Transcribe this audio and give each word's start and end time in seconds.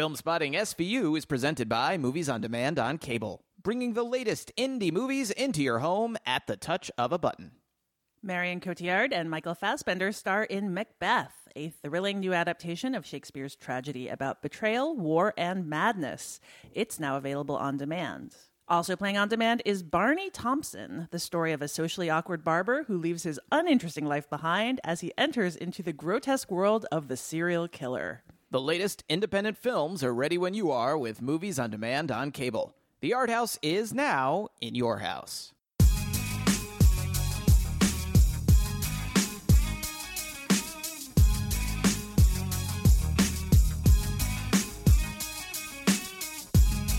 Filmspotting 0.00 0.54
SVU 0.54 1.18
is 1.18 1.26
presented 1.26 1.68
by 1.68 1.98
Movies 1.98 2.30
on 2.30 2.40
Demand 2.40 2.78
on 2.78 2.96
Cable, 2.96 3.44
bringing 3.62 3.92
the 3.92 4.02
latest 4.02 4.50
indie 4.56 4.90
movies 4.90 5.30
into 5.30 5.62
your 5.62 5.80
home 5.80 6.16
at 6.24 6.46
the 6.46 6.56
touch 6.56 6.90
of 6.96 7.12
a 7.12 7.18
button. 7.18 7.50
Marion 8.22 8.60
Cotillard 8.60 9.12
and 9.12 9.28
Michael 9.28 9.54
Fassbender 9.54 10.10
star 10.10 10.44
in 10.44 10.72
Macbeth, 10.72 11.48
a 11.54 11.68
thrilling 11.68 12.18
new 12.18 12.32
adaptation 12.32 12.94
of 12.94 13.04
Shakespeare's 13.04 13.54
tragedy 13.54 14.08
about 14.08 14.40
betrayal, 14.40 14.96
war, 14.96 15.34
and 15.36 15.66
madness. 15.66 16.40
It's 16.72 16.98
now 16.98 17.18
available 17.18 17.56
on 17.56 17.76
demand. 17.76 18.34
Also 18.68 18.96
playing 18.96 19.18
on 19.18 19.28
demand 19.28 19.60
is 19.66 19.82
Barney 19.82 20.30
Thomson, 20.30 21.08
the 21.10 21.18
story 21.18 21.52
of 21.52 21.60
a 21.60 21.68
socially 21.68 22.08
awkward 22.08 22.42
barber 22.42 22.84
who 22.84 22.96
leaves 22.96 23.24
his 23.24 23.38
uninteresting 23.52 24.06
life 24.06 24.30
behind 24.30 24.80
as 24.82 25.00
he 25.00 25.12
enters 25.18 25.56
into 25.56 25.82
the 25.82 25.92
grotesque 25.92 26.50
world 26.50 26.86
of 26.90 27.08
the 27.08 27.18
serial 27.18 27.68
killer. 27.68 28.22
The 28.52 28.60
latest 28.60 29.04
independent 29.08 29.56
films 29.56 30.02
are 30.02 30.12
ready 30.12 30.36
when 30.36 30.54
you 30.54 30.72
are 30.72 30.98
with 30.98 31.22
Movies 31.22 31.56
on 31.56 31.70
Demand 31.70 32.10
on 32.10 32.32
Cable. 32.32 32.74
The 33.00 33.14
Art 33.14 33.30
House 33.30 33.60
is 33.62 33.94
now 33.94 34.48
in 34.60 34.74
your 34.74 34.98
house. 34.98 35.52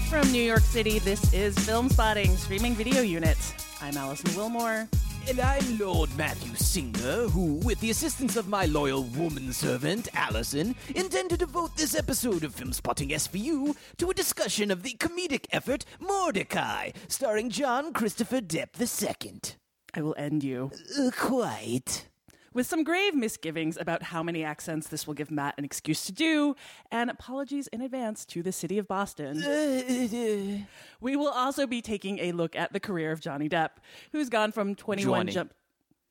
From 0.09 0.31
New 0.31 0.41
York 0.41 0.61
City, 0.61 0.99
this 0.99 1.33
is 1.33 1.53
Filmspotting 1.57 2.37
Streaming 2.37 2.75
Video 2.75 3.01
Unit. 3.01 3.37
I'm 3.81 3.97
Alison 3.97 4.29
Willmore. 4.29 4.87
And 5.29 5.39
I'm 5.39 5.77
Lord 5.77 6.09
Matthew 6.17 6.55
Singer, 6.55 7.27
who, 7.29 7.55
with 7.63 7.79
the 7.79 7.91
assistance 7.91 8.35
of 8.35 8.47
my 8.47 8.65
loyal 8.65 9.03
woman 9.03 9.53
servant, 9.53 10.09
Alison, 10.13 10.75
intend 10.95 11.29
to 11.29 11.37
devote 11.37 11.77
this 11.77 11.95
episode 11.95 12.43
of 12.43 12.55
Filmspotting 12.55 13.11
SVU 13.11 13.75
to 13.97 14.09
a 14.09 14.13
discussion 14.15 14.71
of 14.71 14.81
the 14.81 14.95
comedic 14.95 15.45
effort 15.51 15.85
Mortdecai, 16.01 16.93
starring 17.07 17.49
John 17.49 17.93
Christopher 17.93 18.41
Depp 18.41 18.79
II. 18.79 19.39
I 19.93 20.01
will 20.01 20.15
end 20.17 20.43
you. 20.43 20.71
Uh, 20.99 21.11
quite. 21.15 22.07
With 22.53 22.67
some 22.67 22.83
grave 22.83 23.15
misgivings 23.15 23.77
about 23.77 24.03
how 24.03 24.21
many 24.21 24.43
accents 24.43 24.89
this 24.89 25.07
will 25.07 25.13
give 25.13 25.31
Matt 25.31 25.55
an 25.57 25.63
excuse 25.63 26.05
to 26.05 26.11
do, 26.11 26.55
and 26.91 27.09
apologies 27.09 27.67
in 27.67 27.79
advance 27.81 28.25
to 28.25 28.43
the 28.43 28.51
city 28.51 28.77
of 28.77 28.87
Boston. 28.87 29.41
We 31.01 31.15
will 31.15 31.29
also 31.29 31.65
be 31.65 31.81
taking 31.81 32.19
a 32.19 32.31
look 32.33 32.55
at 32.55 32.73
the 32.73 32.79
career 32.79 33.11
of 33.11 33.21
Johnny 33.21 33.49
Depp, 33.49 33.69
who's 34.11 34.29
gone 34.29 34.51
from 34.51 34.75
21 34.75 35.19
Johnny. 35.19 35.31
jump. 35.31 35.53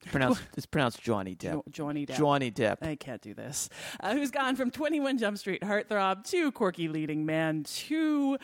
pronounced, 0.06 0.42
it's 0.56 0.66
pronounced 0.66 1.00
Johnny 1.02 1.36
Depp. 1.36 1.62
Johnny 1.70 2.06
Depp. 2.06 2.16
Johnny 2.16 2.50
Depp. 2.50 2.78
I 2.82 2.96
can't 2.96 3.20
do 3.20 3.34
this. 3.34 3.68
Uh, 4.00 4.14
who's 4.14 4.30
gone 4.30 4.56
from 4.56 4.70
21 4.70 5.18
Jump 5.18 5.38
Street 5.38 5.62
heartthrob 5.62 6.24
to 6.30 6.50
quirky 6.52 6.88
leading 6.88 7.24
man 7.26 7.64
to 7.64 8.38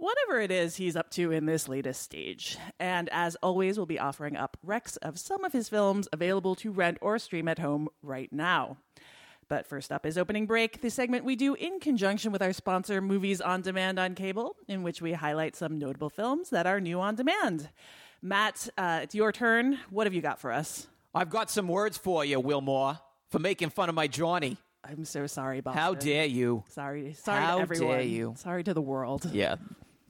whatever 0.00 0.40
it 0.40 0.50
is 0.50 0.76
he's 0.76 0.96
up 0.96 1.10
to 1.10 1.30
in 1.30 1.46
this 1.46 1.68
latest 1.68 2.02
stage. 2.02 2.58
And 2.78 3.08
as 3.12 3.36
always, 3.42 3.76
we'll 3.76 3.86
be 3.86 3.98
offering 3.98 4.36
up 4.36 4.56
recs 4.66 4.96
of 5.02 5.18
some 5.18 5.44
of 5.44 5.52
his 5.52 5.68
films 5.68 6.08
available 6.12 6.54
to 6.56 6.70
rent 6.72 6.98
or 7.00 7.18
stream 7.18 7.48
at 7.48 7.58
home 7.58 7.88
right 8.02 8.32
now. 8.32 8.78
But 9.48 9.66
first 9.66 9.90
up 9.90 10.06
is 10.06 10.16
Opening 10.16 10.46
Break, 10.46 10.80
the 10.80 10.90
segment 10.90 11.24
we 11.24 11.34
do 11.34 11.54
in 11.54 11.80
conjunction 11.80 12.30
with 12.30 12.40
our 12.40 12.52
sponsor, 12.52 13.00
Movies 13.00 13.40
on 13.40 13.62
Demand 13.62 13.98
on 13.98 14.14
Cable, 14.14 14.54
in 14.68 14.82
which 14.84 15.02
we 15.02 15.12
highlight 15.12 15.56
some 15.56 15.76
notable 15.78 16.08
films 16.08 16.50
that 16.50 16.66
are 16.66 16.80
new 16.80 17.00
on 17.00 17.16
demand. 17.16 17.68
Matt, 18.22 18.68
uh, 18.78 19.00
it's 19.02 19.14
your 19.14 19.32
turn. 19.32 19.78
What 19.90 20.06
have 20.06 20.14
you 20.14 20.20
got 20.20 20.38
for 20.38 20.52
us? 20.52 20.86
I've 21.12 21.30
got 21.30 21.50
some 21.50 21.66
words 21.66 21.98
for 21.98 22.24
you, 22.24 22.40
Willmore, 22.40 23.00
for 23.30 23.40
making 23.40 23.70
fun 23.70 23.88
of 23.88 23.96
my 23.96 24.06
Johnny. 24.06 24.56
I'm 24.84 25.04
so 25.04 25.26
sorry, 25.26 25.60
Boston. 25.60 25.82
How 25.82 25.94
dare 25.94 26.26
you? 26.26 26.62
Sorry, 26.68 27.14
sorry 27.14 27.40
How 27.42 27.56
to 27.56 27.62
everyone. 27.62 27.88
dare 27.88 28.02
you. 28.02 28.34
Sorry 28.38 28.62
to 28.62 28.72
the 28.72 28.80
world. 28.80 29.28
Yeah, 29.32 29.56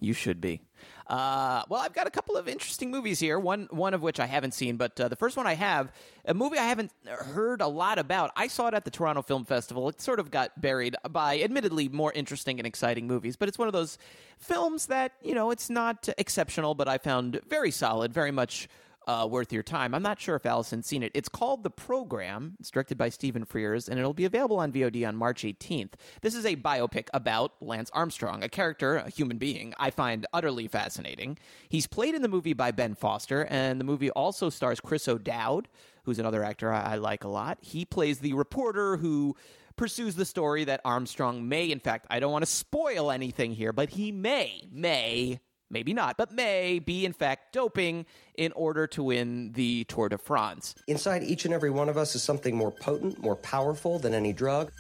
you 0.01 0.13
should 0.13 0.41
be. 0.41 0.61
Uh, 1.07 1.63
well, 1.69 1.81
I've 1.81 1.93
got 1.93 2.07
a 2.07 2.11
couple 2.11 2.37
of 2.37 2.49
interesting 2.49 2.91
movies 2.91 3.19
here. 3.19 3.39
One, 3.39 3.67
one 3.71 3.95
of 3.95 4.03
which 4.03 4.21
I 4.21 4.27
haven't 4.27 4.55
seen, 4.55 4.77
but 4.77 4.99
uh, 5.01 5.09
the 5.09 5.17
first 5.17 5.37
one 5.37 5.47
I 5.47 5.55
have, 5.55 5.93
a 6.25 6.35
movie 6.35 6.57
I 6.57 6.65
haven't 6.65 6.93
heard 7.07 7.61
a 7.61 7.67
lot 7.67 7.99
about. 7.99 8.31
I 8.37 8.47
saw 8.47 8.69
it 8.69 8.75
at 8.75 8.85
the 8.85 8.91
Toronto 8.91 9.23
Film 9.23 9.45
Festival. 9.45 9.89
It 9.89 10.01
sort 10.01 10.21
of 10.21 10.31
got 10.31 10.61
buried 10.61 10.97
by, 11.11 11.41
admittedly, 11.41 11.89
more 11.89 12.13
interesting 12.13 12.61
and 12.61 12.67
exciting 12.67 13.09
movies. 13.09 13.37
But 13.37 13.49
it's 13.49 13.59
one 13.59 13.67
of 13.67 13.73
those 13.73 13.99
films 14.39 14.87
that 14.87 15.13
you 15.23 15.35
know, 15.35 15.51
it's 15.51 15.69
not 15.69 16.09
exceptional, 16.17 16.75
but 16.75 16.87
I 16.89 16.99
found 16.99 17.41
very 17.49 17.73
solid, 17.73 18.13
very 18.13 18.31
much 18.31 18.69
uh, 19.11 19.27
worth 19.27 19.53
your 19.53 19.65
time. 19.65 19.93
I'm 19.93 20.05
not 20.05 20.21
sure 20.21 20.37
if 20.37 20.47
Alison's 20.47 20.87
seen 20.87 21.03
it. 21.03 21.11
It's 21.15 21.29
called 21.29 21.65
The 21.65 21.71
Program. 21.71 22.55
It's 22.61 22.71
directed 22.71 22.97
by 22.97 23.09
Stephen 23.09 23.45
Frears, 23.45 23.89
and 23.89 23.99
it'll 23.99 24.15
be 24.15 24.25
available 24.25 24.61
on 24.61 24.71
VOD 24.71 25.07
on 25.07 25.17
March 25.17 25.43
18th. 25.43 25.95
This 26.21 26.37
is 26.37 26.47
a 26.47 26.55
biopic 26.55 27.09
about 27.13 27.55
Lance 27.61 27.91
Armstrong, 27.93 28.45
a 28.45 28.49
character, 28.49 28.97
a 28.97 29.11
human 29.11 29.37
being 29.37 29.75
I 29.81 29.91
find 29.91 30.29
utterly 30.33 30.69
fascinating. 30.69 31.39
He's 31.69 31.89
played 31.89 32.15
in 32.15 32.23
the 32.23 32.29
movie 32.29 32.53
by 32.53 32.71
Ben 32.71 32.95
Foster, 32.95 33.47
and 33.51 33.81
the 33.81 33.85
movie 33.85 34.11
also 34.11 34.49
stars 34.49 34.79
Chris 34.79 35.09
O'Dowd, 35.09 35.67
who's 36.05 36.21
another 36.21 36.45
actor 36.45 36.73
I, 36.73 36.93
I 36.93 36.95
like 36.95 37.25
a 37.25 37.29
lot. 37.29 37.59
He 37.63 37.85
plays 37.85 38.21
the 38.21 38.35
reporter 38.35 38.97
who 38.97 39.35
pursues 39.75 40.15
the 40.15 40.25
story 40.25 40.63
that 40.65 40.83
Armstrong 40.85 41.49
may, 41.49 41.73
in 41.73 41.81
fact, 41.81 42.07
I 42.11 42.21
don't 42.21 42.31
want 42.31 42.45
to 42.45 42.51
spoil 42.51 43.11
anything 43.11 43.55
here, 43.55 43.73
but 43.73 43.91
he 43.91 44.13
may, 44.13 44.69
may 44.71 45.41
maybe 45.71 45.95
not, 45.95 46.17
but 46.17 46.33
may 46.33 46.79
be 46.79 47.07
in 47.07 47.13
fact 47.13 47.53
doping 47.53 48.05
in 48.35 48.53
order 48.53 48.87
to 48.89 49.05
win 49.05 49.53
the 49.53 49.85
Tour 49.85 50.09
de 50.09 50.19
France. 50.19 50.75
Inside 50.87 51.23
each 51.23 51.45
and 51.45 51.55
every 51.55 51.71
one 51.71 51.89
of 51.89 51.97
us 51.97 52.15
is 52.15 52.23
something 52.23 52.57
more 52.57 52.73
potent, 52.73 53.19
more 53.21 53.37
powerful 53.37 53.99
than 53.99 54.13
any 54.13 54.33
drug. 54.33 54.73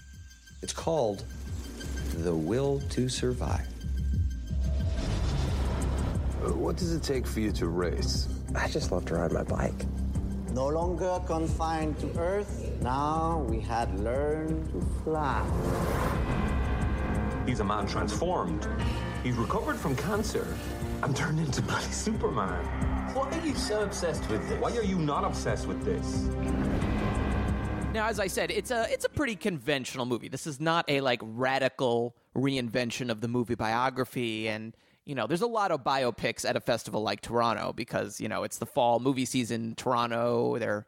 It's 0.63 0.73
called 0.73 1.25
the 2.17 2.35
will 2.35 2.81
to 2.91 3.09
survive. 3.09 3.67
Uh, 6.45 6.53
what 6.55 6.77
does 6.77 6.95
it 6.95 7.03
take 7.03 7.27
for 7.27 7.41
you 7.41 7.53
to 7.53 7.69
race? 7.69 8.29
I 8.55 8.67
just 8.69 8.91
love 8.91 9.05
to 9.07 9.15
ride 9.15 9.33
my 9.33 9.45
bike. 9.45 9.87
No 10.53 10.67
longer 10.67 11.21
confined 11.27 11.99
to 12.01 12.19
earth, 12.19 12.73
now 12.81 13.47
we 13.49 13.61
had 13.61 13.97
learned 14.01 14.67
to 14.73 14.81
fly. 15.05 15.45
He's 17.47 17.61
a 17.61 17.65
man 17.65 17.87
transformed. 17.87 18.67
He's 19.23 19.37
recovered 19.37 19.77
from 19.77 19.95
cancer 19.97 20.47
and 21.03 21.17
turned 21.17 21.41
into 21.41 21.63
bloody 21.63 21.91
Superman. 21.93 22.65
Why 23.15 23.29
are 23.31 23.47
you 23.47 23.55
so 23.55 23.83
obsessed 23.83 24.29
with 24.29 24.47
this? 24.49 24.61
Why 24.61 24.77
are 24.77 24.83
you 24.83 24.99
not 24.99 25.25
obsessed 25.25 25.67
with 25.67 25.83
this? 25.85 26.29
Now, 27.93 28.07
as 28.07 28.21
I 28.21 28.29
said, 28.29 28.51
it's 28.51 28.71
a 28.71 28.87
it's 28.91 29.05
a 29.05 29.09
pretty 29.09 29.35
conventional 29.35 30.07
movie. 30.07 30.29
This 30.29 30.47
is 30.47 30.61
not 30.61 30.85
a 30.89 31.01
like 31.01 31.21
radical 31.23 32.15
reinvention 32.37 33.11
of 33.11 33.21
the 33.21 33.29
movie 33.29 33.57
biography 33.57 34.49
and 34.49 34.77
you 35.07 35.15
know, 35.15 35.27
there's 35.27 35.43
a 35.43 35.47
lot 35.47 35.73
of 35.73 35.83
biopics 35.83 36.49
at 36.49 36.57
a 36.57 36.61
festival 36.61 37.03
like 37.03 37.21
Toronto 37.21 37.73
because, 37.73 38.21
you 38.21 38.29
know, 38.29 38.45
it's 38.45 38.59
the 38.59 38.67
fall 38.67 39.01
movie 39.01 39.25
season, 39.25 39.75
Toronto, 39.75 40.57
they're 40.59 40.87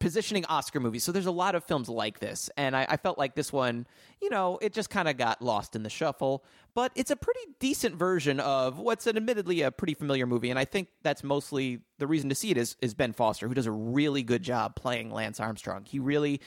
positioning 0.00 0.44
Oscar 0.46 0.80
movies. 0.80 1.04
So 1.04 1.12
there's 1.12 1.26
a 1.26 1.30
lot 1.32 1.54
of 1.54 1.64
films 1.64 1.88
like 1.88 2.18
this. 2.18 2.50
And 2.56 2.76
I, 2.76 2.86
I 2.88 2.96
felt 2.96 3.18
like 3.18 3.34
this 3.34 3.52
one, 3.52 3.86
you 4.20 4.28
know, 4.28 4.58
it 4.60 4.72
just 4.72 4.90
kind 4.90 5.08
of 5.08 5.16
got 5.16 5.40
lost 5.40 5.76
in 5.76 5.82
the 5.82 5.90
shuffle. 5.90 6.44
But 6.74 6.92
it's 6.96 7.10
a 7.10 7.16
pretty 7.16 7.40
decent 7.60 7.94
version 7.94 8.40
of 8.40 8.78
what's 8.78 9.06
an 9.06 9.16
admittedly 9.16 9.62
a 9.62 9.70
pretty 9.70 9.94
familiar 9.94 10.26
movie. 10.26 10.50
And 10.50 10.58
I 10.58 10.64
think 10.64 10.88
that's 11.02 11.22
mostly 11.22 11.80
the 11.98 12.06
reason 12.06 12.28
to 12.28 12.34
see 12.34 12.50
it 12.50 12.56
is, 12.56 12.76
is 12.80 12.94
Ben 12.94 13.12
Foster, 13.12 13.46
who 13.46 13.54
does 13.54 13.66
a 13.66 13.72
really 13.72 14.22
good 14.22 14.42
job 14.42 14.74
playing 14.74 15.10
Lance 15.12 15.40
Armstrong. 15.40 15.84
He 15.84 15.98
really. 15.98 16.40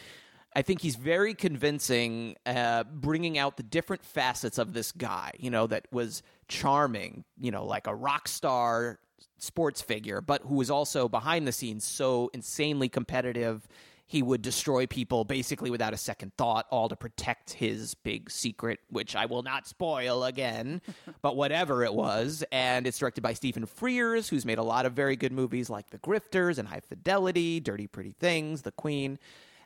I 0.55 0.63
think 0.63 0.81
he's 0.81 0.95
very 0.95 1.35
convincing, 1.35 2.35
uh, 2.47 2.83
bringing 2.85 3.37
out 3.37 3.57
the 3.57 3.63
different 3.63 4.03
facets 4.03 4.57
of 4.57 4.73
this 4.73 4.91
guy. 4.91 5.33
You 5.37 5.51
know, 5.51 5.67
that 5.67 5.85
was 5.91 6.23
charming. 6.47 7.25
You 7.37 7.51
know, 7.51 7.65
like 7.65 7.85
a 7.85 7.93
rock 7.93 8.27
star 8.27 8.97
sports 9.37 9.81
figure, 9.81 10.21
but 10.21 10.41
who 10.43 10.55
was 10.55 10.69
also 10.69 11.07
behind 11.07 11.47
the 11.47 11.51
scenes 11.51 11.83
so 11.83 12.29
insanely 12.33 12.89
competitive. 12.89 13.67
He 14.09 14.23
would 14.23 14.41
destroy 14.41 14.87
people 14.87 15.25
basically 15.25 15.69
without 15.69 15.93
a 15.93 15.97
second 15.97 16.31
thought, 16.37 16.65
all 16.69 16.87
to 16.87 16.95
protect 16.95 17.51
his 17.51 17.93
big 17.93 18.31
secret, 18.31 18.79
which 18.89 19.17
I 19.17 19.25
will 19.25 19.43
not 19.43 19.67
spoil 19.67 20.23
again, 20.23 20.81
but 21.21 21.35
whatever 21.35 21.83
it 21.83 21.93
was. 21.93 22.43
And 22.51 22.87
it's 22.87 22.99
directed 22.99 23.21
by 23.21 23.33
Stephen 23.33 23.65
Frears, 23.65 24.29
who's 24.29 24.45
made 24.45 24.59
a 24.59 24.63
lot 24.63 24.85
of 24.85 24.93
very 24.93 25.17
good 25.17 25.33
movies 25.33 25.69
like 25.69 25.89
The 25.89 25.99
Grifters 25.99 26.57
and 26.57 26.69
High 26.69 26.79
Fidelity, 26.79 27.59
Dirty 27.59 27.87
Pretty 27.87 28.13
Things, 28.13 28.61
The 28.61 28.71
Queen. 28.71 29.19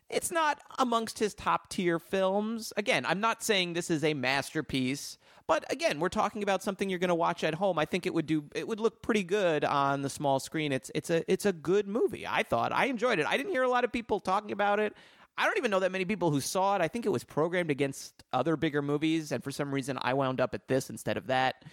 It's 0.09 0.31
not 0.31 0.59
amongst 0.79 1.19
his 1.19 1.33
top 1.33 1.69
tier 1.69 1.97
films. 2.00 2.74
Again, 2.75 3.06
I'm 3.06 3.21
not 3.21 3.44
saying 3.44 3.74
this 3.74 3.89
is 3.89 4.03
a 4.03 4.13
masterpiece, 4.13 5.17
but 5.51 5.69
again, 5.69 6.00
we're 6.00 6.07
talking 6.07 6.44
about 6.44 6.63
something 6.63 6.89
you're 6.89 6.98
going 6.98 7.09
to 7.09 7.13
watch 7.13 7.44
at 7.44 7.53
home. 7.53 7.77
I 7.77 7.83
think 7.83 8.06
it 8.06 8.13
would 8.13 8.25
do 8.25 8.45
it 8.56 8.65
would 8.65 8.80
look 8.80 9.01
pretty 9.01 9.24
good 9.24 9.65
on 9.65 10.01
the 10.01 10.09
small 10.09 10.39
screen. 10.39 10.71
It's 10.71 10.89
it's 10.95 11.09
a 11.09 11.30
it's 11.30 11.45
a 11.45 11.51
good 11.51 11.89
movie. 11.89 12.25
I 12.25 12.44
thought 12.44 12.71
I 12.71 12.86
enjoyed 12.86 13.19
it. 13.19 13.25
I 13.25 13.36
didn't 13.36 13.51
hear 13.51 13.63
a 13.63 13.68
lot 13.68 13.83
of 13.83 13.92
people 13.92 14.21
talking 14.21 14.53
about 14.53 14.80
it. 14.80 14.95
I 15.38 15.44
don't 15.45 15.57
even 15.57 15.69
know 15.69 15.81
that 15.81 15.92
many 15.92 16.06
people 16.06 16.31
who 16.31 16.39
saw 16.39 16.77
it. 16.77 16.81
I 16.81 16.88
think 16.88 17.06
it 17.06 17.09
was 17.09 17.25
programmed 17.25 17.69
against 17.69 18.24
other 18.31 18.56
bigger 18.56 18.81
movies, 18.81 19.33
and 19.33 19.44
for 19.44 19.51
some 19.51 19.74
reason, 19.74 20.00
I 20.01 20.13
wound 20.13 20.39
up 20.39 20.53
at 20.53 20.69
this 20.69 20.89
instead 20.89 21.18
of 21.18 21.27
that. 21.27 21.65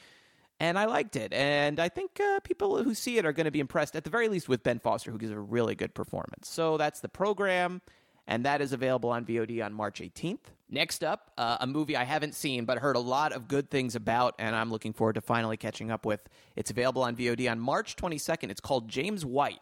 And 0.58 0.76
I 0.76 0.86
liked 0.86 1.14
it. 1.14 1.32
And 1.32 1.78
I 1.78 1.88
think 1.88 2.18
uh, 2.18 2.40
people 2.40 2.82
who 2.82 2.94
see 2.94 3.16
it 3.18 3.24
are 3.24 3.32
going 3.32 3.44
to 3.44 3.52
be 3.52 3.60
impressed, 3.60 3.94
at 3.94 4.02
the 4.02 4.10
very 4.10 4.26
least, 4.26 4.48
with 4.48 4.64
Ben 4.64 4.80
Foster, 4.80 5.12
who 5.12 5.18
gives 5.18 5.30
a 5.30 5.38
really 5.38 5.76
good 5.76 5.94
performance. 5.94 6.48
So 6.48 6.78
that's 6.78 6.98
the 6.98 7.08
program. 7.08 7.80
And 8.28 8.44
that 8.44 8.60
is 8.60 8.72
available 8.72 9.10
on 9.10 9.24
VOD 9.24 9.64
on 9.64 9.72
March 9.72 10.00
18th. 10.00 10.52
Next 10.70 11.02
up, 11.02 11.32
uh, 11.38 11.56
a 11.60 11.66
movie 11.66 11.96
I 11.96 12.04
haven't 12.04 12.34
seen 12.34 12.66
but 12.66 12.78
heard 12.78 12.94
a 12.94 13.00
lot 13.00 13.32
of 13.32 13.48
good 13.48 13.70
things 13.70 13.96
about, 13.96 14.34
and 14.38 14.54
I'm 14.54 14.70
looking 14.70 14.92
forward 14.92 15.14
to 15.14 15.22
finally 15.22 15.56
catching 15.56 15.90
up 15.90 16.04
with. 16.04 16.20
It's 16.54 16.70
available 16.70 17.02
on 17.02 17.16
VOD 17.16 17.50
on 17.50 17.58
March 17.58 17.96
22nd. 17.96 18.50
It's 18.50 18.60
called 18.60 18.86
James 18.86 19.24
White. 19.24 19.60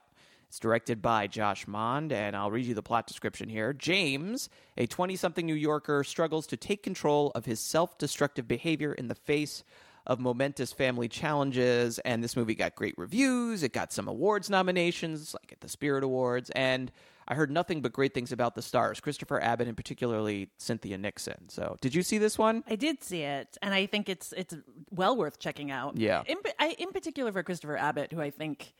It's 0.49 0.59
directed 0.59 1.01
by 1.01 1.29
Josh 1.29 1.69
Mond, 1.69 2.13
and 2.13 2.35
I'll 2.35 2.51
read 2.51 2.67
you 2.67 2.75
the 2.75 2.83
plot 2.83 3.07
description 3.07 3.49
here. 3.49 3.73
James, 3.73 4.49
a 4.77 4.87
20 4.87 5.15
something 5.15 5.47
New 5.47 5.55
Yorker, 5.55 6.03
struggles 6.03 6.49
to 6.49 6.57
take 6.57 6.83
control 6.83 7.31
of 7.37 7.45
his 7.45 7.61
self 7.61 7.99
destructive 7.99 8.49
behavior 8.49 8.93
in 8.93 9.07
the 9.07 9.15
face 9.15 9.63
of 10.07 10.19
momentous 10.19 10.73
family 10.73 11.09
challenges. 11.09 12.01
And 12.01 12.23
this 12.23 12.37
movie 12.37 12.55
got 12.55 12.75
great 12.75 12.95
reviews. 12.97 13.63
It 13.63 13.73
got 13.73 13.93
some 13.93 14.09
awards 14.09 14.51
nominations, 14.51 15.35
like 15.35 15.53
at 15.53 15.61
the 15.61 15.69
Spirit 15.69 16.05
Awards. 16.05 16.51
And 16.51 16.91
I 17.28 17.34
heard 17.34 17.50
nothing 17.50 17.81
but 17.81 17.93
great 17.93 18.14
things 18.14 18.32
about 18.32 18.55
the 18.55 18.62
stars, 18.62 19.00
Christopher 19.00 19.43
Abbott 19.43 19.67
and 19.67 19.76
particularly 19.76 20.50
Cynthia 20.58 20.96
Nixon. 20.96 21.49
So, 21.49 21.76
did 21.81 21.94
you 21.94 22.02
see 22.02 22.19
this 22.19 22.38
one? 22.38 22.62
I 22.69 22.76
did 22.76 23.02
see 23.02 23.23
it, 23.23 23.56
and 23.62 23.75
I 23.75 23.87
think 23.87 24.08
it's 24.08 24.32
it's 24.37 24.55
well 24.90 25.17
worth 25.17 25.38
checking 25.38 25.70
out. 25.70 25.96
Yeah. 25.96 26.23
In, 26.26 26.37
I, 26.58 26.76
in 26.78 26.93
particular 26.93 27.32
for 27.32 27.43
Christopher 27.43 27.76
Abbott, 27.76 28.12
who 28.12 28.20
I 28.20 28.31
think 28.31 28.75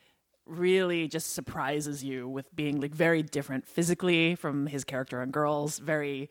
really 0.47 1.09
just 1.09 1.35
surprises 1.35 2.05
you 2.05 2.29
with 2.29 2.55
being 2.55 2.81
like 2.81 2.95
very 2.95 3.23
different 3.23 3.67
physically 3.67 4.37
from 4.37 4.67
his 4.67 4.85
character 4.85 5.21
on 5.21 5.31
Girls, 5.31 5.79
very 5.79 6.31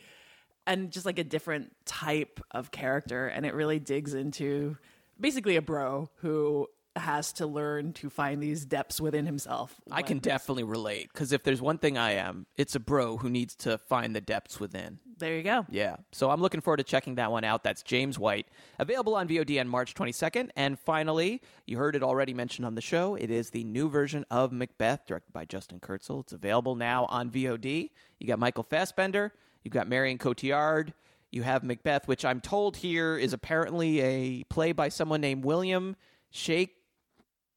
and 0.68 0.91
just 0.91 1.06
like 1.06 1.19
a 1.19 1.23
different 1.23 1.73
type 1.85 2.39
of 2.51 2.71
character, 2.71 3.27
and 3.27 3.45
it 3.45 3.53
really 3.53 3.79
digs 3.79 4.13
into 4.13 4.77
basically 5.19 5.56
a 5.57 5.61
bro 5.61 6.09
who 6.18 6.68
has 6.95 7.33
to 7.33 7.47
learn 7.47 7.94
to 7.94 8.09
find 8.09 8.42
these 8.42 8.65
depths 8.65 9.01
within 9.01 9.25
himself. 9.25 9.81
I 9.92 10.01
can 10.01 10.19
definitely 10.19 10.63
relate 10.63 11.09
because 11.12 11.31
if 11.31 11.44
there's 11.44 11.62
one 11.62 11.77
thing 11.77 11.97
I 11.97 12.12
am, 12.12 12.45
it's 12.56 12.75
a 12.75 12.80
bro 12.80 13.18
who 13.18 13.30
needs 13.30 13.56
to 13.57 13.77
find 13.77 14.15
the 14.15 14.21
depths 14.21 14.59
within. 14.59 15.00
There 15.18 15.36
you 15.36 15.44
go. 15.44 15.65
Yeah. 15.69 15.97
So 16.12 16.30
I'm 16.30 16.42
looking 16.42 16.62
forward 16.62 16.77
to 16.77 16.83
checking 16.83 17.15
that 17.15 17.31
one 17.31 17.44
out. 17.44 17.63
That's 17.63 17.83
James 17.83 18.19
White, 18.19 18.47
available 18.80 19.15
on 19.15 19.27
VOD 19.27 19.59
on 19.59 19.68
March 19.68 19.94
22nd. 19.94 20.50
And 20.56 20.77
finally, 20.77 21.42
you 21.65 21.77
heard 21.77 21.95
it 21.95 22.03
already 22.03 22.33
mentioned 22.33 22.65
on 22.65 22.75
the 22.75 22.81
show. 22.81 23.15
It 23.15 23.31
is 23.31 23.51
the 23.51 23.63
new 23.63 23.89
version 23.89 24.25
of 24.30 24.51
Macbeth, 24.51 25.06
directed 25.06 25.31
by 25.31 25.45
Justin 25.45 25.80
Kurzel. 25.80 26.21
It's 26.21 26.33
available 26.33 26.75
now 26.75 27.06
on 27.06 27.30
VOD. 27.30 27.92
You 28.19 28.27
got 28.27 28.39
Michael 28.39 28.63
Fassbender, 28.63 29.33
you've 29.63 29.74
got 29.74 29.88
Marion 29.88 30.18
Cotillard, 30.18 30.94
you 31.31 31.44
have 31.44 31.63
Macbeth, 31.63 32.07
which 32.07 32.24
I'm 32.24 32.39
told 32.39 32.77
here 32.77 33.18
is 33.18 33.33
apparently 33.33 34.00
a 34.00 34.44
play 34.45 34.71
by 34.71 34.89
someone 34.89 35.21
named 35.21 35.44
William 35.44 35.95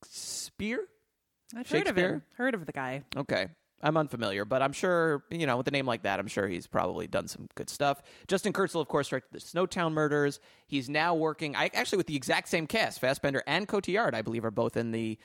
Shakespeare. 0.04 0.86
I've 1.56 1.70
heard 1.70 1.86
of 1.86 1.96
him. 1.96 2.22
Heard 2.34 2.54
of 2.54 2.66
the 2.66 2.72
guy. 2.72 3.04
Okay. 3.16 3.48
I'm 3.80 3.96
unfamiliar, 3.96 4.44
but 4.44 4.60
I'm 4.60 4.72
sure, 4.72 5.22
you 5.30 5.46
know, 5.46 5.56
with 5.56 5.68
a 5.68 5.70
name 5.70 5.86
like 5.86 6.02
that, 6.02 6.18
I'm 6.18 6.26
sure 6.26 6.48
he's 6.48 6.66
probably 6.66 7.06
done 7.06 7.28
some 7.28 7.46
good 7.54 7.70
stuff. 7.70 8.02
Justin 8.26 8.52
Kurzel, 8.52 8.80
of 8.80 8.88
course, 8.88 9.08
directed 9.08 9.32
the 9.32 9.38
Snowtown 9.38 9.92
Murders. 9.92 10.40
He's 10.66 10.88
now 10.88 11.14
working, 11.14 11.54
I 11.54 11.70
actually, 11.72 11.98
with 11.98 12.08
the 12.08 12.16
exact 12.16 12.48
same 12.48 12.66
cast. 12.66 13.00
Fassbender 13.00 13.44
and 13.46 13.68
Cotillard, 13.68 14.14
I 14.14 14.22
believe, 14.22 14.44
are 14.44 14.50
both 14.50 14.76
in 14.76 14.90
the 14.90 15.16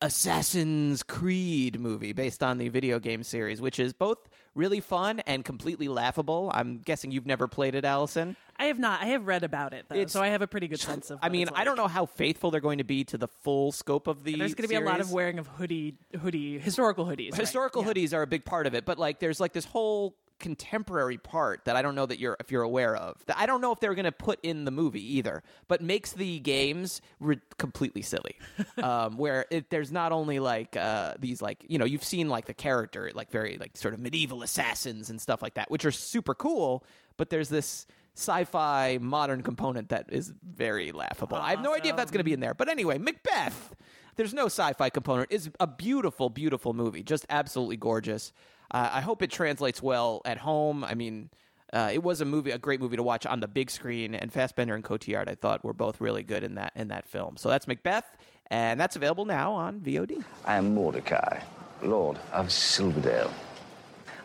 Assassin's 0.00 1.02
Creed 1.02 1.80
movie 1.80 2.12
based 2.12 2.42
on 2.42 2.58
the 2.58 2.68
video 2.68 2.98
game 2.98 3.22
series, 3.22 3.60
which 3.60 3.78
is 3.80 3.92
both 3.92 4.18
really 4.54 4.80
fun 4.80 5.20
and 5.20 5.44
completely 5.44 5.88
laughable. 5.88 6.50
I'm 6.54 6.78
guessing 6.78 7.10
you've 7.10 7.26
never 7.26 7.48
played 7.48 7.74
it, 7.74 7.84
Alison. 7.84 8.36
I 8.56 8.64
have 8.66 8.78
not. 8.78 9.02
I 9.02 9.06
have 9.06 9.26
read 9.26 9.42
about 9.44 9.72
it, 9.74 9.86
though, 9.88 10.06
so 10.06 10.20
I 10.22 10.28
have 10.28 10.42
a 10.42 10.46
pretty 10.46 10.68
good 10.68 10.80
sense 10.80 11.10
of. 11.10 11.18
I 11.22 11.28
mean, 11.28 11.48
it's 11.48 11.52
I 11.54 11.64
don't 11.64 11.76
know 11.76 11.88
how 11.88 12.06
faithful 12.06 12.50
they're 12.50 12.60
going 12.60 12.78
to 12.78 12.84
be 12.84 13.04
to 13.04 13.18
the 13.18 13.28
full 13.28 13.72
scope 13.72 14.06
of 14.06 14.24
the. 14.24 14.36
There's 14.36 14.54
going 14.54 14.68
to 14.68 14.68
be 14.68 14.74
a 14.76 14.80
lot 14.80 15.00
of 15.00 15.12
wearing 15.12 15.38
of 15.38 15.46
hoodie, 15.46 15.94
hoodie, 16.20 16.58
historical 16.58 17.04
hoodies. 17.04 17.32
right? 17.32 17.40
historical 17.40 17.82
Yeah. 17.84 17.92
hoodies 17.92 18.14
are 18.14 18.22
a 18.22 18.26
big 18.26 18.44
part 18.44 18.66
of 18.66 18.74
it 18.74 18.84
but 18.84 18.98
like 18.98 19.18
there's 19.20 19.40
like 19.40 19.52
this 19.52 19.64
whole 19.64 20.14
contemporary 20.38 21.18
part 21.18 21.64
that 21.64 21.76
i 21.76 21.82
don't 21.82 21.94
know 21.94 22.06
that 22.06 22.18
you're 22.18 22.36
if 22.40 22.50
you're 22.50 22.62
aware 22.62 22.94
of 22.96 23.16
that 23.26 23.36
i 23.38 23.46
don't 23.46 23.60
know 23.60 23.72
if 23.72 23.80
they're 23.80 23.94
going 23.94 24.04
to 24.04 24.12
put 24.12 24.38
in 24.42 24.64
the 24.64 24.70
movie 24.70 25.16
either 25.16 25.42
but 25.66 25.80
makes 25.80 26.12
the 26.12 26.38
games 26.40 27.00
re- 27.20 27.40
completely 27.58 28.02
silly 28.02 28.36
um, 28.82 29.16
where 29.16 29.46
it, 29.50 29.70
there's 29.70 29.90
not 29.90 30.12
only 30.12 30.38
like 30.38 30.76
uh, 30.76 31.14
these 31.18 31.42
like 31.42 31.64
you 31.68 31.78
know 31.78 31.84
you've 31.84 32.04
seen 32.04 32.28
like 32.28 32.46
the 32.46 32.54
character 32.54 33.10
like 33.14 33.30
very 33.30 33.56
like 33.58 33.76
sort 33.76 33.94
of 33.94 34.00
medieval 34.00 34.42
assassins 34.42 35.10
and 35.10 35.20
stuff 35.20 35.42
like 35.42 35.54
that 35.54 35.70
which 35.70 35.84
are 35.84 35.92
super 35.92 36.34
cool 36.34 36.84
but 37.16 37.30
there's 37.30 37.48
this 37.48 37.86
sci-fi 38.14 38.98
modern 39.00 39.42
component 39.42 39.90
that 39.90 40.06
is 40.08 40.32
very 40.42 40.92
laughable 40.92 41.36
i 41.36 41.50
have 41.50 41.62
no 41.62 41.74
idea 41.74 41.90
if 41.92 41.96
that's 41.96 42.10
going 42.10 42.18
to 42.18 42.24
be 42.24 42.32
in 42.32 42.40
there 42.40 42.54
but 42.54 42.68
anyway 42.68 42.98
macbeth 42.98 43.74
there's 44.18 44.34
no 44.34 44.46
sci-fi 44.46 44.90
component. 44.90 45.28
It's 45.30 45.48
a 45.60 45.66
beautiful, 45.66 46.28
beautiful 46.28 46.74
movie, 46.74 47.04
just 47.04 47.24
absolutely 47.30 47.76
gorgeous. 47.76 48.32
Uh, 48.70 48.90
I 48.92 49.00
hope 49.00 49.22
it 49.22 49.30
translates 49.30 49.82
well 49.82 50.20
at 50.24 50.38
home. 50.38 50.84
I 50.84 50.94
mean, 50.94 51.30
uh, 51.72 51.90
it 51.92 52.02
was 52.02 52.20
a 52.20 52.24
movie, 52.24 52.50
a 52.50 52.58
great 52.58 52.80
movie 52.80 52.96
to 52.96 53.02
watch 53.02 53.26
on 53.26 53.40
the 53.40 53.48
big 53.48 53.70
screen, 53.70 54.14
and 54.14 54.32
Fassbender 54.32 54.74
and 54.74 54.84
Cotillard, 54.84 55.28
I 55.28 55.34
thought, 55.34 55.64
were 55.64 55.74
both 55.74 56.00
really 56.00 56.22
good 56.22 56.42
in 56.42 56.54
that 56.54 56.72
in 56.74 56.88
that 56.88 57.06
film. 57.06 57.36
So 57.36 57.48
that's 57.48 57.66
Macbeth, 57.66 58.06
and 58.50 58.80
that's 58.80 58.96
available 58.96 59.24
now 59.24 59.52
on 59.52 59.80
VOD. 59.80 60.24
I 60.44 60.56
am 60.56 60.74
Mortdecai, 60.74 61.42
Lord 61.82 62.18
of 62.32 62.50
Silverdale. 62.50 63.32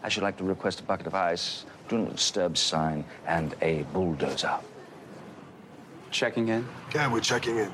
I 0.03 0.09
should 0.09 0.23
like 0.23 0.37
to 0.37 0.43
request 0.43 0.81
a 0.81 0.83
bucket 0.83 1.07
of 1.07 1.15
ice, 1.15 1.65
do 1.89 1.97
not 1.97 2.15
disturb 2.15 2.57
sign, 2.57 3.05
and 3.27 3.55
a 3.61 3.83
bulldozer. 3.93 4.55
Checking 6.11 6.49
in. 6.49 6.67
Yeah, 6.93 7.11
we're 7.11 7.21
checking 7.21 7.57
in. 7.57 7.71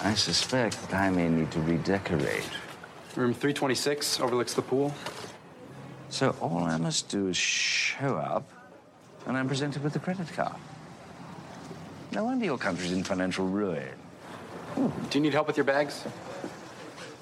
I 0.00 0.14
suspect 0.14 0.80
that 0.82 0.94
I 0.94 1.10
may 1.10 1.28
need 1.28 1.50
to 1.52 1.60
redecorate. 1.60 2.48
Room 3.14 3.34
326 3.34 4.20
overlooks 4.20 4.54
the 4.54 4.62
pool. 4.62 4.94
So 6.08 6.34
all 6.40 6.64
I 6.64 6.78
must 6.78 7.10
do 7.10 7.28
is 7.28 7.36
show 7.36 8.16
up, 8.16 8.50
and 9.26 9.36
I'm 9.36 9.48
presented 9.48 9.84
with 9.84 9.94
a 9.96 9.98
credit 9.98 10.32
card. 10.32 10.56
No 12.12 12.24
wonder 12.24 12.46
your 12.46 12.56
country's 12.56 12.92
in 12.92 13.04
financial 13.04 13.46
ruin. 13.46 13.88
Do 14.76 14.90
you 15.12 15.20
need 15.20 15.34
help 15.34 15.46
with 15.46 15.58
your 15.58 15.64
bags? 15.64 16.04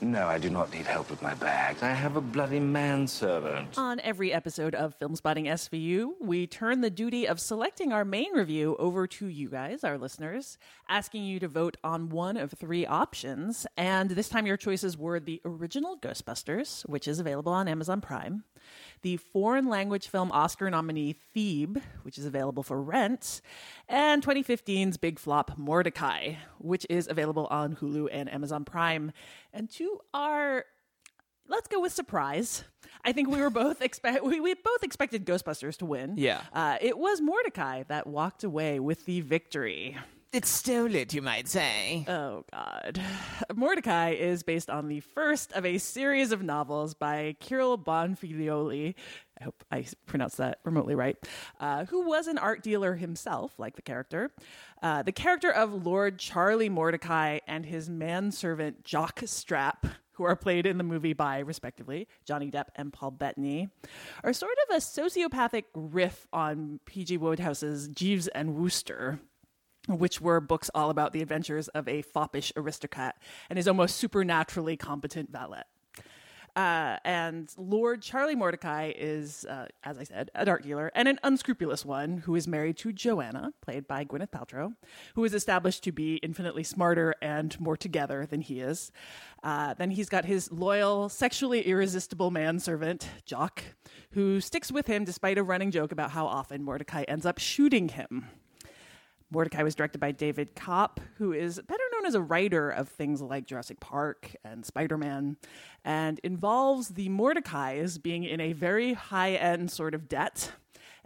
No, 0.03 0.27
I 0.27 0.39
do 0.39 0.49
not 0.49 0.73
need 0.73 0.87
help 0.87 1.11
with 1.11 1.21
my 1.21 1.35
bags. 1.35 1.83
I 1.83 1.91
have 1.91 2.17
a 2.17 2.23
bloody 2.23 2.59
manservant. 2.59 3.77
On 3.77 4.01
every 4.01 4.33
episode 4.33 4.75
of 4.75 4.99
Filmspotting 4.99 5.45
SVU, 5.47 6.13
we 6.21 6.47
turn 6.47 6.81
the 6.81 6.89
duty 6.89 7.29
of 7.29 7.39
selecting 7.39 7.93
our 7.93 8.05
main 8.05 8.33
review 8.33 8.77
over 8.79 9.07
to 9.07 9.27
you 9.27 9.51
guys, 9.51 9.85
our 9.85 9.99
listeners, 9.99 10.57
asking 10.89 11.25
you 11.25 11.39
to 11.41 11.49
vote 11.49 11.77
on 11.85 12.09
one 12.09 12.39
of 12.39 12.53
three 12.53 12.87
options. 12.87 13.67
And 13.77 14.11
this 14.11 14.31
time 14.31 14.47
your 14.47 14.57
choices 14.57 14.97
were 14.97 15.21
the 15.21 15.43
original 15.45 15.99
Ghostbusters, 15.99 16.89
which 16.89 17.07
is 17.07 17.21
available 17.21 17.53
on 17.53 17.69
Amazon 17.69 18.01
Prime, 18.01 18.45
the 19.03 19.17
foreign 19.17 19.69
language 19.69 20.09
film 20.09 20.31
Oscar 20.33 20.71
nominee 20.71 21.17
Theeb, 21.35 21.81
which 22.03 22.19
is 22.19 22.25
available 22.25 22.63
for 22.63 22.81
rent, 22.81 23.41
and 23.89 24.23
2015's 24.23 24.97
big 24.97 25.19
flop 25.19 25.57
Mortdecai, 25.59 26.37
which 26.59 26.87
is 26.91 27.09
available 27.09 27.47
on 27.47 27.77
Hulu 27.77 28.09
and 28.11 28.33
Amazon 28.33 28.65
Prime. 28.65 29.13
And 29.53 29.71
to 29.71 30.01
our 30.15 30.65
let's 31.49 31.69
go 31.69 31.81
with 31.81 31.93
surprise. 31.93 32.65
I 33.05 33.13
think 33.13 33.29
we 33.29 33.41
were 33.41 33.51
both 33.51 33.83
expect 33.83 34.25
we, 34.25 34.41
we 34.41 34.55
both 34.55 34.83
expected 34.83 35.27
Ghostbusters 35.27 35.77
to 35.79 35.87
win. 35.87 36.15
Yeah. 36.17 36.43
uh, 36.53 36.79
it 36.81 36.97
was 36.97 37.21
Mortdecai 37.21 37.87
that 37.89 38.07
walked 38.07 38.45
away 38.45 38.81
with 38.81 39.05
the 39.07 39.21
victory. 39.21 39.97
It's 40.33 40.49
stole 40.49 40.95
it, 40.95 41.13
you 41.13 41.23
might 41.23 41.49
say. 41.49 42.05
Oh 42.07 42.45
God, 42.53 43.01
Mortdecai 43.53 44.17
is 44.17 44.45
based 44.45 44.71
on 44.71 44.87
the 44.87 45.01
first 45.01 45.53
of 45.55 45.67
a 45.67 45.79
series 45.79 46.31
of 46.31 46.41
novels 46.41 46.95
by 46.95 47.35
Kyril 47.41 47.77
Bonfiglioli. 47.77 48.95
I 49.41 49.45
hope 49.45 49.65
I 49.73 49.87
pronounced 50.07 50.37
that 50.37 50.61
remotely 50.63 50.95
right. 50.95 51.17
Uh, 51.59 51.85
who 51.87 52.07
was 52.07 52.29
an 52.29 52.39
art 52.39 52.63
dealer 52.63 52.95
himself, 52.95 53.59
like 53.59 53.75
the 53.75 53.83
character. 53.83 54.31
Uh, 54.81 55.03
the 55.03 55.11
character 55.11 55.51
of 55.51 55.85
Lord 55.85 56.21
Charlie 56.21 56.71
Mortdecai 56.71 57.41
and 57.49 57.67
his 57.67 57.91
manservant 57.91 58.85
Jock 58.85 59.23
Strapp 59.23 59.91
who 60.13 60.25
are 60.25 60.37
played 60.37 60.67
in 60.67 60.77
the 60.77 60.85
movie 60.85 61.15
by, 61.15 61.39
respectively, 61.39 62.07
Johnny 62.27 62.51
Depp 62.51 62.67
and 62.77 62.93
Paul 62.93 63.11
Bettany, 63.11 63.71
are 64.23 64.35
sort 64.35 64.53
of 64.69 64.77
a 64.77 64.79
sociopathic 64.79 65.65
riff 65.75 66.27
on 66.31 66.79
P.G. 66.85 67.17
Wodehouse's 67.17 67.89
Jeeves 67.89 68.29
and 68.29 68.55
Wooster, 68.55 69.19
which 69.89 70.21
were 70.21 70.41
books 70.41 70.71
all 70.75 70.91
about 70.91 71.13
the 71.13 71.23
adventures 71.23 71.69
of 71.69 71.89
a 71.89 72.03
foppish 72.03 72.53
aristocrat 72.57 73.17
and 73.49 73.57
his 73.57 73.67
almost 73.67 73.97
supernaturally 73.97 74.77
competent 74.77 75.31
valet. 75.31 75.63
Uh, 76.57 76.97
and 77.05 77.53
Lord 77.57 78.03
Charlie 78.03 78.35
Mortdecai 78.35 78.93
is, 78.97 79.45
uh, 79.49 79.67
as 79.85 79.99
I 79.99 80.05
said, 80.05 80.31
a 80.35 80.49
art 80.49 80.63
dealer 80.63 80.91
and 80.95 81.07
an 81.07 81.19
unscrupulous 81.23 81.85
one 81.85 82.19
who 82.19 82.35
is 82.35 82.49
married 82.49 82.77
to 82.79 82.93
Joanna, 82.93 83.53
played 83.61 83.87
by 83.87 84.05
Gwyneth 84.05 84.31
Paltrow, 84.31 84.75
who 85.15 85.25
is 85.25 85.33
established 85.33 85.85
to 85.85 85.93
be 85.93 86.17
infinitely 86.17 86.65
smarter 86.65 87.15
and 87.23 87.59
more 87.61 87.77
together 87.77 88.27
than 88.27 88.41
he 88.41 88.61
is. 88.61 88.91
Uh, 89.43 89.75
then 89.75 89.93
he's 89.93 90.09
got 90.09 90.25
his 90.25 90.51
loyal, 90.51 91.09
sexually 91.09 91.63
irresistible 91.63 92.31
manservant, 92.31 93.07
Jock, 93.25 93.63
who 94.13 94.41
sticks 94.41 94.73
with 94.73 94.87
him 94.87 95.05
despite 95.05 95.39
a 95.39 95.43
running 95.43 95.71
joke 95.71 95.93
about 95.93 96.11
how 96.11 96.27
often 96.27 96.65
Mortdecai 96.65 97.05
ends 97.07 97.27
up 97.27 97.39
shooting 97.39 97.91
him. 97.91 98.27
Mortdecai 99.33 99.63
was 99.63 99.75
directed 99.75 99.99
by 99.99 100.11
David 100.11 100.57
Koepp, 100.57 100.99
who 101.17 101.33
is 101.33 101.61
better 101.67 101.83
known 101.93 102.07
as 102.07 102.15
a 102.15 102.21
writer 102.21 102.71
of 102.71 102.89
things 102.89 103.23
like 103.23 103.47
Jurassic 103.47 103.79
Park 103.79 104.35
and 104.45 104.67
Spider 104.67 104.99
Man, 104.99 105.37
and 105.85 106.19
involves 106.25 106.89
the 106.89 107.09
Mortdecais 107.09 108.03
being 108.03 108.25
in 108.25 108.41
a 108.41 108.53
very 108.53 108.95
high 108.95 109.33
end 109.33 109.71
sort 109.71 109.95
of 109.95 110.09
debt 110.09 110.53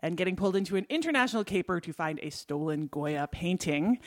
and 0.00 0.16
getting 0.16 0.36
pulled 0.36 0.56
into 0.56 0.76
an 0.76 0.86
international 0.88 1.44
caper 1.44 1.80
to 1.80 1.92
find 1.92 2.18
a 2.22 2.30
stolen 2.30 2.86
Goya 2.86 3.28
painting 3.30 3.98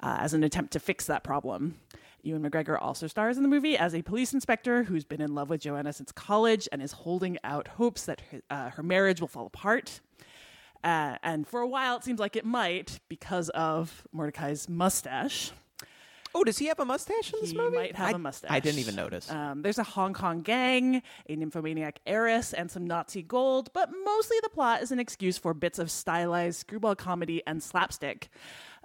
uh, 0.00 0.18
as 0.20 0.34
an 0.34 0.42
attempt 0.42 0.72
to 0.72 0.80
fix 0.80 1.06
that 1.06 1.22
problem. 1.22 1.76
Ewan 2.22 2.42
McGregor 2.42 2.76
also 2.80 3.06
stars 3.06 3.36
in 3.36 3.42
the 3.42 3.48
movie 3.48 3.76
as 3.76 3.94
a 3.94 4.02
police 4.02 4.32
inspector 4.32 4.84
who's 4.84 5.04
been 5.04 5.20
in 5.20 5.34
love 5.34 5.48
with 5.48 5.60
Joanna 5.60 5.92
since 5.92 6.12
college 6.12 6.68
and 6.70 6.82
is 6.82 6.92
holding 6.92 7.38
out 7.44 7.68
hopes 7.68 8.04
that 8.04 8.20
uh, 8.50 8.70
her 8.70 8.82
marriage 8.82 9.20
will 9.20 9.28
fall 9.28 9.46
apart. 9.46 10.00
Uh, 10.82 11.16
and 11.22 11.46
for 11.46 11.60
a 11.60 11.68
while, 11.68 11.96
it 11.96 12.04
seems 12.04 12.18
like 12.20 12.36
it 12.36 12.44
might 12.44 13.00
because 13.08 13.48
of 13.50 14.02
Mortdecai's 14.14 14.68
mustache. 14.68 15.52
Oh, 16.32 16.44
does 16.44 16.58
he 16.58 16.66
have 16.66 16.78
a 16.78 16.84
mustache 16.84 17.32
in 17.34 17.40
this 17.40 17.50
He 17.50 17.56
movie? 17.56 17.76
might 17.76 17.96
have 17.96 18.10
I- 18.10 18.12
a 18.12 18.18
mustache. 18.18 18.50
I 18.52 18.60
didn't 18.60 18.78
even 18.78 18.94
notice. 18.94 19.28
Um, 19.30 19.62
there's 19.62 19.78
a 19.78 19.82
Hong 19.82 20.12
Kong 20.14 20.42
gang, 20.42 21.02
a 21.28 21.34
nymphomaniac 21.36 21.98
heiress, 22.06 22.52
and 22.52 22.70
some 22.70 22.86
Nazi 22.86 23.20
gold, 23.22 23.70
but 23.72 23.90
mostly 24.04 24.36
the 24.42 24.48
plot 24.48 24.80
is 24.80 24.92
an 24.92 25.00
excuse 25.00 25.38
for 25.38 25.52
bits 25.54 25.80
of 25.80 25.90
stylized 25.90 26.60
screwball 26.60 26.94
comedy 26.94 27.42
and 27.48 27.60
slapstick. 27.60 28.28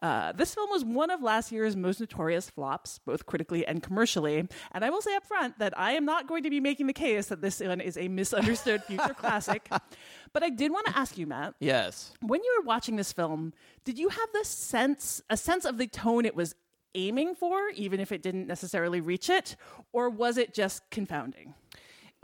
Uh, 0.02 0.32
this 0.34 0.54
film 0.54 0.70
was 0.70 0.84
one 0.84 1.10
of 1.10 1.22
last 1.22 1.52
year's 1.52 1.75
most 1.75 2.00
notorious 2.00 2.50
flops, 2.50 3.00
both 3.00 3.25
critically 3.25 3.66
and 3.66 3.82
commercially. 3.82 4.48
And 4.72 4.84
I 4.84 4.90
will 4.90 5.02
say 5.02 5.16
up 5.16 5.25
front 5.25 5.58
that 5.60 5.78
I 5.80 5.94
am 5.94 6.06
not 6.06 6.28
going 6.28 6.44
to 6.44 6.50
be 6.50 6.60
making 6.60 6.88
the 6.88 6.94
case 6.94 7.28
that 7.28 7.42
this 7.42 7.62
one 7.62 7.82
is 7.82 7.98
a 7.98 8.08
misunderstood 8.08 8.84
future 8.88 9.14
classic. 9.14 9.70
But 10.34 10.44
I 10.44 10.50
did 10.50 10.72
want 10.72 10.88
to 10.88 10.98
ask 10.98 11.18
you, 11.18 11.28
Matt, 11.28 11.56
yes. 11.60 12.12
when 12.22 12.44
you 12.44 12.58
were 12.60 12.66
watching 12.66 12.98
this 12.98 13.14
film, 13.14 13.54
did 13.86 13.98
you 13.98 14.10
have 14.10 14.30
this 14.34 14.50
sense, 14.50 15.22
a 15.30 15.38
sense 15.38 15.66
of 15.66 15.78
the 15.78 15.88
tone 15.88 16.25
it 16.25 16.36
was 16.36 16.56
aiming 16.94 17.36
for, 17.36 17.70
even 17.75 18.00
if 18.00 18.12
it 18.12 18.22
didn't 18.22 18.48
necessarily 18.48 19.02
reach 19.02 19.30
it, 19.30 19.56
or 19.94 20.10
was 20.10 20.38
it 20.38 20.54
just 20.54 20.90
confounding? 20.90 21.54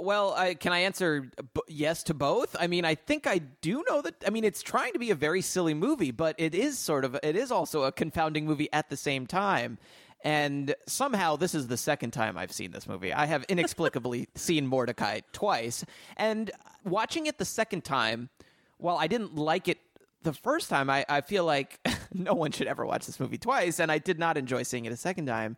Well, 0.02 0.34
I, 0.34 0.56
can 0.56 0.74
I 0.74 0.80
answer 0.80 1.30
b- 1.54 1.62
yes 1.68 2.02
to 2.04 2.16
both? 2.16 2.56
I 2.60 2.66
mean, 2.66 2.86
I 2.86 2.96
think 2.96 3.28
I 3.28 3.38
do 3.38 3.84
know 3.88 4.02
that. 4.02 4.16
I 4.26 4.32
mean, 4.32 4.44
it's 4.44 4.64
trying 4.64 4.94
to 4.94 5.00
be 5.00 5.12
a 5.12 5.16
very 5.16 5.42
silly 5.42 5.76
movie, 5.76 6.10
but 6.10 6.36
it 6.40 6.56
is 6.56 6.80
sort 6.80 7.06
of. 7.06 7.18
It 7.22 7.36
is 7.36 7.52
also 7.52 7.84
a 7.84 7.92
confounding 7.92 8.46
movie 8.46 8.68
at 8.74 8.90
the 8.90 8.98
same 8.98 9.28
time. 9.28 9.78
And 10.24 10.76
somehow, 10.88 11.36
this 11.36 11.54
is 11.54 11.68
the 11.68 11.78
second 11.78 12.12
time 12.12 12.38
I've 12.38 12.52
seen 12.52 12.72
this 12.72 12.88
movie. 12.88 13.14
I 13.14 13.26
have 13.28 13.44
inexplicably 13.44 14.28
seen 14.36 14.70
Mortdecai 14.70 15.22
twice, 15.34 15.86
and 16.18 16.50
watching 16.84 17.28
it 17.28 17.38
the 17.38 17.46
second 17.46 17.84
time, 17.84 18.30
while 18.78 18.98
I 18.98 19.06
didn't 19.08 19.36
like 19.36 19.68
it 19.68 19.78
the 20.24 20.34
first 20.34 20.70
time, 20.70 20.90
I, 20.90 21.06
I 21.10 21.22
feel 21.22 21.46
like 21.46 21.80
no 22.14 22.34
one 22.34 22.52
should 22.52 22.68
ever 22.68 22.86
watch 22.86 23.06
this 23.06 23.20
movie 23.20 23.38
twice, 23.38 23.80
and 23.80 23.92
I 23.92 24.00
did 24.00 24.18
not 24.18 24.38
enjoy 24.38 24.64
seeing 24.64 24.86
it 24.86 24.94
a 24.94 24.98
second 24.98 25.28
time. 25.28 25.58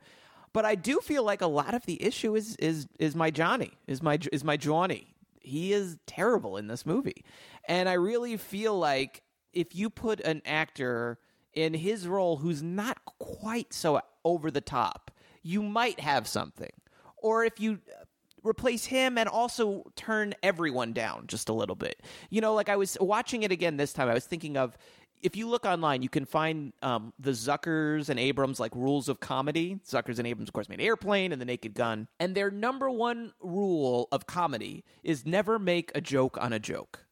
But 0.54 0.66
I 0.66 0.76
do 0.76 1.00
feel 1.00 1.24
like 1.24 1.42
a 1.42 1.48
lot 1.48 1.74
of 1.74 1.86
the 1.86 2.02
issue 2.02 2.36
is 2.36 2.56
is 2.58 2.88
is 3.00 3.16
my 3.16 3.32
Johnny, 3.32 3.72
is 3.88 4.02
my 4.02 4.20
is 4.32 4.44
my 4.44 4.56
Johnny. 4.56 5.16
He 5.40 5.74
is 5.74 5.98
terrible 6.06 6.58
in 6.58 6.68
this 6.68 6.86
movie, 6.86 7.26
and 7.68 7.90
I 7.90 7.94
really 7.94 8.38
feel 8.38 8.78
like 8.78 9.24
if 9.52 9.76
you 9.76 9.90
put 9.90 10.20
an 10.22 10.42
actor 10.46 11.20
in 11.54 11.74
his 11.74 12.08
role 12.08 12.38
who's 12.38 12.64
not 12.64 12.98
quite 13.20 13.74
so 13.74 14.02
over 14.24 14.50
the 14.50 14.62
top, 14.62 15.12
you 15.42 15.62
might 15.62 16.00
have 16.00 16.28
something. 16.28 16.72
Or 17.18 17.44
if 17.44 17.60
you 17.60 17.80
uh, 17.90 18.04
replace 18.44 18.86
him 18.86 19.18
and 19.18 19.30
also 19.30 19.84
turn 19.96 20.34
everyone 20.44 20.94
down 20.94 21.28
just 21.28 21.50
a 21.50 21.54
little 21.54 21.76
bit. 21.76 22.02
You 22.30 22.42
know, 22.42 22.54
like 22.54 22.70
I 22.70 22.76
was 22.76 22.98
watching 23.00 23.44
it 23.44 23.52
again 23.52 23.78
this 23.78 23.94
time, 23.94 24.10
I 24.10 24.14
was 24.14 24.26
thinking 24.26 24.58
of 24.58 24.78
if 25.24 25.38
you 25.38 25.48
look 25.48 25.66
online, 25.66 26.04
you 26.04 26.10
can 26.10 26.26
find 26.26 26.74
um, 26.82 27.14
the 27.18 27.32
Zuckers 27.32 28.10
and 28.10 28.20
Abrams 28.20 28.60
like 28.60 28.76
rules 28.76 29.08
of 29.08 29.20
comedy. 29.22 29.80
Zuckers 29.88 30.20
and 30.20 30.28
Abrams, 30.28 30.50
of 30.50 30.54
course, 30.54 30.68
made 30.70 30.82
Airplane 30.82 31.32
and 31.32 31.42
The 31.42 31.46
Naked 31.46 31.74
Gun, 31.74 32.08
and 32.20 32.36
their 32.36 32.52
number 32.52 32.90
one 32.90 33.32
rule 33.42 34.10
of 34.12 34.28
comedy 34.28 34.84
is 35.02 35.26
never 35.26 35.58
make 35.58 35.92
a 35.96 36.02
joke 36.02 36.38
on 36.40 36.52
a 36.52 36.60
joke, 36.60 37.06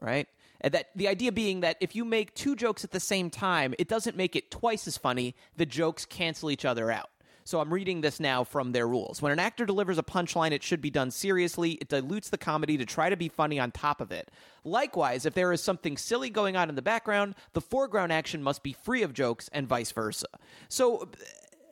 right? 0.00 0.28
And 0.60 0.72
that 0.74 0.86
the 0.94 1.08
idea 1.08 1.32
being 1.32 1.60
that 1.60 1.76
if 1.80 1.94
you 1.94 2.04
make 2.04 2.34
two 2.34 2.56
jokes 2.56 2.84
at 2.84 2.92
the 2.92 3.00
same 3.00 3.30
time, 3.30 3.74
it 3.78 3.88
doesn't 3.88 4.16
make 4.16 4.36
it 4.36 4.50
twice 4.50 4.86
as 4.86 4.96
funny. 4.96 5.34
The 5.56 5.66
jokes 5.66 6.06
cancel 6.06 6.50
each 6.50 6.64
other 6.64 6.90
out. 6.90 7.10
So 7.46 7.60
I'm 7.60 7.72
reading 7.72 8.00
this 8.00 8.18
now 8.18 8.42
from 8.42 8.72
their 8.72 8.88
rules. 8.88 9.22
When 9.22 9.30
an 9.30 9.38
actor 9.38 9.64
delivers 9.66 9.98
a 9.98 10.02
punchline, 10.02 10.50
it 10.50 10.64
should 10.64 10.80
be 10.80 10.90
done 10.90 11.12
seriously. 11.12 11.72
It 11.74 11.86
dilutes 11.86 12.28
the 12.28 12.38
comedy 12.38 12.76
to 12.76 12.84
try 12.84 13.08
to 13.08 13.16
be 13.16 13.28
funny 13.28 13.60
on 13.60 13.70
top 13.70 14.00
of 14.00 14.10
it. 14.10 14.32
Likewise, 14.64 15.24
if 15.24 15.34
there 15.34 15.52
is 15.52 15.62
something 15.62 15.96
silly 15.96 16.28
going 16.28 16.56
on 16.56 16.68
in 16.68 16.74
the 16.74 16.82
background, 16.82 17.36
the 17.52 17.60
foreground 17.60 18.12
action 18.12 18.42
must 18.42 18.64
be 18.64 18.72
free 18.72 19.04
of 19.04 19.14
jokes 19.14 19.48
and 19.52 19.68
vice 19.68 19.92
versa. 19.92 20.26
So 20.68 21.08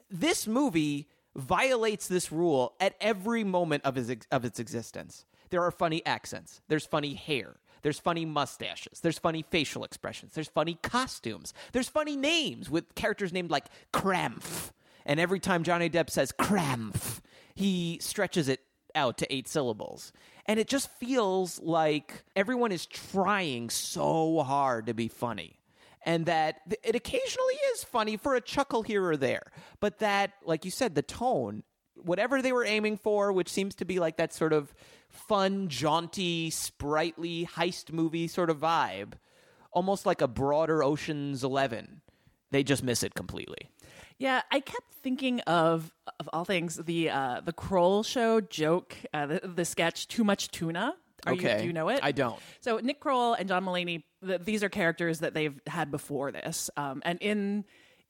this 0.09 0.47
movie 0.47 1.09
violates 1.35 2.07
this 2.07 2.31
rule 2.31 2.75
at 2.79 2.95
every 3.01 3.43
moment 3.43 3.83
of, 3.85 3.97
his, 3.97 4.15
of 4.31 4.45
its 4.45 4.61
existence. 4.61 5.25
There 5.51 5.63
are 5.65 5.73
funny 5.73 6.07
accents, 6.07 6.61
there's 6.69 6.87
funny 6.87 7.15
hair, 7.15 7.57
there's 7.83 7.99
funny 7.99 8.25
mustaches. 8.25 9.01
There's 9.01 9.19
funny 9.19 9.45
facial 9.51 9.85
expressions. 9.85 10.33
There's 10.33 10.49
funny 10.49 10.79
costumes. 10.83 11.53
There's 11.73 11.89
funny 11.89 12.17
names 12.17 12.71
with 12.71 12.95
characters 12.95 13.31
named 13.31 13.51
like 13.51 13.67
Krampf. 13.93 14.71
And 15.07 15.21
every 15.21 15.41
time 15.41 15.65
Johnny 15.65 15.91
Depp 15.91 16.11
says 16.11 16.33
Krampf, 16.33 17.21
he 17.55 17.99
stretches 18.01 18.49
it 18.49 18.61
out 18.95 19.19
to 19.19 19.35
eight 19.35 19.49
syllables. 19.49 20.13
And 20.47 20.59
it 20.61 20.69
just 20.69 20.91
feels 20.93 21.61
like 21.61 22.25
everyone 22.37 22.73
is 22.73 22.87
trying 22.87 23.71
so 23.71 24.43
hard 24.43 24.87
to 24.87 24.95
be 24.95 25.09
funny. 25.09 25.59
And 26.07 26.27
that 26.27 26.61
it 26.83 26.95
occasionally 26.95 27.55
is 27.73 27.85
funny 27.85 28.17
for 28.17 28.35
a 28.35 28.41
chuckle 28.41 28.83
here 28.83 29.05
or 29.05 29.17
there. 29.17 29.53
But 29.81 30.01
that, 30.01 30.33
like 30.45 30.65
you 30.65 30.71
said, 30.71 30.95
the 30.95 31.03
tone, 31.03 31.63
whatever 31.97 32.43
they 32.43 32.53
were 32.53 32.65
aiming 32.65 32.99
for, 32.99 33.33
which 33.33 33.49
seems 33.49 33.75
to 33.77 33.87
be 33.87 33.99
like 33.99 34.19
that 34.19 34.35
sort 34.35 34.53
of 34.53 34.75
fun, 35.09 35.69
jaunty, 35.69 36.51
sprightly 36.51 37.49
heist 37.55 37.91
movie 37.91 38.29
sort 38.29 38.51
of 38.51 38.59
vibe, 38.59 39.15
almost 39.73 40.05
like 40.05 40.21
a 40.21 40.29
broader 40.29 40.85
Ocean's 40.85 41.43
Eleven. 41.43 42.03
They 42.51 42.63
just 42.63 42.85
miss 42.85 43.03
it 43.03 43.15
completely. 43.15 43.71
Yeah, 44.19 44.43
I 44.51 44.61
kept 44.61 44.93
thinking 45.03 45.41
of 45.41 45.93
of 46.21 46.29
all 46.33 46.45
things 46.45 46.77
the 46.77 47.11
uh, 47.11 47.41
the 47.45 47.53
Kroll 47.53 48.03
show 48.03 48.41
joke, 48.41 48.97
uh, 49.13 49.27
the, 49.27 49.41
the 49.45 49.65
sketch 49.65 50.07
"Too 50.09 50.25
Much 50.25 50.49
Tuna." 50.51 50.95
Are 51.27 51.33
you, 51.33 51.41
Okay. 51.41 51.59
do 51.63 51.67
you 51.67 51.73
know 51.73 51.89
it? 51.89 52.01
I 52.03 52.13
don't. 52.13 52.39
So 52.61 52.77
Nick 52.79 53.01
Kroll 53.01 53.33
and 53.33 53.49
John 53.49 53.65
Mulaney, 53.65 54.03
th- 54.27 54.43
these 54.45 54.63
are 54.63 54.69
characters 54.69 55.21
that 55.21 55.33
they've 55.33 55.59
had 55.67 55.91
before 55.91 56.31
this, 56.33 56.69
um, 56.77 57.01
and 57.05 57.19
in 57.21 57.65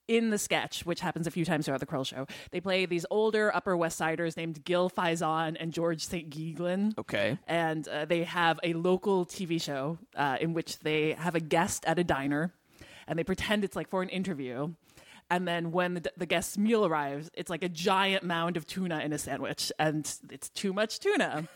in 0.06 0.28
the 0.30 0.36
sketch, 0.36 0.84
which 0.84 1.00
happens 1.00 1.26
a 1.26 1.30
few 1.30 1.46
times 1.46 1.64
throughout 1.64 1.80
the 1.80 1.86
Kroll 1.86 2.04
show, 2.04 2.26
they 2.50 2.60
play 2.60 2.84
these 2.84 3.06
older 3.10 3.54
Upper 3.56 3.74
West 3.74 3.96
Siders 3.96 4.36
named 4.36 4.62
Gil 4.64 4.90
Faizon 4.90 5.56
and 5.58 5.72
George 5.72 6.04
St. 6.04 6.28
Geegland. 6.28 6.98
Okay. 6.98 7.38
and 7.46 7.88
uh, 7.88 8.04
they 8.04 8.24
have 8.24 8.60
a 8.62 8.74
local 8.74 9.24
TV 9.24 9.58
show 9.62 9.96
uh, 10.16 10.36
in 10.40 10.52
which 10.52 10.80
they 10.80 11.12
have 11.12 11.34
a 11.34 11.40
guest 11.40 11.84
at 11.86 11.98
a 11.98 12.04
diner, 12.04 12.52
and 13.06 13.18
they 13.18 13.24
pretend 13.24 13.64
it's 13.64 13.76
like 13.76 13.88
for 13.88 14.02
an 14.02 14.10
interview. 14.10 14.74
And 15.34 15.48
then 15.48 15.72
when 15.72 15.94
the, 15.94 16.12
the 16.16 16.26
guest's 16.26 16.56
meal 16.56 16.86
arrives, 16.86 17.28
it's 17.34 17.50
like 17.50 17.64
a 17.64 17.68
giant 17.68 18.22
mound 18.22 18.56
of 18.56 18.68
tuna 18.68 19.00
in 19.00 19.12
a 19.12 19.18
sandwich, 19.18 19.72
and 19.80 20.08
it's 20.30 20.48
too 20.48 20.72
much 20.72 21.00
tuna. 21.00 21.48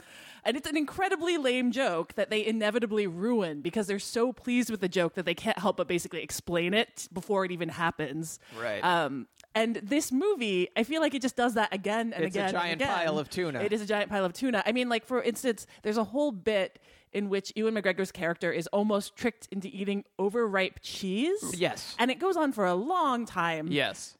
And 0.44 0.56
it's 0.56 0.68
an 0.68 0.76
incredibly 0.76 1.38
lame 1.38 1.70
joke 1.70 2.14
that 2.14 2.28
they 2.28 2.44
inevitably 2.44 3.06
ruin 3.06 3.60
because 3.60 3.86
they're 3.86 4.00
so 4.00 4.32
pleased 4.32 4.68
with 4.68 4.80
the 4.80 4.88
joke 4.88 5.14
that 5.14 5.26
they 5.26 5.34
can't 5.34 5.60
help 5.60 5.76
but 5.76 5.86
basically 5.86 6.22
explain 6.22 6.74
it 6.74 7.08
before 7.12 7.44
it 7.44 7.52
even 7.52 7.68
happens. 7.68 8.40
Right. 8.58 8.82
Um, 8.82 9.28
and 9.54 9.76
this 9.76 10.10
movie, 10.10 10.68
I 10.76 10.82
feel 10.82 11.00
like 11.00 11.14
it 11.14 11.22
just 11.22 11.36
does 11.36 11.54
that 11.54 11.72
again 11.72 12.12
and 12.12 12.24
again. 12.24 12.46
It's 12.46 12.52
a 12.52 12.56
giant 12.56 12.82
again. 12.82 12.96
pile 12.96 13.18
of 13.18 13.30
tuna. 13.30 13.60
It 13.60 13.72
is 13.72 13.80
a 13.80 13.86
giant 13.86 14.10
pile 14.10 14.24
of 14.24 14.32
tuna. 14.32 14.64
I 14.66 14.72
mean, 14.72 14.88
like 14.88 15.06
for 15.06 15.22
instance, 15.22 15.68
there's 15.82 15.98
a 15.98 16.04
whole 16.04 16.32
bit 16.32 16.80
in 17.12 17.28
which 17.28 17.52
Ewan 17.56 17.74
McGregor's 17.74 18.12
character 18.12 18.52
is 18.52 18.66
almost 18.68 19.16
tricked 19.16 19.48
into 19.50 19.68
eating 19.68 20.04
overripe 20.18 20.80
cheese. 20.82 21.54
Yes. 21.56 21.94
And 21.98 22.10
it 22.10 22.18
goes 22.18 22.36
on 22.36 22.52
for 22.52 22.66
a 22.66 22.74
long 22.74 23.24
time. 23.24 23.68
Yes. 23.68 24.17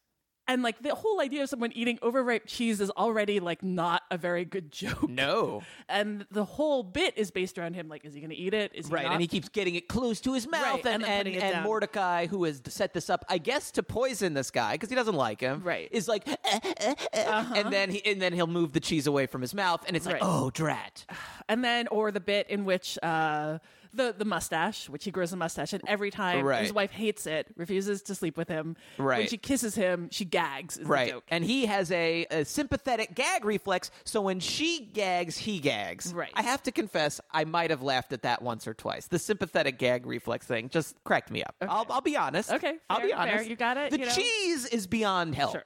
And 0.49 0.63
like 0.63 0.83
the 0.83 0.95
whole 0.95 1.21
idea 1.21 1.43
of 1.43 1.51
someone 1.51 1.73
eating 1.75 1.99
overripe 2.01 2.45
cheese 2.47 2.81
is 2.81 2.91
already 2.91 3.39
like 3.39 3.63
not 3.63 4.03
a 4.11 4.17
very 4.17 4.45
good 4.47 4.73
joke. 4.83 5.09
No. 5.09 5.63
And 5.91 6.27
the 6.31 6.45
whole 6.45 6.83
bit 6.83 7.17
is 7.19 7.31
based 7.31 7.59
around 7.59 7.75
him 7.75 7.89
like, 7.89 8.05
is 8.07 8.15
he 8.15 8.21
going 8.21 8.31
to 8.31 8.37
eat 8.37 8.55
it? 8.55 8.73
Is 8.75 8.89
he 8.89 8.95
Right, 8.95 9.05
not? 9.05 9.13
and 9.13 9.21
he 9.21 9.27
keeps 9.29 9.51
getting 9.51 9.75
it 9.75 9.89
close 9.89 10.21
to 10.23 10.33
his 10.33 10.49
mouth, 10.49 10.85
Right, 10.85 10.95
and 10.95 11.05
and 11.05 11.29
and, 11.29 11.37
and. 11.37 11.67
Mortdecai, 11.67 12.29
who 12.29 12.45
has 12.45 12.63
set 12.67 12.95
this 12.95 13.11
up, 13.11 13.25
I 13.29 13.37
guess, 13.39 13.71
to 13.73 13.83
poison 13.83 14.33
this 14.35 14.51
guy 14.51 14.73
because 14.73 14.89
he 14.89 14.95
doesn't 14.95 15.15
like 15.17 15.41
him, 15.41 15.63
Right. 15.63 15.89
Is 15.93 16.09
like, 16.09 16.27
"Eh, 16.27 16.35
eh, 16.45 16.95
eh," 17.13 17.45
and 17.55 17.71
then 17.73 17.91
he 17.91 18.05
and 18.07 18.21
then 18.23 18.33
he'll 18.33 18.47
move 18.47 18.73
the 18.73 18.81
cheese 18.81 19.07
away 19.07 19.27
from 19.27 19.43
his 19.43 19.55
mouth, 19.55 19.85
and 19.87 19.97
it's 19.97 20.07
like, 20.07 20.15
Right. 20.15 20.23
oh, 20.25 20.51
drat. 20.51 21.05
and 21.49 21.63
then 21.63 21.89
or 21.89 22.11
the 22.11 22.21
bit 22.21 22.49
in 22.49 22.65
which 22.65 22.99
uh 23.03 23.59
the 23.99 24.15
the 24.17 24.25
mustache, 24.25 24.89
which 24.89 25.05
he 25.05 25.11
grows 25.11 25.33
a 25.35 25.37
mustache, 25.37 25.75
and 25.75 25.83
every 25.87 26.11
time 26.11 26.43
Right. 26.45 26.63
his 26.63 26.73
wife 26.73 26.91
hates 26.91 27.27
it, 27.27 27.49
refuses 27.57 28.01
to 28.05 28.15
sleep 28.15 28.39
with 28.39 28.49
him. 28.49 28.77
Right. 28.97 29.19
When 29.19 29.29
she 29.29 29.37
kisses 29.37 29.75
him, 29.75 30.09
she 30.11 30.25
gags. 30.25 30.79
Is 30.79 30.85
the 30.85 30.89
Right. 30.91 31.11
joke. 31.11 31.25
And 31.29 31.45
he 31.45 31.67
has 31.67 31.93
a, 31.93 32.25
a 32.31 32.45
sympathetic 32.47 33.15
gag 33.15 33.45
reflex, 33.45 33.91
so 34.05 34.23
when 34.23 34.41
she 34.41 34.81
gags, 34.87 35.37
he 35.37 35.59
gags. 35.59 36.15
Right. 36.15 36.31
I 36.35 36.43
have 36.43 36.63
to 36.63 36.73
confess, 36.73 37.21
I 37.31 37.45
might 37.45 37.69
have 37.69 37.83
laughed 37.83 38.13
at 38.15 38.23
that 38.23 38.41
once 38.41 38.67
or 38.67 38.73
twice. 38.73 39.09
The 39.09 39.19
sympathetic 39.19 39.79
gag 39.79 40.07
reflex 40.07 40.47
thing 40.47 40.71
just 40.71 40.97
cracked 41.05 41.31
me 41.31 41.43
up. 41.45 41.55
I'll, 41.61 41.85
I'll 41.91 42.01
be 42.01 42.17
honest. 42.17 42.51
Okay, 42.51 42.77
I'll 42.89 43.01
be 43.03 43.09
fair, 43.09 43.17
fair. 43.19 43.33
honest. 43.35 43.51
You 43.51 43.57
got 43.57 43.77
it, 43.77 43.91
The 43.91 43.99
you 43.99 44.07
know? 44.07 44.13
cheese 44.13 44.65
is 44.67 44.87
beyond 44.87 45.35
help. 45.35 45.53
Sure. 45.53 45.65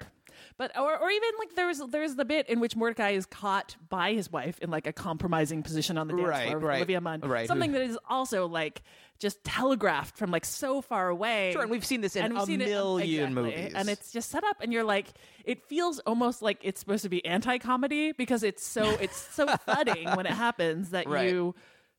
But 0.62 0.78
or, 0.78 0.96
or 0.96 1.10
even 1.10 1.28
like 1.40 1.56
there's 1.56 1.78
there's 1.90 2.14
the 2.14 2.24
bit 2.24 2.48
in 2.48 2.60
which 2.60 2.76
Mortdecai 2.76 3.14
is 3.14 3.26
caught 3.26 3.74
by 3.88 4.12
his 4.12 4.30
wife 4.30 4.60
in 4.60 4.70
like 4.70 4.86
a 4.86 4.92
compromising 4.92 5.64
position 5.64 5.98
on 5.98 6.06
the 6.06 6.14
dance 6.14 6.28
Right, 6.28 6.46
floor 6.46 6.58
with 6.60 6.68
right, 6.68 6.76
Olivia 6.76 7.00
Munn. 7.00 7.20
right. 7.22 7.48
Something 7.48 7.72
that 7.72 7.82
is 7.82 7.98
also 8.08 8.46
like 8.46 8.82
just 9.18 9.42
telegraphed 9.42 10.16
from 10.16 10.30
like 10.30 10.44
so 10.44 10.80
far 10.80 11.08
away. 11.08 11.50
Sure, 11.52 11.62
and 11.62 11.70
we've 11.70 11.84
seen 11.84 12.00
this 12.00 12.14
in 12.14 12.26
And 12.26 12.38
a 12.38 12.46
million 12.46 12.60
exactly. 13.00 13.28
movies. 13.34 13.72
And 13.74 13.88
it's 13.88 14.12
just 14.12 14.30
set 14.30 14.44
up 14.44 14.58
and 14.60 14.72
you're 14.72 14.84
like 14.84 15.08
it 15.44 15.64
feels 15.66 15.98
almost 16.00 16.42
like 16.42 16.58
it's 16.62 16.78
supposed 16.78 17.02
to 17.02 17.08
be 17.08 17.24
anti-comedy 17.26 18.12
because 18.12 18.44
it's 18.44 18.64
so 18.64 18.88
it's 19.00 19.16
so 19.34 19.46
thudding 19.66 20.08
when 20.14 20.26
it 20.26 20.32
happens 20.32 20.90
that 20.90 21.08
Right. 21.08 21.28
you 21.28 21.56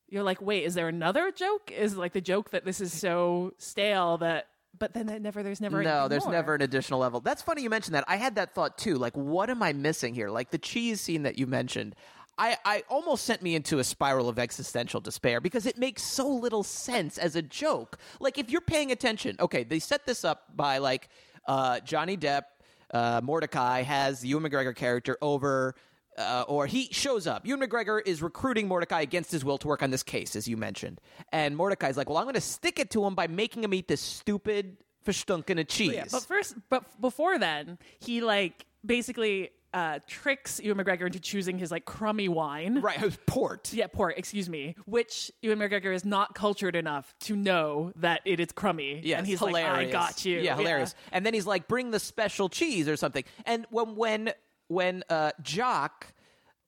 you're 0.07 0.23
like, 0.23 0.41
wait, 0.41 0.63
is 0.63 0.73
there 0.73 0.87
another 0.87 1.31
joke? 1.31 1.69
Is 1.69 1.97
like 1.97 2.13
the 2.13 2.21
joke 2.21 2.51
that 2.51 2.63
this 2.63 2.79
is 2.79 2.93
so 2.93 3.53
stale 3.57 4.19
that 4.19 4.47
but 4.77 4.93
then 4.93 5.09
it 5.09 5.21
never 5.21 5.43
there's 5.43 5.61
never 5.61 5.79
an 5.79 5.85
additional 5.85 5.93
level. 5.93 6.03
No, 6.03 6.07
there's 6.09 6.23
more. 6.23 6.33
never 6.33 6.55
an 6.55 6.61
additional 6.61 6.99
level. 6.99 7.19
That's 7.19 7.41
funny 7.41 7.61
you 7.61 7.69
mentioned 7.69 7.95
that. 7.95 8.05
I 8.07 8.15
had 8.15 8.35
that 8.35 8.53
thought 8.53 8.77
too. 8.77 8.95
Like, 8.95 9.15
what 9.15 9.49
am 9.49 9.61
I 9.61 9.73
missing 9.73 10.13
here? 10.13 10.29
Like 10.29 10.51
the 10.51 10.57
cheese 10.57 11.01
scene 11.01 11.23
that 11.23 11.37
you 11.37 11.47
mentioned. 11.47 11.95
I, 12.35 12.57
I 12.65 12.83
almost 12.89 13.25
sent 13.25 13.43
me 13.43 13.53
into 13.53 13.77
a 13.77 13.83
spiral 13.83 14.27
of 14.27 14.39
existential 14.39 14.99
despair 14.99 15.39
because 15.39 15.67
it 15.67 15.77
makes 15.77 16.01
so 16.01 16.27
little 16.27 16.63
sense 16.63 17.19
as 17.19 17.35
a 17.35 17.43
joke. 17.43 17.99
Like, 18.19 18.39
if 18.39 18.49
you're 18.49 18.61
paying 18.61 18.91
attention, 18.91 19.35
okay, 19.39 19.63
they 19.63 19.77
set 19.77 20.07
this 20.07 20.25
up 20.25 20.45
by 20.55 20.79
like 20.79 21.09
uh, 21.47 21.79
Johnny 21.81 22.17
Depp, 22.17 22.45
uh, 22.91 23.21
Mortdecai 23.21 23.83
has 23.83 24.21
the 24.21 24.29
Ewan 24.29 24.43
McGregor 24.43 24.75
character 24.75 25.17
over 25.21 25.75
uh, 26.17 26.45
or 26.47 26.67
he 26.67 26.89
shows 26.91 27.27
up. 27.27 27.45
Ewan 27.45 27.61
McGregor 27.61 28.01
is 28.05 28.21
recruiting 28.21 28.69
Mortdecai 28.69 29.01
against 29.01 29.31
his 29.31 29.43
will 29.43 29.57
to 29.59 29.67
work 29.67 29.83
on 29.83 29.91
this 29.91 30.03
case, 30.03 30.35
as 30.35 30.47
you 30.47 30.57
mentioned. 30.57 31.01
And 31.31 31.55
Mortdecai's 31.55 31.97
like, 31.97 32.09
well, 32.09 32.17
I'm 32.17 32.25
going 32.25 32.35
to 32.35 32.41
stick 32.41 32.79
it 32.79 32.89
to 32.91 33.03
him 33.05 33.15
by 33.15 33.27
making 33.27 33.63
him 33.63 33.73
eat 33.73 33.87
this 33.87 34.01
stupid 34.01 34.77
verstunken 35.05 35.59
of 35.59 35.67
cheese. 35.67 35.93
Yeah, 35.93 36.05
but 36.11 36.23
first, 36.23 36.55
but 36.69 36.99
before 37.01 37.37
then, 37.37 37.77
he 37.99 38.21
like 38.21 38.65
basically 38.85 39.51
uh, 39.73 39.99
tricks 40.07 40.61
Ewan 40.63 40.77
McGregor 40.77 41.07
into 41.07 41.19
choosing 41.19 41.57
his 41.57 41.71
like 41.71 41.85
crummy 41.85 42.29
wine. 42.29 42.81
right, 42.81 43.01
was 43.01 43.17
port. 43.25 43.73
Yeah, 43.73 43.87
port. 43.87 44.17
Excuse 44.17 44.49
me. 44.49 44.75
Which 44.85 45.31
Ewan 45.41 45.59
McGregor 45.59 45.93
is 45.93 46.05
not 46.05 46.35
cultured 46.35 46.75
enough 46.75 47.13
to 47.21 47.35
know 47.35 47.91
that 47.97 48.21
it 48.25 48.39
is 48.39 48.51
crummy. 48.51 49.01
Yeah, 49.03 49.17
and 49.17 49.27
he's 49.27 49.39
hilarious. 49.39 49.77
like, 49.77 49.87
"I 49.87 49.91
got 49.91 50.25
you." 50.25 50.39
Yeah, 50.39 50.55
hilarious. 50.55 50.95
And 51.11 51.25
then 51.25 51.33
he's 51.33 51.47
like, 51.47 51.67
"Bring 51.67 51.91
the 51.91 51.99
special 51.99 52.49
cheese 52.49 52.87
or 52.87 52.95
something." 52.95 53.23
And 53.45 53.65
when 53.71 53.95
when 53.95 54.33
when 54.73 55.03
uh, 55.09 55.31
Jock 55.41 56.07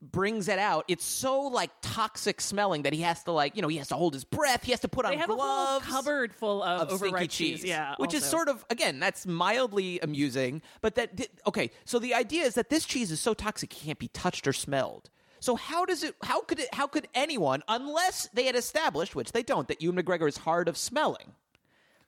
brings 0.02 0.48
it 0.48 0.60
out, 0.60 0.86
it's 0.88 1.06
so 1.06 1.42
like 1.42 1.72
toxic 1.82 2.40
smelling 2.40 2.84
that 2.84 2.94
he 2.94 3.02
has 3.02 3.24
to 3.24 3.32
like 3.32 3.56
you 3.56 3.62
know 3.62 3.68
he 3.68 3.78
has 3.78 3.88
to 3.88 3.96
hold 3.96 4.14
his 4.14 4.24
breath. 4.24 4.64
He 4.64 4.72
has 4.72 4.82
to 4.82 4.88
put 4.88 5.06
They 5.06 5.14
on 5.14 5.18
have 5.20 5.30
a 5.30 5.34
whole 5.36 5.42
gloves. 5.80 5.86
cupboard 5.88 6.34
full 6.34 6.62
of, 6.64 6.82
of 6.90 6.94
overripe 6.94 7.30
cheese, 7.30 7.64
Yeah, 7.64 7.96
which 7.98 8.14
is 8.14 8.24
sort 8.24 8.48
of 8.50 8.64
again 8.70 9.00
that's 9.00 9.26
mildly 9.26 10.00
amusing, 10.02 10.62
but 10.82 10.96
that 10.96 11.28
okay. 11.48 11.72
So 11.86 11.98
the 12.00 12.14
idea 12.14 12.44
is 12.44 12.54
that 12.56 12.70
this 12.70 12.86
cheese 12.86 13.12
is 13.12 13.20
so 13.20 13.34
toxic 13.34 13.74
it 13.74 13.80
can't 13.86 14.00
be 14.00 14.10
touched 14.10 14.48
or 14.48 14.54
smelled. 14.54 15.10
So 15.40 15.56
how 15.56 15.86
does 15.86 16.04
it? 16.04 16.16
How 16.24 16.42
could 16.42 16.60
it? 16.60 16.74
How 16.74 16.88
could 16.88 17.08
anyone, 17.14 17.64
unless 17.68 18.28
they 18.34 18.46
had 18.46 18.56
established, 18.56 19.16
which 19.16 19.32
they 19.32 19.44
don't, 19.44 19.68
that 19.68 19.82
Ewan 19.82 19.98
McGregor 20.04 20.28
is 20.28 20.38
hard 20.38 20.68
of 20.68 20.78
smelling? 20.78 21.34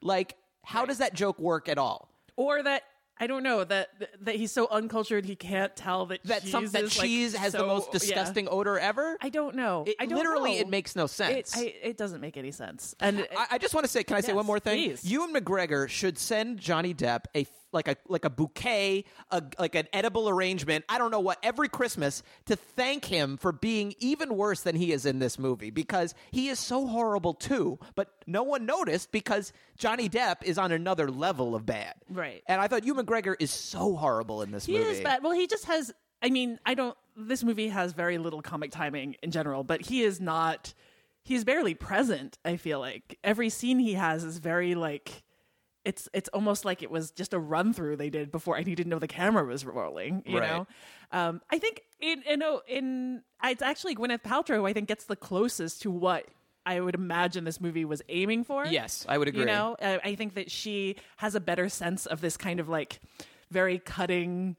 Like, 0.02 0.36
how 0.64 0.86
does 0.86 1.00
that 1.00 1.14
joke 1.14 1.40
work 1.40 1.68
at 1.70 1.78
all? 1.78 2.10
or 2.36 2.62
that. 2.62 2.84
I 3.20 3.28
don't 3.28 3.44
know 3.44 3.64
that 3.64 3.90
that 4.22 4.36
he's 4.36 4.52
so 4.52 4.68
uncultured 4.70 5.26
he 5.26 5.36
can't 5.36 5.76
tell 5.76 6.06
that 6.08 6.24
That 6.26 6.44
cheese 6.44 6.52
some 6.52 6.66
that 6.68 6.84
is, 6.84 6.98
like, 6.98 7.08
cheese 7.08 7.36
has 7.36 7.54
the 7.54 7.60
so- 7.60 7.68
most 7.68 7.88
yeah. 7.88 8.00
disgusting 8.00 8.48
odor 8.50 8.78
ever. 8.78 9.18
I 9.22 9.30
don't 9.30 9.56
know. 9.56 9.86
It- 9.88 9.96
I 10.00 10.06
don't 10.06 10.18
literally, 10.18 10.56
know. 10.56 10.62
it 10.62 10.70
makes 10.70 10.96
no 10.96 11.08
sense. 11.08 11.56
It, 11.58 11.60
I, 11.84 11.88
it 11.90 11.98
doesn't 11.98 12.22
make 12.22 12.38
any 12.38 12.52
sense. 12.52 12.96
And 13.00 13.28
I, 13.36 13.48
I 13.52 13.58
just 13.58 13.74
want 13.74 13.86
to 13.86 13.92
say, 13.92 14.04
can 14.04 14.16
I 14.18 14.22
say 14.22 14.34
one 14.34 14.46
more 14.46 14.60
thing? 14.60 14.90
please. 14.90 15.04
and 15.04 15.36
McGregor 15.36 15.88
should 15.90 16.18
send 16.18 16.60
Johnny 16.60 16.94
Depp 16.94 17.26
a 17.36 17.46
like 17.72 17.88
a 17.88 17.96
like 18.08 18.26
a 18.26 18.30
bouquet, 18.30 19.06
a, 19.32 19.44
like 19.60 19.76
an 19.76 19.88
edible 19.94 20.30
arrangement. 20.30 20.86
I 20.90 20.98
don't 20.98 21.12
know 21.12 21.20
what 21.20 21.40
every 21.44 21.70
Christmas 21.70 22.24
to 22.46 22.56
thank 22.56 23.06
him 23.06 23.38
for 23.38 23.52
being 23.52 23.94
even 24.00 24.36
worse 24.36 24.62
than 24.62 24.76
he 24.76 24.92
is 24.92 25.06
in 25.06 25.20
this 25.20 25.38
movie 25.38 25.70
because 25.70 26.16
he 26.32 26.48
is 26.50 26.60
so 26.60 26.88
horrible 26.88 27.34
too. 27.34 27.80
But 27.96 28.10
no 28.26 28.44
one 28.44 28.66
noticed 28.66 29.12
because 29.12 29.54
Johnny 29.78 30.10
Depp 30.10 30.44
is 30.44 30.58
on 30.58 30.72
another 30.72 31.10
level 31.10 31.56
of 31.56 31.66
bad. 31.66 31.96
Right. 32.10 32.44
And 32.48 32.62
I 32.62 32.68
thought 32.68 32.86
Ewan 32.86 33.06
McGregor 33.06 33.36
is 33.40 33.52
so 33.52 33.96
horrible 33.96 34.42
in 34.42 34.52
this 34.52 34.66
He 34.66 34.74
movie. 34.74 34.86
He 34.86 34.92
is 34.92 35.02
bad. 35.02 35.24
Well, 35.24 35.34
he 35.34 35.48
just 35.48 35.66
has. 35.66 35.94
I 36.22 36.30
mean, 36.30 36.60
I 36.66 36.74
don't. 36.74 36.98
This 37.16 37.44
movie 37.44 37.70
has 37.70 37.94
very 37.94 38.18
little 38.18 38.42
comic 38.42 38.72
timing 38.72 39.16
in 39.22 39.32
general, 39.32 39.64
but 39.64 39.82
he 39.82 40.04
is 40.04 40.20
not. 40.20 40.74
He's 41.24 41.44
barely 41.44 41.74
present. 41.74 42.38
I 42.46 42.56
feel 42.56 42.80
like 42.80 43.20
every 43.24 43.50
scene 43.50 43.80
he 43.80 43.94
has 43.94 44.24
is 44.24 44.38
very 44.38 44.76
like. 44.76 45.24
It's 45.88 46.10
it's 46.14 46.30
almost 46.30 46.66
like 46.66 46.84
it 46.84 46.92
was 46.92 47.12
just 47.12 47.34
a 47.34 47.40
run 47.40 47.72
through 47.74 47.96
they 47.98 48.10
did 48.10 48.30
before 48.32 48.58
I 48.58 48.64
needed 48.64 48.84
to 48.84 48.90
know 48.90 49.00
the 49.00 49.08
camera 49.08 49.46
was 49.46 49.66
rolling. 49.66 50.22
You 50.26 50.40
Right. 50.40 50.50
know, 50.50 50.68
um, 51.12 51.42
I 51.50 51.58
think 51.60 51.82
in 52.02 52.22
in 52.24 52.44
in 52.68 53.24
it's 53.44 53.62
actually 53.62 53.96
Gwyneth 53.96 54.22
Paltrow. 54.24 54.58
Who 54.58 54.66
I 54.68 54.74
think 54.74 54.88
gets 54.90 55.06
the 55.06 55.16
closest 55.16 55.82
to 55.84 55.90
what 55.92 56.26
I 56.66 56.82
would 56.82 56.96
imagine 56.96 57.46
this 57.46 57.62
movie 57.62 57.86
was 57.86 58.02
aiming 58.10 58.44
for. 58.44 58.66
Yes, 58.66 59.06
I 59.08 59.18
would 59.18 59.30
agree. 59.30 59.42
You 59.42 59.46
know, 59.46 59.78
uh, 59.82 60.00
I 60.04 60.16
think 60.16 60.34
that 60.36 60.52
she 60.52 60.98
has 61.18 61.34
a 61.36 61.40
better 61.40 61.70
sense 61.70 62.06
of 62.06 62.20
this 62.20 62.36
kind 62.36 62.60
of 62.60 62.68
like 62.68 63.00
very 63.50 63.80
cutting 63.80 64.58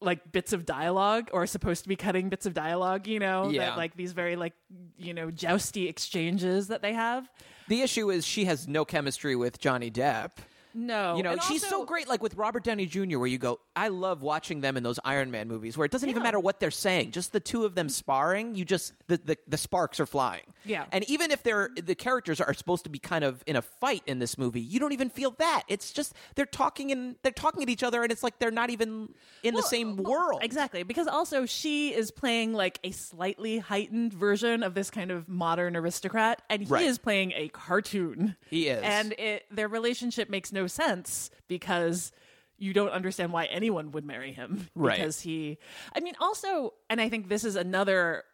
like 0.00 0.32
bits 0.32 0.52
of 0.52 0.66
dialogue 0.66 1.30
or 1.32 1.46
supposed 1.46 1.82
to 1.84 1.88
be 1.88 1.96
cutting 1.96 2.28
bits 2.30 2.46
of 2.46 2.52
dialogue 2.54 3.06
you 3.06 3.18
know 3.18 3.50
Yeah. 3.50 3.60
that 3.66 3.76
like 3.76 3.96
these 3.96 4.12
very 4.12 4.34
like 4.34 4.54
you 4.98 5.12
know 5.14 5.30
jousty 5.30 5.88
exchanges 5.88 6.68
that 6.68 6.80
they 6.82 6.94
have 6.94 7.30
the 7.68 7.82
issue 7.82 8.10
is 8.10 8.26
she 8.26 8.46
has 8.46 8.66
no 8.66 8.84
chemistry 8.84 9.36
with 9.36 9.58
Johnny 9.58 9.90
Depp. 9.90 10.32
No 10.78 11.16
You 11.16 11.22
know, 11.22 11.32
And 11.32 11.42
she's 11.42 11.66
so 11.66 11.84
great, 11.84 12.08
like 12.08 12.22
with 12.22 12.34
Robert 12.36 12.64
Downey 12.64 12.86
Jr., 12.86 13.18
where 13.18 13.26
you 13.26 13.38
go, 13.38 13.60
I 13.74 13.88
love 13.88 14.22
watching 14.22 14.60
them 14.60 14.76
in 14.76 14.82
those 14.82 14.98
Iron 15.04 15.30
Man 15.30 15.48
movies 15.48 15.76
where 15.76 15.84
it 15.84 15.90
doesn't 15.90 16.08
even 16.08 16.22
matter 16.22 16.38
what 16.40 16.60
they're 16.60 16.70
saying, 16.70 17.10
just 17.12 17.32
the 17.32 17.40
two 17.40 17.64
of 17.64 17.74
them 17.74 17.88
sparring, 17.88 18.54
you 18.54 18.64
just, 18.64 18.92
the, 19.08 19.18
the, 19.18 19.36
the 19.46 19.56
sparks 19.56 20.00
are 20.00 20.06
flying. 20.06 20.42
Yeah. 20.64 20.84
And 20.92 21.08
even 21.10 21.30
if 21.30 21.42
they're, 21.42 21.70
the 21.82 21.94
characters 21.94 22.40
are 22.40 22.54
supposed 22.54 22.84
to 22.84 22.90
be 22.90 22.98
kind 22.98 23.24
of 23.24 23.42
in 23.46 23.56
a 23.56 23.62
fight 23.62 24.02
in 24.06 24.18
this 24.18 24.38
movie, 24.38 24.60
you 24.60 24.78
don't 24.80 24.92
even 24.92 25.10
feel 25.10 25.32
that. 25.38 25.64
It's 25.68 25.92
just, 25.92 26.14
they're 26.34 26.46
talking 26.46 26.92
and 26.92 27.16
they're 27.22 27.32
talking 27.32 27.62
at 27.62 27.68
each 27.68 27.82
other 27.82 28.02
and 28.02 28.12
it's 28.12 28.22
like 28.22 28.38
they're 28.38 28.50
not 28.50 28.70
even 28.70 29.08
in 29.42 29.54
the 29.54 29.62
same 29.62 29.96
well, 29.96 30.12
world. 30.12 30.40
Exactly. 30.42 30.82
Because 30.82 31.06
also 31.06 31.46
she 31.46 31.94
is 31.94 32.10
playing 32.10 32.52
like 32.52 32.78
a 32.84 32.90
slightly 32.92 33.58
heightened 33.58 34.12
version 34.12 34.62
of 34.62 34.74
this 34.74 34.90
kind 34.90 35.10
of 35.10 35.28
modern 35.28 35.76
aristocrat, 35.76 36.42
and 36.48 36.62
he 36.62 36.68
Right. 36.68 36.84
is 36.84 36.98
playing 36.98 37.32
a 37.34 37.48
cartoon. 37.48 38.36
He 38.50 38.68
is. 38.68 38.82
And 38.82 39.12
it, 39.18 39.46
their 39.50 39.68
relationship 39.68 40.28
makes 40.30 40.52
no 40.52 40.66
sense 40.68 41.30
because 41.48 42.12
you 42.58 42.72
don't 42.72 42.90
understand 42.90 43.32
why 43.32 43.44
anyone 43.46 43.92
would 43.92 44.04
marry 44.04 44.32
him. 44.32 44.68
Right. 44.74 44.96
Because 44.98 45.20
he, 45.20 45.58
I 45.94 46.00
mean, 46.00 46.14
also, 46.20 46.74
and 46.90 47.00
I 47.00 47.08
think 47.08 47.28
this 47.28 47.44
is 47.44 47.56
another 47.56 48.24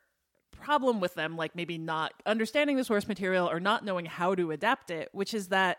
problem 0.53 1.01
with 1.01 1.15
them, 1.15 1.37
like 1.37 1.55
maybe 1.57 1.79
not 1.79 2.13
understanding 2.27 2.77
the 2.77 2.85
source 2.85 3.07
material 3.09 3.51
or 3.51 3.61
not 3.61 3.85
knowing 3.85 4.07
how 4.07 4.35
to 4.35 4.51
adapt 4.51 4.91
it, 4.91 5.09
which 5.13 5.35
is 5.35 5.49
that. 5.49 5.79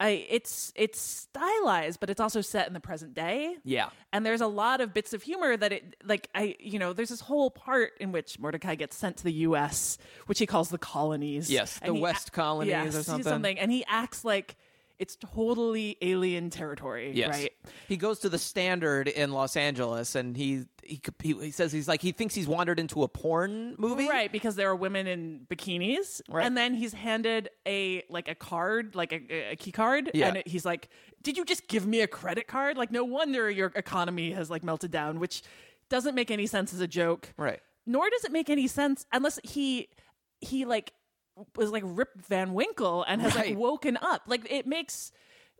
I, 0.00 0.26
it's 0.28 0.72
it's 0.74 0.98
stylized, 1.00 2.00
but 2.00 2.10
it's 2.10 2.18
also 2.18 2.40
set 2.40 2.66
in 2.66 2.72
the 2.72 2.80
present 2.80 3.14
day 3.14 3.54
Yeah. 3.62 3.90
and 4.12 4.26
there's 4.26 4.40
a 4.40 4.48
lot 4.48 4.80
of 4.80 4.92
bits 4.92 5.12
of 5.12 5.22
humor 5.22 5.56
that 5.56 5.70
it 5.72 5.94
like 6.02 6.28
i 6.34 6.56
you 6.58 6.80
know 6.80 6.92
there's 6.92 7.10
this 7.10 7.20
whole 7.20 7.52
part 7.52 7.92
in 8.00 8.10
which 8.10 8.36
mortdecai 8.40 8.76
gets 8.76 8.96
sent 8.96 9.18
to 9.18 9.24
the 9.24 9.32
us 9.32 9.98
which 10.26 10.40
he 10.40 10.46
calls 10.46 10.70
the 10.70 10.78
colonies 10.78 11.48
Yes, 11.48 11.78
the 11.78 11.92
he 11.94 12.00
West 12.00 12.32
colonies 12.32 12.70
yes, 12.70 12.94
or 13.08 13.16
he's 13.16 13.24
something. 13.26 13.56
and 13.60 13.70
he 13.70 13.84
acts 13.86 14.24
like 14.24 14.56
it's 15.02 15.16
totally 15.16 15.96
alien 16.00 16.48
territory 16.50 17.10
Yes. 17.14 17.28
right 17.30 17.52
He 17.88 17.96
goes 17.96 18.20
to 18.20 18.28
the 18.28 18.38
standard 18.38 19.08
in 19.08 19.32
Los 19.32 19.56
Angeles 19.56 20.14
and 20.14 20.36
he, 20.36 20.64
he, 20.84 21.00
he, 21.22 21.32
he 21.34 21.50
says 21.50 21.72
he's 21.72 21.88
like, 21.88 22.00
he 22.02 22.12
thinks 22.12 22.34
he's 22.34 22.46
wandered 22.46 22.78
into 22.78 23.02
a 23.02 23.08
porn 23.08 23.74
movie. 23.78 24.08
right 24.08 24.30
because 24.30 24.54
there 24.56 24.68
are 24.70 24.76
women 24.76 25.06
in 25.06 25.46
bikinis 25.50 26.20
Right. 26.28 26.46
and 26.46 26.56
then 26.56 26.74
he's 26.74 26.92
handed 26.92 27.50
a 27.66 28.04
like 28.08 28.28
a 28.28 28.34
card 28.34 28.94
like 28.94 29.12
a, 29.12 29.50
a 29.52 29.56
key 29.56 29.72
card 29.72 30.10
Yeah. 30.14 30.28
and 30.28 30.42
he's 30.46 30.64
like 30.64 30.88
did 31.22 31.36
you 31.36 31.44
just 31.44 31.66
give 31.68 31.84
me 31.86 32.00
a 32.00 32.06
credit 32.06 32.46
card 32.46 32.76
like 32.76 32.90
no 32.92 33.04
wonder 33.04 33.50
your 33.50 33.72
economy 33.74 34.30
has 34.32 34.50
like 34.50 34.62
melted 34.62 34.90
down 34.90 35.18
which 35.20 35.42
doesn't 35.88 36.14
make 36.14 36.30
any 36.30 36.46
sense 36.46 36.72
as 36.72 36.80
a 36.80 36.88
joke 36.88 37.32
Right. 37.36 37.60
nor 37.86 38.08
does 38.08 38.24
it 38.24 38.32
make 38.32 38.48
any 38.48 38.66
sense 38.68 39.04
unless 39.12 39.38
he 39.42 39.88
he 40.40 40.64
like 40.64 40.92
was 41.56 41.70
like 41.70 41.82
Rip 41.86 42.10
Van 42.28 42.52
Winkle 42.54 43.04
and 43.04 43.20
has 43.22 43.34
Right. 43.34 43.48
like 43.50 43.58
woken 43.58 43.96
up. 44.00 44.22
Like 44.26 44.50
it 44.50 44.66
makes 44.66 45.12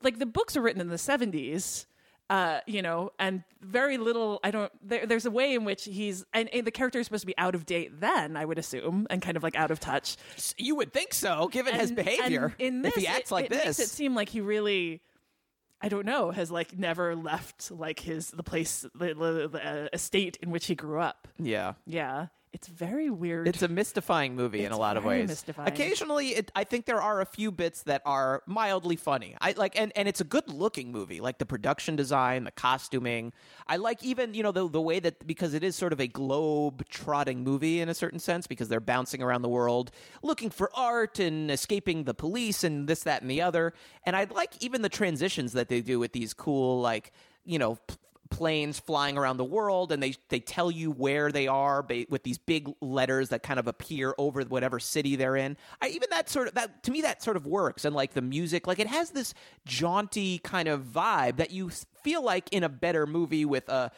like 0.02 0.18
the 0.18 0.26
books 0.26 0.56
are 0.56 0.62
written 0.62 0.80
in 0.80 0.88
the 0.88 0.98
seventies. 0.98 1.86
Uh, 2.30 2.60
you 2.66 2.80
know, 2.80 3.10
and 3.18 3.42
very 3.60 3.98
little. 3.98 4.40
I 4.42 4.50
don't. 4.52 4.72
There, 4.82 5.04
there's 5.06 5.26
a 5.26 5.30
way 5.30 5.54
in 5.54 5.64
which 5.64 5.84
he's 5.84 6.24
and, 6.32 6.48
and 6.54 6.66
the 6.66 6.70
character 6.70 6.98
is 6.98 7.06
supposed 7.06 7.22
to 7.22 7.26
be 7.26 7.36
out 7.36 7.54
of 7.54 7.66
date. 7.66 8.00
Then 8.00 8.38
I 8.38 8.44
would 8.46 8.58
assume, 8.58 9.06
and 9.10 9.20
kind 9.20 9.36
of 9.36 9.42
like 9.42 9.54
out 9.54 9.70
of 9.70 9.80
touch. 9.80 10.16
You 10.56 10.76
would 10.76 10.94
think 10.94 11.12
so, 11.12 11.48
given 11.48 11.74
his 11.74 11.92
behavior. 11.92 12.54
and 12.58 12.66
in 12.76 12.82
this, 12.82 12.96
if 12.96 13.02
he 13.02 13.06
acts 13.06 13.30
it, 13.30 13.34
like 13.34 13.44
it 13.46 13.50
this, 13.50 13.64
makes 13.64 13.78
it 13.80 13.88
seem 13.88 14.14
like 14.14 14.30
he 14.30 14.40
really. 14.40 15.02
I 15.82 15.88
don't 15.90 16.06
know. 16.06 16.30
Has 16.30 16.50
like 16.50 16.78
never 16.78 17.14
left 17.16 17.70
like 17.70 17.98
his 18.00 18.30
the 18.30 18.44
place 18.44 18.86
the, 18.94 19.08
the, 19.14 19.48
the 19.52 19.66
uh, 19.84 19.88
estate 19.92 20.38
in 20.40 20.50
which 20.50 20.66
he 20.66 20.74
grew 20.74 21.00
up. 21.00 21.28
yeah. 21.38 21.74
Yeah, 21.84 22.28
it's 22.52 22.68
very 22.68 23.08
weird. 23.08 23.48
It's 23.48 23.62
a 23.62 23.68
mystifying 23.68 24.36
movie 24.36 24.64
in 24.64 24.72
a 24.72 24.76
lot 24.76 24.98
of 24.98 25.04
ways. 25.04 25.28
mystifying. 25.28 25.68
Occasionally, 25.68 26.28
it, 26.30 26.52
I 26.54 26.64
think 26.64 26.84
there 26.84 27.00
are 27.00 27.22
a 27.22 27.26
few 27.26 27.50
bits 27.50 27.82
that 27.84 28.02
are 28.04 28.42
mildly 28.46 28.96
funny. 28.96 29.36
I 29.40 29.52
like, 29.52 29.78
and, 29.78 29.90
and 29.96 30.06
it's 30.06 30.20
a 30.20 30.24
good 30.24 30.48
looking 30.48 30.92
movie. 30.92 31.20
Like 31.20 31.38
the 31.38 31.46
production 31.46 31.96
design, 31.96 32.44
the 32.44 32.50
costuming. 32.50 33.32
I 33.66 33.76
like 33.76 34.04
even 34.04 34.34
you 34.34 34.42
know 34.42 34.52
the 34.52 34.68
the 34.68 34.80
way 34.80 35.00
that 35.00 35.26
because 35.26 35.54
it 35.54 35.64
is 35.64 35.76
sort 35.76 35.94
of 35.94 36.00
a 36.00 36.06
globe 36.06 36.84
trotting 36.90 37.42
movie 37.42 37.80
in 37.80 37.88
a 37.88 37.94
certain 37.94 38.18
sense 38.18 38.46
because 38.46 38.68
they're 38.68 38.80
bouncing 38.80 39.22
around 39.22 39.42
the 39.42 39.48
world 39.48 39.90
looking 40.22 40.50
for 40.50 40.70
art 40.74 41.18
and 41.18 41.50
escaping 41.50 42.04
the 42.04 42.14
police 42.14 42.64
and 42.64 42.86
this 42.86 43.02
that 43.04 43.22
and 43.22 43.30
the 43.30 43.40
other. 43.40 43.72
And 44.04 44.14
I 44.14 44.24
like 44.24 44.62
even 44.62 44.82
the 44.82 44.90
transitions 44.90 45.52
that 45.54 45.68
they 45.68 45.80
do 45.80 45.98
with 45.98 46.12
these 46.12 46.34
cool 46.34 46.82
like 46.82 47.12
you 47.44 47.58
know. 47.58 47.78
Planes 48.32 48.80
flying 48.80 49.18
around 49.18 49.36
the 49.36 49.44
world 49.44 49.92
and 49.92 50.02
they 50.02 50.14
they 50.30 50.40
tell 50.40 50.70
you 50.70 50.90
where 50.90 51.30
they 51.30 51.46
are 51.46 51.82
ba- 51.82 52.06
with 52.08 52.22
these 52.22 52.38
big 52.38 52.72
letters 52.80 53.28
that 53.28 53.42
kind 53.42 53.60
of 53.60 53.68
appear 53.68 54.14
over 54.16 54.42
whatever 54.42 54.80
city 54.80 55.16
they're 55.16 55.36
in 55.36 55.56
I, 55.80 55.88
even 55.88 56.08
that 56.10 56.30
sort 56.30 56.48
of 56.48 56.54
that 56.54 56.82
to 56.84 56.90
me 56.90 57.02
that 57.02 57.22
sort 57.22 57.36
of 57.36 57.46
works 57.46 57.84
and 57.84 57.94
like 57.94 58.14
the 58.14 58.22
music 58.22 58.66
like 58.66 58.78
it 58.78 58.86
has 58.86 59.10
this 59.10 59.34
jaunty 59.66 60.38
kind 60.38 60.66
of 60.66 60.82
vibe 60.84 61.36
that 61.36 61.50
you 61.50 61.70
feel 62.02 62.24
like 62.24 62.48
in 62.52 62.64
a 62.64 62.70
better 62.70 63.06
movie 63.06 63.44
with 63.44 63.68
a 63.68 63.92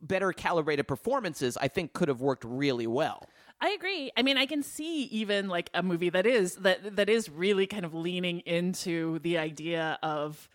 better 0.00 0.32
calibrated 0.32 0.88
performances 0.88 1.58
i 1.60 1.68
think 1.68 1.92
could 1.92 2.08
have 2.08 2.22
worked 2.22 2.44
really 2.44 2.86
well 2.86 3.28
I 3.60 3.70
agree. 3.70 4.12
I 4.16 4.22
mean, 4.22 4.38
I 4.38 4.46
can 4.46 4.62
see 4.62 5.06
even 5.06 5.48
like 5.48 5.68
a 5.74 5.82
movie 5.82 6.10
that 6.10 6.26
is 6.26 6.54
that 6.58 6.94
that 6.94 7.08
is 7.08 7.28
really 7.28 7.66
kind 7.66 7.84
of 7.84 7.92
leaning 7.92 8.38
into 8.40 9.18
the 9.18 9.38
idea 9.38 9.98
of 10.00 10.48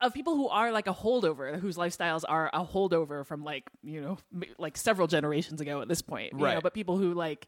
of 0.00 0.14
people 0.14 0.34
who 0.36 0.48
are 0.48 0.72
like 0.72 0.86
a 0.86 0.94
holdover, 0.94 1.58
whose 1.60 1.76
lifestyles 1.76 2.24
are 2.28 2.48
a 2.52 2.64
holdover 2.64 3.26
from 3.26 3.44
like 3.44 3.64
you 3.82 4.00
know 4.00 4.18
like 4.58 4.76
several 4.76 5.06
generations 5.06 5.60
ago 5.60 5.80
at 5.82 5.88
this 5.88 6.02
point, 6.02 6.32
you 6.32 6.38
know, 6.38 6.44
Right. 6.44 6.62
but 6.62 6.74
people 6.74 6.96
who 6.96 7.12
like 7.14 7.46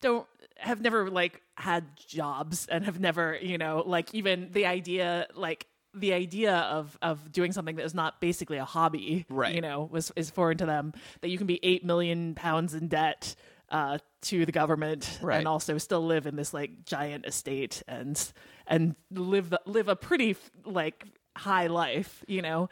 don't 0.00 0.26
have 0.58 0.80
never 0.80 1.10
like 1.10 1.40
had 1.56 1.84
jobs 1.96 2.66
and 2.66 2.84
have 2.84 3.00
never 3.00 3.36
you 3.40 3.58
know 3.58 3.82
like 3.86 4.12
even 4.14 4.50
the 4.52 4.66
idea 4.66 5.26
like 5.34 5.66
the 5.94 6.12
idea 6.12 6.56
of 6.56 6.98
of 7.02 7.32
doing 7.32 7.52
something 7.52 7.76
that 7.76 7.84
is 7.84 7.94
not 7.94 8.20
basically 8.20 8.58
a 8.58 8.64
hobby 8.64 9.24
Right. 9.28 9.54
you 9.54 9.60
know 9.60 9.88
was 9.90 10.12
is 10.16 10.28
foreign 10.30 10.58
to 10.58 10.66
them 10.66 10.92
that 11.22 11.28
you 11.28 11.38
can 11.38 11.46
be 11.46 11.58
8 11.62 11.84
million 11.84 12.34
pounds 12.34 12.74
in 12.74 12.88
debt 12.88 13.34
uh 13.70 13.98
to 14.22 14.44
the 14.44 14.52
government 14.52 15.18
Right. 15.22 15.38
and 15.38 15.48
also 15.48 15.78
still 15.78 16.04
live 16.04 16.26
in 16.26 16.36
this 16.36 16.52
like 16.52 16.84
giant 16.84 17.24
estate 17.26 17.82
and 17.88 18.20
and 18.66 18.94
live 19.10 19.50
the, 19.50 19.60
live 19.66 19.88
a 19.88 19.96
pretty 19.96 20.36
like 20.64 21.04
high 21.36 21.66
life 21.66 22.24
you 22.26 22.42
know 22.42 22.68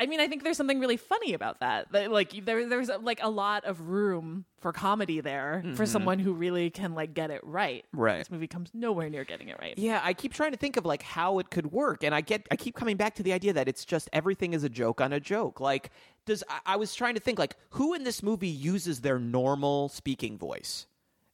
I 0.00 0.06
mean, 0.06 0.20
I 0.20 0.28
think 0.28 0.44
there's 0.44 0.56
something 0.56 0.78
really 0.78 0.96
funny 0.96 1.34
about 1.34 1.58
that. 1.60 1.90
That 1.90 2.12
like 2.12 2.44
there, 2.44 2.68
there's 2.68 2.88
like 3.02 3.18
a 3.20 3.28
lot 3.28 3.64
of 3.64 3.80
room 3.88 4.44
for 4.60 4.72
comedy 4.72 5.20
there 5.20 5.64
for 5.74 5.86
someone 5.86 6.20
who 6.20 6.32
really 6.32 6.70
can 6.70 6.94
like 6.94 7.14
get 7.14 7.30
it 7.30 7.40
right. 7.42 7.84
Mm-hmm. 7.88 8.00
Right. 8.00 8.18
This 8.18 8.30
movie 8.30 8.46
comes 8.46 8.70
nowhere 8.72 9.10
near 9.10 9.24
getting 9.24 9.48
it 9.48 9.58
right. 9.60 9.76
Yeah, 9.76 10.00
I 10.02 10.14
keep 10.14 10.32
trying 10.32 10.52
to 10.52 10.56
think 10.56 10.76
of 10.76 10.86
like 10.86 11.02
how 11.02 11.40
it 11.40 11.50
could 11.50 11.72
work, 11.72 12.04
and 12.04 12.14
I 12.14 12.20
get 12.20 12.46
I 12.50 12.56
keep 12.56 12.76
coming 12.76 12.96
back 12.96 13.16
to 13.16 13.24
the 13.24 13.32
idea 13.32 13.52
that 13.54 13.68
it's 13.68 13.84
just 13.84 14.08
everything 14.12 14.54
is 14.54 14.62
a 14.62 14.68
joke 14.68 15.00
on 15.00 15.12
a 15.12 15.18
joke. 15.18 15.58
Like, 15.58 15.90
does 16.26 16.44
I, 16.48 16.74
I 16.74 16.76
was 16.76 16.94
trying 16.94 17.14
to 17.14 17.20
think 17.20 17.38
like 17.40 17.56
who 17.70 17.94
in 17.94 18.04
this 18.04 18.22
movie 18.22 18.46
uses 18.46 19.00
their 19.00 19.18
normal 19.18 19.88
speaking 19.88 20.38
voice, 20.38 20.86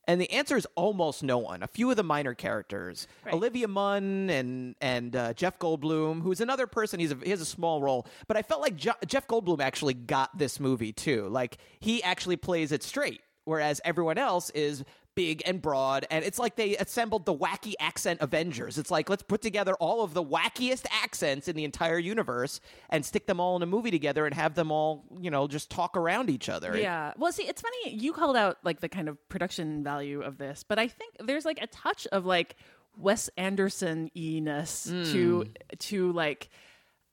and 0.07 0.21
the 0.21 0.31
answer 0.31 0.55
is 0.57 0.67
almost 0.75 1.23
no 1.23 1.37
one. 1.37 1.63
A 1.63 1.67
few 1.67 1.89
of 1.89 1.97
the 1.97 2.03
minor 2.03 2.33
characters, 2.33 3.07
Olivia 3.33 3.67
Munn 3.67 4.29
and 4.29 4.75
and 4.81 5.15
uh, 5.15 5.33
Jeff 5.33 5.59
Goldblum, 5.59 6.21
who's 6.21 6.41
another 6.41 6.67
person. 6.67 6.99
He's 6.99 7.11
a, 7.11 7.17
he 7.23 7.29
has 7.31 7.41
a 7.41 7.45
small 7.45 7.81
role, 7.81 8.05
but 8.27 8.37
I 8.37 8.41
felt 8.41 8.61
like 8.61 8.75
Jeff 8.75 9.27
Goldblum 9.27 9.61
actually 9.61 9.93
got 9.93 10.37
this 10.37 10.59
movie 10.59 10.93
too. 10.93 11.27
Like 11.29 11.57
he 11.79 12.03
actually 12.03 12.37
plays 12.37 12.71
it 12.71 12.83
straight, 12.83 13.21
whereas 13.45 13.81
everyone 13.83 14.17
else 14.17 14.49
is 14.51 14.83
big 15.15 15.41
and 15.45 15.61
broad 15.61 16.05
and 16.11 16.23
it's 16.23 16.37
like 16.37 16.55
they 16.55 16.75
assembled 16.77 17.25
the 17.25 17.33
wacky 17.33 17.73
accent 17.79 18.19
avengers 18.21 18.77
it's 18.77 18.91
like 18.91 19.09
let's 19.09 19.23
put 19.23 19.41
together 19.41 19.73
all 19.75 20.03
of 20.03 20.13
the 20.13 20.23
wackiest 20.23 20.85
accents 20.91 21.47
in 21.47 21.55
the 21.55 21.63
entire 21.63 21.97
universe 21.97 22.59
and 22.89 23.05
stick 23.05 23.25
them 23.25 23.39
all 23.39 23.55
in 23.55 23.63
a 23.63 23.65
movie 23.65 23.91
together 23.91 24.25
and 24.25 24.35
have 24.35 24.55
them 24.55 24.71
all 24.71 25.05
you 25.19 25.31
know 25.31 25.47
just 25.47 25.69
talk 25.71 25.97
around 25.97 26.29
each 26.29 26.49
other 26.49 26.75
Yeah. 26.85 27.13
Well, 27.17 27.31
see, 27.31 27.43
it's 27.43 27.61
funny 27.61 27.95
you 27.95 28.13
called 28.13 28.37
out 28.37 28.57
like 28.63 28.79
the 28.79 28.89
kind 28.89 29.09
of 29.09 29.17
production 29.29 29.83
value 29.83 30.21
of 30.21 30.37
this, 30.37 30.63
but 30.67 30.79
I 30.79 30.87
think 30.87 31.15
there's 31.19 31.45
like 31.45 31.59
a 31.61 31.67
touch 31.67 32.07
of 32.07 32.25
like 32.25 32.55
Wes 32.97 33.29
Anderson 33.37 34.09
ness 34.15 34.87
hmm. 34.89 35.03
to 35.11 35.45
to 35.79 36.11
like 36.11 36.49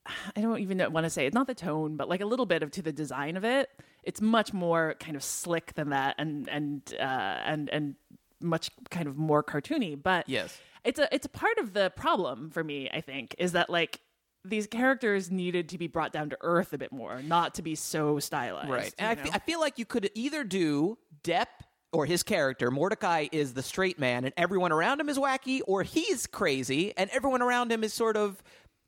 I 0.35 0.41
don't 0.41 0.59
even 0.59 0.79
want 0.91 1.05
to 1.05 1.09
say 1.09 1.25
it's 1.25 1.33
not 1.33 1.47
the 1.47 1.55
tone, 1.55 1.97
but 1.97 2.09
like 2.09 2.21
a 2.21 2.25
little 2.25 2.45
bit 2.45 2.63
of 2.63 2.71
to 2.71 2.81
the 2.81 2.93
design 2.93 3.37
of 3.37 3.43
it. 3.43 3.69
It's 4.03 4.21
much 4.21 4.53
more 4.53 4.95
kind 4.99 5.15
of 5.15 5.23
slick 5.23 5.73
than 5.75 5.89
that, 5.89 6.15
and 6.17 6.47
and 6.49 6.81
uh, 6.99 7.03
and 7.03 7.69
and 7.69 7.95
much 8.41 8.69
kind 8.89 9.07
of 9.07 9.17
more 9.17 9.43
cartoony. 9.43 10.01
But 10.01 10.27
Yes. 10.27 10.59
it's 10.83 10.99
a 10.99 11.13
it's 11.13 11.25
a 11.25 11.29
part 11.29 11.57
of 11.57 11.73
the 11.73 11.91
problem 11.95 12.49
for 12.49 12.63
me. 12.63 12.89
I 12.91 13.01
think 13.01 13.35
is 13.37 13.53
that 13.53 13.69
like 13.69 13.99
these 14.45 14.67
characters 14.67 15.31
needed 15.31 15.69
to 15.69 15.77
be 15.77 15.87
brought 15.87 16.11
down 16.11 16.29
to 16.29 16.37
earth 16.41 16.73
a 16.73 16.77
bit 16.77 16.91
more, 16.91 17.21
not 17.21 17.55
to 17.55 17.61
be 17.61 17.75
so 17.75 18.19
stylized. 18.19 18.69
right 18.69 18.93
and 18.99 19.19
I, 19.19 19.23
know? 19.23 19.29
I 19.33 19.39
feel 19.39 19.61
like 19.61 19.79
you 19.79 19.85
could 19.85 20.09
either 20.15 20.43
do 20.43 20.97
depp 21.23 21.47
or 21.93 22.05
his 22.05 22.23
character 22.23 22.69
mortdecai 22.71 23.29
is 23.31 23.53
the 23.53 23.63
straight 23.63 23.99
man 23.99 24.25
and 24.25 24.33
everyone 24.35 24.71
around 24.73 24.99
him 24.99 25.07
is 25.07 25.17
wacky 25.17 25.61
or 25.67 25.83
he's 25.83 26.25
crazy 26.27 26.91
and 26.97 27.09
everyone 27.11 27.41
around 27.41 27.71
him 27.71 27.83
is 27.83 27.93
sort 27.93 28.17
of 28.17 28.41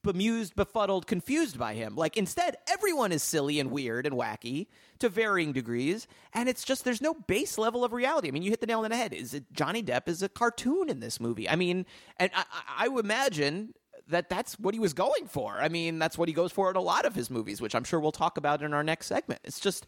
bemused 0.06 0.56
befuddled 0.56 1.08
confused 1.08 1.58
by 1.58 1.74
him. 1.74 1.96
Like 1.96 2.15
instead 2.15 2.58
everyone 2.72 3.12
is 3.12 3.24
silly 3.24 3.60
and 3.60 3.72
weird 3.72 4.06
and 4.06 4.15
wacky 4.15 4.68
to 5.00 5.10
varying 5.10 5.52
degrees 5.52 6.08
and 6.34 6.48
it's 6.48 6.63
just 6.63 6.86
there's 6.86 7.02
no 7.02 7.13
base 7.13 7.58
level 7.58 7.84
of 7.84 7.91
reality. 7.91 8.28
I 8.28 8.32
mean 8.32 8.44
you 8.44 8.52
hit 8.52 8.62
the 8.62 8.68
nail 8.68 8.84
on 8.84 8.91
the 8.91 8.96
head. 8.96 9.13
Is 9.13 9.34
it 9.34 9.52
johnny 9.52 9.84
depp 9.84 10.08
is 10.08 10.22
a 10.22 10.30
cartoon 10.30 10.89
in 10.89 11.00
this 11.00 11.20
movie. 11.20 11.50
I 11.50 11.56
mean 11.56 11.86
and 12.18 12.32
i, 12.36 12.46
I, 12.78 12.88
would 12.88 13.04
imagine 13.04 13.74
that 14.08 14.30
that's 14.30 14.60
what 14.60 14.76
he 14.76 14.80
was 14.80 14.94
going 14.94 15.28
for. 15.28 15.58
I 15.60 15.70
mean 15.70 15.98
that's 15.98 16.18
what 16.18 16.30
he 16.30 16.34
goes 16.34 16.52
for 16.52 16.70
in 16.70 16.76
a 16.76 16.82
lot 16.82 17.06
of 17.06 17.15
his 17.15 17.30
movies 17.32 17.60
which 17.60 17.74
i'm 17.74 17.84
sure 17.84 18.00
we'll 18.00 18.12
talk 18.12 18.38
about 18.38 18.62
in 18.62 18.74
our 18.74 18.84
next 18.84 19.08
segment. 19.08 19.41
It's 19.44 19.60
just 19.60 19.86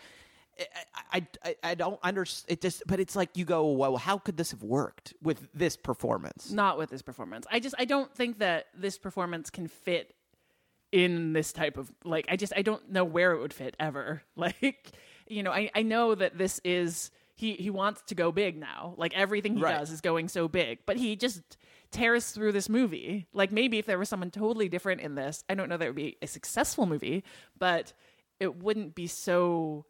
I, 0.59 0.65
I, 1.13 1.27
I, 1.43 1.55
I 1.63 1.75
don't 1.75 1.99
understand 2.03 2.51
it 2.53 2.61
just 2.61 2.83
but 2.87 2.99
it's 2.99 3.15
like 3.15 3.35
you 3.37 3.45
go 3.45 3.71
well 3.71 3.97
how 3.97 4.17
could 4.17 4.37
this 4.37 4.51
have 4.51 4.63
worked 4.63 5.13
with 5.21 5.47
this 5.53 5.77
performance 5.77 6.51
not 6.51 6.77
with 6.77 6.89
this 6.89 7.01
performance. 7.01 7.45
I 7.51 7.59
just 7.59 7.75
I 7.77 7.85
don't 7.85 8.13
think 8.13 8.39
that 8.39 8.67
this 8.75 8.97
performance 8.97 9.49
can 9.49 9.67
fit 9.67 10.13
in 10.91 11.33
this 11.33 11.51
type 11.51 11.77
of 11.77 11.91
like 12.03 12.25
I 12.29 12.35
just 12.37 12.53
I 12.55 12.61
don't 12.61 12.89
know 12.91 13.03
where 13.03 13.33
it 13.33 13.39
would 13.39 13.53
fit 13.53 13.75
ever. 13.79 14.23
Like 14.35 14.91
you 15.27 15.43
know, 15.43 15.51
I 15.51 15.69
I 15.75 15.83
know 15.83 16.15
that 16.15 16.37
this 16.37 16.61
is 16.63 17.11
he 17.35 17.53
he 17.53 17.69
wants 17.69 18.01
to 18.07 18.15
go 18.15 18.31
big 18.31 18.57
now. 18.57 18.93
Like 18.97 19.13
everything 19.15 19.57
he 19.57 19.61
Right. 19.63 19.77
does 19.77 19.91
is 19.91 20.01
going 20.01 20.27
so 20.29 20.47
big, 20.47 20.79
but 20.85 20.95
he 20.97 21.15
just 21.15 21.57
tears 21.91 22.31
through 22.31 22.53
this 22.53 22.69
movie. 22.69 23.27
Like 23.33 23.51
maybe 23.51 23.77
if 23.77 23.85
there 23.85 23.99
was 23.99 24.09
someone 24.09 24.31
totally 24.31 24.69
different 24.69 25.01
in 25.01 25.15
this, 25.15 25.43
I 25.49 25.55
don't 25.55 25.67
know 25.69 25.77
that 25.77 25.85
it 25.85 25.89
would 25.89 25.95
be 25.95 26.17
a 26.21 26.27
successful 26.27 26.85
movie, 26.85 27.23
but 27.59 27.93
it 28.39 28.63
wouldn't 28.63 28.95
be 28.95 29.07
so 29.07 29.85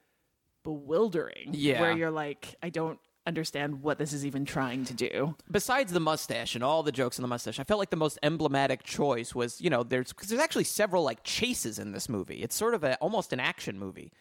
bewildering 0.68 1.52
Yeah. 1.54 1.80
where 1.82 1.94
you're 1.98 2.12
like 2.12 2.56
I 2.62 2.70
don't 2.70 3.00
understand 3.26 3.82
what 3.82 3.98
this 3.98 4.14
is 4.14 4.26
even 4.26 4.46
trying 4.46 4.86
to 4.86 4.94
do. 4.94 5.36
besides 5.52 5.92
the 5.92 6.00
mustache 6.00 6.56
and 6.56 6.64
all 6.64 6.82
the 6.84 6.92
jokes 6.94 7.20
on 7.20 7.24
the 7.24 7.28
mustache, 7.28 7.60
I 7.60 7.64
felt 7.66 7.78
like 7.80 7.90
the 7.90 7.98
most 7.98 8.18
emblematic 8.24 8.84
choice 8.84 9.36
was, 9.36 9.60
you 9.60 9.70
know, 9.70 9.84
there's 9.84 10.14
because 10.14 10.30
there's 10.30 10.42
actually 10.42 10.64
several 10.66 11.04
like 11.04 11.24
chases 11.24 11.78
in 11.80 11.92
this 11.92 12.08
movie. 12.10 12.42
It's 12.42 12.56
sort 12.56 12.74
of 12.74 12.84
a 12.84 12.96
almost 12.98 13.34
an 13.34 13.40
action 13.40 13.78
movie. 13.80 14.12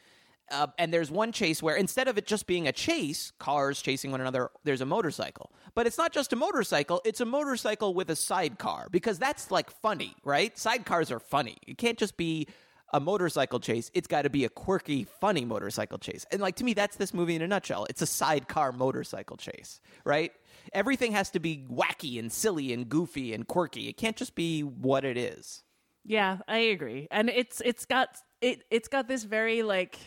Uh, 0.50 0.68
and 0.78 0.92
there's 0.94 1.11
one 1.11 1.32
chase 1.32 1.61
where 1.61 1.74
instead 1.74 2.06
of 2.06 2.16
it 2.18 2.24
just 2.24 2.46
being 2.46 2.68
a 2.68 2.72
chase, 2.72 3.32
cars 3.40 3.82
chasing 3.82 4.12
one 4.12 4.20
another, 4.20 4.48
there's 4.62 4.80
a 4.80 4.87
motorcycle. 4.87 5.50
But 5.74 5.88
it's 5.88 5.98
not 5.98 6.12
just 6.12 6.32
a 6.32 6.37
motorcycle, 6.37 7.00
it's 7.04 7.20
a 7.20 7.24
motorcycle 7.24 7.94
with 7.94 8.11
a 8.11 8.16
sidecar 8.16 8.87
because 8.92 9.18
that's 9.18 9.50
like 9.50 9.70
funny, 9.70 10.14
right? 10.24 10.54
Sidecars 10.54 11.11
are 11.11 11.18
funny. 11.18 11.56
It 11.66 11.78
can't 11.78 11.98
just 11.98 12.16
be 12.16 12.46
a 12.92 13.01
motorcycle 13.01 13.61
chase, 13.61 13.90
it's 13.94 14.07
got 14.07 14.22
to 14.22 14.31
be 14.31 14.44
a 14.44 14.49
quirky, 14.49 15.05
funny 15.05 15.44
motorcycle 15.44 15.99
chase. 15.99 16.25
And 16.31 16.40
like 16.40 16.57
to 16.57 16.64
me, 16.64 16.75
that's 16.75 16.96
this 16.96 17.12
movie 17.12 17.35
in 17.35 17.42
a 17.42 17.49
nutshell. 17.49 17.87
It's 17.90 18.03
a 18.03 18.07
sidecar 18.07 18.72
motorcycle 18.72 19.37
chase, 19.37 19.81
right? 20.05 20.33
Everything 20.72 21.12
has 21.12 21.31
to 21.31 21.40
be 21.40 21.64
wacky 21.70 22.18
and 22.18 22.31
silly 22.31 22.72
and 22.72 22.88
goofy 22.88 23.33
and 23.33 23.46
quirky. 23.46 23.88
It 23.88 23.96
can't 23.96 24.16
just 24.16 24.35
be 24.35 24.62
what 24.62 25.05
it 25.05 25.16
is. 25.16 25.62
Yeah, 26.05 26.38
I 26.46 26.59
agree. 26.59 27.09
And 27.11 27.29
it's 27.29 27.61
it's 27.64 27.85
got 27.85 28.16
it 28.40 28.62
it's 28.70 28.88
got 28.88 29.09
this 29.09 29.25
very 29.25 29.62
like 29.62 29.99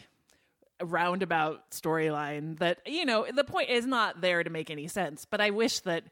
roundabout 0.81 1.71
storyline 1.71 2.57
that 2.59 2.79
you 2.85 3.05
know, 3.05 3.25
the 3.33 3.43
point 3.43 3.69
is 3.69 3.85
not 3.85 4.21
there 4.21 4.43
to 4.43 4.49
make 4.49 4.69
any 4.69 4.87
sense, 4.87 5.25
but 5.25 5.41
I 5.41 5.49
wish 5.49 5.81
that 5.81 6.05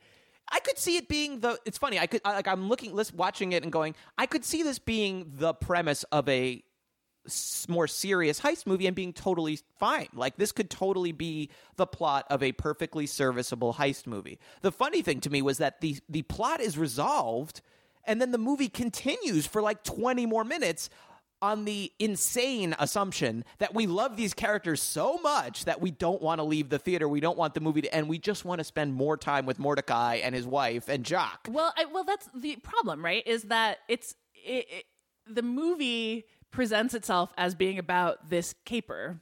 I 0.51 0.59
could 0.59 0.77
see 0.77 0.97
it 0.97 1.07
being 1.07 1.39
the. 1.41 1.59
It's 1.65 1.77
funny. 1.77 1.99
I 1.99 2.07
could 2.07 2.21
I- 2.25 2.33
like 2.35 2.47
I'm 2.47 2.69
looking, 2.69 2.93
list, 2.95 3.13
watching 3.13 3.51
it, 3.51 3.63
and 3.63 3.71
going. 3.71 3.95
I 4.17 4.25
could 4.25 4.45
see 4.45 4.63
this 4.63 4.79
being 4.79 5.31
the 5.35 5.53
premise 5.53 6.03
of 6.05 6.27
a 6.29 6.63
s- 7.25 7.65
more 7.67 7.87
serious 7.87 8.39
heist 8.39 8.65
movie 8.65 8.87
and 8.87 8.95
being 8.95 9.13
totally 9.13 9.59
fine. 9.79 10.07
Like 10.13 10.37
this 10.37 10.51
could 10.51 10.69
totally 10.69 11.11
be 11.11 11.49
the 11.75 11.85
plot 11.85 12.25
of 12.29 12.41
a 12.41 12.53
perfectly 12.53 13.05
serviceable 13.07 13.73
heist 13.73 14.07
movie. 14.07 14.39
The 14.61 14.71
funny 14.71 15.01
thing 15.01 15.19
to 15.21 15.29
me 15.29 15.41
was 15.41 15.57
that 15.57 15.81
the 15.81 15.97
the 16.07 16.21
plot 16.23 16.61
is 16.61 16.77
resolved 16.77 17.61
and 18.05 18.21
then 18.21 18.31
the 18.31 18.37
movie 18.37 18.69
continues 18.69 19.45
for 19.45 19.61
like 19.61 19.83
20 19.83 20.25
more 20.25 20.45
minutes 20.45 20.89
on 21.41 21.65
the 21.65 21.91
insane 21.99 22.75
assumption 22.79 23.45
that 23.59 23.73
we 23.73 23.85
love 23.85 24.17
these 24.17 24.33
characters 24.33 24.81
so 24.81 25.17
much 25.19 25.65
that 25.65 25.81
we 25.81 25.91
don't 25.91 26.21
want 26.21 26.39
to 26.39 26.43
leave 26.43 26.69
the 26.69 26.79
theater. 26.79 27.07
We 27.07 27.19
don't 27.19 27.37
want 27.37 27.53
the 27.53 27.59
movie 27.59 27.81
to 27.81 27.93
end. 27.93 28.09
We 28.09 28.17
just 28.17 28.45
want 28.45 28.59
to 28.59 28.63
spend 28.63 28.93
more 28.93 29.17
time 29.17 29.45
with 29.45 29.59
Mortdecai 29.59 30.21
and 30.23 30.33
his 30.33 30.47
wife 30.47 30.89
and 30.89 31.03
Jock. 31.03 31.47
Well, 31.49 31.73
I, 31.77 31.85
well, 31.85 32.03
that's 32.03 32.29
the 32.35 32.55
problem, 32.57 33.03
right? 33.03 33.25
Is 33.27 33.43
that 33.43 33.79
it's 33.87 34.15
it, 34.33 34.65
it, 34.69 34.85
the 35.27 35.43
movie 35.43 36.25
presents 36.51 36.93
itself 36.93 37.31
as 37.37 37.53
being 37.53 37.77
about 37.77 38.29
this 38.29 38.55
caper, 38.65 39.21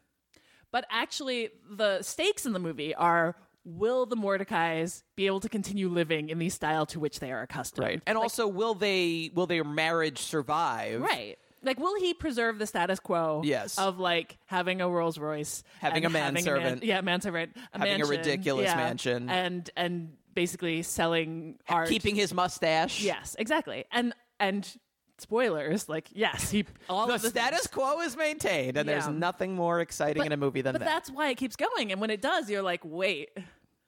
but 0.72 0.86
actually, 0.90 1.50
the 1.70 2.02
stakes 2.02 2.46
in 2.46 2.54
the 2.54 2.60
movie 2.60 2.96
are. 2.96 3.36
Will 3.68 4.06
the 4.06 4.16
Mortdecais 4.16 5.02
be 5.16 5.26
able 5.26 5.40
to 5.40 5.50
continue 5.50 5.90
living 5.90 6.30
in 6.30 6.38
the 6.38 6.50
style 6.50 6.86
to 6.86 7.00
which 7.00 7.20
they 7.20 7.32
are 7.32 7.42
accustomed? 7.42 8.04
And 8.06 8.16
also, 8.16 8.48
will 8.48 8.76
they 8.76 9.32
will 9.34 9.48
their 9.48 9.64
marriage 9.64 10.20
survive? 10.20 11.02
Right. 11.02 11.40
Like, 11.66 11.80
will 11.80 11.96
he 12.00 12.14
preserve 12.14 12.60
the 12.60 12.68
status 12.68 13.00
quo? 13.00 13.42
Yes. 13.44 13.78
Of 13.78 14.00
like 14.00 14.38
having 14.46 14.82
a 14.82 14.90
Rolls 14.90 15.18
Royce, 15.18 15.64
Having 15.80 16.06
a 16.06 16.10
manservant. 16.10 16.82
man, 16.82 16.88
yeah, 16.88 17.02
manservant, 17.02 17.52
a 17.74 17.80
Having 17.80 18.02
a 18.02 18.06
ridiculous 18.06 18.66
yeah, 18.66 18.76
mansion. 18.76 19.30
and 19.30 19.70
and 19.76 20.14
basically 20.34 20.84
selling 20.84 21.58
art, 21.68 21.90
Keeping 21.90 22.16
his 22.16 22.34
mustache. 22.34 23.02
Yes, 23.02 23.36
exactly. 23.40 23.86
And 23.92 24.14
and 24.40 24.70
spoilers, 25.18 25.88
like 25.90 26.08
yes, 26.12 26.52
he 26.52 26.66
all 26.90 27.08
The 27.08 27.18
the 27.18 27.30
status 27.30 27.68
quo 27.68 28.02
is 28.02 28.16
maintained, 28.18 28.78
and 28.78 28.88
there's 28.88 29.08
nothing 29.08 29.56
more 29.56 29.80
exciting 29.82 30.26
in 30.26 30.32
a 30.32 30.38
movie 30.38 30.62
than 30.62 30.74
but 30.74 30.80
that. 30.80 30.86
But 30.86 30.92
that's 30.92 31.10
why 31.12 31.30
it 31.30 31.36
keeps 31.36 31.56
going. 31.56 31.92
And 31.92 32.00
when 32.02 32.10
it 32.10 32.22
does, 32.22 32.50
you're 32.50 32.62
like, 32.62 32.82
wait. 32.84 33.30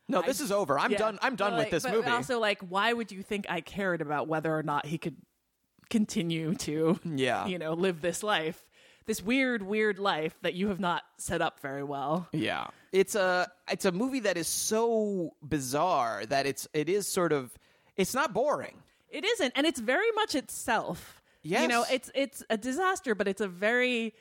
No, 0.09 0.21
this 0.21 0.39
is 0.39 0.53
over. 0.53 0.79
I'm 0.79 0.89
Yeah. 0.93 0.99
done. 0.99 1.19
I'm 1.21 1.35
done 1.35 1.51
But, 1.51 1.55
with 1.57 1.65
like- 1.65 1.71
this 1.71 1.83
but 1.83 1.91
movie. 1.91 2.09
Also, 2.09 2.39
like, 2.39 2.61
why 2.61 2.93
would 2.93 3.11
you 3.11 3.21
think 3.21 3.45
I 3.49 3.59
cared 3.59 3.99
about 4.01 4.29
whether 4.29 4.57
or 4.57 4.63
not 4.63 4.85
he 4.85 4.97
could 4.97 5.17
continue 5.89 6.55
to, 6.55 6.99
Yeah. 7.03 7.45
you 7.47 7.57
know, 7.57 7.73
live 7.73 8.01
this 8.01 8.23
life, 8.23 8.63
this 9.05 9.21
weird, 9.21 9.61
weird 9.63 9.99
life 9.99 10.35
that 10.41 10.53
you 10.53 10.67
have 10.69 10.79
not 10.79 11.03
set 11.17 11.41
up 11.41 11.59
very 11.61 11.83
well? 11.83 12.27
Yeah. 12.31 12.67
It's 12.91 13.15
a 13.15 13.49
it's 13.71 13.85
a 13.85 13.91
movie 13.91 14.21
that 14.21 14.37
is 14.37 14.47
so 14.47 15.35
bizarre 15.41 16.25
that 16.27 16.45
it's 16.45 16.67
it 16.73 16.89
is 16.89 17.07
sort 17.07 17.31
of 17.33 17.51
it's 17.95 18.13
not 18.13 18.33
boring. 18.33 18.77
It 19.09 19.23
isn't, 19.25 19.53
and 19.55 19.65
it's 19.65 19.79
very 19.79 20.11
much 20.15 20.35
itself. 20.35 21.21
You 21.43 21.67
know, 21.67 21.85
it's 21.89 22.11
it's 22.13 22.43
a 22.49 22.57
disaster, 22.57 23.15
but 23.15 23.27
it's 23.27 23.41
a 23.41 23.47
very 23.47 24.13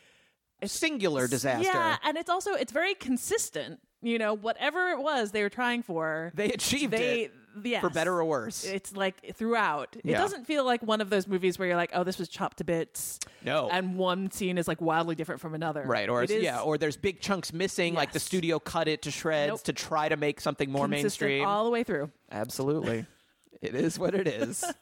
Singular 0.64 1.29
disaster. 1.29 1.64
Yeah, 1.64 1.96
and 2.02 2.16
it's 2.16 2.31
also 2.31 2.52
it's 2.55 2.72
very 2.72 2.94
consistent. 2.94 3.81
You 4.02 4.18
know, 4.18 4.35
whatever 4.35 4.90
it 4.90 4.98
was 4.98 5.33
they 5.33 5.42
were 5.42 5.50
trying 5.50 5.83
for, 5.83 6.33
They 6.35 6.50
achieved 6.52 6.92
they, 6.92 7.22
it 7.24 7.35
yes. 7.64 7.81
for 7.81 7.90
better 7.90 8.12
or 8.14 8.25
worse. 8.25 8.64
It's 8.64 8.95
like 8.97 9.35
throughout. 9.35 9.97
It 10.05 10.12
doesn't 10.12 10.47
feel 10.47 10.64
like 10.64 10.83
one 10.83 11.01
of 11.01 11.11
those 11.11 11.27
movies 11.27 11.59
where 11.59 11.69
you're 11.69 11.77
like, 11.77 11.90
oh, 11.95 12.05
this 12.05 12.19
was 12.19 12.29
chopped 12.29 12.59
to 12.59 12.64
bits. 12.64 13.19
No. 13.45 13.69
and 13.71 13.97
one 13.97 14.31
scene 14.31 14.59
is 14.59 14.66
like 14.66 14.81
wildly 14.81 15.14
different 15.14 15.40
from 15.40 15.55
another. 15.55 15.83
Right, 15.85 16.09
or 16.09 16.23
is 16.25 16.31
yeah, 16.31 16.61
or 16.61 16.79
there's 16.79 16.97
big 16.97 17.21
chunks 17.21 17.53
missing, 17.53 17.95
like 17.95 18.12
the 18.12 18.21
studio 18.21 18.59
cut 18.59 18.88
it 18.88 19.03
to 19.03 19.11
shreds 19.11 19.51
Nope. 19.51 19.62
to 19.64 19.73
try 19.73 20.09
to 20.09 20.16
make 20.16 20.40
something 20.40 20.71
more 20.71 20.88
consistent 20.88 21.29
mainstream. 21.31 21.47
all 21.47 21.64
the 21.64 21.71
way 21.71 21.85
through. 21.85 22.11
Absolutely, 22.31 23.07
it 23.62 23.75
is 23.75 23.99
what 23.99 24.14
it 24.14 24.27
is. 24.29 24.64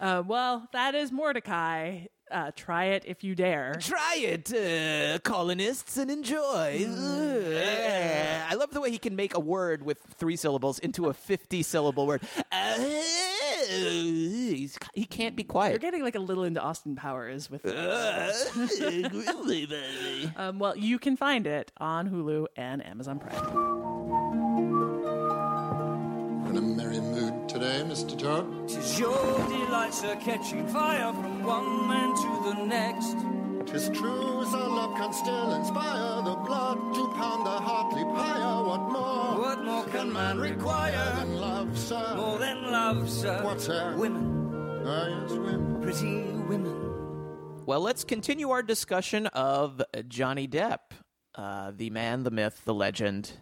Uh, 0.00 0.22
well, 0.26 0.68
that 0.72 0.94
is 0.94 1.10
Mortdecai. 1.10 2.06
Uh, 2.32 2.50
try 2.56 2.86
it 2.86 3.04
if 3.06 3.22
you 3.22 3.34
dare. 3.34 3.76
Try 3.80 4.16
it, 4.18 4.52
uh, 4.52 5.18
colonists, 5.20 5.98
and 5.98 6.10
enjoy. 6.10 6.86
Uh, 6.88 8.46
I 8.50 8.54
love 8.54 8.70
the 8.70 8.80
way 8.80 8.90
he 8.90 8.98
can 8.98 9.14
make 9.14 9.34
a 9.34 9.40
word 9.40 9.84
with 9.84 9.98
three 10.16 10.36
syllables 10.36 10.78
into 10.78 11.08
a 11.08 11.14
fifty-syllable 11.14 12.06
word. 12.06 12.22
Uh, 12.50 12.78
he's, 13.68 14.78
he 14.94 15.04
can't 15.04 15.36
be 15.36 15.44
quiet. 15.44 15.70
You're 15.70 15.78
getting 15.78 16.02
like 16.02 16.14
a 16.14 16.18
little 16.20 16.44
into 16.44 16.60
Austin 16.60 16.96
Powers 16.96 17.50
with. 17.50 17.62
Um, 20.36 20.58
well, 20.58 20.76
you 20.76 20.98
can 20.98 21.16
find 21.16 21.46
it 21.46 21.72
on 21.78 22.08
Hulu 22.08 22.46
and 22.56 22.84
Amazon 22.84 23.18
Prime. 23.18 24.21
In 26.52 26.58
a 26.58 26.60
merry 26.60 27.00
mood 27.00 27.48
today, 27.48 27.80
Mr. 27.82 28.14
Todd. 28.18 28.68
Tis 28.68 28.98
your 29.00 29.38
delights 29.48 30.04
are 30.04 30.16
catching 30.16 30.68
fire 30.68 31.10
from 31.14 31.42
one 31.42 31.88
man 31.88 32.14
to 32.14 32.50
the 32.50 32.64
next. 32.66 33.16
Tis 33.72 33.88
true, 33.88 34.44
so 34.44 34.58
love 34.58 34.94
can 34.98 35.14
still 35.14 35.54
inspire 35.54 36.22
the 36.22 36.34
blood 36.44 36.76
to 36.92 37.08
pound 37.14 37.46
the 37.46 37.58
heart 37.58 37.94
leap 37.94 38.06
higher. 38.08 38.62
What 38.68 38.80
more? 38.82 39.40
What 39.40 39.64
more 39.64 39.84
can 39.86 40.12
man 40.12 40.38
require? 40.38 41.14
than 41.16 41.40
love, 41.40 41.78
sir? 41.78 42.14
More 42.16 42.38
than 42.38 42.70
love, 42.70 43.08
sir. 43.08 43.42
What, 43.42 43.58
sir? 43.58 43.94
Women, 43.96 44.82
Ah, 44.84 45.22
yes, 45.22 45.30
women. 45.32 45.80
pretty 45.80 46.24
women. 46.50 47.64
Well, 47.64 47.80
let's 47.80 48.04
continue 48.04 48.50
our 48.50 48.62
discussion 48.62 49.26
of 49.28 49.80
Johnny 50.06 50.46
Depp, 50.46 50.92
uh, 51.34 51.72
the 51.74 51.88
man, 51.88 52.24
the 52.24 52.30
myth, 52.30 52.60
the 52.66 52.74
legend, 52.74 53.38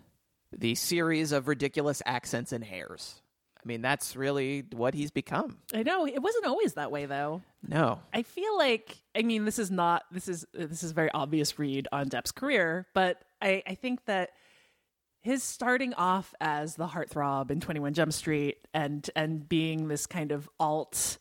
the 0.57 0.75
series 0.75 1.33
of 1.33 1.49
ridiculous 1.49 2.03
accents 2.05 2.53
and 2.53 2.65
hairs. 2.65 3.21
I 3.63 3.69
mean, 3.69 3.83
that's 3.83 4.17
really 4.17 4.65
what 4.73 4.95
he's 4.95 5.11
become. 5.11 5.59
I 5.75 5.83
know 5.83 6.07
it 6.07 6.23
wasn't 6.23 6.47
always 6.47 6.75
that 6.75 6.91
way 6.91 7.07
though. 7.07 7.43
No. 7.67 8.01
I 8.13 8.23
feel 8.23 8.57
like 8.57 8.97
I 9.15 9.23
mean 9.23 9.45
this 9.45 9.59
is 9.59 9.71
not 9.71 10.05
this 10.11 10.29
is 10.29 10.47
this 10.55 10.83
is 10.83 10.93
a 10.93 10.95
very 10.95 11.11
obvious 11.13 11.59
read 11.59 11.87
on 11.93 12.09
Depp's 12.09 12.33
career, 12.33 12.87
but 12.95 13.21
I, 13.43 13.63
I 13.67 13.75
think 13.75 14.05
that 14.07 14.31
his 15.21 15.43
starting 15.43 15.93
off 15.95 16.35
as 16.41 16.77
the 16.77 16.87
heartthrob 16.87 17.51
in 17.51 17.61
Twenty 17.61 17.81
One 17.81 17.93
Jump 17.93 18.15
Street 18.15 18.67
and 18.73 19.09
and 19.15 19.47
being 19.47 19.89
this 19.89 20.07
kind 20.07 20.33
of 20.33 20.49
alt 20.59 21.19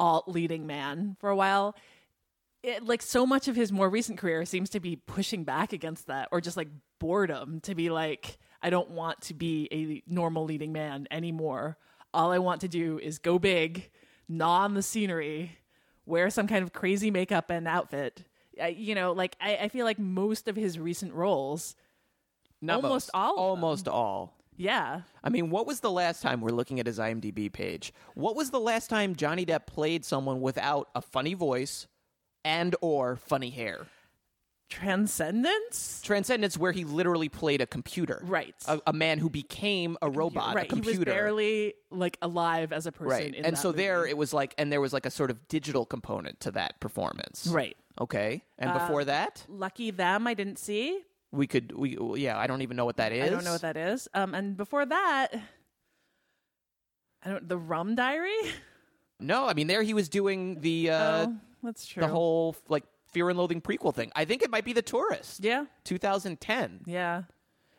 alt 0.00 0.28
leading 0.28 0.66
man 0.66 1.16
for 1.20 1.30
a 1.30 1.36
while, 1.36 1.76
it, 2.64 2.84
like 2.84 3.02
so 3.02 3.24
much 3.24 3.46
of 3.46 3.54
his 3.54 3.70
more 3.70 3.88
recent 3.88 4.18
career 4.18 4.44
seems 4.44 4.70
to 4.70 4.80
be 4.80 4.96
pushing 4.96 5.44
back 5.44 5.72
against 5.72 6.08
that 6.08 6.28
or 6.32 6.40
just 6.40 6.56
like 6.56 6.68
boredom 6.98 7.60
to 7.60 7.76
be 7.76 7.90
like 7.90 8.36
I 8.62 8.70
don't 8.70 8.90
want 8.90 9.20
to 9.22 9.34
be 9.34 9.68
a 9.72 10.02
normal 10.12 10.44
leading 10.44 10.72
man 10.72 11.06
anymore. 11.10 11.76
All 12.12 12.32
I 12.32 12.38
want 12.38 12.60
to 12.62 12.68
do 12.68 12.98
is 12.98 13.18
go 13.18 13.38
big, 13.38 13.90
gnaw 14.28 14.64
on 14.64 14.74
the 14.74 14.82
scenery, 14.82 15.58
wear 16.06 16.30
some 16.30 16.46
kind 16.48 16.62
of 16.62 16.72
crazy 16.72 17.10
makeup 17.10 17.50
and 17.50 17.68
outfit. 17.68 18.24
I, 18.60 18.68
you 18.68 18.94
know, 18.94 19.12
like 19.12 19.36
I, 19.40 19.56
I 19.56 19.68
feel 19.68 19.84
like 19.84 19.98
most 19.98 20.48
of 20.48 20.56
his 20.56 20.78
recent 20.78 21.12
roles, 21.14 21.76
Not 22.60 22.76
Almost 22.82 22.92
most. 22.92 23.10
all 23.14 23.30
of 23.30 23.36
them. 23.36 23.64
Almost 23.64 23.88
all. 23.88 24.34
yeah, 24.56 25.02
I 25.22 25.28
mean, 25.28 25.50
what 25.50 25.66
was 25.66 25.78
the 25.80 25.90
last 25.92 26.22
time 26.22 26.40
we're 26.40 26.48
looking 26.50 26.80
at 26.80 26.86
his 26.86 26.98
IMDb 26.98 27.52
page? 27.52 27.92
What 28.14 28.34
was 28.34 28.50
the 28.50 28.58
last 28.58 28.90
time 28.90 29.14
Johnny 29.14 29.46
Depp 29.46 29.66
played 29.66 30.04
someone 30.04 30.40
without 30.40 30.88
a 30.96 31.00
funny 31.00 31.34
voice 31.34 31.86
and 32.44 32.74
or 32.80 33.14
funny 33.16 33.50
hair? 33.50 33.86
Transcendence. 34.68 36.00
Transcendence, 36.04 36.56
where 36.58 36.72
he 36.72 36.84
literally 36.84 37.28
played 37.28 37.60
a 37.60 37.66
computer, 37.66 38.20
Right. 38.24 38.54
A, 38.66 38.80
a 38.88 38.92
man 38.92 39.18
who 39.18 39.30
became 39.30 39.96
a 40.02 40.10
robot, 40.10 40.54
right, 40.54 40.66
a 40.66 40.68
computer. 40.68 40.92
he 40.92 40.98
was 40.98 41.04
barely 41.06 41.74
like 41.90 42.18
alive 42.22 42.72
as 42.72 42.86
a 42.86 42.92
person. 42.92 43.08
right. 43.10 43.34
And 43.42 43.56
so 43.58 43.72
there, 43.72 44.06
it 44.06 44.16
was 44.16 44.32
like, 44.32 44.54
and 44.58 44.70
there 44.70 44.80
was 44.80 44.92
like 44.92 45.06
a 45.06 45.10
sort 45.10 45.30
of 45.30 45.48
digital 45.48 45.86
component 45.86 46.40
to 46.40 46.50
that 46.52 46.78
performance, 46.80 47.46
right. 47.50 47.76
Okay, 48.00 48.42
and 48.58 48.70
Uh, 48.70 48.78
before 48.78 49.04
that, 49.06 49.44
Lucky 49.48 49.90
them, 49.90 50.26
I 50.26 50.34
didn't 50.34 50.58
see. 50.58 51.00
we 51.32 51.46
could, 51.46 51.72
we 51.72 51.96
yeah, 52.22 52.38
I 52.38 52.46
don't 52.46 52.62
even 52.62 52.76
know 52.76 52.84
what 52.84 52.96
that 52.98 53.12
is. 53.12 53.24
I 53.26 53.30
don't 53.30 53.44
know 53.44 53.52
what 53.52 53.62
that 53.62 53.76
is. 53.76 54.08
Um, 54.14 54.34
and 54.34 54.56
before 54.56 54.86
that, 54.86 55.28
I 57.24 57.30
don't. 57.30 57.48
The 57.48 57.58
Rum 57.58 57.94
Diary. 57.94 58.36
No, 59.20 59.46
I 59.48 59.54
mean 59.54 59.66
there 59.66 59.82
he 59.82 59.94
was 59.94 60.08
doing 60.08 60.60
the 60.60 60.90
uh, 60.90 61.26
oh, 61.26 61.36
that's 61.64 61.86
true. 61.86 62.00
the 62.02 62.06
whole 62.06 62.54
like 62.68 62.84
Fear 63.12 63.30
and 63.30 63.38
Loathing 63.38 63.60
prequel 63.60 63.94
thing. 63.94 64.12
I 64.14 64.24
think 64.24 64.42
it 64.42 64.50
might 64.50 64.64
be 64.64 64.72
The 64.72 64.82
Tourist. 64.82 65.42
Yeah, 65.44 65.64
2010. 65.84 66.80
yeah. 66.86 67.22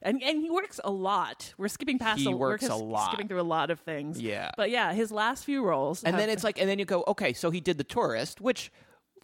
And 0.01 0.23
and 0.23 0.41
he 0.41 0.49
works 0.49 0.79
a 0.83 0.89
lot. 0.91 1.53
We're 1.57 1.67
skipping 1.67 1.99
past. 1.99 2.21
He 2.21 2.31
a, 2.31 2.35
works 2.35 2.65
a 2.69 2.75
lot. 2.75 3.07
Skipping 3.11 3.27
through 3.27 3.41
a 3.41 3.43
lot 3.43 3.69
of 3.69 3.81
things. 3.81 4.21
Yeah. 4.21 4.49
But 4.55 4.69
yeah, 4.69 4.93
his 4.93 5.11
last 5.11 5.43
few 5.43 5.61
roles. 5.65 6.03
And 6.05 6.15
have- 6.15 6.21
then 6.21 6.29
it's 6.29 6.41
like, 6.43 6.57
and 6.59 6.69
then 6.69 6.79
you 6.79 6.85
go, 6.85 7.03
okay, 7.09 7.33
so 7.33 7.49
he 7.51 7.59
did 7.59 7.77
The 7.77 7.83
Tourist, 7.83 8.39
which, 8.39 8.71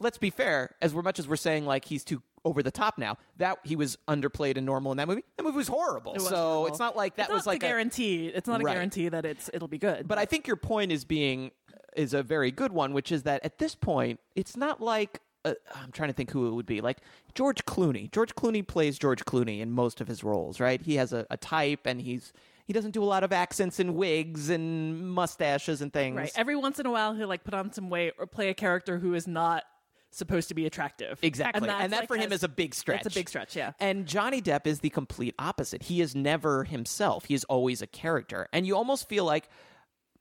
let's 0.02 0.18
be 0.18 0.30
fair, 0.30 0.76
as 0.82 0.94
much 0.94 1.18
as 1.18 1.30
we're 1.30 1.38
saying 1.38 1.66
like 1.66 1.86
he's 1.86 2.04
too 2.04 2.22
over 2.44 2.62
the 2.62 2.72
top 2.72 2.98
now, 2.98 3.16
that 3.38 3.58
he 3.64 3.78
was 3.78 3.98
underplayed 4.10 4.58
and 4.58 4.66
normal 4.66 4.92
in 4.92 4.98
that 4.98 5.08
movie. 5.08 5.24
That 5.38 5.44
movie 5.44 5.56
was 5.58 5.70
horrible. 5.70 6.12
It 6.12 6.16
was 6.20 6.28
so 6.28 6.36
horrible. 6.36 6.68
it's 6.68 6.80
not 6.80 6.98
like 6.98 7.16
that 7.16 7.28
It's 7.28 7.34
was 7.34 7.48
like 7.48 7.64
a 7.64 7.66
a, 7.66 7.70
guarantee. 7.70 8.28
It's 8.28 8.48
not 8.48 8.60
a 8.60 8.64
Right. 8.66 8.74
guarantee 8.74 9.08
that 9.08 9.26
it's 9.26 9.50
it'll 9.54 9.70
be 9.70 9.78
good. 9.80 10.10
But 10.10 10.18
I 10.18 10.26
think 10.26 10.46
your 10.46 10.58
point 10.58 10.92
is 10.92 11.06
being 11.06 11.52
is 11.96 12.14
a 12.14 12.22
very 12.22 12.52
good 12.52 12.74
one, 12.74 12.92
which 12.92 13.14
is 13.14 13.24
that 13.24 13.46
at 13.46 13.60
this 13.60 13.76
point, 13.76 14.20
it's 14.36 14.58
not 14.58 14.82
like 14.82 15.22
uh, 15.46 15.54
I'm 15.76 15.92
trying 15.92 16.10
to 16.10 16.14
think 16.14 16.32
who 16.32 16.48
it 16.48 16.52
would 16.52 16.66
be. 16.66 16.82
Like 16.82 16.98
George 17.34 17.64
Clooney. 17.66 18.12
George 18.12 18.36
Clooney 18.36 18.66
plays 18.66 19.00
George 19.00 19.24
Clooney 19.26 19.62
in 19.62 19.72
most 19.72 20.02
of 20.02 20.08
his 20.08 20.24
roles, 20.24 20.60
right? 20.60 20.82
He 20.82 20.96
has 20.96 21.14
a, 21.14 21.26
a 21.30 21.38
type, 21.38 21.82
and 21.86 22.02
he's 22.02 22.34
he 22.66 22.74
doesn't 22.74 22.92
do 22.92 23.04
a 23.04 23.06
lot 23.06 23.24
of 23.24 23.32
accents 23.32 23.80
and 23.80 23.96
wigs 23.96 24.50
and 24.50 25.10
mustaches 25.10 25.82
and 25.82 25.94
things. 25.94 26.18
right. 26.18 26.32
Every 26.36 26.56
once 26.56 26.80
in 26.80 26.86
a 26.86 26.92
while, 26.92 27.14
he'll 27.14 27.28
like 27.28 27.44
put 27.44 27.54
on 27.54 27.72
some 27.72 27.90
weight 27.90 28.14
or 28.18 28.26
play 28.26 28.50
a 28.50 28.54
character 28.54 28.98
who 28.98 29.14
is 29.14 29.28
not 29.28 29.64
supposed 30.12 30.48
to 30.48 30.56
be 30.56 30.66
attractive. 30.66 31.20
Exactly. 31.22 31.60
And, 31.60 31.70
that's, 31.70 31.92
that 31.92 32.00
like, 32.02 32.08
for 32.08 32.16
him 32.16 32.32
as- 32.32 32.40
is 32.40 32.44
a 32.44 32.48
big 32.50 32.74
stretch. 32.74 33.06
It's 33.06 33.16
a 33.16 33.20
big 33.20 33.30
stretch, 33.30 33.56
yeah. 33.56 33.74
And 33.80 34.06
Johnny 34.06 34.42
Depp 34.42 34.66
is 34.66 34.80
the 34.80 34.90
complete 34.90 35.36
opposite. 35.38 35.84
He 35.84 36.02
is 36.02 36.16
never 36.16 36.64
himself. 36.64 37.26
He 37.26 37.34
is 37.34 37.44
always 37.46 37.82
a 37.82 37.88
character. 37.88 38.48
And 38.52 38.66
you 38.66 38.76
almost 38.76 39.08
feel 39.08 39.26
like 39.26 39.50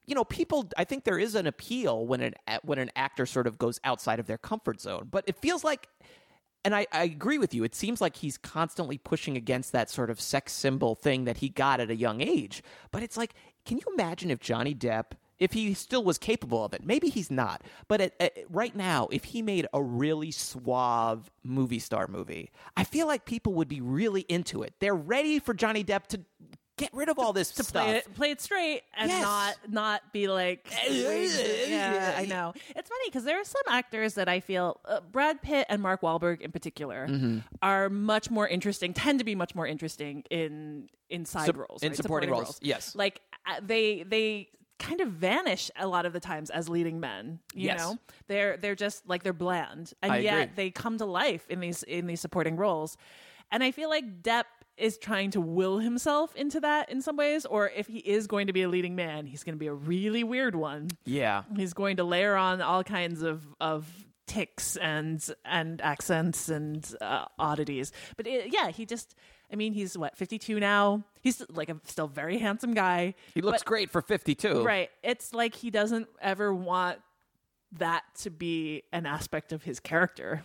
you 0.06 0.14
know, 0.14 0.24
people 0.24 0.68
I 0.76 0.84
think 0.84 1.04
there 1.04 1.18
is 1.18 1.34
an 1.34 1.46
appeal 1.46 2.06
when 2.06 2.20
an 2.20 2.34
when 2.62 2.78
an 2.78 2.90
actor 2.96 3.26
sort 3.26 3.46
of 3.46 3.58
goes 3.58 3.80
outside 3.84 4.18
of 4.18 4.26
their 4.26 4.38
comfort 4.38 4.80
zone. 4.80 5.08
But 5.10 5.24
it 5.26 5.38
feels 5.38 5.64
like 5.64 5.88
and 6.64 6.74
I, 6.74 6.86
I 6.92 7.04
agree 7.04 7.36
with 7.36 7.52
you. 7.52 7.62
It 7.62 7.74
seems 7.74 8.00
like 8.00 8.16
he's 8.16 8.38
constantly 8.38 8.96
pushing 8.96 9.36
against 9.36 9.72
that 9.72 9.90
sort 9.90 10.08
of 10.08 10.20
sex 10.20 10.52
symbol 10.52 10.94
thing 10.94 11.24
that 11.24 11.38
he 11.38 11.50
got 11.50 11.78
at 11.78 11.90
a 11.90 11.96
young 11.96 12.22
age. 12.22 12.62
But 12.90 13.02
it's 13.02 13.18
like, 13.18 13.34
can 13.66 13.76
you 13.76 13.84
imagine 13.92 14.30
if 14.30 14.40
Johnny 14.40 14.74
Depp, 14.74 15.12
if 15.38 15.52
he 15.52 15.74
still 15.74 16.02
was 16.02 16.16
capable 16.16 16.64
of 16.64 16.72
it? 16.72 16.82
Maybe 16.82 17.10
he's 17.10 17.30
not. 17.30 17.62
But 17.86 18.00
at, 18.00 18.14
at, 18.18 18.38
right 18.48 18.74
now, 18.74 19.08
if 19.12 19.24
he 19.24 19.42
made 19.42 19.66
a 19.74 19.82
really 19.82 20.30
suave 20.30 21.30
movie 21.42 21.78
star 21.78 22.08
movie, 22.08 22.50
I 22.78 22.84
feel 22.84 23.06
like 23.06 23.26
people 23.26 23.52
would 23.54 23.68
be 23.68 23.82
really 23.82 24.22
into 24.22 24.62
it. 24.62 24.72
They're 24.80 24.94
ready 24.94 25.40
for 25.40 25.52
Johnny 25.52 25.84
Depp 25.84 26.06
to 26.08 26.20
get 26.76 26.90
rid 26.92 27.08
of 27.08 27.18
all 27.18 27.32
this 27.32 27.50
to 27.52 27.62
stuff. 27.62 27.84
play 27.84 27.96
it 27.98 28.14
play 28.14 28.30
it 28.32 28.40
straight 28.40 28.82
and 28.96 29.08
Yes. 29.10 29.22
not 29.22 29.54
not 29.68 30.12
be 30.12 30.26
like 30.28 30.66
yeah 30.88 32.14
I 32.16 32.24
know 32.26 32.52
it's 32.74 32.88
funny 32.88 33.04
because 33.06 33.24
there 33.24 33.40
are 33.40 33.44
some 33.44 33.62
actors 33.68 34.14
that 34.14 34.28
I 34.28 34.40
feel 34.40 34.80
uh, 34.84 35.00
Brad 35.00 35.40
Pitt 35.42 35.66
and 35.68 35.80
Mark 35.82 36.00
Wahlberg 36.02 36.40
in 36.40 36.50
particular 36.52 37.06
Mm-hmm. 37.08 37.38
are 37.62 37.88
much 37.90 38.30
more 38.30 38.48
interesting 38.48 38.92
tend 38.94 39.18
to 39.20 39.24
be 39.24 39.34
much 39.34 39.54
more 39.54 39.66
interesting 39.66 40.24
in 40.30 40.88
in 41.10 41.24
side 41.24 41.46
Sup- 41.46 41.56
roles 41.56 41.82
in 41.82 41.90
right? 41.90 41.96
supporting 41.96 42.30
roles, 42.30 42.58
yes. 42.62 42.94
like 42.94 43.20
uh, 43.46 43.60
they 43.62 44.02
they 44.02 44.48
kind 44.78 45.00
of 45.00 45.08
vanish 45.08 45.70
a 45.78 45.86
lot 45.86 46.06
of 46.06 46.12
the 46.12 46.20
times 46.20 46.50
as 46.50 46.68
leading 46.68 46.98
men 46.98 47.38
you 47.54 47.66
Yes. 47.66 47.78
know 47.78 47.98
they're 48.26 48.56
they're 48.56 48.74
just 48.74 49.08
like 49.08 49.22
they're 49.22 49.32
bland 49.32 49.92
and 50.02 50.12
I 50.12 50.18
yet 50.18 50.42
agree. 50.42 50.52
they 50.56 50.70
come 50.70 50.98
to 50.98 51.04
life 51.04 51.46
in 51.48 51.60
these 51.60 51.82
in 51.84 52.06
these 52.06 52.20
supporting 52.20 52.56
roles 52.56 52.96
and 53.52 53.62
i 53.62 53.70
feel 53.70 53.88
like 53.88 54.22
depp 54.22 54.44
is 54.76 54.98
trying 54.98 55.30
to 55.30 55.40
will 55.40 55.78
himself 55.78 56.34
into 56.36 56.60
that 56.60 56.90
in 56.90 57.00
some 57.00 57.16
ways 57.16 57.44
or 57.46 57.70
if 57.70 57.86
he 57.86 57.98
is 57.98 58.26
going 58.26 58.46
to 58.46 58.52
be 58.52 58.62
a 58.62 58.68
leading 58.68 58.96
man 58.96 59.26
he's 59.26 59.42
going 59.44 59.54
to 59.54 59.58
be 59.58 59.66
a 59.68 59.74
really 59.74 60.24
weird 60.24 60.54
one 60.56 60.88
yeah. 61.04 61.42
he's 61.56 61.72
going 61.72 61.96
to 61.96 62.04
layer 62.04 62.34
on 62.36 62.60
all 62.60 62.82
kinds 62.82 63.22
of 63.22 63.46
of 63.60 63.86
ticks 64.26 64.76
and 64.76 65.24
and 65.44 65.80
accents 65.82 66.48
and 66.48 66.94
uh, 67.00 67.26
oddities 67.38 67.92
but 68.16 68.26
it, 68.26 68.52
yeah 68.52 68.68
he 68.70 68.86
just 68.86 69.14
i 69.52 69.54
mean 69.56 69.72
he's 69.74 69.96
what 69.98 70.16
52 70.16 70.58
now 70.58 71.04
he's 71.20 71.42
like 71.50 71.68
a 71.68 71.78
still 71.84 72.08
very 72.08 72.38
handsome 72.38 72.72
guy 72.74 73.14
He 73.34 73.42
looks 73.42 73.62
but- 73.62 73.66
great 73.66 73.90
for 73.90 74.00
52. 74.02 74.62
Right. 74.62 74.90
It's 75.02 75.32
like 75.34 75.54
he 75.54 75.70
doesn't 75.70 76.08
ever 76.20 76.54
want 76.54 76.98
that 77.78 78.02
to 78.20 78.30
be 78.30 78.82
an 78.92 79.04
aspect 79.06 79.52
of 79.52 79.62
his 79.64 79.80
character. 79.80 80.44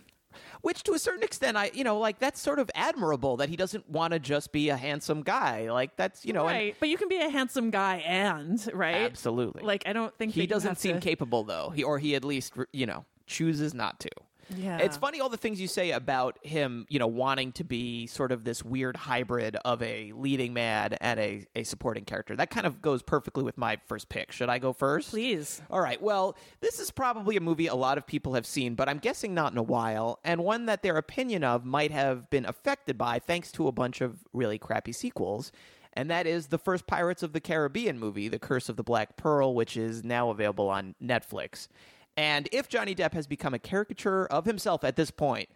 Which, 0.62 0.82
to 0.84 0.92
a 0.92 0.98
certain 0.98 1.22
extent, 1.22 1.56
I, 1.56 1.70
you 1.74 1.84
know, 1.84 1.98
like 1.98 2.18
that's 2.18 2.40
sort 2.40 2.58
of 2.58 2.70
admirable 2.74 3.36
that 3.38 3.48
he 3.48 3.56
doesn't 3.56 3.88
want 3.88 4.12
to 4.12 4.18
just 4.18 4.52
be 4.52 4.68
a 4.68 4.76
handsome 4.76 5.22
guy. 5.22 5.70
Like 5.70 5.96
that's, 5.96 6.24
you 6.24 6.32
know, 6.32 6.46
and- 6.46 6.56
right. 6.56 6.76
But 6.78 6.88
you 6.88 6.96
can 6.96 7.08
be 7.08 7.18
a 7.18 7.28
handsome 7.30 7.70
guy 7.70 7.96
and, 8.06 8.60
right? 8.74 8.96
Absolutely. 8.96 9.62
Like 9.64 9.84
I 9.86 9.92
don't 9.92 10.16
think 10.16 10.32
he 10.34 10.46
doesn't 10.46 10.78
seem 10.78 10.94
to- 10.96 11.00
capable 11.00 11.44
though 11.44 11.70
he 11.70 11.82
or 11.82 11.98
he 11.98 12.14
at 12.14 12.24
least 12.24 12.54
you 12.72 12.86
know 12.86 13.04
chooses 13.26 13.74
not 13.74 13.98
to 14.00 14.10
Yeah. 14.56 14.78
it's 14.78 14.96
funny 14.96 15.20
all 15.20 15.28
the 15.28 15.36
things 15.36 15.60
you 15.60 15.68
say 15.68 15.92
about 15.92 16.38
him 16.44 16.86
you 16.88 16.98
know 16.98 17.06
wanting 17.06 17.52
to 17.52 17.64
be 17.64 18.06
sort 18.06 18.32
of 18.32 18.44
this 18.44 18.64
weird 18.64 18.96
hybrid 18.96 19.56
of 19.64 19.82
a 19.82 20.12
leading 20.12 20.52
man 20.52 20.94
and 21.00 21.20
a, 21.20 21.46
a 21.54 21.64
supporting 21.64 22.04
character 22.04 22.36
that 22.36 22.50
kind 22.50 22.66
of 22.66 22.82
goes 22.82 23.02
perfectly 23.02 23.42
with 23.42 23.56
my 23.56 23.78
first 23.86 24.08
pick 24.08 24.32
should 24.32 24.48
i 24.48 24.58
go 24.58 24.72
first 24.72 25.10
Please. 25.10 25.62
all 25.70 25.80
right 25.80 26.02
well 26.02 26.36
this 26.60 26.80
is 26.80 26.90
probably 26.90 27.36
a 27.36 27.40
movie 27.40 27.66
a 27.66 27.74
lot 27.74 27.98
of 27.98 28.06
people 28.06 28.34
have 28.34 28.46
seen 28.46 28.74
but 28.74 28.88
i'm 28.88 28.98
guessing 28.98 29.34
not 29.34 29.52
in 29.52 29.58
a 29.58 29.62
while 29.62 30.18
and 30.24 30.42
one 30.42 30.66
that 30.66 30.82
their 30.82 30.96
opinion 30.96 31.44
of 31.44 31.64
might 31.64 31.90
have 31.90 32.28
been 32.30 32.44
affected 32.46 32.98
by 32.98 33.18
thanks 33.18 33.52
to 33.52 33.68
a 33.68 33.72
bunch 33.72 34.00
of 34.00 34.18
really 34.32 34.58
crappy 34.58 34.92
sequels 34.92 35.52
and 35.92 36.10
that 36.10 36.26
is 36.26 36.46
the 36.46 36.58
first 36.58 36.86
Pirates 36.86 37.22
of 37.22 37.32
the 37.32 37.40
Caribbean 37.40 37.98
movie, 37.98 38.28
The 38.28 38.38
Curse 38.38 38.68
of 38.68 38.76
the 38.76 38.84
Black 38.84 39.16
Pearl, 39.16 39.54
which 39.54 39.76
is 39.76 40.04
now 40.04 40.30
available 40.30 40.68
on 40.68 40.94
Netflix. 41.02 41.68
And 42.16 42.48
if 42.52 42.68
Johnny 42.68 42.94
Depp 42.94 43.14
has 43.14 43.26
become 43.26 43.54
a 43.54 43.58
caricature 43.58 44.26
of 44.26 44.44
himself 44.44 44.84
at 44.84 44.96
this 44.96 45.10
point, 45.10 45.48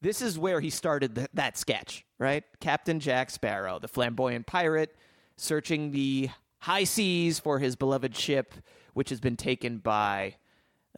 this 0.00 0.20
is 0.22 0.38
where 0.38 0.60
he 0.60 0.70
started 0.70 1.14
th- 1.14 1.28
that 1.34 1.56
sketch, 1.56 2.04
right? 2.18 2.44
Captain 2.60 3.00
Jack 3.00 3.30
Sparrow, 3.30 3.78
the 3.78 3.88
flamboyant 3.88 4.46
pirate, 4.46 4.94
searching 5.36 5.90
the 5.92 6.28
high 6.60 6.84
seas 6.84 7.38
for 7.38 7.58
his 7.58 7.76
beloved 7.76 8.16
ship, 8.16 8.54
which 8.94 9.10
has 9.10 9.20
been 9.20 9.36
taken 9.36 9.78
by 9.78 10.36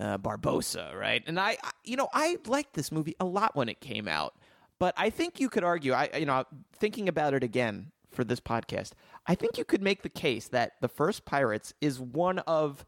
uh, 0.00 0.18
Barbossa, 0.18 0.94
right? 0.94 1.22
And 1.27 1.38
I, 1.38 1.57
I- 1.62 1.70
you 1.85 1.96
know, 1.96 2.09
I 2.12 2.38
liked 2.46 2.74
this 2.74 2.90
movie 2.90 3.14
a 3.20 3.24
lot 3.24 3.55
when 3.55 3.68
it 3.68 3.81
came 3.81 4.09
out, 4.09 4.35
but 4.79 4.92
I 4.96 5.11
think 5.11 5.38
you 5.38 5.48
could 5.48 5.64
argue, 5.64 5.92
I, 5.92 6.11
you 6.18 6.27
know, 6.27 6.44
thinking 6.77 7.09
about 7.09 7.33
it 7.35 7.42
again 7.44 7.92
for 8.11 8.24
this 8.24 8.40
podcast, 8.40 8.92
I 9.27 9.35
think 9.35 9.57
you 9.59 9.64
could 9.64 9.83
make 9.83 10.03
the 10.03 10.09
case 10.09 10.48
that 10.48 10.72
the 10.81 10.88
first 10.88 11.24
Pirates 11.24 11.72
is 11.81 12.00
one 12.00 12.40
of 12.40 12.85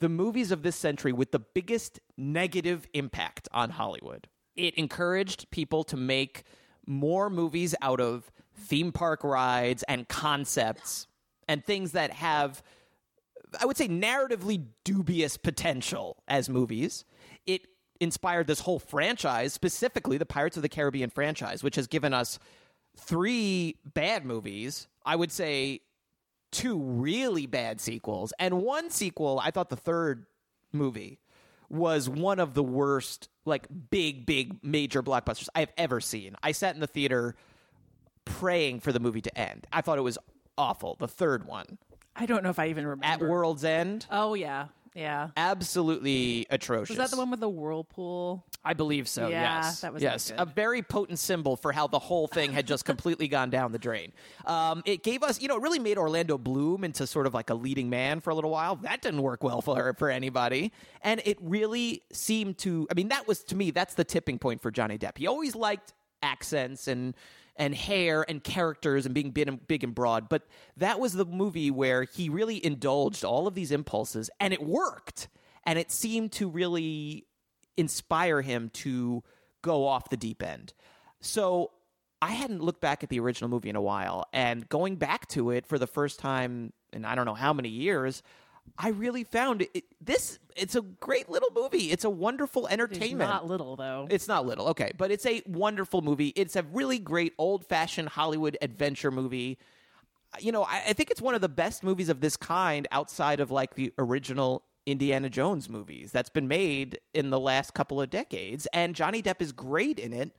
the 0.00 0.08
movies 0.08 0.50
of 0.50 0.62
this 0.62 0.76
century 0.76 1.12
with 1.12 1.30
the 1.30 1.38
biggest 1.38 2.00
negative 2.16 2.86
impact 2.92 3.48
on 3.52 3.70
Hollywood. 3.70 4.28
It 4.56 4.74
encouraged 4.74 5.50
people 5.50 5.84
to 5.84 5.96
make 5.96 6.42
more 6.86 7.30
movies 7.30 7.74
out 7.80 8.00
of 8.00 8.32
theme 8.54 8.92
park 8.92 9.22
rides 9.22 9.82
and 9.84 10.08
concepts 10.08 11.06
and 11.48 11.64
things 11.64 11.92
that 11.92 12.10
have 12.10 12.62
I 13.60 13.66
would 13.66 13.76
say 13.76 13.88
narratively 13.88 14.64
dubious 14.84 15.36
potential 15.36 16.22
as 16.28 16.48
movies. 16.48 17.04
It 17.46 17.66
inspired 18.00 18.46
this 18.46 18.60
whole 18.60 18.78
franchise, 18.78 19.52
specifically 19.52 20.18
the 20.18 20.26
Pirates 20.26 20.56
of 20.56 20.62
the 20.62 20.68
Caribbean 20.68 21.10
franchise, 21.10 21.62
which 21.64 21.74
has 21.74 21.88
given 21.88 22.14
us 22.14 22.38
three 22.96 23.76
bad 23.84 24.24
movies. 24.24 24.86
I 25.04 25.16
would 25.16 25.32
say 25.32 25.80
two 26.50 26.78
really 26.78 27.46
bad 27.46 27.80
sequels, 27.80 28.32
and 28.38 28.62
one 28.62 28.90
sequel. 28.90 29.40
I 29.42 29.50
thought 29.50 29.68
the 29.68 29.76
third 29.76 30.26
movie 30.72 31.20
was 31.68 32.08
one 32.08 32.40
of 32.40 32.54
the 32.54 32.62
worst, 32.64 33.28
like 33.44 33.66
big, 33.90 34.26
big, 34.26 34.62
major 34.64 35.02
blockbusters 35.02 35.48
I 35.54 35.60
have 35.60 35.72
ever 35.78 36.00
seen. 36.00 36.34
I 36.42 36.52
sat 36.52 36.74
in 36.74 36.80
the 36.80 36.86
theater 36.86 37.36
praying 38.24 38.80
for 38.80 38.92
the 38.92 39.00
movie 39.00 39.20
to 39.20 39.38
end. 39.38 39.66
I 39.72 39.80
thought 39.80 39.98
it 39.98 40.02
was 40.02 40.18
awful. 40.58 40.96
The 40.98 41.08
third 41.08 41.46
one 41.46 41.78
I 42.16 42.26
don't 42.26 42.42
know 42.42 42.50
if 42.50 42.58
I 42.58 42.68
even 42.68 42.86
remember. 42.86 43.24
at. 43.24 43.30
World's 43.30 43.64
End, 43.64 44.06
oh 44.10 44.34
yeah, 44.34 44.66
yeah. 44.94 45.28
absolutely 45.36 46.46
atrocious. 46.50 46.90
Was 46.90 46.98
that 46.98 47.10
the 47.10 47.16
one 47.16 47.30
with 47.30 47.40
the 47.40 47.48
whirlpool? 47.48 48.44
I 48.64 48.74
believe 48.74 49.08
so. 49.08 49.28
Yeah, 49.28 49.62
yes, 49.62 49.80
that 49.80 49.92
was 49.92 50.02
yes, 50.02 50.32
a 50.36 50.44
very 50.44 50.82
potent 50.82 51.18
symbol 51.18 51.56
for 51.56 51.72
how 51.72 51.86
the 51.86 51.98
whole 51.98 52.26
thing 52.26 52.52
had 52.52 52.66
just 52.66 52.84
completely 52.86 53.28
gone 53.28 53.50
down 53.50 53.72
the 53.72 53.78
drain. 53.78 54.12
Um, 54.44 54.82
it 54.84 55.02
gave 55.02 55.22
us, 55.22 55.40
you 55.40 55.48
know, 55.48 55.56
it 55.56 55.62
really 55.62 55.78
made 55.78 55.96
Orlando 55.96 56.36
Bloom 56.36 56.84
into 56.84 57.06
sort 57.06 57.26
of 57.26 57.34
like 57.34 57.50
a 57.50 57.54
leading 57.54 57.88
man 57.88 58.20
for 58.20 58.30
a 58.30 58.34
little 58.34 58.50
while. 58.50 58.76
That 58.76 59.00
didn't 59.00 59.22
work 59.22 59.42
well 59.42 59.62
for 59.62 59.94
for 59.94 60.10
anybody, 60.10 60.72
and 61.02 61.22
it 61.24 61.38
really 61.40 62.02
seemed 62.12 62.58
to. 62.58 62.86
I 62.90 62.94
mean, 62.94 63.08
that 63.08 63.26
was 63.26 63.42
to 63.44 63.56
me 63.56 63.70
that's 63.70 63.94
the 63.94 64.04
tipping 64.04 64.38
point 64.38 64.60
for 64.60 64.70
Johnny 64.70 64.98
Depp. 64.98 65.18
He 65.18 65.26
always 65.26 65.54
liked 65.54 65.94
accents 66.22 66.86
and 66.86 67.14
and 67.56 67.74
hair 67.74 68.24
and 68.28 68.42
characters 68.42 69.04
and 69.06 69.14
being 69.14 69.30
big 69.30 69.84
and, 69.84 69.94
broad, 69.94 70.28
but 70.28 70.46
that 70.76 70.98
was 70.98 71.12
the 71.12 71.24
movie 71.24 71.70
where 71.70 72.04
he 72.04 72.28
really 72.28 72.64
indulged 72.64 73.24
all 73.24 73.46
of 73.46 73.54
these 73.54 73.70
impulses, 73.70 74.30
and 74.40 74.54
it 74.54 74.62
worked. 74.62 75.28
And 75.64 75.78
it 75.78 75.92
seemed 75.92 76.32
to 76.32 76.48
really 76.48 77.26
inspire 77.76 78.40
him 78.40 78.70
to 78.70 79.22
go 79.62 79.86
off 79.86 80.08
the 80.08 80.16
deep 80.16 80.42
end. 80.42 80.72
So 81.20 81.72
I 82.22 82.30
hadn't 82.30 82.62
looked 82.62 82.80
back 82.80 83.02
at 83.02 83.10
the 83.10 83.20
original 83.20 83.50
movie 83.50 83.68
in 83.68 83.76
a 83.76 83.82
while, 83.82 84.26
and 84.32 84.68
going 84.68 84.96
back 84.96 85.28
to 85.28 85.50
it 85.50 85.66
for 85.66 85.78
the 85.78 85.86
first 85.86 86.18
time 86.18 86.72
in 86.92 87.04
I 87.04 87.14
don't 87.14 87.26
know 87.26 87.34
how 87.34 87.52
many 87.52 87.68
years, 87.68 88.22
I 88.78 88.88
really 88.90 89.24
found 89.24 89.66
it, 89.74 89.84
this. 90.00 90.38
It's 90.56 90.74
a 90.74 90.80
great 90.82 91.28
little 91.28 91.50
movie. 91.54 91.90
It's 91.90 92.04
a 92.04 92.10
wonderful 92.10 92.66
It's 92.66 92.72
entertainment. 92.72 93.30
not 93.30 93.46
little 93.46 93.76
though. 93.76 94.06
It's 94.10 94.28
not 94.28 94.46
little, 94.46 94.68
okay, 94.68 94.90
but 94.96 95.10
it's 95.10 95.26
a 95.26 95.42
wonderful 95.46 96.02
movie. 96.02 96.28
It's 96.36 96.56
a 96.56 96.62
really 96.62 96.98
great 96.98 97.32
old 97.38 97.64
fashioned 97.66 98.10
Hollywood 98.10 98.56
adventure 98.62 99.10
movie. 99.10 99.58
You 100.38 100.52
know, 100.52 100.62
I, 100.64 100.82
I 100.88 100.92
think 100.92 101.10
it's 101.10 101.20
one 101.20 101.34
of 101.34 101.40
the 101.40 101.48
best 101.48 101.82
movies 101.82 102.08
of 102.08 102.20
this 102.20 102.36
kind 102.36 102.86
outside 102.92 103.40
of 103.40 103.50
like 103.50 103.74
the 103.74 103.92
original 103.98 104.62
Indiana 104.86 105.28
Jones 105.28 105.68
movies 105.68 106.10
that's 106.12 106.30
been 106.30 106.48
made 106.48 106.98
in 107.14 107.30
the 107.30 107.38
last 107.40 107.74
couple 107.74 108.00
of 108.00 108.10
decades. 108.10 108.66
And 108.72 108.94
Johnny 108.94 109.22
Depp 109.22 109.40
is 109.42 109.52
great 109.52 109.98
in 109.98 110.12
it. 110.12 110.30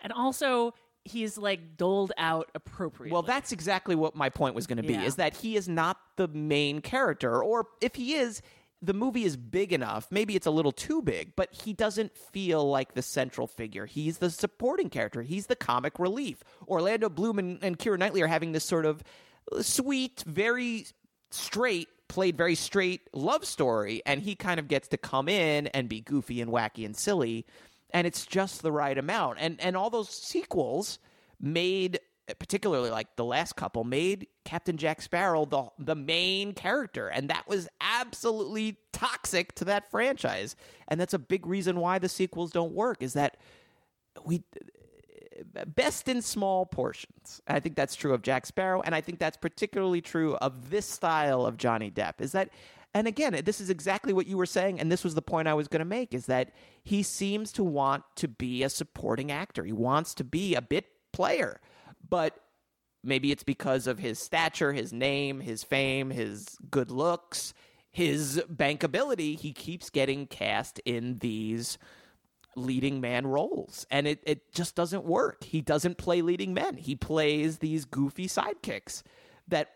and 0.00 0.12
also 0.12 0.74
he's 1.08 1.36
like 1.38 1.76
doled 1.76 2.12
out 2.18 2.50
appropriately. 2.54 3.12
Well, 3.12 3.22
that's 3.22 3.52
exactly 3.52 3.94
what 3.94 4.14
my 4.14 4.28
point 4.28 4.54
was 4.54 4.66
going 4.66 4.76
to 4.78 4.82
be 4.82 4.94
Yeah. 4.94 5.04
is 5.04 5.16
that 5.16 5.36
he 5.36 5.56
is 5.56 5.68
not 5.68 5.98
the 6.16 6.28
main 6.28 6.80
character 6.80 7.42
or 7.42 7.66
if 7.80 7.94
he 7.94 8.14
is 8.14 8.42
the 8.80 8.94
movie 8.94 9.24
is 9.24 9.36
big 9.36 9.72
enough. 9.72 10.06
Maybe 10.12 10.36
it's 10.36 10.46
a 10.46 10.52
little 10.52 10.70
too 10.70 11.02
big, 11.02 11.34
but 11.34 11.52
he 11.52 11.72
doesn't 11.72 12.16
feel 12.16 12.68
like 12.70 12.94
the 12.94 13.02
central 13.02 13.48
figure. 13.48 13.86
He's 13.86 14.18
the 14.18 14.30
supporting 14.30 14.88
character. 14.88 15.22
He's 15.22 15.46
the 15.46 15.56
comic 15.56 15.98
relief. 15.98 16.44
Orlando 16.68 17.08
Bloom 17.08 17.40
and, 17.40 17.58
and 17.60 17.76
Keira 17.76 17.98
Knightley 17.98 18.22
are 18.22 18.28
having 18.28 18.52
this 18.52 18.64
sort 18.64 18.86
of 18.86 19.02
uh, 19.50 19.62
sweet, 19.62 20.22
very 20.26 20.86
straight 21.32 21.88
played 22.08 22.38
very 22.38 22.54
straight 22.54 23.02
love 23.12 23.44
story, 23.44 24.00
and 24.06 24.22
he 24.22 24.34
kind 24.34 24.58
of 24.58 24.66
gets 24.66 24.88
to 24.88 24.96
come 24.96 25.28
in 25.28 25.66
and 25.68 25.88
be 25.90 26.00
goofy 26.00 26.40
and 26.40 26.50
wacky 26.50 26.86
and 26.86 26.96
silly, 26.96 27.44
and 27.90 28.06
it's 28.06 28.24
just 28.24 28.62
the 28.62 28.72
right 28.72 28.96
amount. 28.96 29.36
And 29.40 29.60
and 29.60 29.76
all 29.76 29.90
those 29.90 30.08
sequels 30.08 30.98
made 31.40 32.00
particularly 32.38 32.90
like 32.90 33.16
the 33.16 33.24
last 33.24 33.56
couple 33.56 33.84
made 33.84 34.26
Captain 34.44 34.76
Jack 34.76 35.00
Sparrow 35.00 35.46
the 35.46 35.64
the 35.78 35.94
main 35.94 36.52
character 36.52 37.08
and 37.08 37.30
that 37.30 37.48
was 37.48 37.68
absolutely 37.80 38.76
toxic 38.92 39.54
to 39.54 39.64
that 39.64 39.90
franchise 39.90 40.54
and 40.88 41.00
that's 41.00 41.14
a 41.14 41.18
big 41.18 41.46
reason 41.46 41.80
why 41.80 41.98
the 41.98 42.08
sequels 42.08 42.50
don't 42.50 42.72
work 42.72 43.02
is 43.02 43.14
that 43.14 43.38
we 44.24 44.42
best 45.66 46.08
in 46.08 46.22
small 46.22 46.66
portions. 46.66 47.40
I 47.46 47.60
think 47.60 47.76
that's 47.76 47.94
true 47.94 48.14
of 48.14 48.22
Jack 48.22 48.46
Sparrow, 48.46 48.82
and 48.82 48.94
I 48.94 49.00
think 49.00 49.18
that's 49.18 49.36
particularly 49.36 50.00
true 50.00 50.36
of 50.36 50.70
this 50.70 50.86
style 50.86 51.46
of 51.46 51.56
Johnny 51.56 51.90
Depp. 51.90 52.20
Is 52.20 52.32
that, 52.32 52.50
and 52.94 53.06
again, 53.06 53.40
this 53.44 53.60
is 53.60 53.70
exactly 53.70 54.12
what 54.12 54.26
you 54.26 54.36
were 54.36 54.46
saying, 54.46 54.80
and 54.80 54.90
this 54.90 55.04
was 55.04 55.14
the 55.14 55.22
point 55.22 55.48
I 55.48 55.54
was 55.54 55.68
going 55.68 55.80
to 55.80 55.84
make: 55.84 56.14
is 56.14 56.26
that 56.26 56.52
he 56.82 57.02
seems 57.02 57.52
to 57.52 57.64
want 57.64 58.04
to 58.16 58.28
be 58.28 58.62
a 58.62 58.68
supporting 58.68 59.30
actor. 59.30 59.64
He 59.64 59.72
wants 59.72 60.14
to 60.14 60.24
be 60.24 60.54
a 60.54 60.62
bit 60.62 60.86
player, 61.18 61.60
but 62.08 62.38
maybe 63.02 63.32
it's 63.32 63.42
because 63.42 63.88
of 63.88 63.98
his 63.98 64.20
stature, 64.20 64.72
his 64.72 64.92
name, 64.92 65.40
his 65.40 65.64
fame, 65.64 66.10
his 66.10 66.56
good 66.70 66.92
looks, 66.92 67.54
his 67.90 68.40
bankability. 68.48 69.36
He 69.36 69.52
keeps 69.52 69.90
getting 69.90 70.28
cast 70.28 70.78
in 70.84 71.18
these 71.18 71.76
leading 72.54 73.00
man 73.00 73.26
roles. 73.26 73.84
And 73.90 74.06
it, 74.06 74.20
it 74.24 74.52
just 74.52 74.76
doesn't 74.76 75.04
work. 75.04 75.42
He 75.42 75.60
doesn't 75.60 75.98
play 75.98 76.22
leading 76.22 76.54
men. 76.54 76.76
He 76.76 76.94
plays 76.94 77.58
these 77.58 77.84
goofy 77.84 78.28
sidekicks 78.28 79.02
that 79.48 79.70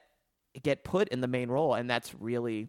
get 0.62 0.84
put 0.84 1.08
in 1.08 1.22
the 1.22 1.26
main 1.26 1.48
role. 1.48 1.74
And 1.74 1.90
that's 1.90 2.14
really 2.14 2.68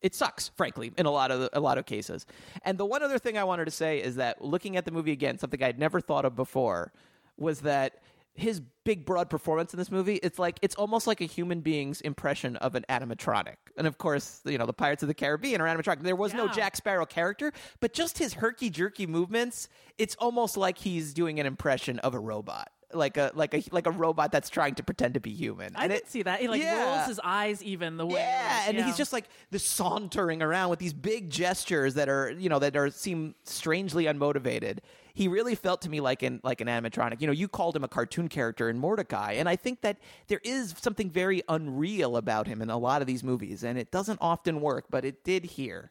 it 0.00 0.14
sucks 0.14 0.52
frankly 0.56 0.92
in 0.96 1.06
a 1.06 1.10
lot 1.10 1.32
of 1.32 1.48
a 1.52 1.60
lot 1.60 1.76
of 1.76 1.86
cases. 1.86 2.24
And 2.64 2.78
the 2.78 2.86
one 2.86 3.02
other 3.02 3.18
thing 3.18 3.36
i 3.36 3.44
wanted 3.44 3.66
to 3.66 3.70
say 3.70 4.00
is 4.00 4.16
that 4.16 4.42
looking 4.42 4.76
at 4.76 4.84
the 4.84 4.90
movie 4.90 5.12
again 5.12 5.38
something 5.38 5.62
i'd 5.62 5.78
never 5.78 6.00
thought 6.00 6.24
of 6.24 6.34
before 6.34 6.92
was 7.40 7.60
that 7.62 7.94
his 8.34 8.60
big 8.84 9.04
broad 9.04 9.28
performance 9.28 9.74
in 9.74 9.78
this 9.78 9.90
movie 9.90 10.14
it's 10.22 10.38
like 10.38 10.58
it's 10.62 10.74
almost 10.76 11.06
like 11.06 11.20
a 11.20 11.24
human 11.24 11.60
being's 11.60 12.00
impression 12.02 12.56
of 12.56 12.74
an 12.76 12.84
animatronic 12.88 13.56
and 13.76 13.86
of 13.86 13.98
course 13.98 14.40
you 14.44 14.56
know 14.56 14.66
the 14.66 14.72
pirates 14.72 15.02
of 15.02 15.08
the 15.08 15.14
caribbean 15.14 15.60
are 15.60 15.66
animatronic 15.66 16.00
there 16.02 16.16
was 16.16 16.32
no 16.32 16.46
jack 16.48 16.76
sparrow 16.76 17.04
character 17.04 17.52
but 17.80 17.92
just 17.92 18.18
his 18.18 18.34
herky 18.34 18.70
jerky 18.70 19.06
movements 19.06 19.68
it's 19.98 20.14
almost 20.16 20.56
like 20.56 20.78
he's 20.78 21.12
doing 21.12 21.40
an 21.40 21.44
impression 21.46 21.98
of 21.98 22.14
a 22.14 22.18
robot 22.20 22.70
like 22.92 23.16
a 23.16 23.30
like 23.34 23.52
a 23.54 23.62
like 23.72 23.86
a 23.86 23.90
robot 23.90 24.32
that's 24.32 24.48
trying 24.48 24.74
to 24.74 24.82
pretend 24.82 25.14
to 25.14 25.20
be 25.20 25.30
human 25.32 25.74
I 25.76 25.84
and 25.84 25.92
did 25.92 26.08
see 26.08 26.22
that. 26.22 26.40
He 26.40 26.48
like 26.48 26.60
Yeah. 26.60 26.96
rolls 26.96 27.06
his 27.06 27.20
eyes 27.22 27.62
even 27.62 27.96
the 27.96 28.06
way. 28.06 28.14
yeah, 28.20 28.64
and 28.66 28.76
yeah. 28.76 28.84
he's 28.84 28.96
just 28.96 29.12
like 29.12 29.26
the 29.52 29.60
sauntering 29.60 30.42
around 30.42 30.70
with 30.70 30.80
these 30.80 30.92
big 30.92 31.30
gestures 31.30 31.94
that 31.94 32.08
are, 32.08 32.32
you 32.36 32.48
know, 32.48 32.58
that 32.58 32.76
are 32.76 32.90
seem 32.90 33.36
strangely 33.44 34.06
unmotivated. 34.06 34.78
He 35.14 35.28
really 35.28 35.54
felt 35.54 35.82
to 35.82 35.90
me 35.90 36.00
like 36.00 36.22
an 36.22 36.40
like 36.42 36.60
an 36.60 36.68
animatronic. 36.68 37.20
You 37.20 37.26
know, 37.26 37.32
you 37.32 37.48
called 37.48 37.76
him 37.76 37.84
a 37.84 37.88
cartoon 37.88 38.28
character 38.28 38.68
in 38.68 38.80
Mortdecai, 38.80 39.34
and 39.34 39.48
I 39.48 39.56
think 39.56 39.80
that 39.82 39.98
there 40.28 40.40
is 40.44 40.74
something 40.80 41.10
very 41.10 41.42
unreal 41.48 42.16
about 42.16 42.46
him 42.46 42.62
in 42.62 42.70
a 42.70 42.78
lot 42.78 43.00
of 43.00 43.06
these 43.06 43.24
movies, 43.24 43.64
and 43.64 43.78
it 43.78 43.90
doesn't 43.90 44.18
often 44.20 44.60
work, 44.60 44.86
but 44.90 45.04
it 45.04 45.24
did 45.24 45.44
here. 45.44 45.90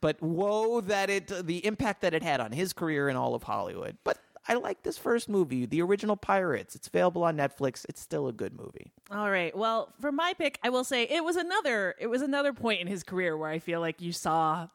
But 0.00 0.20
woe 0.22 0.80
that 0.82 1.10
it 1.10 1.28
the 1.46 1.64
impact 1.66 2.02
that 2.02 2.14
it 2.14 2.22
had 2.22 2.40
on 2.40 2.52
his 2.52 2.72
career 2.72 3.08
and 3.08 3.16
all 3.16 3.34
of 3.34 3.44
Hollywood. 3.44 3.96
But 4.04 4.18
I 4.48 4.54
like 4.54 4.82
this 4.82 4.96
first 4.96 5.28
movie, 5.28 5.66
the 5.66 5.82
original 5.82 6.16
Pirates. 6.16 6.76
It's 6.76 6.86
available 6.86 7.24
on 7.24 7.36
Netflix. 7.36 7.84
It's 7.88 8.00
still 8.00 8.28
a 8.28 8.32
good 8.32 8.56
movie. 8.56 8.92
All 9.10 9.30
right. 9.30 9.56
Well, 9.56 9.92
for 10.00 10.12
my 10.12 10.34
pick, 10.34 10.58
I 10.62 10.68
will 10.68 10.84
say 10.84 11.04
it 11.04 11.24
was 11.24 11.36
another 11.36 11.94
it 11.98 12.06
was 12.06 12.22
another 12.22 12.52
point 12.52 12.80
in 12.80 12.86
his 12.86 13.02
career 13.02 13.36
where 13.36 13.50
I 13.50 13.58
feel 13.58 13.80
like 13.80 14.00
you 14.00 14.12
saw 14.12 14.68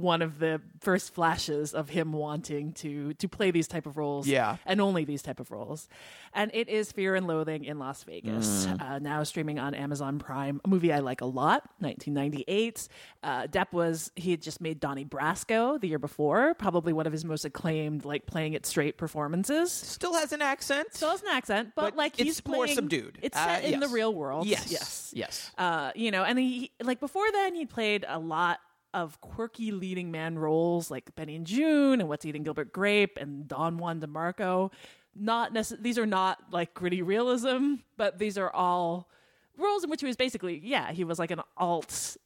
one 0.00 0.22
of 0.22 0.38
the 0.38 0.60
first 0.80 1.14
flashes 1.14 1.74
of 1.74 1.88
him 1.88 2.12
wanting 2.12 2.72
to 2.74 3.14
to 3.14 3.28
play 3.28 3.50
these 3.50 3.66
type 3.68 3.86
of 3.86 3.96
roles 3.96 4.26
Yeah. 4.28 4.56
and 4.66 4.80
only 4.80 5.04
these 5.04 5.22
type 5.22 5.40
of 5.40 5.50
roles 5.50 5.88
and 6.34 6.50
it 6.54 6.68
is 6.68 6.92
fear 6.92 7.14
and 7.14 7.26
loathing 7.26 7.64
in 7.64 7.78
las 7.78 8.02
vegas 8.04 8.66
Mm. 8.66 8.80
uh, 8.82 8.98
now 8.98 9.22
streaming 9.22 9.58
on 9.58 9.74
amazon 9.74 10.18
prime 10.18 10.60
a 10.64 10.68
movie 10.68 10.92
i 10.92 10.98
like 11.00 11.20
a 11.20 11.26
lot 11.26 11.62
1998 11.80 12.88
uh, 13.22 13.46
depp 13.48 13.72
was 13.72 14.10
he 14.16 14.30
had 14.30 14.40
just 14.42 14.60
made 14.60 14.80
donnie 14.80 15.04
brasco 15.04 15.80
the 15.80 15.88
year 15.88 15.98
before 15.98 16.54
probably 16.54 16.92
one 16.92 17.06
of 17.06 17.12
his 17.12 17.24
most 17.24 17.44
acclaimed 17.44 18.04
like 18.04 18.26
playing 18.26 18.52
it 18.52 18.64
straight 18.66 18.96
performances 18.98 19.72
Still 19.72 20.14
has 20.14 20.32
an 20.32 20.42
accent. 20.42 20.94
still 20.94 21.10
has 21.10 21.22
an 21.22 21.28
accent 21.30 21.72
but, 21.74 21.82
But 21.90 21.96
like 21.96 22.16
he's 22.16 22.44
more 22.46 22.64
playing- 22.64 22.76
subdued. 22.76 23.18
it's 23.22 23.36
Uh, 23.36 23.44
set 23.46 23.64
in 23.64 23.80
the 23.80 23.88
real 23.88 24.14
world 24.14 24.46
Yes. 24.46 24.70
yes 24.70 25.12
Yes. 25.14 25.50
uh, 25.58 25.92
you 25.94 26.10
know, 26.10 26.24
and 26.24 26.38
he 26.38 26.70
like 26.82 27.00
before 27.00 27.30
then 27.32 27.54
he 27.54 27.64
played 27.64 28.04
a 28.08 28.18
lot 28.18 28.60
of 28.96 29.20
quirky 29.20 29.70
leading 29.72 30.10
man 30.10 30.38
roles 30.38 30.90
like 30.90 31.14
Benny 31.14 31.36
and 31.36 31.46
Joon 31.46 32.00
and 32.00 32.08
What's 32.08 32.24
Eating 32.24 32.42
Gilbert 32.42 32.72
Grape 32.72 33.18
and 33.20 33.46
Don 33.46 33.78
Juan 33.78 34.00
DeMarco. 34.00 34.72
Not 35.14 35.54
necess- 35.54 35.80
these 35.82 35.98
are 35.98 36.06
not 36.06 36.38
like 36.50 36.74
gritty 36.74 37.02
realism, 37.02 37.74
but 37.96 38.18
these 38.18 38.36
are 38.36 38.50
all 38.52 39.08
roles 39.56 39.84
in 39.84 39.90
which 39.90 40.00
he 40.00 40.06
was 40.06 40.16
basically 40.16 40.60
yeah 40.62 40.92
he 40.92 41.02
was 41.04 41.18
like 41.18 41.30
an 41.30 41.40
alt 41.56 42.16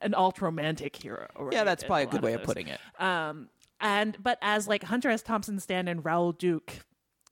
an 0.00 0.14
alt 0.14 0.40
romantic 0.40 0.96
hero. 0.96 1.28
Yeah, 1.52 1.64
that's 1.64 1.84
probably 1.84 2.02
a 2.02 2.06
lot 2.06 2.12
good 2.12 2.22
way 2.22 2.32
of 2.34 2.40
those. 2.40 2.46
putting 2.46 2.68
it. 2.68 2.80
Um, 2.98 3.48
and 3.80 4.16
but 4.22 4.38
as 4.42 4.66
like 4.68 4.84
Hunter 4.84 5.10
S. 5.10 5.22
Thompson 5.22 5.60
stand-in 5.60 6.02
Raoul 6.02 6.32
Duke 6.32 6.80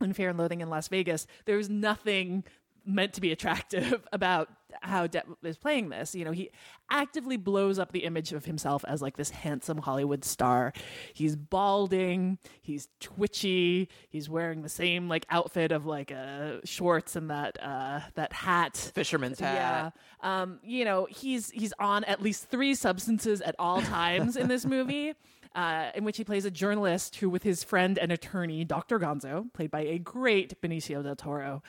in 0.01 0.13
Fear 0.13 0.31
and 0.31 0.39
Loathing 0.39 0.61
in 0.61 0.71
Las 0.71 0.89
Vegas, 0.89 1.27
there 1.45 1.57
was 1.57 1.69
nothing 1.69 2.45
meant 2.85 3.13
to 3.15 3.21
be 3.21 3.31
attractive 3.33 4.07
about 4.13 4.49
how 4.83 5.07
Depp 5.07 5.25
is 5.43 5.57
playing 5.57 5.91
this. 5.91 6.15
You 6.15 6.25
know, 6.25 6.33
he 6.33 6.51
actively 6.91 7.37
blows 7.37 7.79
up 7.79 7.93
the 7.93 8.05
image 8.05 8.33
of 8.33 8.45
himself 8.45 8.85
as 8.87 9.03
like 9.03 9.17
this 9.17 9.31
handsome 9.31 9.79
Hollywood 9.79 10.25
star. 10.25 10.73
He's 11.13 11.37
balding, 11.37 12.39
he's 12.61 12.89
twitchy, 13.01 13.89
he's 14.09 14.29
wearing 14.29 14.63
the 14.63 14.69
same 14.69 15.09
like 15.09 15.27
outfit 15.31 15.73
of 15.73 15.87
like 15.87 16.13
uh, 16.13 16.57
shorts 16.65 17.17
and 17.17 17.31
that 17.31 17.63
uh, 17.63 18.01
that 18.15 18.33
hat. 18.33 18.77
Fisherman's 18.95 19.41
hat. 19.41 19.95
Yeah. 20.23 20.43
Um, 20.43 20.61
you 20.63 20.85
know, 20.85 21.07
he's 21.11 21.51
he's 21.51 21.73
on 21.79 22.05
at 22.05 22.23
least 22.23 22.49
three 22.49 22.75
substances 22.75 23.41
at 23.41 23.55
all 23.59 23.83
times 23.83 24.37
in 24.37 24.49
this 24.49 24.65
movie. 24.65 25.15
Uh, 25.55 25.91
in 25.95 26.03
which 26.05 26.17
he 26.17 26.25
plays 26.25 26.47
a 26.47 26.51
journalist 26.51 27.17
who, 27.17 27.29
with 27.29 27.43
his 27.43 27.63
friend 27.63 27.99
and 27.99 28.11
attorney, 28.11 28.65
Dr. 28.65 28.99
Gonzo, 28.99 29.53
played 29.53 29.71
by 29.71 29.81
a 29.81 29.99
great 29.99 30.59
Benicio 30.63 31.03
del 31.03 31.15
Toro, 31.15 31.63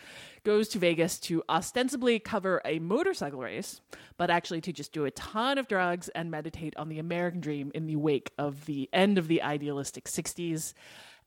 goes 0.45 0.69
to 0.69 0.79
Vegas 0.79 1.19
to 1.21 1.43
ostensibly 1.49 2.17
cover 2.17 2.61
a 2.63 2.79
motorcycle 2.79 3.41
race, 3.41 3.81
but 4.15 4.29
actually 4.29 4.61
to 4.61 4.71
just 4.71 4.93
do 4.93 5.03
a 5.03 5.11
ton 5.11 5.57
of 5.57 5.67
drugs 5.67 6.07
and 6.09 6.31
meditate 6.31 6.73
on 6.77 6.88
the 6.88 6.97
American 6.97 7.41
dream 7.41 7.71
in 7.75 7.86
the 7.88 7.97
wake 7.97 8.31
of 8.38 8.65
the 8.67 8.89
end 8.93 9.17
of 9.17 9.27
the 9.27 9.41
idealistic 9.41 10.05
60s. 10.05 10.73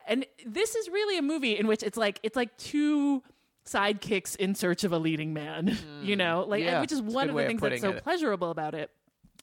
And 0.07 0.25
this 0.47 0.75
is 0.75 0.89
really 0.89 1.19
a 1.19 1.23
movie 1.23 1.59
in 1.59 1.67
which 1.67 1.83
it's 1.83 1.99
like 1.99 2.21
it's 2.23 2.37
like 2.37 2.57
two 2.57 3.23
sidekicks 3.67 4.37
in 4.37 4.55
search 4.55 4.85
of 4.85 4.93
a 4.93 4.99
leading 4.99 5.35
man, 5.35 5.77
you 6.03 6.17
know, 6.17 6.45
like 6.49 6.63
Yeah, 6.65 6.81
which 6.81 6.93
is 6.93 7.03
one 7.03 7.29
of 7.29 7.37
the 7.37 7.47
things 7.47 7.61
that's 7.61 7.81
so 7.83 7.91
it. 7.91 8.03
pleasurable 8.03 8.51
about 8.51 8.75
it. 8.75 8.91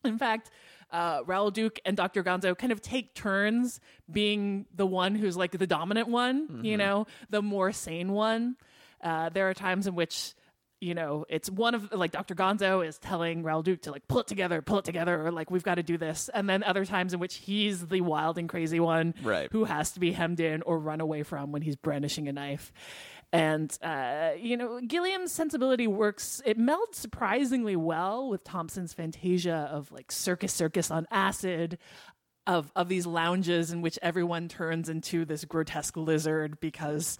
In 0.04 0.18
fact, 0.18 0.50
uh, 0.94 1.22
Raoul 1.26 1.52
Duke 1.52 1.80
and 1.86 1.98
Dr. 1.98 2.24
Gonzo 2.24 2.58
kind 2.58 2.72
of 2.72 2.82
take 2.82 3.14
turns 3.16 3.80
being 4.10 4.66
the 4.74 4.86
one 4.86 5.16
who's 5.16 5.36
like 5.36 5.52
the 5.52 5.68
dominant 5.68 6.08
one, 6.08 6.48
Mm-hmm. 6.48 6.66
you 6.66 6.78
know, 6.78 7.08
the 7.30 7.42
more 7.42 7.72
sane 7.74 8.12
one. 8.14 8.56
Uh, 9.02 9.28
there 9.30 9.50
are 9.50 9.54
times 9.54 9.88
in 9.88 9.96
which, 9.96 10.34
you 10.80 10.94
know, 10.94 11.26
it's 11.30 11.50
one 11.50 11.76
of 11.76 11.92
like 11.92 12.12
Dr. 12.12 12.36
Gonzo 12.36 12.86
is 12.86 12.98
telling 13.00 13.42
Raoul 13.44 13.64
Duke 13.64 13.82
to 13.82 13.92
like 13.92 14.08
pull 14.08 14.20
it 14.20 14.28
together, 14.28 14.62
pull 14.62 14.80
it 14.80 14.86
together, 14.86 15.26
or 15.26 15.32
like 15.32 15.50
we've 15.50 15.64
got 15.64 15.76
to 15.76 15.84
do 15.84 15.98
this. 15.98 16.30
And 16.34 16.48
then 16.50 16.62
other 16.64 16.86
times 16.86 17.14
in 17.14 17.20
which 17.20 17.36
he's 17.36 17.88
the 17.88 18.02
wild 18.02 18.38
and 18.38 18.48
crazy 18.48 18.80
one 18.80 19.14
Right. 19.24 19.50
who 19.52 19.64
has 19.66 19.92
to 19.94 20.00
be 20.00 20.12
hemmed 20.12 20.40
in 20.40 20.62
or 20.62 20.78
run 20.80 21.02
away 21.02 21.24
from 21.24 21.52
when 21.52 21.62
he's 21.64 21.76
brandishing 21.76 22.28
a 22.28 22.34
knife. 22.34 22.72
And, 23.34 23.76
uh, 23.82 24.34
you 24.40 24.56
know, 24.56 24.80
Gilliam's 24.80 25.32
sensibility 25.32 25.88
works, 25.88 26.40
it 26.46 26.60
melds 26.60 26.94
surprisingly 26.94 27.76
well 27.76 28.30
with 28.30 28.44
Thompson's 28.44 28.94
fantasia 28.94 29.68
of 29.72 29.92
like 29.92 30.12
circus 30.12 30.54
circus 30.54 30.92
on 30.92 31.08
acid, 31.10 31.80
of, 32.46 32.72
of 32.76 32.90
these 32.90 33.08
lounges 33.08 33.72
in 33.72 33.82
which 33.82 33.98
everyone 34.04 34.50
turns 34.50 34.88
into 34.88 35.26
this 35.26 35.46
grotesque 35.46 35.98
lizard 35.98 36.60
because 36.60 37.18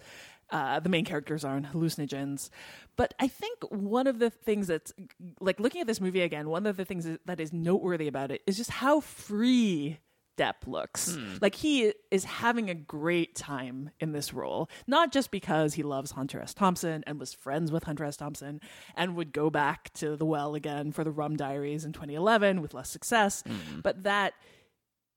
uh, 0.50 0.78
the 0.78 0.88
main 0.88 1.04
characters 1.04 1.44
are 1.44 1.56
on 1.56 1.64
hallucinogens. 1.64 2.48
But 2.94 3.12
I 3.18 3.26
think 3.26 3.58
one 3.70 4.06
of 4.06 4.20
the 4.20 4.30
things 4.30 4.68
that's 4.68 4.92
like 5.40 5.58
looking 5.58 5.80
at 5.80 5.88
this 5.88 6.00
movie 6.00 6.20
again, 6.20 6.48
one 6.48 6.66
of 6.66 6.76
the 6.76 6.84
things 6.84 7.08
that 7.24 7.40
is 7.40 7.52
noteworthy 7.52 8.06
about 8.06 8.30
it 8.30 8.40
is 8.46 8.56
just 8.56 8.70
how 8.70 9.00
free 9.00 9.98
Depp 10.36 10.66
looks. 10.66 11.14
Hmm. 11.14 11.36
Like 11.40 11.54
he 11.54 11.92
is 12.10 12.24
having 12.24 12.70
a 12.70 12.74
great 12.74 13.34
time 13.34 13.90
in 14.00 14.12
this 14.12 14.32
role, 14.32 14.68
not 14.86 15.12
just 15.12 15.30
because 15.30 15.74
he 15.74 15.82
loves 15.82 16.12
Hunter 16.12 16.40
S. 16.40 16.54
Thompson 16.54 17.04
and 17.06 17.18
was 17.20 17.32
friends 17.32 17.70
with 17.70 17.84
Hunter 17.84 18.04
S. 18.04 18.16
Thompson 18.16 18.60
and 18.96 19.16
would 19.16 19.32
go 19.32 19.50
back 19.50 19.92
to 19.94 20.16
the 20.16 20.26
well 20.26 20.54
again 20.54 20.92
for 20.92 21.04
the 21.04 21.12
Rum 21.12 21.36
Diaries 21.36 21.84
in 21.84 21.92
2011 21.92 22.62
with 22.62 22.74
less 22.74 22.90
success, 22.90 23.42
hmm. 23.46 23.80
but 23.80 24.02
that 24.02 24.34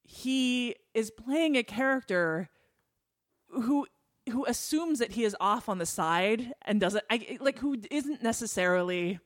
he 0.04 0.76
is 0.94 1.12
playing 1.12 1.58
a 1.58 1.64
character 1.64 2.50
who 3.50 3.86
who 4.30 4.46
assumes 4.46 5.00
that 5.00 5.14
he 5.14 5.24
is 5.24 5.36
off 5.40 5.70
on 5.70 5.78
the 5.78 5.86
side 5.86 6.52
and 6.64 6.82
doesn't 6.82 7.04
I, 7.10 7.38
like 7.40 7.60
who 7.60 7.78
isn't 7.90 8.22
necessarily 8.22 9.20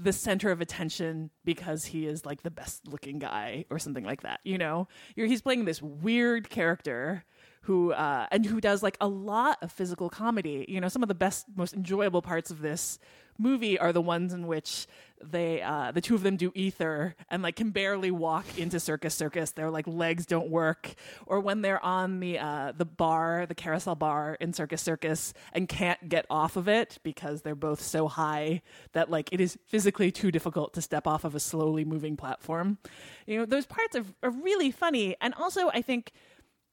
the 0.00 0.12
center 0.12 0.50
of 0.52 0.60
attention 0.60 1.30
because 1.44 1.84
he 1.86 2.06
is 2.06 2.24
like 2.24 2.42
the 2.42 2.50
best 2.50 2.86
looking 2.86 3.18
guy 3.18 3.64
or 3.68 3.80
something 3.80 4.04
like 4.04 4.22
that. 4.22 4.38
You 4.44 4.56
know, 4.56 4.86
You're, 5.16 5.26
he's 5.26 5.42
playing 5.42 5.64
this 5.64 5.82
weird 5.82 6.48
character 6.48 7.24
who 7.62 7.92
uh, 7.92 8.26
and 8.30 8.46
who 8.46 8.60
does 8.60 8.82
like 8.82 8.96
a 9.00 9.08
lot 9.08 9.58
of 9.62 9.72
physical 9.72 10.08
comedy. 10.08 10.64
You 10.68 10.80
know, 10.80 10.88
some 10.88 11.02
of 11.02 11.08
the 11.08 11.14
best, 11.14 11.46
most 11.56 11.74
enjoyable 11.74 12.22
parts 12.22 12.50
of 12.50 12.60
this 12.60 12.98
movie 13.38 13.78
are 13.78 13.92
the 13.92 14.00
ones 14.00 14.32
in 14.32 14.46
which 14.46 14.86
they 15.22 15.60
uh, 15.62 15.90
the 15.92 16.00
two 16.00 16.14
of 16.14 16.22
them 16.22 16.36
do 16.36 16.52
ether 16.54 17.14
and 17.28 17.42
like 17.42 17.56
can 17.56 17.70
barely 17.70 18.10
walk 18.10 18.58
into 18.58 18.78
circus 18.78 19.14
circus. 19.14 19.52
Their 19.52 19.70
like 19.70 19.86
legs 19.86 20.26
don't 20.26 20.48
work. 20.48 20.94
Or 21.26 21.40
when 21.40 21.62
they're 21.62 21.84
on 21.84 22.20
the 22.20 22.38
uh, 22.38 22.72
the 22.76 22.84
bar 22.84 23.46
the 23.46 23.54
carousel 23.54 23.94
bar 23.94 24.36
in 24.40 24.52
circus 24.52 24.82
circus 24.82 25.34
and 25.52 25.68
can't 25.68 26.08
get 26.08 26.26
off 26.30 26.56
of 26.56 26.68
it 26.68 26.98
because 27.02 27.42
they're 27.42 27.54
both 27.54 27.82
so 27.82 28.08
high 28.08 28.62
that 28.92 29.10
like 29.10 29.32
it 29.32 29.40
is 29.40 29.58
physically 29.66 30.10
too 30.10 30.30
difficult 30.30 30.74
to 30.74 30.82
step 30.82 31.06
off 31.06 31.24
of 31.24 31.34
a 31.34 31.40
slowly 31.40 31.84
moving 31.84 32.16
platform. 32.16 32.78
You 33.26 33.38
know 33.38 33.44
those 33.46 33.66
parts 33.66 33.96
are, 33.96 34.04
are 34.22 34.30
really 34.30 34.70
funny. 34.70 35.16
And 35.20 35.34
also 35.34 35.68
i 35.70 35.82
think 35.82 36.12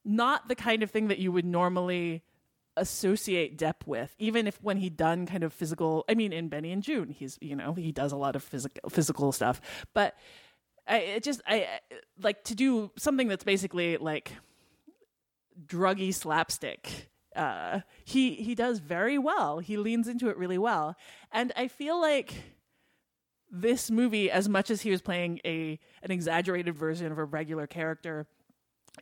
not 0.05 0.47
the 0.47 0.55
kind 0.55 0.83
of 0.83 0.91
thing 0.91 1.07
that 1.07 1.17
you 1.17 1.31
would 1.31 1.45
normally 1.45 2.23
associate 2.77 3.57
Depp 3.57 3.85
with, 3.85 4.15
even 4.19 4.47
if 4.47 4.61
when 4.61 4.77
he 4.77 4.89
done 4.89 5.25
kind 5.25 5.43
of 5.43 5.53
physical. 5.53 6.05
I 6.07 6.13
mean, 6.13 6.31
in 6.31 6.49
Benny 6.49 6.71
and 6.71 6.83
Joon, 6.83 7.09
he's 7.09 7.37
you 7.41 7.55
know 7.55 7.73
he 7.73 7.91
does 7.91 8.11
a 8.11 8.17
lot 8.17 8.35
of 8.35 8.43
physical 8.43 8.89
physical 8.89 9.31
stuff, 9.31 9.59
but 9.93 10.15
I 10.87 10.97
it 10.97 11.23
just 11.23 11.41
I 11.47 11.67
like 12.21 12.43
to 12.45 12.55
do 12.55 12.91
something 12.97 13.27
that's 13.27 13.43
basically 13.43 13.97
like 13.97 14.31
druggy 15.65 16.13
slapstick. 16.13 17.09
Uh, 17.35 17.81
he 18.03 18.35
he 18.35 18.55
does 18.55 18.79
very 18.79 19.17
well. 19.17 19.59
He 19.59 19.77
leans 19.77 20.07
into 20.07 20.29
it 20.29 20.37
really 20.37 20.57
well, 20.57 20.95
and 21.31 21.51
I 21.55 21.67
feel 21.67 21.99
like 21.99 22.33
this 23.51 23.89
movie, 23.89 24.29
as 24.29 24.49
much 24.49 24.69
as 24.69 24.81
he 24.81 24.91
was 24.91 25.01
playing 25.01 25.39
a 25.45 25.79
an 26.03 26.11
exaggerated 26.11 26.75
version 26.75 27.11
of 27.11 27.17
a 27.17 27.25
regular 27.25 27.67
character, 27.67 28.27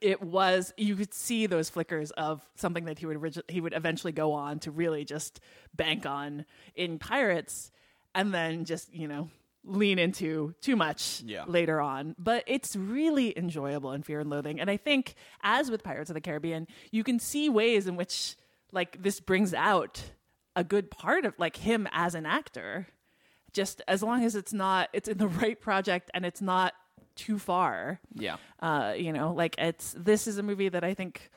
it 0.01 0.21
was 0.21 0.73
you 0.77 0.95
could 0.95 1.13
see 1.13 1.45
those 1.45 1.69
flickers 1.69 2.11
of 2.11 2.45
something 2.55 2.85
that 2.85 2.99
he 2.99 3.05
would 3.05 3.17
origi- 3.17 3.49
he 3.49 3.61
would 3.61 3.73
eventually 3.73 4.13
go 4.13 4.33
on 4.33 4.59
to 4.59 4.71
really 4.71 5.05
just 5.05 5.39
bank 5.75 6.05
on 6.05 6.45
in 6.75 6.99
Pirates, 6.99 7.71
and 8.15 8.33
then 8.33 8.65
just 8.65 8.93
you 8.93 9.07
know 9.07 9.29
lean 9.65 9.97
into 9.97 10.53
too 10.59 10.75
much 10.75 11.21
Yeah. 11.25 11.45
later 11.47 11.79
on. 11.79 12.15
But 12.19 12.43
it's 12.47 12.75
really 12.75 13.37
enjoyable 13.37 13.93
in 13.93 14.03
Fear 14.03 14.19
and 14.21 14.29
Loathing, 14.29 14.59
and 14.59 14.69
I 14.69 14.77
think 14.77 15.15
as 15.41 15.71
with 15.71 15.83
Pirates 15.83 16.09
of 16.09 16.13
the 16.15 16.21
Caribbean, 16.21 16.67
you 16.91 17.03
can 17.03 17.17
see 17.19 17.47
ways 17.49 17.87
in 17.87 17.95
which 17.95 18.35
like 18.71 19.01
this 19.01 19.19
brings 19.19 19.53
out 19.53 20.03
a 20.55 20.63
good 20.63 20.91
part 20.91 21.25
of 21.25 21.33
like 21.37 21.55
him 21.57 21.87
as 21.91 22.13
an 22.15 22.25
actor. 22.25 22.87
Just 23.53 23.81
as 23.87 24.01
long 24.03 24.23
as 24.25 24.35
it's 24.35 24.51
not 24.53 24.89
it's 24.93 25.07
in 25.07 25.17
the 25.17 25.27
right 25.43 25.59
project 25.59 26.09
and 26.13 26.25
it's 26.25 26.41
not 26.41 26.73
too 27.16 27.38
far 27.39 27.99
Yeah. 28.14 28.38
uh, 28.61 28.93
you 28.97 29.14
know, 29.14 29.34
like 29.34 29.55
it's 29.57 29.93
this 29.97 30.28
is 30.28 30.38
a 30.38 30.43
movie 30.43 30.70
that 30.70 30.84
I 30.84 30.93
think 30.93 31.30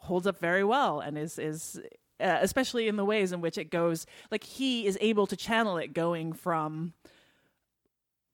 holds 0.00 0.26
up 0.26 0.38
very 0.40 0.64
well 0.64 1.00
and 1.00 1.16
is 1.18 1.38
is 1.38 1.80
uh, 2.20 2.38
especially 2.40 2.88
in 2.88 2.96
the 2.96 3.04
ways 3.04 3.32
in 3.32 3.40
which 3.40 3.56
it 3.58 3.70
goes 3.70 4.06
like 4.30 4.44
he 4.44 4.86
is 4.86 4.98
able 5.00 5.26
to 5.26 5.36
channel 5.36 5.76
it 5.78 5.92
going 5.94 6.32
from 6.32 6.92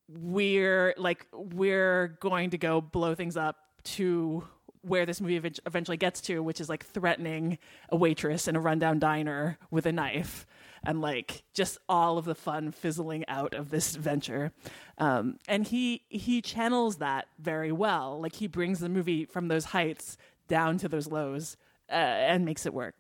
we're 0.09 0.95
like 0.97 1.27
we're 1.33 2.17
going 2.21 2.51
to 2.51 2.59
go 2.59 2.81
blow 2.81 3.15
things 3.15 3.37
up 3.37 3.57
to 3.83 4.45
where 4.83 5.05
this 5.05 5.21
movie 5.21 5.37
event- 5.37 5.59
eventually 5.67 5.97
gets 5.97 6.21
to 6.21 6.43
which 6.43 6.61
is 6.61 6.69
like 6.69 6.85
threatening 6.87 7.59
a 7.89 7.97
waitress 7.97 8.47
in 8.47 8.55
a 8.55 8.61
rundown 8.61 8.99
diner 9.01 9.59
with 9.71 9.85
a 9.87 9.93
knife 9.93 10.47
and 10.87 11.01
like 11.01 11.43
just 11.53 11.79
all 11.89 12.19
of 12.19 12.25
the 12.25 12.35
fun 12.35 12.73
fizzling 12.73 13.25
out 13.29 13.55
of 13.55 13.71
this 13.71 13.97
venture 13.97 14.53
um, 14.99 15.39
and 15.49 15.67
he 15.69 16.03
he 16.09 16.41
channels 16.41 16.97
that 16.97 17.29
very 17.39 17.73
well 17.73 18.21
like 18.21 18.37
he 18.37 18.47
brings 18.47 18.81
the 18.81 18.89
movie 18.89 19.25
from 19.25 19.49
those 19.49 19.67
heights 19.67 20.17
down 20.49 20.79
to 20.79 20.89
those 20.89 21.07
lows 21.07 21.57
uh, 21.91 21.95
and 21.95 22.45
makes 22.45 22.67
it 22.67 22.73
work 22.75 22.95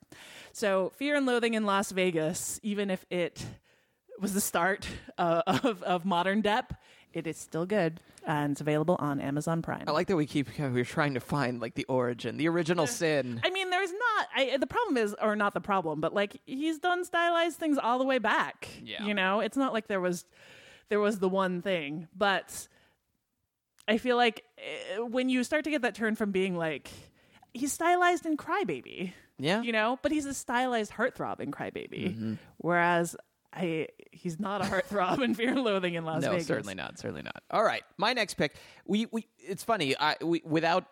so 0.52 0.90
fear 0.96 1.16
and 1.16 1.26
loathing 1.26 1.54
in 1.54 1.64
las 1.64 1.90
vegas 1.92 2.60
even 2.62 2.90
if 2.90 3.06
it 3.10 3.44
was 4.20 4.34
the 4.34 4.40
start 4.40 4.86
uh, 5.18 5.42
of, 5.46 5.82
of 5.82 6.04
modern 6.04 6.42
Depp. 6.42 6.70
It 7.12 7.26
is 7.26 7.38
still 7.38 7.64
good, 7.64 8.00
and 8.26 8.52
it's 8.52 8.60
available 8.60 8.96
on 8.98 9.20
Amazon 9.20 9.62
Prime. 9.62 9.84
I 9.86 9.92
like 9.92 10.06
that 10.08 10.16
we 10.16 10.26
keep 10.26 10.48
we're 10.58 10.84
trying 10.84 11.14
to 11.14 11.20
find 11.20 11.60
like 11.60 11.74
the 11.74 11.84
origin, 11.84 12.36
the 12.36 12.48
original 12.48 12.86
sin. 12.86 13.40
I 13.42 13.48
mean, 13.48 13.70
there's 13.70 13.92
not. 14.16 14.28
I, 14.34 14.56
the 14.56 14.66
problem 14.66 14.96
is, 14.96 15.14
or 15.20 15.36
not 15.36 15.54
the 15.54 15.60
problem, 15.60 16.00
but 16.00 16.14
like 16.14 16.40
he's 16.46 16.78
done 16.78 17.04
stylized 17.04 17.58
things 17.58 17.78
all 17.78 17.98
the 17.98 18.04
way 18.04 18.18
back. 18.18 18.68
Yeah. 18.82 19.04
You 19.04 19.14
know, 19.14 19.40
it's 19.40 19.56
not 19.56 19.72
like 19.72 19.86
there 19.88 20.00
was 20.00 20.24
there 20.88 21.00
was 21.00 21.18
the 21.18 21.28
one 21.28 21.62
thing, 21.62 22.08
but 22.16 22.68
I 23.88 23.98
feel 23.98 24.16
like 24.16 24.44
eh, 24.58 24.98
when 24.98 25.28
you 25.28 25.44
start 25.44 25.64
to 25.64 25.70
get 25.70 25.82
that 25.82 25.94
turn 25.94 26.16
from 26.16 26.30
being 26.32 26.56
like 26.56 26.90
he's 27.54 27.72
stylized 27.72 28.26
in 28.26 28.36
Crybaby, 28.36 29.12
Yeah. 29.38 29.62
you 29.62 29.72
know, 29.72 29.98
but 30.02 30.12
he's 30.12 30.26
a 30.26 30.34
stylized 30.34 30.92
heartthrob 30.92 31.40
in 31.40 31.50
Crybaby, 31.50 32.14
Mm-hmm. 32.14 32.34
whereas 32.58 33.16
I 33.52 33.88
he's 34.12 34.38
not 34.38 34.60
a 34.60 34.64
heartthrob 34.64 35.22
in 35.22 35.34
Fear 35.34 35.50
and 35.50 35.62
Loathing 35.64 35.94
in 35.94 36.04
Las 36.04 36.22
no, 36.22 36.30
Vegas. 36.32 36.48
No, 36.48 36.54
certainly 36.56 36.74
not. 36.74 36.98
Certainly 36.98 37.22
not. 37.22 37.42
All 37.50 37.64
right, 37.64 37.82
my 37.96 38.12
next 38.12 38.34
pick. 38.34 38.56
We 38.86 39.06
we 39.12 39.26
it's 39.38 39.64
funny. 39.64 39.96
I 39.98 40.16
we 40.22 40.42
without 40.44 40.84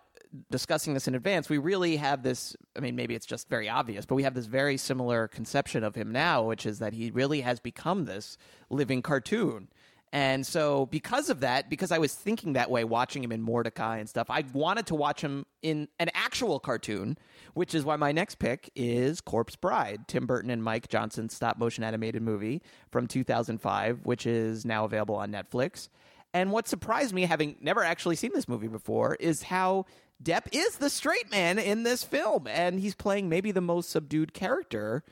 discussing 0.51 0.95
this 0.95 1.09
in 1.09 1.15
advance, 1.15 1.49
we 1.49 1.59
really 1.59 1.97
have 1.97 2.23
this. 2.23 2.57
I 2.77 2.81
mean, 2.81 2.97
maybe 2.97 3.15
it's 3.15 3.27
just 3.27 3.49
very 3.49 3.69
obvious, 3.69 4.07
but 4.07 4.15
we 4.15 4.23
have 4.25 4.35
this 4.35 4.47
very 4.47 4.77
similar 4.77 5.29
conception 5.29 5.85
of 5.85 5.95
him 5.95 6.13
now, 6.13 6.43
which 6.43 6.67
is 6.67 6.79
that 6.81 6.93
he 6.93 7.11
really 7.11 7.41
has 7.43 7.61
become 7.61 8.05
this 8.05 8.37
living 8.71 9.03
cartoon. 9.03 9.69
And 10.13 10.47
so, 10.47 10.87
because 10.87 11.29
of 11.29 11.41
that, 11.41 11.69
because 11.69 11.91
I 11.91 11.99
was 11.99 12.15
thinking 12.15 12.53
that 12.53 12.71
way, 12.71 12.85
watching 12.85 13.25
him 13.25 13.33
in 13.33 13.45
Mortdecai 13.45 13.99
and 13.99 14.09
stuff, 14.09 14.31
I 14.31 14.45
wanted 14.53 14.87
to 14.87 14.95
watch 14.95 15.21
him 15.21 15.45
in 15.61 15.89
an 15.99 16.09
actual 16.15 16.61
cartoon, 16.61 17.19
which 17.55 17.75
is 17.75 17.85
why 17.85 17.97
my 17.97 18.13
next 18.13 18.37
pick 18.37 18.71
is 18.77 19.21
Corpse 19.21 19.57
Bride, 19.57 20.07
Tim 20.07 20.25
Burton 20.25 20.51
and 20.51 20.63
Mike 20.63 20.87
Johnson's 20.89 21.35
stop 21.35 21.59
motion 21.59 21.83
animated 21.83 22.23
movie 22.23 22.63
from 22.93 23.09
2005, 23.09 24.07
which 24.07 24.25
is 24.25 24.65
now 24.65 24.85
available 24.85 25.17
on 25.17 25.33
Netflix. 25.33 25.89
And 26.33 26.53
what 26.53 26.69
surprised 26.69 27.13
me, 27.13 27.23
having 27.23 27.57
never 27.61 27.83
actually 27.83 28.15
seen 28.15 28.31
this 28.35 28.49
movie 28.49 28.69
before, 28.69 29.17
is 29.17 29.43
how 29.43 29.87
Depp 30.25 30.47
is 30.53 30.77
the 30.77 30.89
straight 30.89 31.31
man 31.31 31.59
in 31.59 31.83
this 31.83 32.03
film, 32.03 32.47
and 32.47 32.81
he's 32.81 32.95
playing 32.95 33.29
maybe 33.29 33.53
the 33.53 33.61
most 33.61 33.91
subdued 33.91 34.33
character 34.33 35.05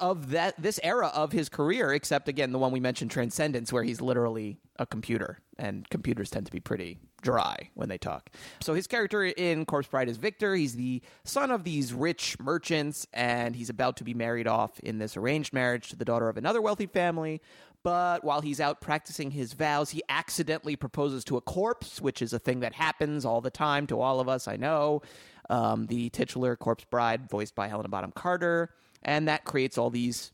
of 0.00 0.30
that 0.30 0.54
this 0.60 0.80
era 0.82 1.08
of 1.14 1.32
his 1.32 1.48
career, 1.48 1.92
except 1.92 2.28
again 2.28 2.50
the 2.50 2.58
one 2.58 2.72
we 2.72 2.80
mentioned, 2.80 3.10
Transcendence, 3.10 3.72
where 3.72 3.84
he's 3.84 4.00
literally 4.00 4.58
a 4.78 4.86
computer, 4.86 5.38
and 5.58 5.88
computers 5.90 6.30
tend 6.30 6.46
to 6.46 6.52
be 6.52 6.58
pretty 6.58 6.98
dry 7.22 7.70
when 7.74 7.88
they 7.88 7.98
talk. 7.98 8.30
So 8.60 8.74
his 8.74 8.86
character 8.86 9.24
in 9.24 9.64
Corpse 9.66 9.88
Bride 9.88 10.08
is 10.08 10.16
Victor. 10.16 10.54
He's 10.54 10.74
the 10.74 11.00
son 11.24 11.50
of 11.50 11.64
these 11.64 11.92
rich 11.92 12.38
merchants, 12.40 13.06
and 13.12 13.54
he's 13.54 13.70
about 13.70 13.96
to 13.98 14.04
be 14.04 14.14
married 14.14 14.46
off 14.46 14.80
in 14.80 14.98
this 14.98 15.16
arranged 15.16 15.52
marriage 15.52 15.88
to 15.90 15.96
the 15.96 16.04
daughter 16.04 16.28
of 16.28 16.36
another 16.36 16.60
wealthy 16.60 16.86
family. 16.86 17.40
But 17.84 18.24
while 18.24 18.40
he's 18.40 18.60
out 18.60 18.80
practicing 18.80 19.30
his 19.30 19.52
vows, 19.52 19.90
he 19.90 20.02
accidentally 20.08 20.74
proposes 20.74 21.22
to 21.24 21.36
a 21.36 21.42
corpse, 21.42 22.00
which 22.00 22.22
is 22.22 22.32
a 22.32 22.38
thing 22.38 22.60
that 22.60 22.72
happens 22.72 23.26
all 23.26 23.42
the 23.42 23.50
time 23.50 23.86
to 23.88 24.00
all 24.00 24.20
of 24.20 24.28
us, 24.28 24.48
I 24.48 24.56
know. 24.56 25.02
Um, 25.50 25.86
the 25.86 26.08
titular 26.08 26.56
corpse 26.56 26.86
bride, 26.90 27.28
voiced 27.28 27.54
by 27.54 27.68
Helena 27.68 27.90
Bonham 27.90 28.12
Carter. 28.12 28.70
And 29.02 29.28
that 29.28 29.44
creates 29.44 29.76
all 29.76 29.90
these 29.90 30.32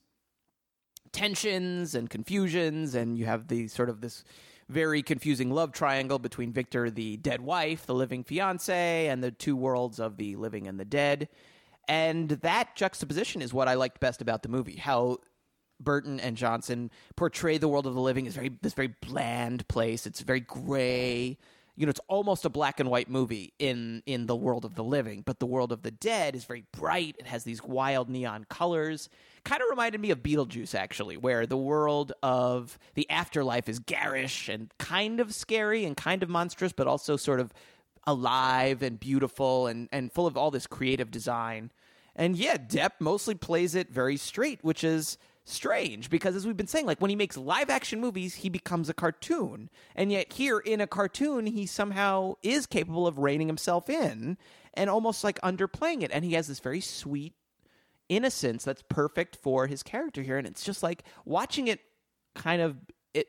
tensions 1.13 1.97
and 1.97 2.09
confusions, 2.09 2.95
and 2.95 3.19
you 3.19 3.27
have 3.27 3.49
the 3.49 3.67
sort 3.67 3.91
of 3.91 4.01
this 4.01 4.23
very 4.69 5.03
confusing 5.03 5.51
love 5.51 5.73
triangle 5.73 6.21
between 6.21 6.53
Victor, 6.53 6.89
the 6.89 7.17
dead 7.17 7.41
wife, 7.41 7.87
the 7.87 7.95
living 7.95 8.23
fiance, 8.23 9.09
and 9.09 9.25
the 9.25 9.33
two 9.33 9.57
worlds 9.57 9.99
of 9.99 10.17
the 10.17 10.37
living 10.37 10.69
and 10.69 10.79
the 10.79 10.85
dead. 10.85 11.29
And 11.89 12.29
that 12.29 12.77
juxtaposition 12.77 13.43
is 13.43 13.53
what 13.53 13.67
I 13.67 13.75
liked 13.75 13.99
best 13.99 14.23
about 14.23 14.45
the 14.45 14.49
movie. 14.49 14.77
How 14.77 15.19
Burton 15.81 16.21
and 16.21 16.37
Johnson 16.37 16.91
portray 17.17 17.59
the 17.59 17.69
world 17.69 17.87
of 17.87 17.95
the 17.95 18.01
living 18.01 18.27
as 18.27 18.35
very 18.35 18.51
this 18.63 18.75
very 18.75 18.95
bland 19.01 19.67
place. 19.69 20.07
It's 20.07 20.21
very 20.21 20.41
gray. 20.41 21.39
You 21.77 21.87
know, 21.87 21.91
it's 21.91 22.01
almost 22.09 22.45
a 22.45 22.51
black 22.51 22.79
and 22.79 22.91
white 22.91 23.09
movie 23.09 23.55
in 23.59 24.03
in 24.05 24.27
the 24.27 24.37
world 24.37 24.65
of 24.65 24.75
the 24.75 24.85
living, 24.85 25.23
but 25.25 25.39
the 25.39 25.47
world 25.47 25.73
of 25.73 25.83
the 25.83 25.91
dead 25.91 26.37
is 26.37 26.45
very 26.45 26.65
bright. 26.73 27.17
It 27.19 27.27
has 27.27 27.45
these 27.45 27.63
wild 27.63 28.11
neon 28.11 28.45
colors. 28.51 29.09
Kind 29.45 29.63
of 29.63 29.69
reminded 29.71 30.01
me 30.01 30.11
of 30.11 30.19
Beetlejuice 30.19 30.75
actually, 30.75 31.17
where 31.17 31.47
the 31.47 31.57
world 31.57 32.13
of 32.23 32.79
the 32.95 33.09
afterlife 33.09 33.69
is 33.69 33.79
garish 33.79 34.49
and 34.49 34.71
kind 34.79 35.21
of 35.21 35.35
scary 35.35 35.85
and 35.87 35.97
kind 35.97 36.23
of 36.23 36.29
monstrous, 36.29 36.73
but 36.73 36.87
also 36.87 37.17
sort 37.17 37.41
of 37.41 37.55
alive 38.07 38.83
and 38.83 39.01
beautiful 39.01 39.67
and 39.67 39.89
and 39.91 40.13
full 40.13 40.27
of 40.27 40.37
all 40.37 40.51
this 40.51 40.67
creative 40.67 41.11
design. 41.11 41.71
And 42.17 42.37
yeah, 42.37 42.57
Depp 42.57 42.93
mostly 42.99 43.35
plays 43.35 43.75
it 43.75 43.91
very 43.91 44.19
straight, 44.19 44.63
which 44.63 44.85
is 44.85 45.17
strange 45.51 46.11
because 46.11 46.37
as 46.37 46.47
we've 46.47 46.57
been 46.57 46.67
saying 46.67 46.87
like 46.87 47.01
when 47.01 47.11
he 47.11 47.17
makes 47.17 47.37
live 47.37 47.71
action 47.71 48.01
movies 48.01 48.37
he 48.37 48.49
becomes 48.49 48.89
a 48.89 48.95
cartoon. 48.95 49.71
And 49.95 50.11
yet 50.13 50.33
here 50.33 50.59
in 50.59 50.81
a 50.81 50.87
cartoon 50.87 51.47
he 51.47 51.67
somehow 51.67 52.35
is 52.43 52.67
capable 52.67 53.07
of 53.07 53.19
reining 53.19 53.47
himself 53.47 53.91
in 53.91 54.39
and 54.75 54.89
almost 54.91 55.25
like 55.25 55.41
underplaying 55.41 56.03
it. 56.03 56.11
And 56.13 56.25
he 56.25 56.35
has 56.35 56.49
this 56.49 56.61
very 56.61 56.81
sweet 56.81 57.35
innocence 58.09 58.65
that's 58.65 58.83
perfect 58.89 59.37
for 59.37 59.67
his 59.67 59.83
character 59.83 60.23
here. 60.23 60.39
And 60.39 60.47
it's 60.47 60.65
just 60.65 60.83
like 60.83 61.05
watching 61.25 61.69
it 61.69 61.81
kind 62.35 62.63
of 62.63 62.77
it 63.15 63.29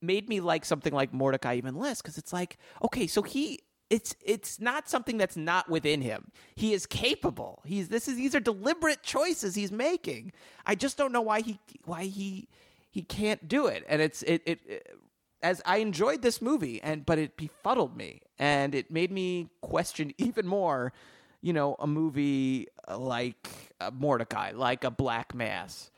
made 0.00 0.28
me 0.28 0.40
like 0.40 0.64
something 0.64 0.92
like 0.92 1.12
Mortdecai 1.12 1.56
even 1.56 1.76
less 1.76 2.02
because 2.02 2.18
it's 2.18 2.32
like, 2.32 2.58
okay, 2.82 3.06
so 3.06 3.22
he 3.22 3.60
it's 3.92 4.16
it's 4.24 4.58
not 4.58 4.88
something 4.88 5.18
that's 5.18 5.36
not 5.36 5.68
within 5.68 6.00
him. 6.00 6.32
He 6.54 6.72
is 6.72 6.86
capable. 6.86 7.60
He's 7.66 7.88
this 7.88 8.08
is 8.08 8.16
these 8.16 8.34
are 8.34 8.40
deliberate 8.40 9.02
choices 9.02 9.54
he's 9.54 9.70
making. 9.70 10.32
I 10.64 10.76
just 10.76 10.96
don't 10.96 11.12
know 11.12 11.20
why 11.20 11.42
he 11.42 11.60
why 11.84 12.04
he 12.04 12.48
he 12.90 13.02
can't 13.02 13.46
do 13.46 13.66
it. 13.66 13.84
And 13.86 14.00
it's 14.00 14.22
it 14.22 14.40
it, 14.46 14.60
it 14.66 14.96
as 15.42 15.60
I 15.66 15.78
enjoyed 15.78 16.22
this 16.22 16.40
movie 16.40 16.80
and 16.82 17.04
but 17.04 17.18
it 17.18 17.36
befuddled 17.36 17.94
me 17.94 18.22
and 18.38 18.74
it 18.74 18.90
made 18.90 19.12
me 19.12 19.50
question 19.60 20.14
even 20.18 20.46
more, 20.46 20.94
you 21.42 21.52
know, 21.52 21.76
a 21.78 21.86
movie 21.86 22.68
like 22.96 23.46
uh, 23.78 23.90
Mortdecai, 23.90 24.56
like 24.56 24.84
a 24.84 24.90
Black 24.90 25.34
Mass. 25.34 25.90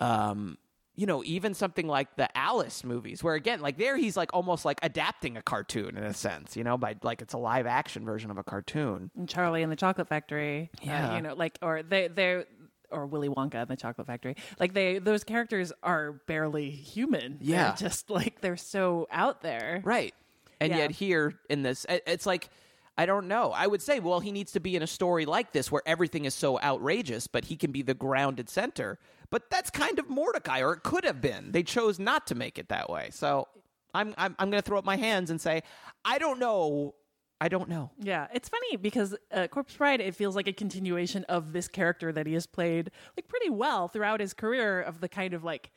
Um 0.00 0.56
you 0.94 1.06
know, 1.06 1.22
even 1.24 1.54
something 1.54 1.86
like 1.86 2.16
the 2.16 2.28
Alice 2.36 2.84
movies, 2.84 3.22
where 3.24 3.34
again, 3.34 3.60
like 3.60 3.78
there, 3.78 3.96
he's 3.96 4.16
like 4.16 4.30
almost 4.34 4.64
like 4.64 4.78
adapting 4.82 5.36
a 5.36 5.42
cartoon 5.42 5.96
in 5.96 6.04
a 6.04 6.12
sense, 6.14 6.56
you 6.56 6.64
know, 6.64 6.76
by 6.76 6.96
like 7.02 7.22
it's 7.22 7.32
a 7.34 7.38
live 7.38 7.66
action 7.66 8.04
version 8.04 8.30
of 8.30 8.36
a 8.38 8.44
cartoon. 8.44 9.10
And 9.16 9.28
Charlie 9.28 9.62
and 9.62 9.72
the 9.72 9.76
Chocolate 9.76 10.08
Factory. 10.08 10.70
uh, 10.82 10.84
Yeah. 10.86 11.16
you 11.16 11.22
know, 11.22 11.34
like 11.34 11.58
or 11.62 11.82
they 11.82 12.08
they 12.08 12.44
or 12.90 13.06
Willy 13.06 13.30
Wonka 13.30 13.54
and 13.54 13.68
the 13.68 13.76
Chocolate 13.76 14.06
Factory. 14.06 14.36
Like 14.60 14.74
they 14.74 14.98
those 14.98 15.24
characters 15.24 15.72
are 15.82 16.12
barely 16.26 16.68
human. 16.70 17.38
They're 17.40 17.48
Yeah. 17.56 17.74
just 17.74 18.10
like 18.10 18.42
they're 18.42 18.58
so 18.58 19.08
out 19.10 19.40
there. 19.40 19.80
Right. 19.84 20.14
And 20.60 20.70
Yeah. 20.72 20.78
yet 20.78 20.90
here 20.90 21.40
in 21.48 21.62
this, 21.62 21.86
it- 21.88 22.02
it's 22.06 22.26
like, 22.26 22.50
I 22.98 23.06
don't 23.06 23.26
know. 23.26 23.52
I 23.52 23.66
would 23.66 23.80
say, 23.80 24.00
well, 24.00 24.20
he 24.20 24.32
needs 24.32 24.52
to 24.52 24.60
be 24.60 24.76
in 24.76 24.82
a 24.82 24.86
story 24.86 25.24
like 25.24 25.52
this 25.52 25.72
where 25.72 25.82
everything 25.86 26.24
is 26.26 26.34
so 26.34 26.60
outrageous, 26.60 27.26
but 27.26 27.46
he 27.46 27.56
can 27.56 27.72
be 27.72 27.80
the 27.82 27.94
grounded 27.94 28.50
center. 28.50 28.98
But 29.30 29.48
that's 29.50 29.70
kind 29.70 29.98
of 29.98 30.08
Mortdecai, 30.08 30.60
or 30.60 30.74
it 30.74 30.82
could 30.82 31.04
have 31.04 31.20
been. 31.22 31.52
They 31.52 31.62
chose 31.62 31.98
not 31.98 32.26
to 32.26 32.34
make 32.34 32.58
it 32.58 32.68
that 32.68 32.90
way. 32.90 33.08
So 33.10 33.48
I'm 33.94 34.14
I'm, 34.18 34.36
I'm 34.38 34.50
going 34.50 34.62
to 34.62 34.66
throw 34.66 34.78
up 34.78 34.84
my 34.84 34.96
hands 34.96 35.30
and 35.30 35.40
say, 35.40 35.62
I 36.04 36.18
don't 36.18 36.38
know. 36.38 36.94
I 37.40 37.48
don't 37.48 37.68
know. 37.68 37.90
Yeah, 37.98 38.28
it's 38.32 38.48
funny 38.48 38.76
because 38.76 39.16
uh, 39.32 39.48
Corpse 39.48 39.74
Bride 39.74 40.00
it 40.00 40.14
feels 40.14 40.36
like 40.36 40.46
a 40.46 40.52
continuation 40.52 41.24
of 41.24 41.52
this 41.52 41.66
character 41.68 42.12
that 42.12 42.26
he 42.26 42.34
has 42.34 42.46
played 42.46 42.90
like 43.16 43.26
pretty 43.26 43.50
well 43.50 43.88
throughout 43.88 44.20
his 44.20 44.32
career 44.34 44.80
of 44.80 45.00
the 45.00 45.08
kind 45.08 45.34
of 45.34 45.42
like 45.42 45.72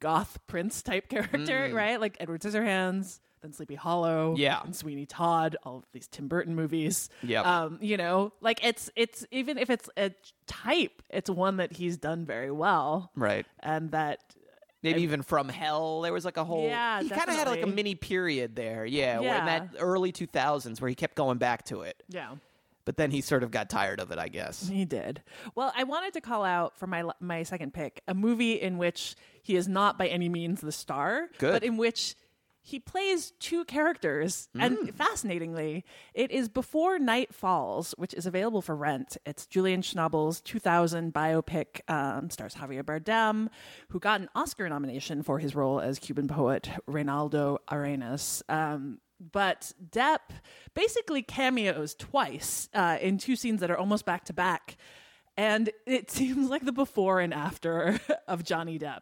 goth 0.00 0.38
prince 0.46 0.82
type 0.82 1.08
character, 1.08 1.68
Mm. 1.70 1.74
right? 1.74 2.00
Like 2.00 2.16
Edward 2.20 2.42
Scissorhands, 2.42 3.20
then 3.42 3.52
Sleepy 3.52 3.74
Hollow, 3.74 4.34
Yeah. 4.36 4.60
and 4.64 4.74
Sweeney 4.74 5.06
Todd, 5.06 5.56
all 5.64 5.78
of 5.78 5.84
these 5.92 6.06
Tim 6.08 6.28
Burton 6.28 6.54
movies. 6.54 7.08
yeah. 7.22 7.42
Um, 7.42 7.78
you 7.80 7.96
know, 7.96 8.32
like 8.40 8.64
it's 8.64 8.90
it's 8.96 9.26
even 9.30 9.58
if 9.58 9.70
it's 9.70 9.88
a 9.96 10.12
type, 10.46 11.02
it's 11.10 11.30
one 11.30 11.56
that 11.58 11.72
he's 11.72 11.96
done 11.96 12.24
very 12.24 12.50
well, 12.50 13.10
Right. 13.14 13.46
and 13.60 13.90
that 13.92 14.20
Maybe 14.82 15.02
even 15.02 15.20
from 15.20 15.50
hell. 15.50 16.00
There 16.00 16.12
was 16.12 16.24
like 16.24 16.38
a 16.38 16.44
whole. 16.44 16.64
Yeah, 16.66 17.02
he 17.02 17.10
kind 17.10 17.28
of 17.28 17.34
had 17.34 17.46
like 17.48 17.62
a 17.62 17.66
mini 17.66 17.94
period 17.94 18.56
there. 18.56 18.86
Yeah, 18.86 19.20
where 19.20 19.38
in 19.38 19.44
that 19.44 19.68
early 19.78 20.10
2000s 20.10 20.80
where 20.80 20.88
he 20.88 20.94
kept 20.94 21.16
going 21.16 21.36
back 21.36 21.64
to 21.66 21.82
it. 21.82 22.02
yeah. 22.08 22.36
But 22.86 22.96
then 22.96 23.10
he 23.10 23.20
sort 23.20 23.42
of 23.42 23.50
got 23.50 23.68
tired 23.68 24.00
of 24.00 24.10
it, 24.10 24.18
I 24.18 24.28
guess. 24.28 24.66
He 24.66 24.86
did. 24.86 25.22
Well, 25.54 25.70
I 25.76 25.84
wanted 25.84 26.14
to 26.14 26.22
call 26.22 26.44
out 26.44 26.78
for 26.78 26.86
my 26.86 27.04
my 27.20 27.42
second 27.42 27.74
pick 27.74 28.00
a 28.08 28.14
movie 28.14 28.54
in 28.54 28.78
which 28.78 29.16
he 29.42 29.54
is 29.54 29.68
not 29.68 29.98
by 29.98 30.08
any 30.08 30.30
means 30.30 30.62
the 30.62 30.72
star, 30.72 31.28
Good. 31.38 31.52
but 31.52 31.62
in 31.62 31.76
which 31.76 32.14
he 32.62 32.78
plays 32.78 33.32
two 33.40 33.64
characters. 33.64 34.48
And 34.58 34.76
Mm. 34.78 34.94
fascinatingly, 34.94 35.84
it 36.14 36.30
is 36.30 36.48
Before 36.48 36.98
Night 36.98 37.34
Falls, 37.34 37.92
which 37.96 38.12
is 38.14 38.26
available 38.26 38.60
for 38.62 38.76
rent. 38.76 39.16
It's 39.24 39.46
Julian 39.46 39.80
Schnabel's 39.82 40.40
2000 40.42 41.12
biopic, 41.14 41.80
um, 41.90 42.28
stars 42.30 42.54
Javier 42.54 42.82
Bardem, 42.82 43.48
who 43.88 43.98
got 43.98 44.20
an 44.20 44.28
Oscar 44.34 44.68
nomination 44.68 45.22
for 45.22 45.38
his 45.38 45.54
role 45.54 45.80
as 45.80 45.98
Cuban 45.98 46.28
poet 46.28 46.68
Reinaldo 46.86 47.58
Arenas. 47.70 48.42
Um, 48.48 49.00
but 49.20 49.72
Depp 49.90 50.20
basically 50.74 51.22
cameos 51.22 51.94
twice 51.94 52.68
uh, 52.74 52.98
in 53.00 53.18
two 53.18 53.36
scenes 53.36 53.60
that 53.60 53.70
are 53.70 53.76
almost 53.78 54.04
back 54.04 54.24
to 54.26 54.32
back. 54.32 54.76
And 55.36 55.70
it 55.86 56.10
seems 56.10 56.48
like 56.50 56.64
the 56.64 56.72
before 56.72 57.20
and 57.20 57.32
after 57.32 58.00
of 58.28 58.44
Johnny 58.44 58.78
Depp. 58.78 59.00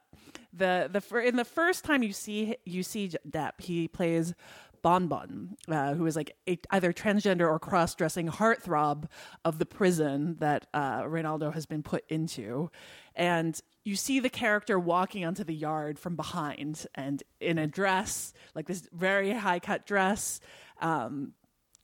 The 0.53 0.89
the 0.91 1.19
in 1.19 1.37
the 1.37 1.45
first 1.45 1.85
time 1.85 2.03
you 2.03 2.13
see 2.13 2.57
you 2.65 2.83
see 2.83 3.11
Depp, 3.29 3.61
he 3.61 3.89
plays 3.89 4.35
Bon 4.83 5.09
Bon, 5.09 5.57
uh, 5.69 5.95
who 5.95 6.07
is 6.07 6.17
like 6.17 6.37
a, 6.49 6.59
either 6.71 6.93
transgender 6.93 7.49
or 7.49 7.59
cross 7.59 7.95
dressing 7.95 8.29
heartthrob 8.29 9.05
of 9.45 9.59
the 9.59 9.67
prison 9.67 10.37
that 10.41 10.67
uh, 10.73 11.03
has 11.51 11.67
been 11.67 11.83
put 11.83 12.05
into, 12.09 12.71
and 13.15 13.61
you 13.85 13.97
see 13.97 14.21
the 14.21 14.31
character 14.31 14.79
walking 14.79 15.25
onto 15.25 15.45
the 15.45 15.55
yard 15.55 15.99
from 15.99 16.17
behind 16.17 16.87
and 16.95 17.23
in 17.41 17.59
a 17.59 17.67
dress 17.67 18.33
like 18.55 18.67
this 18.67 18.89
very 18.93 19.33
high 19.33 19.59
cut 19.59 19.87
dress. 19.87 20.41
Um, 20.81 21.33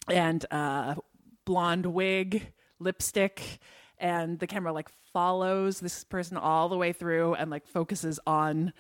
and 0.09 0.45
uh, 0.51 0.95
blonde 1.45 1.87
wig, 1.87 2.53
lipstick, 2.79 3.59
and 4.05 4.39
the 4.39 4.47
camera 4.47 4.71
like 4.71 4.91
follows 5.15 5.81
this 5.81 6.05
person 6.05 6.37
all 6.37 6.69
the 6.69 6.77
way 6.77 6.93
through 6.93 7.33
and 7.35 7.51
like 7.51 7.67
focuses 7.67 8.21
on 8.27 8.71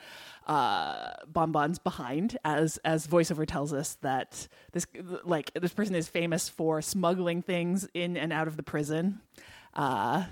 uh 0.46 1.12
bonbons 1.26 1.78
behind 1.78 2.36
as 2.44 2.76
as 2.84 3.06
voiceover 3.06 3.46
tells 3.46 3.72
us 3.72 3.96
that 4.02 4.46
this 4.72 4.86
like 5.24 5.50
this 5.54 5.72
person 5.72 5.94
is 5.94 6.08
famous 6.08 6.50
for 6.50 6.82
smuggling 6.82 7.40
things 7.40 7.88
in 7.94 8.18
and 8.18 8.34
out 8.34 8.46
of 8.46 8.58
the 8.58 8.62
prison 8.62 9.22
uh 9.72 10.24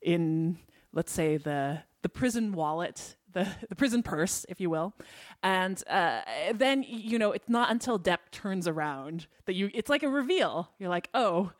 in 0.00 0.58
let's 0.94 1.12
say 1.12 1.36
the 1.36 1.82
the 2.00 2.08
prison 2.08 2.52
wallet 2.52 3.16
the, 3.34 3.46
the 3.68 3.76
prison 3.76 4.02
purse, 4.02 4.46
if 4.48 4.58
you 4.58 4.70
will, 4.70 4.94
and 5.42 5.86
uh, 5.86 6.22
then 6.54 6.82
you 6.82 7.18
know 7.18 7.32
it's 7.32 7.48
not 7.48 7.70
until 7.70 7.98
Depp 7.98 8.30
turns 8.32 8.66
around 8.66 9.26
that 9.44 9.52
you 9.52 9.70
it's 9.74 9.90
like 9.90 10.02
a 10.02 10.08
reveal. 10.08 10.70
You're 10.78 10.88
like, 10.88 11.10
oh, 11.12 11.52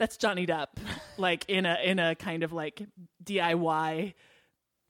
that's 0.00 0.16
Johnny 0.16 0.46
Depp, 0.46 0.68
like 1.18 1.44
in 1.46 1.66
a 1.66 1.76
in 1.84 1.98
a 1.98 2.14
kind 2.14 2.42
of 2.42 2.52
like 2.52 2.82
DIY 3.22 4.14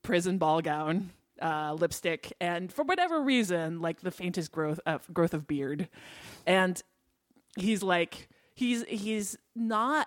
prison 0.02 0.38
ball 0.38 0.62
gown, 0.62 1.10
uh, 1.42 1.74
lipstick, 1.74 2.32
and 2.40 2.72
for 2.72 2.84
whatever 2.84 3.20
reason, 3.20 3.80
like 3.80 4.00
the 4.00 4.12
faintest 4.12 4.52
growth 4.52 4.78
of 4.86 5.12
growth 5.12 5.34
of 5.34 5.48
beard, 5.48 5.88
and 6.46 6.80
he's 7.58 7.82
like 7.82 8.28
he's 8.54 8.84
he's 8.84 9.36
not 9.56 10.06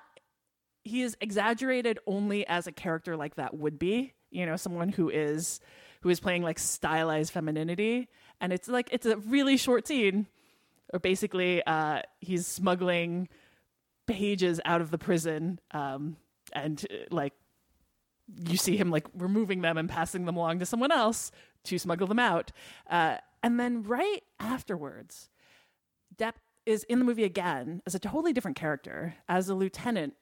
he 0.85 1.01
is 1.01 1.17
exaggerated 1.19 1.99
only 2.07 2.47
as 2.47 2.65
a 2.65 2.71
character 2.71 3.17
like 3.17 3.35
that 3.35 3.53
would 3.57 3.77
be 3.77 4.13
you 4.31 4.45
know 4.45 4.55
someone 4.55 4.87
who 4.87 5.09
is 5.09 5.59
who 6.01 6.09
is 6.09 6.21
playing 6.21 6.43
like 6.43 6.59
stylized 6.59 7.33
femininity. 7.33 8.07
And 8.39 8.53
it's 8.53 8.69
like 8.69 8.87
it's 8.91 9.05
a 9.05 9.17
really 9.17 9.57
short 9.57 9.85
scene 9.85 10.27
or 10.93 10.99
basically 10.99 11.61
uh 11.65 12.03
he's 12.21 12.47
smuggling 12.47 13.27
pages 14.07 14.59
out 14.65 14.81
of 14.81 14.91
the 14.91 14.97
prison 14.97 15.59
um 15.71 16.17
and 16.53 16.85
uh, 16.91 16.95
like 17.09 17.33
you 18.47 18.57
see 18.57 18.77
him 18.77 18.89
like 18.91 19.07
removing 19.17 19.61
them 19.61 19.77
and 19.77 19.89
passing 19.89 20.25
them 20.25 20.35
along 20.35 20.59
to 20.59 20.65
someone 20.65 20.91
else 20.91 21.31
to 21.63 21.77
smuggle 21.77 22.07
them 22.07 22.19
out. 22.19 22.51
Uh 22.89 23.17
and 23.41 23.59
then 23.59 23.83
right 23.83 24.23
afterwards 24.39 25.29
Depp 26.17 26.33
is 26.65 26.83
in 26.85 26.99
the 26.99 27.05
movie 27.05 27.23
again 27.23 27.81
as 27.85 27.95
a 27.95 27.99
totally 27.99 28.33
different 28.33 28.57
character, 28.57 29.15
as 29.27 29.49
a 29.49 29.55
lieutenant 29.55 30.13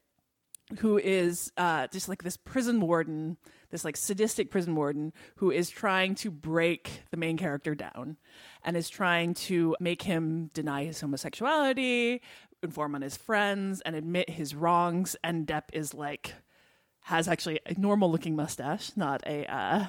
who 0.80 0.98
is 0.98 1.52
uh, 1.58 1.88
just 1.88 2.08
like 2.08 2.24
this 2.24 2.38
prison 2.38 2.80
warden, 2.80 3.38
this 3.72 3.84
like 3.84 3.98
sadistic 3.98 4.50
prison 4.50 4.76
warden 4.76 5.12
who 5.36 5.52
is 5.52 5.70
trying 5.70 6.16
to 6.16 6.32
break 6.32 7.02
the 7.12 7.18
main 7.18 7.38
character 7.38 7.76
down 7.76 8.18
and 8.64 8.78
is 8.78 8.90
trying 8.90 9.34
to 9.34 9.76
make 9.80 10.02
him 10.04 10.50
deny 10.54 10.86
his 10.86 11.02
homosexuality, 11.02 12.22
inform 12.64 12.95
on 12.95 13.01
his 13.01 13.18
friends, 13.18 13.82
and 13.82 13.95
admit 13.95 14.30
his 14.30 14.55
wrongs. 14.55 15.16
And 15.24 15.47
Depp 15.47 15.66
is 15.74 15.93
like, 15.93 16.34
has 17.01 17.28
actually 17.28 17.59
a 17.66 17.80
normal 17.80 18.12
looking 18.12 18.36
mustache, 18.36 18.91
not 18.95 19.24
a, 19.26 19.51
uh, 19.51 19.86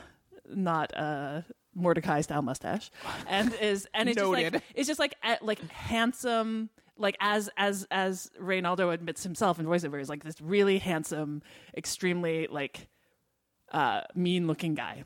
not 0.49 0.93
a 0.93 1.45
Mortdecai 1.77 2.23
style 2.23 2.43
mustache, 2.43 2.91
and 3.27 3.55
is 3.55 3.89
and 3.95 4.09
it's 4.09 4.17
just 4.17 4.31
Noted. 4.31 4.55
like 4.55 4.63
it's 4.75 4.87
just 4.87 5.01
like 5.01 5.15
uh, 5.23 5.37
like 5.41 5.59
handsome 5.71 6.69
like 6.99 7.17
as 7.21 7.49
as 7.57 7.87
as 7.91 8.31
Reinaldo 8.39 8.91
admits 8.91 9.23
himself 9.23 9.59
in 9.59 9.67
voiceover 9.67 10.01
is 10.01 10.09
like 10.09 10.23
this 10.23 10.41
really 10.41 10.79
handsome 10.79 11.43
extremely 11.77 12.47
like 12.51 12.89
uh 13.71 14.03
mean 14.15 14.47
looking 14.47 14.75
guy 14.75 15.05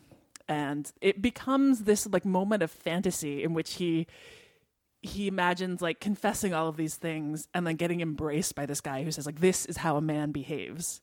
and 0.48 0.90
it 1.00 1.22
becomes 1.22 1.84
this 1.84 2.06
like 2.08 2.24
moment 2.24 2.62
of 2.62 2.70
fantasy 2.70 3.44
in 3.44 3.54
which 3.54 3.74
he 3.74 4.06
he 5.02 5.28
imagines 5.28 5.80
like 5.80 6.00
confessing 6.00 6.52
all 6.52 6.68
of 6.68 6.76
these 6.76 6.96
things 6.96 7.48
and 7.54 7.66
then 7.66 7.76
getting 7.76 8.00
embraced 8.00 8.54
by 8.54 8.66
this 8.66 8.80
guy 8.80 9.04
who 9.04 9.10
says 9.10 9.26
like 9.26 9.40
this 9.40 9.66
is 9.66 9.76
how 9.76 9.96
a 9.96 10.00
man 10.00 10.32
behaves. 10.32 11.00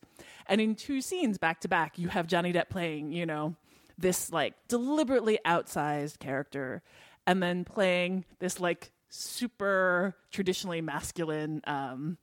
And 0.48 0.60
in 0.60 0.76
two 0.76 1.02
scenes 1.02 1.38
back 1.38 1.62
to 1.62 1.68
back 1.68 1.98
you 1.98 2.10
have 2.10 2.28
johnny 2.28 2.52
depp 2.52 2.70
playing 2.70 3.14
you 3.14 3.26
know 3.26 3.56
this 3.98 4.32
like 4.32 4.56
deliberately 4.68 5.40
outsized 5.46 6.20
character 6.20 6.82
and 7.26 7.42
then 7.42 7.64
playing 7.64 8.26
this 8.40 8.60
like 8.60 8.92
super 9.10 10.16
traditionally 10.32 10.82
masculine 10.82 11.62
um 11.66 12.18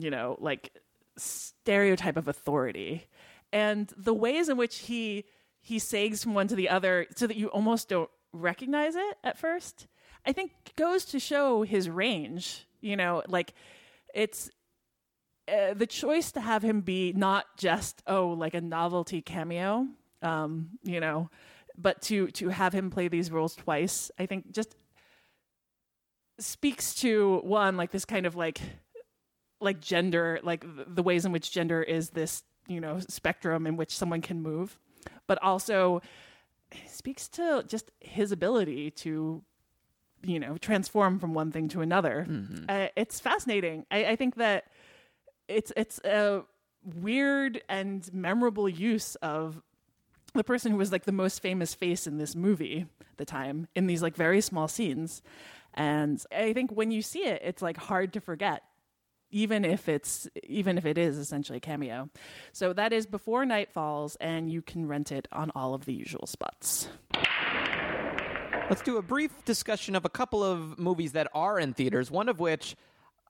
you 0.00 0.10
know 0.10 0.36
like 0.40 0.72
stereotype 1.20 2.16
of 2.16 2.28
authority. 2.28 3.06
And 3.52 3.92
the 3.96 4.14
ways 4.14 4.48
in 4.48 4.56
which 4.56 4.78
he 4.78 5.24
he 5.62 5.78
sags 5.78 6.22
from 6.22 6.34
one 6.34 6.48
to 6.48 6.54
the 6.54 6.68
other 6.68 7.06
so 7.16 7.26
that 7.26 7.36
you 7.36 7.48
almost 7.48 7.88
don't 7.88 8.10
recognize 8.32 8.96
it 8.96 9.18
at 9.22 9.38
first 9.38 9.86
I 10.26 10.32
think 10.32 10.52
goes 10.76 11.04
to 11.06 11.18
show 11.18 11.62
his 11.62 11.88
range. 11.88 12.66
You 12.80 12.96
know, 12.96 13.22
like 13.28 13.52
it's 14.14 14.50
uh, 15.48 15.74
the 15.74 15.86
choice 15.86 16.32
to 16.32 16.40
have 16.40 16.62
him 16.62 16.80
be 16.80 17.12
not 17.12 17.56
just 17.56 18.02
oh 18.06 18.28
like 18.28 18.54
a 18.54 18.60
novelty 18.60 19.22
cameo, 19.22 19.86
um, 20.22 20.70
you 20.82 21.00
know, 21.00 21.30
but 21.76 22.02
to 22.02 22.28
to 22.28 22.48
have 22.48 22.72
him 22.72 22.90
play 22.90 23.08
these 23.08 23.30
roles 23.30 23.54
twice. 23.54 24.10
I 24.18 24.26
think 24.26 24.52
just 24.52 24.76
speaks 26.38 26.94
to 26.96 27.40
one 27.44 27.76
like 27.76 27.90
this 27.90 28.04
kind 28.04 28.26
of 28.26 28.34
like 28.34 28.60
like 29.60 29.80
gender 29.80 30.40
like 30.42 30.64
the 30.66 31.02
ways 31.02 31.26
in 31.26 31.32
which 31.32 31.52
gender 31.52 31.82
is 31.82 32.10
this 32.10 32.42
you 32.66 32.80
know 32.80 32.98
spectrum 33.08 33.66
in 33.66 33.76
which 33.76 33.94
someone 33.94 34.22
can 34.22 34.42
move 34.42 34.78
but 35.26 35.40
also 35.42 36.00
speaks 36.86 37.28
to 37.28 37.62
just 37.66 37.90
his 38.00 38.32
ability 38.32 38.90
to 38.90 39.42
you 40.22 40.38
know 40.38 40.56
transform 40.58 41.18
from 41.18 41.34
one 41.34 41.52
thing 41.52 41.68
to 41.68 41.80
another. 41.80 42.26
Uh, 42.68 42.88
it's 42.96 43.20
fascinating. 43.20 43.86
I, 43.90 44.04
I 44.04 44.16
think 44.16 44.36
that 44.36 44.64
it's 45.48 45.72
it's 45.76 45.98
a 46.04 46.42
weird 46.84 47.62
and 47.68 48.08
memorable 48.12 48.68
use 48.68 49.14
of 49.16 49.60
the 50.34 50.44
person 50.44 50.72
who 50.72 50.78
was 50.78 50.92
like 50.92 51.04
the 51.04 51.12
most 51.12 51.40
famous 51.42 51.74
face 51.74 52.06
in 52.06 52.18
this 52.18 52.34
movie 52.34 52.86
at 53.00 53.16
the 53.16 53.24
time 53.24 53.66
in 53.74 53.86
these 53.86 54.02
like 54.02 54.16
very 54.16 54.40
small 54.40 54.68
scenes. 54.68 55.22
And 55.74 56.20
i 56.32 56.52
think 56.52 56.72
when 56.72 56.90
you 56.90 57.00
see 57.00 57.24
it 57.24 57.40
it's 57.44 57.62
like 57.62 57.76
hard 57.76 58.12
to 58.14 58.20
forget 58.20 58.64
even 59.30 59.64
if 59.64 59.88
it's 59.88 60.28
even 60.44 60.76
if 60.78 60.84
it 60.84 60.98
is 60.98 61.16
essentially 61.16 61.58
a 61.58 61.60
cameo. 61.60 62.10
So 62.52 62.72
that 62.72 62.92
is 62.92 63.06
before 63.06 63.44
night 63.44 63.70
falls 63.70 64.16
and 64.16 64.50
you 64.50 64.62
can 64.62 64.88
rent 64.88 65.12
it 65.12 65.28
on 65.32 65.52
all 65.54 65.74
of 65.74 65.84
the 65.84 65.94
usual 65.94 66.26
spots 66.26 66.88
Let's 68.70 68.82
do 68.82 68.98
a 68.98 69.02
brief 69.02 69.44
discussion 69.44 69.96
of 69.96 70.04
a 70.04 70.08
couple 70.08 70.44
of 70.44 70.78
movies 70.78 71.10
that 71.12 71.26
are 71.34 71.58
in 71.58 71.74
theaters, 71.74 72.08
one 72.08 72.28
of 72.28 72.38
which 72.38 72.76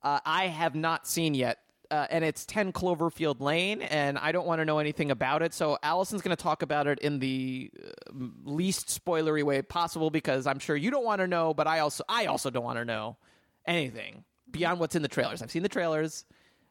uh, 0.03 0.21
I 0.27 0.49
have 0.49 0.75
not 0.75 1.07
seen 1.07 1.33
yet. 1.33 1.61
Uh, 1.91 2.07
and 2.11 2.23
it's 2.23 2.45
10 2.45 2.73
Cloverfield 2.75 3.41
Lane, 3.41 3.81
and 3.81 4.19
I 4.19 4.33
don't 4.33 4.47
want 4.47 4.59
to 4.61 4.67
know 4.67 4.81
anything 4.81 5.11
about 5.11 5.41
it. 5.41 5.55
So 5.55 5.79
Alison's 5.83 6.21
going 6.21 6.37
to 6.37 6.43
talk 6.43 6.61
about 6.61 6.87
it 6.87 6.99
in 6.99 7.21
the 7.21 7.71
uh, 7.83 8.13
least 8.45 8.89
spoilery 8.89 9.43
way 9.43 9.63
possible 9.63 10.11
because 10.11 10.47
I'm 10.47 10.59
sure 10.59 10.77
you 10.77 10.91
don't 10.91 11.07
want 11.07 11.23
to 11.23 11.27
know, 11.27 11.55
but 11.55 11.67
I 11.67 11.79
also 11.79 12.05
I 12.07 12.27
also 12.27 12.51
don't 12.51 12.63
want 12.63 12.79
to 12.79 12.85
know 12.85 13.17
anything 13.65 14.25
beyond 14.51 14.79
what's 14.79 14.95
in 14.95 15.01
the 15.01 15.09
trailers. 15.09 15.41
I've 15.41 15.51
seen 15.51 15.63
the 15.63 15.71
trailers, 15.71 16.27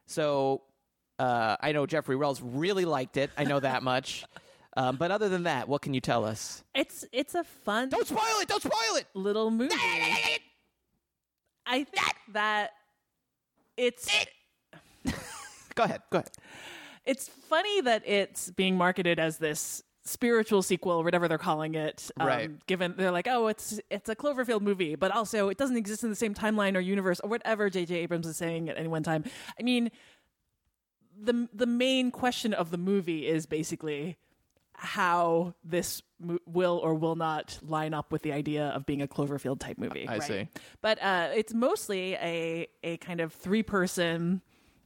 so 0.06 0.62
uh, 1.18 1.56
I 1.60 1.72
know 1.72 1.86
Jeffrey 1.86 2.14
Wells 2.14 2.40
really 2.40 2.84
liked 2.84 3.16
it. 3.16 3.30
I 3.36 3.42
know 3.42 3.58
that 3.58 3.82
much. 3.82 4.24
Um, 4.76 4.96
but 4.96 5.10
other 5.10 5.28
than 5.28 5.42
that, 5.44 5.68
what 5.68 5.82
can 5.82 5.94
you 5.94 6.00
tell 6.00 6.24
us? 6.24 6.62
it's 6.74 7.04
it's 7.12 7.34
a 7.34 7.42
fun 7.44 7.88
Don't 7.88 8.06
spoil 8.06 8.40
it! 8.40 8.48
Don't 8.48 8.62
spoil 8.62 8.96
it! 8.96 9.06
little 9.14 9.50
movie 9.50 9.74
i 11.66 11.84
think 11.84 12.14
that 12.32 12.70
it's 13.76 14.08
Go 15.74 15.84
ahead. 15.84 16.02
Go 16.10 16.18
ahead. 16.18 16.30
it's 17.04 17.28
funny 17.28 17.80
that 17.82 18.02
it's 18.06 18.50
being 18.50 18.76
marketed 18.76 19.18
as 19.18 19.38
this 19.38 19.82
spiritual 20.04 20.62
sequel 20.62 20.92
or 20.92 21.04
whatever 21.04 21.28
they're 21.28 21.38
calling 21.38 21.74
it 21.74 22.10
um, 22.18 22.26
Right. 22.26 22.66
given 22.66 22.94
they're 22.96 23.10
like 23.10 23.28
oh 23.28 23.48
it's 23.48 23.78
it's 23.90 24.08
a 24.08 24.16
cloverfield 24.16 24.62
movie 24.62 24.94
but 24.94 25.10
also 25.12 25.48
it 25.48 25.58
doesn't 25.58 25.76
exist 25.76 26.02
in 26.02 26.10
the 26.10 26.16
same 26.16 26.34
timeline 26.34 26.74
or 26.76 26.80
universe 26.80 27.20
or 27.20 27.28
whatever 27.30 27.68
jj 27.70 27.90
abrams 27.92 28.26
is 28.26 28.36
saying 28.36 28.68
at 28.70 28.78
any 28.78 28.88
one 28.88 29.02
time 29.02 29.24
i 29.58 29.62
mean 29.62 29.90
the 31.22 31.48
the 31.52 31.66
main 31.66 32.10
question 32.10 32.54
of 32.54 32.70
the 32.70 32.78
movie 32.78 33.26
is 33.26 33.44
basically 33.46 34.16
how 34.80 35.54
this 35.62 36.02
will 36.46 36.78
or 36.78 36.94
will 36.94 37.16
not 37.16 37.58
line 37.62 37.92
up 37.92 38.10
with 38.10 38.22
the 38.22 38.32
idea 38.32 38.68
of 38.68 38.86
being 38.86 39.02
a 39.02 39.06
Cloverfield 39.06 39.60
type 39.60 39.76
movie. 39.76 40.08
I 40.08 40.20
see. 40.20 40.48
But 40.80 41.02
uh, 41.02 41.28
it's 41.34 41.52
mostly 41.52 42.14
a 42.14 42.66
a 42.82 42.96
kind 42.96 43.20
of 43.20 43.32
three 43.32 43.62
person 43.62 44.40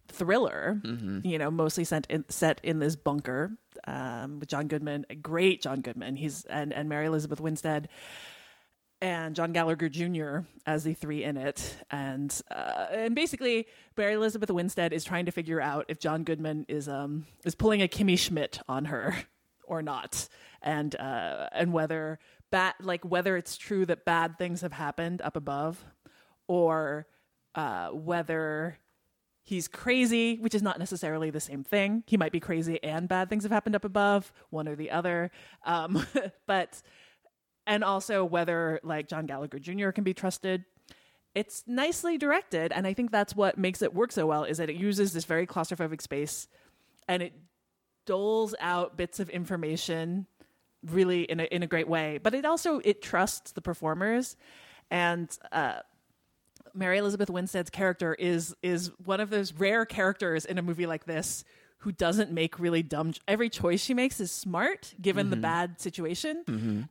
thriller. 0.08 0.80
You 1.24 1.38
know, 1.38 1.50
mostly 1.50 1.84
set 1.84 2.06
in, 2.10 2.24
set 2.28 2.60
in 2.64 2.80
this 2.80 2.96
bunker 2.96 3.52
um, 3.86 4.40
with 4.40 4.48
John 4.48 4.66
Goodman, 4.66 5.06
a 5.10 5.14
great 5.14 5.62
John 5.62 5.80
Goodman. 5.80 6.16
He's 6.16 6.44
and 6.46 6.72
and 6.72 6.88
Mary 6.88 7.06
Elizabeth 7.06 7.40
Winstead 7.40 7.88
and 9.00 9.36
John 9.36 9.52
Gallagher 9.52 9.88
Jr. 9.88 10.40
as 10.66 10.82
the 10.82 10.94
three 10.94 11.22
in 11.22 11.36
it, 11.36 11.76
and 11.90 12.34
uh, 12.50 12.86
and 12.90 13.14
basically 13.14 13.68
Mary 13.96 14.14
Elizabeth 14.14 14.50
Winstead 14.50 14.92
is 14.92 15.04
trying 15.04 15.26
to 15.26 15.30
figure 15.30 15.60
out 15.60 15.84
if 15.88 16.00
John 16.00 16.24
Goodman 16.24 16.66
is 16.68 16.88
um 16.88 17.26
is 17.44 17.54
pulling 17.54 17.80
a 17.80 17.86
Kimmy 17.86 18.18
Schmidt 18.18 18.60
on 18.68 18.86
her 18.86 19.14
or 19.66 19.82
not, 19.82 20.28
and 20.62 20.94
uh, 20.96 21.48
and 21.52 21.72
whether 21.72 22.18
bad 22.50 22.74
like 22.80 23.04
whether 23.04 23.36
it's 23.36 23.56
true 23.56 23.86
that 23.86 24.04
bad 24.04 24.38
things 24.38 24.60
have 24.60 24.72
happened 24.72 25.20
up 25.22 25.36
above, 25.36 25.84
or 26.46 27.06
uh, 27.54 27.88
whether 27.88 28.78
he's 29.44 29.68
crazy, 29.68 30.36
which 30.36 30.54
is 30.54 30.62
not 30.62 30.78
necessarily 30.78 31.30
the 31.30 31.40
same 31.40 31.62
thing. 31.62 32.02
He 32.06 32.16
might 32.16 32.32
be 32.32 32.40
crazy 32.40 32.82
and 32.82 33.08
bad 33.08 33.28
things 33.28 33.44
have 33.44 33.52
happened 33.52 33.76
up 33.76 33.84
above, 33.84 34.32
one 34.50 34.66
or 34.66 34.74
the 34.74 34.90
other. 34.90 35.30
Um, 35.64 36.06
but 36.46 36.82
and 37.66 37.84
also 37.84 38.24
whether 38.24 38.80
like 38.82 39.08
John 39.08 39.26
Gallagher 39.26 39.58
Jr. 39.58 39.90
can 39.90 40.04
be 40.04 40.14
trusted. 40.14 40.64
It's 41.34 41.64
nicely 41.66 42.16
directed, 42.16 42.72
and 42.72 42.86
I 42.86 42.94
think 42.94 43.10
that's 43.10 43.34
what 43.34 43.58
makes 43.58 43.82
it 43.82 43.92
work 43.92 44.12
so 44.12 44.26
well. 44.26 44.44
Is 44.44 44.58
that 44.58 44.70
it 44.70 44.76
uses 44.76 45.12
this 45.12 45.24
very 45.24 45.46
claustrophobic 45.46 46.00
space, 46.00 46.46
and 47.08 47.22
it 47.22 47.32
doles 48.06 48.54
out 48.60 48.96
bits 48.96 49.20
of 49.20 49.30
information 49.30 50.26
really 50.84 51.22
in 51.22 51.40
a 51.40 51.44
in 51.44 51.62
a 51.62 51.66
great 51.66 51.88
way. 51.88 52.18
But 52.22 52.34
it 52.34 52.44
also 52.44 52.80
it 52.84 53.02
trusts 53.02 53.52
the 53.52 53.62
performers, 53.62 54.36
and 54.90 55.36
uh, 55.52 55.80
Mary 56.74 56.98
Elizabeth 56.98 57.30
Winstead's 57.30 57.70
character 57.70 58.14
is 58.14 58.54
is 58.62 58.90
one 59.04 59.20
of 59.20 59.30
those 59.30 59.52
rare 59.52 59.84
characters 59.86 60.44
in 60.44 60.58
a 60.58 60.62
movie 60.62 60.86
like 60.86 61.04
this 61.04 61.44
who 61.78 61.92
doesn't 61.92 62.32
make 62.32 62.58
really 62.58 62.82
dumb 62.82 63.12
every 63.28 63.50
choice 63.50 63.82
she 63.82 63.92
makes 63.92 64.18
is 64.18 64.32
smart 64.32 64.94
given 65.02 65.28
the 65.28 65.36
bad 65.42 65.78
situation. 65.80 66.42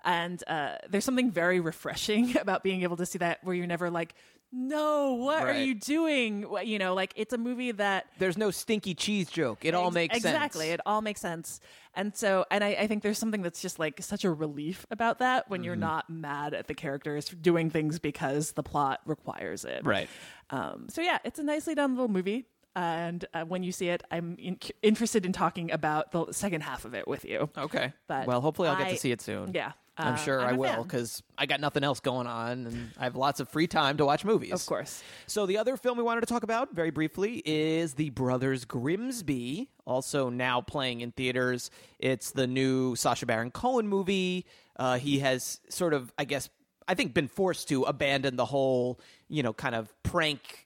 And 0.05 0.43
uh, 0.45 0.75
there's 0.87 1.03
something 1.03 1.31
very 1.31 1.59
refreshing 1.59 2.37
about 2.41 2.61
being 2.61 2.83
able 2.83 2.97
to 2.97 3.05
see 3.07 3.17
that 3.17 3.43
where 3.43 3.55
you're 3.55 3.65
never 3.65 3.89
like 3.89 4.13
no 4.55 5.13
what 5.13 5.43
are 5.43 5.53
you 5.53 5.73
doing 5.73 6.45
you 6.63 6.77
know 6.77 6.93
like 6.93 7.11
it's 7.15 7.33
a 7.33 7.37
movie 7.37 7.71
that 7.71 8.05
There's 8.19 8.37
no 8.37 8.51
stinky 8.51 8.93
cheese 8.93 9.29
joke. 9.29 9.65
It 9.65 9.73
all 9.73 9.87
Ex- 9.87 9.93
makes 9.95 10.17
exactly. 10.17 10.65
sense. 10.67 10.73
It 10.75 10.79
all 10.85 11.01
makes 11.01 11.19
sense. 11.21 11.59
And 11.95 12.15
so, 12.15 12.45
and 12.49 12.63
I, 12.63 12.69
I 12.69 12.87
think 12.87 13.03
there's 13.03 13.17
something 13.19 13.41
that's 13.43 13.61
just 13.61 13.77
like 13.77 14.01
such 14.01 14.23
a 14.23 14.31
relief 14.31 14.85
about 14.89 15.19
that 15.19 15.49
when 15.49 15.59
Mm-hmm. 15.59 15.65
you're 15.65 15.75
not 15.75 16.09
mad 16.09 16.53
at 16.53 16.67
the 16.67 16.73
characters 16.73 17.25
doing 17.29 17.69
things 17.69 17.99
because 17.99 18.53
the 18.53 18.63
plot 18.63 18.99
requires 19.05 19.63
it. 19.65 19.85
Right. 19.85 20.09
Um, 20.49 20.87
so 20.89 21.01
yeah, 21.01 21.19
it's 21.23 21.37
a 21.39 21.43
nicely 21.43 21.75
done 21.75 21.91
little 21.91 22.07
movie. 22.07 22.45
And 22.75 23.23
uh, 23.35 23.43
when 23.43 23.61
you 23.61 23.71
see 23.71 23.89
it, 23.89 24.01
I'm 24.09 24.35
in- 24.39 24.57
interested 24.81 25.25
in 25.27 25.31
talking 25.33 25.71
about 25.71 26.11
the 26.11 26.31
second 26.31 26.61
half 26.61 26.85
of 26.85 26.95
it 26.95 27.07
with 27.07 27.23
you. 27.25 27.49
Okay. 27.55 27.93
But 28.07 28.25
well, 28.25 28.41
hopefully 28.41 28.69
I'll 28.69 28.77
get 28.77 28.87
I- 28.87 28.91
to 28.91 28.97
see 28.97 29.11
it 29.11 29.21
soon. 29.21 29.51
Yeah. 29.53 29.73
I'm 29.97 30.13
Uh, 30.15 30.17
sure 30.17 30.41
I'm 30.41 30.49
I 30.49 30.53
will 30.53 30.83
because 30.83 31.21
I 31.37 31.45
got 31.45 31.59
nothing 31.59 31.83
else 31.83 31.99
going 31.99 32.25
on 32.25 32.65
and 32.65 32.91
I 32.97 33.03
have 33.03 33.15
lots 33.15 33.39
of 33.39 33.47
free 33.49 33.67
time 33.67 33.97
to 33.97 34.05
watch 34.05 34.25
movies. 34.25 34.51
Of 34.51 34.65
course. 34.65 35.03
So 35.27 35.45
the 35.45 35.57
other 35.59 35.77
film 35.77 35.97
we 35.97 36.03
wanted 36.03 36.21
to 36.21 36.27
talk 36.27 36.43
about 36.43 36.73
very 36.73 36.89
briefly 36.89 37.43
is 37.45 37.93
The 37.93 38.09
Brothers 38.09 38.65
Grimsby, 38.65 39.69
also 39.85 40.29
now 40.29 40.61
playing 40.61 41.01
in 41.01 41.11
theaters. 41.11 41.69
It's 41.99 42.31
the 42.31 42.47
new 42.47 42.95
Sacha 42.95 43.25
Baron 43.25 43.51
Cohen 43.51 43.87
movie. 43.87 44.45
Uh, 44.75 44.97
he 44.97 45.19
has 45.19 45.59
sort 45.69 45.93
of, 45.93 46.11
I 46.17 46.25
guess, 46.25 46.49
I 46.87 46.95
think, 46.95 47.13
been 47.13 47.27
forced 47.27 47.67
to 47.69 47.83
abandon 47.83 48.35
the 48.35 48.45
whole, 48.45 48.99
you 49.29 49.43
know, 49.43 49.53
kind 49.53 49.75
of 49.75 49.93
prank 50.03 50.62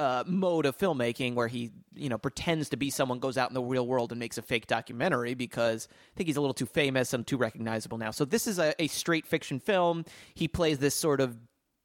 uh, 0.00 0.24
mode 0.26 0.64
of 0.64 0.78
filmmaking 0.78 1.34
where 1.34 1.46
he, 1.46 1.70
you 1.94 2.08
know, 2.08 2.16
pretends 2.16 2.70
to 2.70 2.78
be 2.78 2.88
someone, 2.88 3.18
goes 3.18 3.36
out 3.36 3.50
in 3.50 3.54
the 3.54 3.62
real 3.62 3.86
world 3.86 4.12
and 4.12 4.18
makes 4.18 4.38
a 4.38 4.42
fake 4.42 4.66
documentary 4.66 5.34
because 5.34 5.88
I 5.90 6.16
think 6.16 6.26
he's 6.26 6.38
a 6.38 6.40
little 6.40 6.54
too 6.54 6.64
famous 6.64 7.12
and 7.12 7.26
too 7.26 7.36
recognizable 7.36 7.98
now. 7.98 8.10
So 8.10 8.24
this 8.24 8.46
is 8.46 8.58
a, 8.58 8.74
a 8.80 8.86
straight 8.86 9.26
fiction 9.26 9.60
film. 9.60 10.06
He 10.32 10.48
plays 10.48 10.78
this 10.78 10.94
sort 10.94 11.20
of 11.20 11.36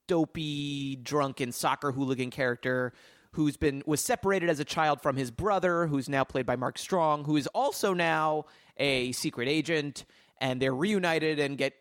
dopey, 0.08 0.96
drunken 0.96 1.52
soccer 1.52 1.92
hooligan 1.92 2.32
character 2.32 2.94
who's 3.32 3.58
been 3.58 3.84
was 3.86 4.00
separated 4.00 4.50
as 4.50 4.62
a 4.62 4.66
child 4.66 5.02
from 5.02 5.18
his 5.18 5.30
brother, 5.30 5.88
who's 5.88 6.08
now 6.08 6.24
played 6.24 6.46
by 6.46 6.56
Mark 6.56 6.78
Strong, 6.78 7.26
who 7.26 7.36
is 7.36 7.48
also 7.48 7.94
now 7.94 8.46
a 8.78 9.12
secret 9.12 9.50
agent, 9.50 10.06
and 10.40 10.62
they're 10.62 10.74
reunited 10.74 11.38
and 11.38 11.58
get 11.58 11.74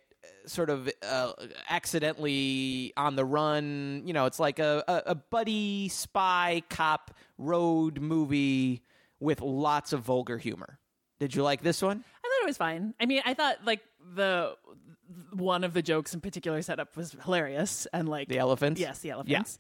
sort 0.47 0.71
of 0.71 0.91
uh, 1.03 1.33
accidentally 1.69 2.93
on 2.97 3.17
the 3.17 3.25
run. 3.25 4.03
You 4.05 4.13
know, 4.13 4.27
it's 4.27 4.39
like 4.41 4.59
a, 4.59 4.85
a, 4.89 5.03
a 5.07 5.15
buddy 5.15 5.89
spy 5.89 6.63
cop 6.69 7.15
road 7.39 8.01
movie 8.01 8.83
with 9.21 9.41
lots 9.41 9.93
of 9.93 10.01
vulgar 10.03 10.39
humor. 10.39 10.79
Did 11.21 11.35
you 11.35 11.43
like 11.43 11.63
this 11.63 11.81
one? 11.81 11.99
I 11.99 12.29
thought 12.29 12.43
it 12.43 12.47
was 12.47 12.57
fine. 12.57 12.95
I 13.01 13.07
mean, 13.07 13.23
I 13.25 13.35
thought 13.35 13.65
like 13.65 13.81
the 14.15 14.57
one 15.33 15.65
of 15.65 15.75
the 15.75 15.83
jokes 15.83 16.15
in 16.15 16.21
particular 16.21 16.61
setup 16.63 16.97
was 16.97 17.17
hilarious 17.25 17.87
and 17.93 18.09
like 18.09 18.29
The 18.29 18.39
elephants? 18.39 18.81
Yes, 18.81 18.99
the 19.01 19.11
elephants. 19.11 19.59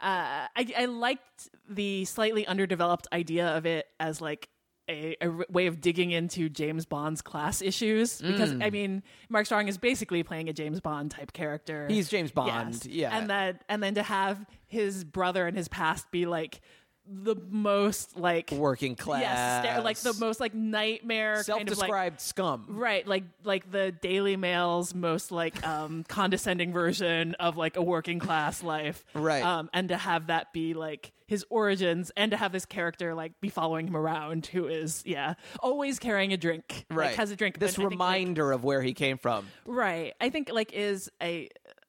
Uh, 0.00 0.46
I, 0.54 0.72
I 0.76 0.84
liked 0.84 1.48
the 1.68 2.04
slightly 2.04 2.46
underdeveloped 2.46 3.08
idea 3.12 3.56
of 3.56 3.66
it 3.66 3.86
as 3.98 4.20
like 4.20 4.48
a, 4.88 5.16
a 5.20 5.28
way 5.50 5.66
of 5.66 5.80
digging 5.80 6.10
into 6.10 6.48
James 6.48 6.86
Bond's 6.86 7.20
class 7.22 7.60
issues 7.62 8.20
because 8.20 8.52
Mm. 8.52 8.64
I 8.64 8.70
mean 8.70 9.02
Mark 9.28 9.46
Strong 9.46 9.68
is 9.68 9.76
basically 9.78 10.22
playing 10.22 10.48
a 10.48 10.52
James 10.52 10.80
Bond 10.80 11.10
type 11.10 11.32
character. 11.32 11.86
He's 11.88 12.08
James 12.08 12.30
Bond, 12.30 12.86
yeah. 12.86 13.16
and 13.16 13.28
then 13.28 13.58
and 13.68 13.82
then 13.82 13.94
to 13.94 14.02
have 14.02 14.44
his 14.66 15.04
brother 15.04 15.46
and 15.46 15.56
his 15.56 15.68
past 15.68 16.10
be 16.10 16.26
like 16.26 16.60
the 17.10 17.36
most 17.50 18.16
like 18.18 18.50
Working 18.50 18.94
class. 18.94 19.22
yes, 19.22 19.64
sta- 19.74 19.82
like 19.82 19.96
the 19.98 20.12
most 20.14 20.40
like 20.40 20.54
nightmare 20.54 21.34
kind 21.36 21.40
of 21.40 21.48
like 21.48 21.68
self-described 21.68 22.20
scum. 22.20 22.66
Right, 22.68 23.06
like 23.06 23.24
like 23.44 23.70
the 23.70 23.92
Daily 23.92 24.36
Mail's 24.36 24.94
most 24.94 25.32
like 25.32 25.66
um 25.66 26.04
condescending 26.08 26.72
version 26.72 27.34
of 27.36 27.56
like 27.56 27.76
a 27.76 27.82
working 27.82 28.18
class 28.18 28.62
life. 28.62 29.04
Right. 29.14 29.42
Um 29.42 29.70
and 29.72 29.88
to 29.88 29.96
have 29.96 30.26
that 30.28 30.52
be 30.52 30.74
like 30.74 31.12
his 31.26 31.44
origins 31.50 32.10
and 32.16 32.30
to 32.30 32.36
have 32.38 32.52
this 32.52 32.64
character 32.64 33.14
like 33.14 33.38
be 33.40 33.50
following 33.50 33.86
him 33.86 33.96
around 33.96 34.46
who 34.46 34.66
is 34.66 35.02
yeah, 35.06 35.34
always 35.60 35.98
carrying 35.98 36.32
a 36.32 36.36
drink. 36.38 36.86
Right. 36.90 37.08
Like 37.08 37.16
has 37.16 37.30
a 37.30 37.36
drink. 37.36 37.58
This 37.58 37.74
And 37.76 37.86
I 37.86 37.88
think, 37.90 38.00
like- 38.00 38.08
reminder 38.08 38.52
of 38.52 38.64
where 38.64 38.82
he 38.82 38.94
came 38.94 39.18
from. 39.18 39.46
right. 39.66 40.14
I 40.20 40.30
think 40.30 40.50
like 40.52 40.72
is 40.72 41.10
a 41.22 41.48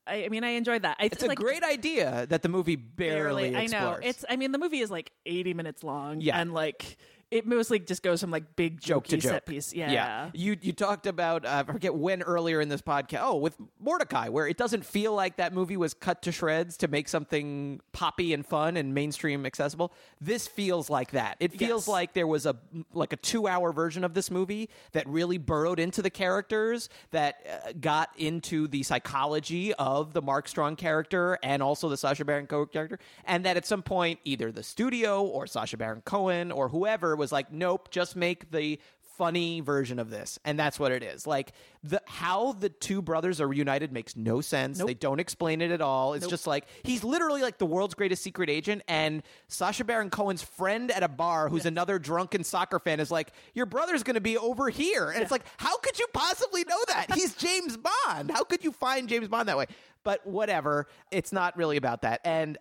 I, 0.10 0.26
I 0.26 0.30
mean 0.30 0.43
I 0.43 0.49
enjoyed 0.51 0.82
that. 0.82 0.97
I 0.99 1.05
It's 1.05 1.24
a 1.24 1.28
like, 1.28 1.38
great 1.38 1.64
idea 1.64 2.26
that 2.30 2.41
the 2.41 2.49
movie 2.49 2.76
barely, 2.76 3.55
I 3.55 3.66
know. 3.68 3.91
explores. 3.91 4.05
It's 4.05 4.26
I 4.30 4.36
mean 4.36 4.51
the 4.51 4.57
movie 4.57 4.80
is 4.80 4.89
like 4.91 5.12
80 5.26 5.53
minutes 5.53 5.84
long 5.84 6.20
Yeah. 6.22 6.39
and 6.39 6.53
like 6.53 6.97
it 7.32 7.45
mostly 7.45 7.77
just 7.80 8.01
goes 8.01 8.21
from 8.21 8.32
like 8.32 8.55
big 8.55 8.82
joke 8.82 9.05
to 9.07 9.17
joke. 9.17 9.32
set 9.32 9.45
piece. 9.45 9.73
Yeah. 9.73 10.30
You 10.34 10.57
you 10.61 10.73
talked 10.73 11.05
about 11.07 11.45
uh, 11.45 11.63
I 11.67 11.71
forget 11.71 11.93
when 11.93 12.21
earlier 12.23 12.59
in 12.61 12.69
this 12.69 12.82
podcast. 12.82 13.19
Oh, 13.21 13.36
with 13.36 13.55
Mortdecai, 13.84 14.30
where 14.30 14.47
it 14.47 14.57
doesn't 14.57 14.86
feel 14.86 15.13
like 15.13 15.38
that 15.38 15.53
movie 15.53 15.77
was 15.77 15.93
cut 15.93 16.21
to 16.23 16.32
shreds 16.32 16.77
to 16.77 16.88
make 16.88 17.07
something 17.07 17.82
poppy 17.91 18.34
and 18.34 18.45
fun 18.45 18.77
and 18.77 18.93
mainstream 18.93 19.45
accessible. 19.45 19.93
This 20.19 20.47
feels 20.47 20.89
like 20.89 21.11
that. 21.11 21.38
It 21.39 21.51
feels 21.53 21.84
Yes. 21.84 21.88
like 21.88 22.13
there 22.13 22.25
was 22.27 22.45
a 22.45 22.55
like 22.93 23.13
a 23.13 23.17
two 23.17 23.47
hour 23.47 23.71
version 23.71 24.03
of 24.03 24.13
this 24.13 24.32
movie 24.32 24.69
that 24.93 25.07
really 25.07 25.38
burrowed 25.38 25.80
into 25.80 26.01
the 26.01 26.09
characters, 26.09 26.89
that 27.11 27.36
uh, 27.67 27.73
got 27.80 28.09
into 28.17 28.67
the 28.67 28.82
psychology 28.84 29.73
of 29.75 30.13
the 30.13 30.21
Mark 30.21 30.47
Strong 30.47 30.75
character 30.77 31.38
and 31.43 31.61
also 31.61 31.89
the 31.89 31.97
Sacha 31.97 32.25
Baron 32.25 32.47
Cohen 32.47 32.67
character, 32.71 32.99
and 33.25 33.45
that 33.45 33.57
at 33.57 33.65
some 33.65 33.84
point 33.84 34.19
either 34.25 34.51
the 34.51 34.63
studio 34.63 35.21
or 35.23 35.45
Sacha 35.45 35.77
Baron 35.77 36.01
Cohen 36.01 36.51
or 36.51 36.69
whoever 36.69 37.15
was 37.20 37.32
like, 37.32 37.51
nope, 37.51 37.91
just 37.91 38.15
make 38.15 38.49
the 38.49 38.80
funny 39.20 39.59
version 39.59 39.99
of 39.99 40.09
this. 40.09 40.39
And 40.45 40.57
that's 40.57 40.80
what 40.80 40.93
it 40.93 41.03
is. 41.03 41.28
Like 41.28 41.51
the 41.84 42.01
how 42.05 42.53
the 42.53 42.70
two 42.70 43.01
brothers 43.01 43.41
are 43.41 43.47
reunited 43.49 43.91
makes 43.91 44.15
no 44.15 44.39
sense. 44.39 44.78
They 44.82 44.93
don't 44.93 45.20
explain 45.20 45.61
it 45.61 45.72
at 45.72 45.82
all. 45.82 46.13
It's 46.13 46.26
just 46.26 46.47
like 46.47 46.65
he's 46.84 47.03
literally 47.03 47.41
like 47.41 47.57
the 47.57 47.65
world's 47.65 47.95
greatest 47.95 48.24
secret 48.24 48.49
agent 48.49 48.82
and 48.88 49.22
sacha 49.49 49.84
baron 49.84 50.09
cohen's 50.09 50.41
friend 50.41 50.89
at 50.89 51.03
a 51.03 51.09
bar 51.09 51.49
who's 51.49 51.65
another 51.65 51.99
drunken 51.99 52.45
soccer 52.45 52.80
fan 52.80 53.01
is 53.01 53.11
like 53.11 53.34
your 53.53 53.65
brother's 53.65 54.03
gonna 54.03 54.22
be 54.22 54.38
over 54.38 54.70
here. 54.70 55.09
And 55.09 55.22
it's 55.22 55.32
like 55.32 55.43
how 55.57 55.78
could 55.80 55.99
you 55.99 56.07
possibly 56.13 56.63
know 56.63 56.80
that? 56.88 57.07
He's 57.13 57.36
james 57.36 57.76
bond. 57.76 58.32
How 58.32 58.45
could 58.45 58.63
you 58.63 58.72
find 58.72 59.09
james 59.09 59.28
bond 59.28 59.49
that 59.49 59.57
way? 59.57 59.65
But 60.05 60.26
whatever. 60.26 60.88
It's 61.11 61.34
not 61.34 61.57
really 61.57 61.76
about 61.76 62.03
that. 62.03 62.22
And 62.24 62.57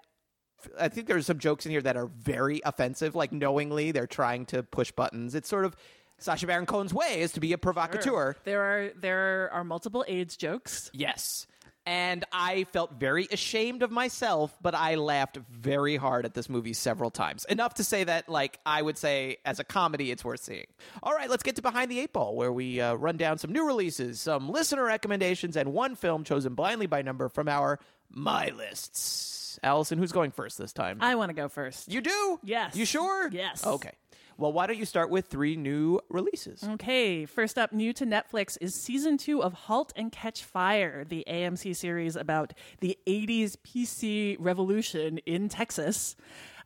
I 0.79 0.89
think 0.89 1.07
there's 1.07 1.27
some 1.27 1.39
jokes 1.39 1.67
in 1.67 1.73
here 1.73 1.83
that 1.83 1.97
are 1.97 2.07
very 2.07 2.61
offensive. 2.65 3.15
Like 3.15 3.33
knowingly, 3.33 3.93
they're 3.93 4.07
trying 4.07 4.47
to 4.47 4.63
push 4.63 4.91
buttons. 4.93 5.35
It's 5.35 5.49
sort 5.49 5.65
of 5.65 5.77
Sacha 6.19 6.47
Baron 6.47 6.67
Cohen's 6.67 6.93
way 6.93 7.21
is 7.21 7.33
to 7.33 7.41
be 7.41 7.53
a 7.53 7.59
provocateur. 7.59 8.37
There 8.45 8.63
are 8.63 8.91
there 8.97 9.51
are 9.53 9.65
multiple 9.65 10.05
AIDS 10.09 10.37
jokes. 10.37 10.91
Yes. 10.93 11.47
And 11.87 12.27
I 12.33 12.65
felt 12.65 13.01
very 13.01 13.29
ashamed 13.33 13.83
of 13.83 13.91
myself, 13.91 14.55
but 14.61 14.75
I 14.75 14.97
laughed 14.97 15.39
very 15.51 15.97
hard 15.97 16.27
at 16.27 16.35
this 16.35 16.51
movie 16.51 16.75
several 16.75 17.11
times. 17.11 17.47
Enough 17.47 17.75
to 17.75 17.85
say 17.85 18.05
that, 18.05 18.29
like, 18.29 18.61
I 18.67 18.83
would 18.83 18.99
say 18.99 19.39
as 19.47 19.59
a 19.59 19.65
comedy, 19.65 20.11
it's 20.11 20.23
worth 20.23 20.41
seeing. 20.41 20.67
All 21.03 21.15
right, 21.15 21.31
let's 21.31 21.43
get 21.43 21.57
to 21.57 21.63
Behind 21.63 21.91
the 21.91 21.99
Eight 22.01 22.13
Ball, 22.13 22.37
where 22.37 22.53
we 22.53 22.79
uh, 22.79 22.93
run 22.93 23.17
down 23.17 23.39
some 23.39 23.53
new 23.53 23.67
releases, 23.67 24.21
some 24.21 24.51
listener 24.51 24.85
recommendations, 24.85 25.57
and 25.57 25.73
one 25.73 25.95
film 25.95 26.25
chosen 26.25 26.55
blindly 26.55 26.87
by 26.87 27.01
number 27.01 27.31
from 27.31 27.49
our 27.49 27.79
My 28.11 28.51
Lists. 28.51 29.38
Alison, 29.63 29.99
who's 29.99 30.13
going 30.13 30.31
first 30.31 30.59
this 30.59 30.73
time? 30.73 30.99
I 31.01 31.15
want 31.15 31.31
to 31.31 31.35
go 31.35 31.49
first. 31.49 31.93
You 31.93 32.01
do? 32.01 32.41
Yes. 32.43 32.77
You 32.77 32.85
sure? 32.85 33.29
Yes. 33.31 33.67
Okay. 33.67 33.93
Well, 34.39 34.53
why 34.53 34.69
don't 34.69 34.79
you 34.79 34.85
start 34.85 35.11
with 35.11 35.27
three 35.27 35.57
new 35.57 36.01
releases? 36.09 36.63
Okay, 36.63 37.25
first 37.27 37.59
up, 37.59 37.73
new 37.73 37.93
to 37.95 38.07
Netflix 38.07 38.57
is 38.61 38.73
season 38.73 39.19
two 39.19 39.43
of 39.43 39.53
*Halt 39.53 39.93
and 39.97 40.13
Catch 40.13 40.45
Fire*, 40.45 41.05
the 41.05 41.25
AMC 41.29 41.75
series 41.75 42.15
about 42.15 42.55
the 42.79 42.97
'80s 43.09 43.57
PC 43.57 44.37
revolution 44.39 45.19
in 45.27 45.49
Texas. 45.49 46.15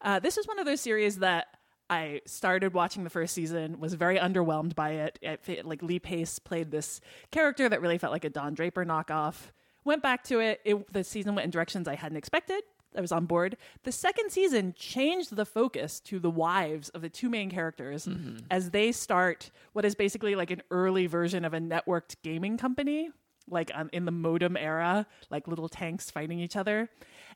Uh, 0.03 0.19
this 0.19 0.37
is 0.37 0.47
one 0.47 0.59
of 0.59 0.67
those 0.67 0.83
series 0.83 1.21
that 1.21 1.47
I 1.89 2.21
started 2.27 2.75
watching 2.75 3.05
the 3.05 3.11
first 3.11 3.35
season, 3.35 3.81
was 3.81 3.95
very 3.95 4.19
underwhelmed 4.19 4.75
by 4.75 4.91
it. 4.91 5.19
it. 5.23 5.65
Like 5.65 5.83
Lee 5.83 5.99
Pace 5.99 6.39
played 6.39 6.71
this 6.71 7.01
character 7.31 7.69
that 7.69 7.81
really 7.81 7.99
felt 7.99 8.13
like 8.13 8.25
a 8.25 8.31
Don 8.31 8.55
Draper 8.55 8.85
knockoff. 8.85 9.51
Went 9.85 10.03
back 10.03 10.25
to 10.25 10.41
it. 10.41 10.61
it 10.65 10.93
the 10.93 11.05
season 11.05 11.35
went 11.35 11.45
in 11.45 11.51
directions 11.51 11.89
I 11.89 11.95
hadn't 11.95 12.19
expected. 12.19 12.63
I 12.97 13.01
was 13.01 13.13
on 13.13 13.27
board. 13.27 13.57
The 13.85 13.93
second 13.93 14.31
season 14.31 14.75
changed 14.77 15.35
the 15.35 15.47
focus 15.47 16.01
to 16.01 16.19
the 16.19 16.31
wives 16.31 16.89
of 16.91 17.03
the 17.03 17.09
two 17.09 17.29
main 17.31 17.51
characters 17.51 18.07
as 18.51 18.71
they 18.71 18.93
start 18.93 19.51
what 19.73 19.85
is 19.85 19.95
basically 19.95 20.35
like 20.35 20.51
an 20.51 20.63
early 20.71 21.07
version 21.07 21.45
of 21.45 21.55
a 21.55 21.59
networked 21.59 22.17
gaming 22.23 22.59
company, 22.59 23.11
like 23.49 23.71
um, 23.75 23.89
in 23.93 24.05
the 24.05 24.13
modem 24.13 24.57
era, 24.57 25.07
like 25.31 25.49
little 25.49 25.69
tanks 25.69 26.11
fighting 26.11 26.39
each 26.39 26.57
other, 26.57 26.91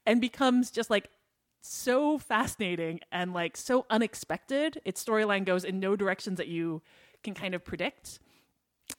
and 0.04 0.20
becomes 0.20 0.70
just 0.70 0.90
like 0.90 1.09
so 1.62 2.18
fascinating 2.18 3.00
and 3.11 3.32
like 3.32 3.57
so 3.57 3.86
unexpected. 3.90 4.80
Its 4.84 5.02
storyline 5.02 5.44
goes 5.44 5.64
in 5.64 5.80
no 5.80 5.96
directions 5.96 6.38
that 6.38 6.48
you 6.48 6.82
can 7.24 7.34
kind 7.34 7.54
of 7.54 7.64
predict. 7.64 8.20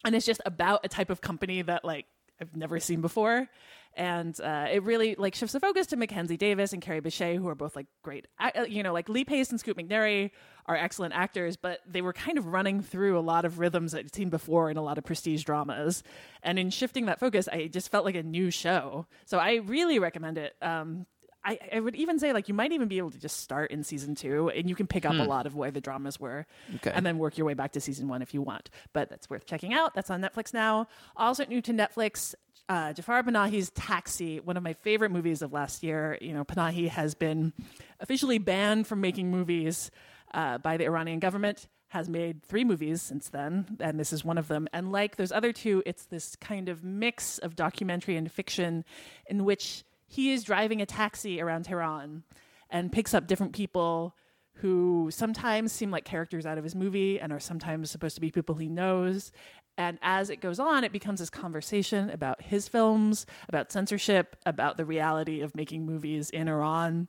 And 0.04 0.16
it's 0.16 0.26
just 0.26 0.42
about 0.46 0.82
a 0.84 0.90
type 0.90 1.10
of 1.10 1.22
company 1.22 1.62
that 1.62 1.86
like 1.86 2.06
I've 2.40 2.56
never 2.56 2.80
seen 2.80 3.02
before. 3.02 3.48
And 3.96 4.40
uh, 4.40 4.68
it 4.72 4.84
really 4.84 5.16
like 5.16 5.34
shifts 5.34 5.54
the 5.54 5.60
focus 5.60 5.88
to 5.88 5.96
Mackenzie 5.96 6.38
Davis 6.38 6.72
and 6.72 6.84
Kerry 6.84 7.02
Bishé, 7.02 7.36
who 7.36 7.48
are 7.48 7.56
both 7.56 7.76
like 7.76 7.88
great. 8.04 8.28
uh, 8.40 8.66
You 8.68 8.84
know, 8.84 8.94
like 8.94 9.10
Lee 9.10 9.26
Pace 9.26 9.50
and 9.50 9.60
Scoot 9.60 9.76
McNairy 9.76 10.30
are 10.68 10.76
excellent 10.76 11.16
actors, 11.16 11.58
but 11.58 11.80
they 11.88 12.04
were 12.04 12.14
kind 12.14 12.38
of 12.38 12.46
running 12.46 12.82
through 12.82 13.18
a 13.18 13.22
lot 13.22 13.44
of 13.44 13.58
rhythms 13.58 13.94
that 13.94 14.00
I'd 14.00 14.14
seen 14.14 14.30
before 14.30 14.70
in 14.70 14.78
a 14.78 14.84
lot 14.84 15.00
of 15.00 15.04
prestige 15.04 15.44
dramas. 15.44 16.04
And 16.44 16.60
in 16.60 16.70
shifting 16.70 17.08
that 17.08 17.20
focus, 17.20 17.48
I 17.52 17.68
just 17.68 17.90
felt 17.90 18.06
like 18.06 18.16
a 18.16 18.22
new 18.22 18.52
show. 18.52 19.08
So 19.26 19.40
I 19.40 19.56
really 19.56 19.98
recommend 19.98 20.38
it. 20.38 20.56
Um, 20.62 21.08
I, 21.48 21.58
I 21.76 21.80
would 21.80 21.96
even 21.96 22.20
say 22.20 22.34
like 22.34 22.48
you 22.50 22.54
might 22.54 22.72
even 22.74 22.88
be 22.90 22.98
able 22.98 23.10
to 23.12 23.18
just 23.20 23.38
start 23.40 23.72
in 23.72 23.84
season 23.84 24.14
two 24.16 24.50
and 24.50 24.68
you 24.70 24.76
can 24.76 24.86
pick 24.86 25.06
up 25.06 25.14
a 25.14 25.24
lot 25.24 25.46
of 25.48 25.56
where 25.56 25.72
the 25.72 25.80
dramas 25.82 26.20
were 26.20 26.46
Okay. 26.76 26.92
and 26.94 27.06
then 27.06 27.18
work 27.18 27.38
your 27.38 27.48
way 27.48 27.54
back 27.54 27.72
to 27.72 27.80
season 27.82 28.08
one 28.10 28.22
if 28.22 28.34
you 28.34 28.42
want 28.42 28.70
but 28.94 29.10
that's 29.10 29.30
worth 29.30 29.46
checking 29.46 29.74
out 29.74 29.94
that's 29.96 30.10
on 30.10 30.22
netflix 30.22 30.54
now 30.54 30.88
also 31.16 31.46
new 31.46 31.62
to 31.62 31.72
netflix 31.72 32.36
uh, 32.70 32.92
Jafar 32.92 33.24
Panahi's 33.24 33.70
Taxi, 33.70 34.42
one 34.42 34.58
of 34.58 34.64
my 34.64 34.74
favorite 34.74 35.10
movies 35.10 35.42
of 35.42 35.54
last 35.54 35.84
year. 35.84 36.18
You 36.20 36.34
know, 36.34 36.44
Panahi 36.44 36.90
has 36.90 37.16
been 37.16 37.54
officially 38.02 38.40
banned 38.40 38.88
from 38.88 39.00
making 39.00 39.32
movies 39.32 39.90
uh, 40.34 40.58
by 40.58 40.76
the 40.76 40.84
Iranian 40.84 41.20
government. 41.20 41.70
Has 41.92 42.10
made 42.10 42.44
three 42.44 42.66
movies 42.66 43.02
since 43.02 43.30
then, 43.30 43.78
and 43.80 43.98
this 43.98 44.12
is 44.12 44.26
one 44.26 44.38
of 44.38 44.50
them. 44.50 44.68
And 44.74 44.92
like 44.92 45.16
those 45.16 45.32
other 45.32 45.54
two, 45.54 45.82
it's 45.86 46.08
this 46.08 46.36
kind 46.36 46.68
of 46.68 46.84
mix 46.84 47.38
of 47.38 47.56
documentary 47.56 48.18
and 48.18 48.30
fiction, 48.30 48.84
in 49.28 49.46
which 49.46 49.86
he 50.08 50.32
is 50.32 50.44
driving 50.44 50.82
a 50.82 50.86
taxi 50.86 51.42
around 51.42 51.66
Tehran 51.66 52.24
and 52.70 52.92
picks 52.92 53.14
up 53.14 53.28
different 53.28 53.54
people 53.54 54.16
who 54.56 55.10
sometimes 55.12 55.72
seem 55.72 55.92
like 55.92 56.04
characters 56.04 56.46
out 56.46 56.58
of 56.58 56.64
his 56.64 56.76
movie 56.76 57.20
and 57.20 57.32
are 57.32 57.40
sometimes 57.40 57.92
supposed 57.92 58.16
to 58.16 58.22
be 58.22 58.32
people 58.32 58.56
he 58.56 58.70
knows. 58.70 59.32
And 59.78 60.00
as 60.02 60.32
it 60.32 60.42
goes 60.42 60.60
on, 60.60 60.84
it 60.84 60.92
becomes 60.92 61.20
this 61.20 61.30
conversation 61.30 62.10
about 62.10 62.42
his 62.42 62.68
films, 62.68 63.28
about 63.48 63.72
censorship, 63.72 64.36
about 64.46 64.78
the 64.78 64.86
reality 64.86 65.42
of 65.42 65.56
making 65.56 65.86
movies 65.86 66.32
in 66.32 66.48
Iran, 66.48 67.08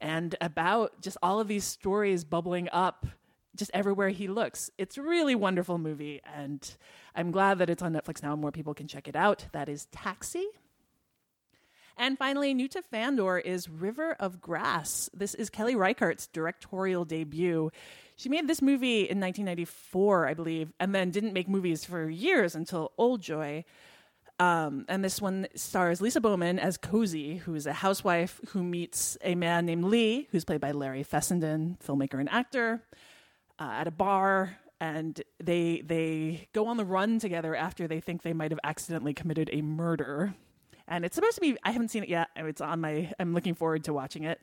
and 0.00 0.36
about 0.42 1.00
just 1.00 1.16
all 1.22 1.40
of 1.40 1.48
these 1.48 1.64
stories 1.64 2.24
bubbling 2.24 2.68
up 2.72 3.06
just 3.56 3.70
everywhere 3.72 4.10
he 4.10 4.28
looks. 4.28 4.68
It's 4.76 4.98
a 4.98 5.02
really 5.02 5.34
wonderful 5.34 5.78
movie, 5.78 6.20
and 6.36 6.76
I'm 7.14 7.30
glad 7.30 7.58
that 7.58 7.70
it's 7.70 7.82
on 7.82 7.94
Netflix 7.94 8.22
now 8.22 8.32
and 8.32 8.40
more 8.42 8.52
people 8.52 8.74
can 8.74 8.88
check 8.88 9.08
it 9.08 9.16
out. 9.16 9.46
That 9.52 9.70
is 9.70 9.86
Taxi. 9.86 10.46
And 11.96 12.18
finally, 12.18 12.54
new 12.54 12.66
to 12.68 12.82
Fandor 12.82 13.38
is 13.38 13.68
River 13.68 14.16
of 14.18 14.40
Grass. 14.40 15.08
This 15.14 15.34
is 15.34 15.48
Kelly 15.48 15.76
Reichardt's 15.76 16.26
directorial 16.26 17.04
debut. 17.04 17.70
She 18.16 18.28
made 18.28 18.48
this 18.48 18.60
movie 18.60 19.02
in 19.02 19.20
1994, 19.20 20.26
I 20.26 20.34
believe, 20.34 20.72
and 20.80 20.94
then 20.94 21.10
didn't 21.10 21.32
make 21.32 21.48
movies 21.48 21.84
for 21.84 22.08
years 22.08 22.56
until 22.56 22.92
Old 22.98 23.20
Joy. 23.20 23.64
Um, 24.40 24.84
and 24.88 25.04
this 25.04 25.20
one 25.20 25.46
stars 25.54 26.00
Lisa 26.00 26.20
Bowman 26.20 26.58
as 26.58 26.76
Cozy, 26.76 27.36
who 27.36 27.54
is 27.54 27.66
a 27.66 27.72
housewife 27.72 28.40
who 28.48 28.64
meets 28.64 29.16
a 29.22 29.36
man 29.36 29.64
named 29.64 29.84
Lee, 29.84 30.26
who's 30.32 30.44
played 30.44 30.60
by 30.60 30.72
Larry 30.72 31.04
Fessenden, 31.04 31.78
filmmaker 31.84 32.18
and 32.18 32.28
actor, 32.28 32.82
uh, 33.60 33.70
at 33.72 33.86
a 33.86 33.92
bar. 33.92 34.58
And 34.80 35.22
they 35.42 35.82
they 35.84 36.48
go 36.52 36.66
on 36.66 36.76
the 36.76 36.84
run 36.84 37.20
together 37.20 37.54
after 37.54 37.86
they 37.86 38.00
think 38.00 38.22
they 38.22 38.32
might 38.32 38.50
have 38.50 38.60
accidentally 38.64 39.14
committed 39.14 39.48
a 39.52 39.62
murder 39.62 40.34
and 40.88 41.04
it's 41.04 41.14
supposed 41.14 41.34
to 41.36 41.40
be. 41.40 41.56
I 41.64 41.70
haven't 41.70 41.88
seen 41.88 42.02
it 42.02 42.08
yet. 42.08 42.28
It's 42.36 42.60
on 42.60 42.80
my. 42.80 43.12
I'm 43.18 43.34
looking 43.34 43.54
forward 43.54 43.84
to 43.84 43.92
watching 43.92 44.24
it, 44.24 44.40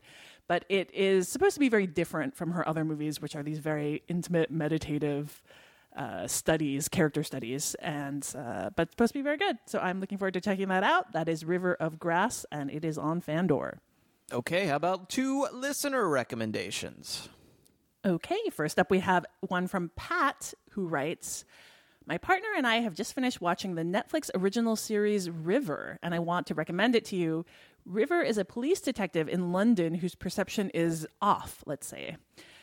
but 0.47 0.65
it 0.69 0.89
is 0.93 1.27
supposed 1.27 1.53
to 1.55 1.59
be 1.59 1.69
very 1.69 1.87
different 1.87 2.35
from 2.35 2.51
her 2.51 2.67
other 2.67 2.83
movies, 2.83 3.21
which 3.21 3.35
are 3.35 3.43
these 3.43 3.59
very 3.59 4.03
intimate, 4.07 4.51
meditative 4.51 5.41
uh, 5.95 6.27
studies, 6.27 6.87
character 6.87 7.23
studies, 7.23 7.75
and 7.75 8.27
uh, 8.37 8.69
but 8.75 8.83
it's 8.83 8.93
supposed 8.93 9.13
to 9.13 9.19
be 9.19 9.23
very 9.23 9.37
good. 9.37 9.57
So 9.65 9.79
I'm 9.79 9.99
looking 9.99 10.17
forward 10.17 10.33
to 10.33 10.41
checking 10.41 10.69
that 10.69 10.83
out. 10.83 11.13
That 11.13 11.29
is 11.29 11.45
River 11.45 11.75
of 11.75 11.99
Grass, 11.99 12.45
and 12.51 12.71
it 12.71 12.85
is 12.85 12.97
on 12.97 13.21
Fandor. 13.21 13.79
Okay, 14.31 14.67
how 14.67 14.77
about 14.77 15.09
two 15.09 15.47
listener 15.51 16.07
recommendations? 16.07 17.27
Okay, 18.03 18.39
first 18.51 18.79
up 18.79 18.89
we 18.89 18.99
have 18.99 19.25
one 19.41 19.67
from 19.67 19.91
Pat 19.95 20.53
who 20.71 20.87
writes 20.87 21.45
My 22.05 22.17
partner 22.17 22.47
and 22.57 22.65
I 22.65 22.77
have 22.77 22.95
just 22.95 23.13
finished 23.13 23.41
watching 23.41 23.75
the 23.75 23.83
Netflix 23.83 24.29
original 24.33 24.75
series 24.75 25.29
River, 25.29 25.99
and 26.01 26.15
I 26.15 26.19
want 26.19 26.47
to 26.47 26.55
recommend 26.55 26.95
it 26.95 27.05
to 27.05 27.15
you. 27.15 27.45
River 27.85 28.21
is 28.21 28.37
a 28.37 28.45
police 28.45 28.81
detective 28.81 29.29
in 29.29 29.51
London 29.51 29.95
whose 29.95 30.15
perception 30.15 30.71
is 30.71 31.07
off, 31.21 31.63
let's 31.65 31.85
say. 31.85 32.17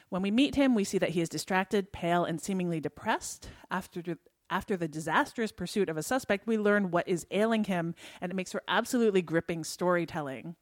When 0.08 0.22
we 0.22 0.30
meet 0.30 0.56
him, 0.56 0.74
we 0.74 0.84
see 0.84 0.98
that 0.98 1.10
he 1.10 1.20
is 1.20 1.28
distracted, 1.28 1.92
pale, 1.92 2.24
and 2.24 2.40
seemingly 2.40 2.80
depressed. 2.80 3.48
After 3.70 4.02
after 4.50 4.76
the 4.78 4.88
disastrous 4.88 5.52
pursuit 5.52 5.90
of 5.90 5.98
a 5.98 6.02
suspect, 6.02 6.46
we 6.46 6.56
learn 6.56 6.90
what 6.90 7.06
is 7.06 7.26
ailing 7.30 7.64
him, 7.64 7.94
and 8.20 8.32
it 8.32 8.34
makes 8.34 8.52
for 8.52 8.62
absolutely 8.66 9.20
gripping 9.20 9.62
storytelling. 9.62 10.56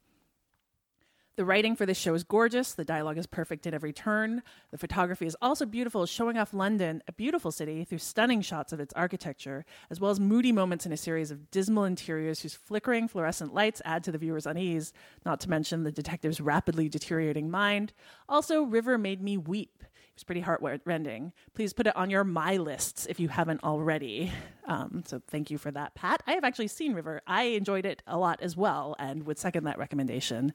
The 1.37 1.45
writing 1.45 1.75
for 1.75 1.85
this 1.85 1.99
show 1.99 2.15
is 2.15 2.23
gorgeous. 2.23 2.73
The 2.73 2.83
dialogue 2.83 3.19
is 3.19 3.27
perfect 3.27 3.67
at 3.67 3.73
every 3.75 3.93
turn. 3.93 4.41
The 4.71 4.77
photography 4.79 5.27
is 5.27 5.37
also 5.39 5.67
beautiful, 5.67 6.07
showing 6.07 6.35
off 6.35 6.51
London, 6.51 7.03
a 7.07 7.11
beautiful 7.13 7.51
city, 7.51 7.83
through 7.83 7.99
stunning 7.99 8.41
shots 8.41 8.73
of 8.73 8.79
its 8.79 8.91
architecture, 8.95 9.63
as 9.91 9.99
well 9.99 10.09
as 10.09 10.19
moody 10.19 10.51
moments 10.51 10.87
in 10.87 10.91
a 10.91 10.97
series 10.97 11.29
of 11.29 11.51
dismal 11.51 11.83
interiors 11.83 12.39
whose 12.39 12.55
flickering 12.55 13.07
fluorescent 13.07 13.53
lights 13.53 13.83
add 13.85 14.03
to 14.05 14.11
the 14.11 14.17
viewer's 14.17 14.47
unease, 14.47 14.93
not 15.27 15.39
to 15.41 15.49
mention 15.49 15.83
the 15.83 15.91
detective's 15.91 16.41
rapidly 16.41 16.89
deteriorating 16.89 17.51
mind. 17.51 17.93
Also, 18.27 18.63
River 18.63 18.97
made 18.97 19.21
me 19.21 19.37
weep. 19.37 19.83
Was 20.17 20.23
pretty 20.23 20.41
heartrending. 20.41 21.31
Please 21.53 21.73
put 21.73 21.85
it 21.85 21.95
on 21.95 22.09
your 22.09 22.23
my 22.23 22.57
lists 22.57 23.05
if 23.05 23.19
you 23.19 23.27
haven't 23.27 23.63
already. 23.63 24.31
Um, 24.65 25.03
so 25.05 25.21
thank 25.27 25.51
you 25.51 25.59
for 25.59 25.69
that, 25.69 25.93
Pat. 25.93 26.23
I 26.25 26.31
have 26.31 26.43
actually 26.43 26.69
seen 26.69 26.93
River. 26.93 27.21
I 27.27 27.43
enjoyed 27.43 27.85
it 27.85 28.01
a 28.07 28.17
lot 28.17 28.39
as 28.41 28.57
well, 28.57 28.95
and 28.97 29.27
would 29.27 29.37
second 29.37 29.65
that 29.65 29.77
recommendation. 29.77 30.53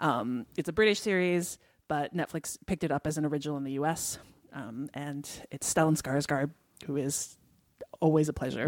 Um, 0.00 0.44
it's 0.56 0.68
a 0.68 0.72
British 0.72 0.98
series, 0.98 1.56
but 1.86 2.16
Netflix 2.16 2.58
picked 2.66 2.82
it 2.82 2.90
up 2.90 3.06
as 3.06 3.16
an 3.16 3.24
original 3.24 3.56
in 3.56 3.62
the 3.62 3.74
U.S. 3.74 4.18
Um, 4.52 4.88
and 4.92 5.30
it's 5.52 5.72
Stellan 5.72 5.96
Skarsgård, 5.96 6.50
who 6.86 6.96
is 6.96 7.38
always 8.00 8.28
a 8.28 8.32
pleasure. 8.32 8.66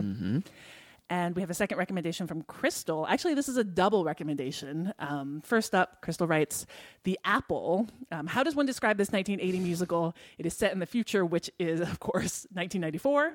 And 1.10 1.34
we 1.34 1.40
have 1.40 1.50
a 1.50 1.54
second 1.54 1.78
recommendation 1.78 2.26
from 2.26 2.42
Crystal. 2.42 3.06
Actually, 3.06 3.34
this 3.34 3.48
is 3.48 3.56
a 3.56 3.64
double 3.64 4.04
recommendation. 4.04 4.92
Um, 4.98 5.40
first 5.42 5.74
up, 5.74 6.02
Crystal 6.02 6.26
writes 6.26 6.66
The 7.04 7.18
Apple. 7.24 7.88
Um, 8.12 8.26
how 8.26 8.42
does 8.42 8.54
one 8.54 8.66
describe 8.66 8.98
this 8.98 9.10
1980 9.10 9.60
musical? 9.60 10.14
It 10.36 10.44
is 10.44 10.54
set 10.54 10.72
in 10.72 10.80
the 10.80 10.86
future, 10.86 11.24
which 11.24 11.50
is, 11.58 11.80
of 11.80 11.98
course, 12.00 12.46
1994. 12.52 13.32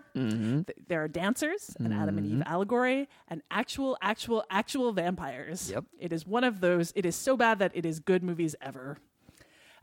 Th- 0.66 0.78
there 0.88 1.04
are 1.04 1.08
dancers, 1.08 1.76
an 1.80 1.92
Adam 1.92 2.18
and 2.20 2.28
Eve 2.28 2.44
allegory, 2.46 3.08
and 3.28 3.42
actual, 3.50 3.98
actual, 4.02 4.44
actual 4.52 4.92
vampires. 4.94 5.72
Yep. 5.72 5.86
It 6.00 6.14
is 6.14 6.28
one 6.28 6.44
of 6.44 6.62
those, 6.62 6.94
it 6.96 7.06
is 7.08 7.16
so 7.16 7.36
bad 7.36 7.58
that 7.60 7.72
it 7.74 7.86
is 7.86 8.00
good 8.00 8.24
movies 8.24 8.56
ever. 8.62 8.98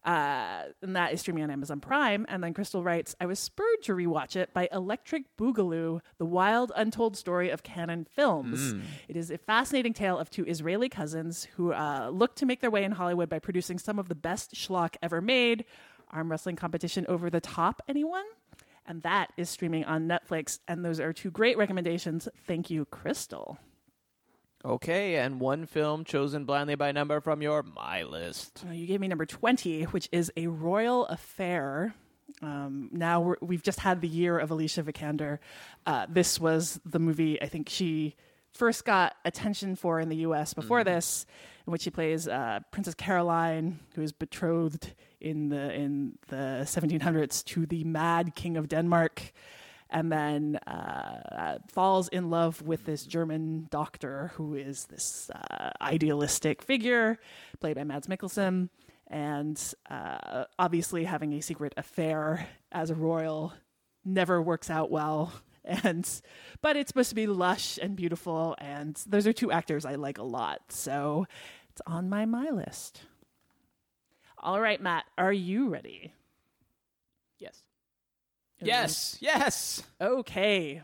Uh, 0.04 0.62
and 0.80 0.96
that 0.96 1.12
is 1.12 1.20
streaming 1.20 1.44
on 1.44 1.50
Amazon 1.50 1.78
Prime. 1.78 2.24
And 2.28 2.42
then 2.42 2.54
Crystal 2.54 2.82
writes, 2.82 3.14
I 3.20 3.26
was 3.26 3.38
spurred 3.38 3.82
to 3.82 3.92
rewatch 3.92 4.34
it 4.34 4.52
by 4.54 4.68
Electric 4.72 5.36
Boogaloo, 5.36 6.00
the 6.18 6.24
wild, 6.24 6.72
untold 6.74 7.16
story 7.16 7.50
of 7.50 7.62
Cannon 7.62 8.06
films. 8.10 8.74
It 9.08 9.16
is 9.16 9.30
a 9.30 9.38
fascinating 9.38 9.92
tale 9.92 10.18
of 10.18 10.30
two 10.30 10.46
Israeli 10.46 10.88
cousins 10.88 11.48
who 11.56 11.72
uh, 11.72 12.10
look 12.12 12.34
to 12.36 12.46
make 12.46 12.60
their 12.60 12.70
way 12.70 12.84
in 12.84 12.92
Hollywood 12.92 13.28
by 13.28 13.38
producing 13.38 13.78
some 13.78 13.98
of 13.98 14.08
the 14.08 14.14
best 14.14 14.54
schlock 14.54 14.96
ever 15.02 15.20
made. 15.20 15.64
Arm 16.10 16.30
wrestling 16.30 16.56
competition 16.56 17.04
over 17.08 17.28
the 17.30 17.40
top, 17.40 17.82
anyone? 17.86 18.24
And 18.86 19.02
that 19.02 19.32
is 19.36 19.48
streaming 19.50 19.84
on 19.84 20.08
Netflix. 20.08 20.60
And 20.66 20.84
those 20.84 20.98
are 20.98 21.12
two 21.12 21.30
great 21.30 21.56
recommendations. 21.58 22.26
Thank 22.46 22.70
you, 22.70 22.86
Crystal. 22.86 23.58
Okay, 24.64 25.16
and 25.16 25.40
one 25.40 25.64
film 25.64 26.04
chosen 26.04 26.44
blindly 26.44 26.74
by 26.74 26.92
number 26.92 27.20
from 27.20 27.40
your 27.40 27.62
my 27.62 28.02
list. 28.02 28.62
Uh, 28.68 28.72
You 28.72 28.86
gave 28.86 29.00
me 29.00 29.08
number 29.08 29.24
20, 29.24 29.84
which 29.84 30.08
is 30.12 30.30
A 30.36 30.48
Royal 30.48 31.06
Affair. 31.06 31.94
Um, 32.42 32.90
now 32.92 33.20
we're, 33.22 33.36
we've 33.40 33.62
just 33.62 33.80
had 33.80 34.00
the 34.02 34.08
year 34.08 34.38
of 34.38 34.50
Alicia 34.50 34.82
Vikander. 34.82 35.38
Uh, 35.86 36.06
this 36.08 36.38
was 36.38 36.78
the 36.84 36.98
movie 36.98 37.40
I 37.40 37.46
think 37.46 37.68
she 37.70 38.16
first 38.52 38.84
got 38.84 39.14
attention 39.24 39.76
for 39.76 39.98
in 40.00 40.08
the 40.10 40.16
US 40.18 40.52
before 40.54 40.84
this, 40.84 41.24
in 41.66 41.72
which 41.72 41.82
she 41.82 41.90
plays 41.90 42.28
uh, 42.28 42.60
Princess 42.70 42.94
Caroline, 42.94 43.78
who 43.94 44.02
is 44.02 44.12
betrothed 44.12 44.92
in 45.20 45.48
the, 45.48 45.72
in 45.72 46.18
the 46.28 46.62
1700s 46.64 47.44
to 47.46 47.64
the 47.64 47.84
mad 47.84 48.34
King 48.34 48.56
of 48.58 48.68
Denmark 48.68 49.32
and 49.90 50.10
then 50.10 50.56
uh, 50.66 51.58
falls 51.68 52.08
in 52.08 52.30
love 52.30 52.62
with 52.62 52.84
this 52.84 53.04
German 53.04 53.66
doctor 53.70 54.32
who 54.34 54.54
is 54.54 54.86
this 54.86 55.30
uh, 55.30 55.70
idealistic 55.82 56.62
figure 56.62 57.18
played 57.60 57.76
by 57.76 57.84
Mads 57.84 58.06
Mikkelsen, 58.06 58.68
and 59.08 59.74
uh, 59.90 60.44
obviously 60.58 61.04
having 61.04 61.32
a 61.34 61.40
secret 61.40 61.74
affair 61.76 62.46
as 62.72 62.90
a 62.90 62.94
royal 62.94 63.52
never 64.04 64.40
works 64.40 64.70
out 64.70 64.90
well. 64.90 65.32
And 65.62 66.08
but 66.62 66.76
it's 66.76 66.88
supposed 66.88 67.10
to 67.10 67.14
be 67.14 67.26
lush 67.26 67.78
and 67.80 67.94
beautiful, 67.94 68.56
and 68.58 68.98
those 69.06 69.26
are 69.26 69.32
two 69.32 69.52
actors 69.52 69.84
I 69.84 69.96
like 69.96 70.16
a 70.16 70.22
lot, 70.22 70.60
so 70.70 71.26
it's 71.68 71.82
on 71.86 72.08
my 72.08 72.24
my 72.24 72.48
list. 72.48 73.02
All 74.38 74.58
right, 74.58 74.80
Matt, 74.80 75.04
are 75.18 75.32
you 75.32 75.68
ready? 75.68 76.14
Yes. 78.60 79.16
Yes. 79.20 79.82
Okay. 80.00 80.82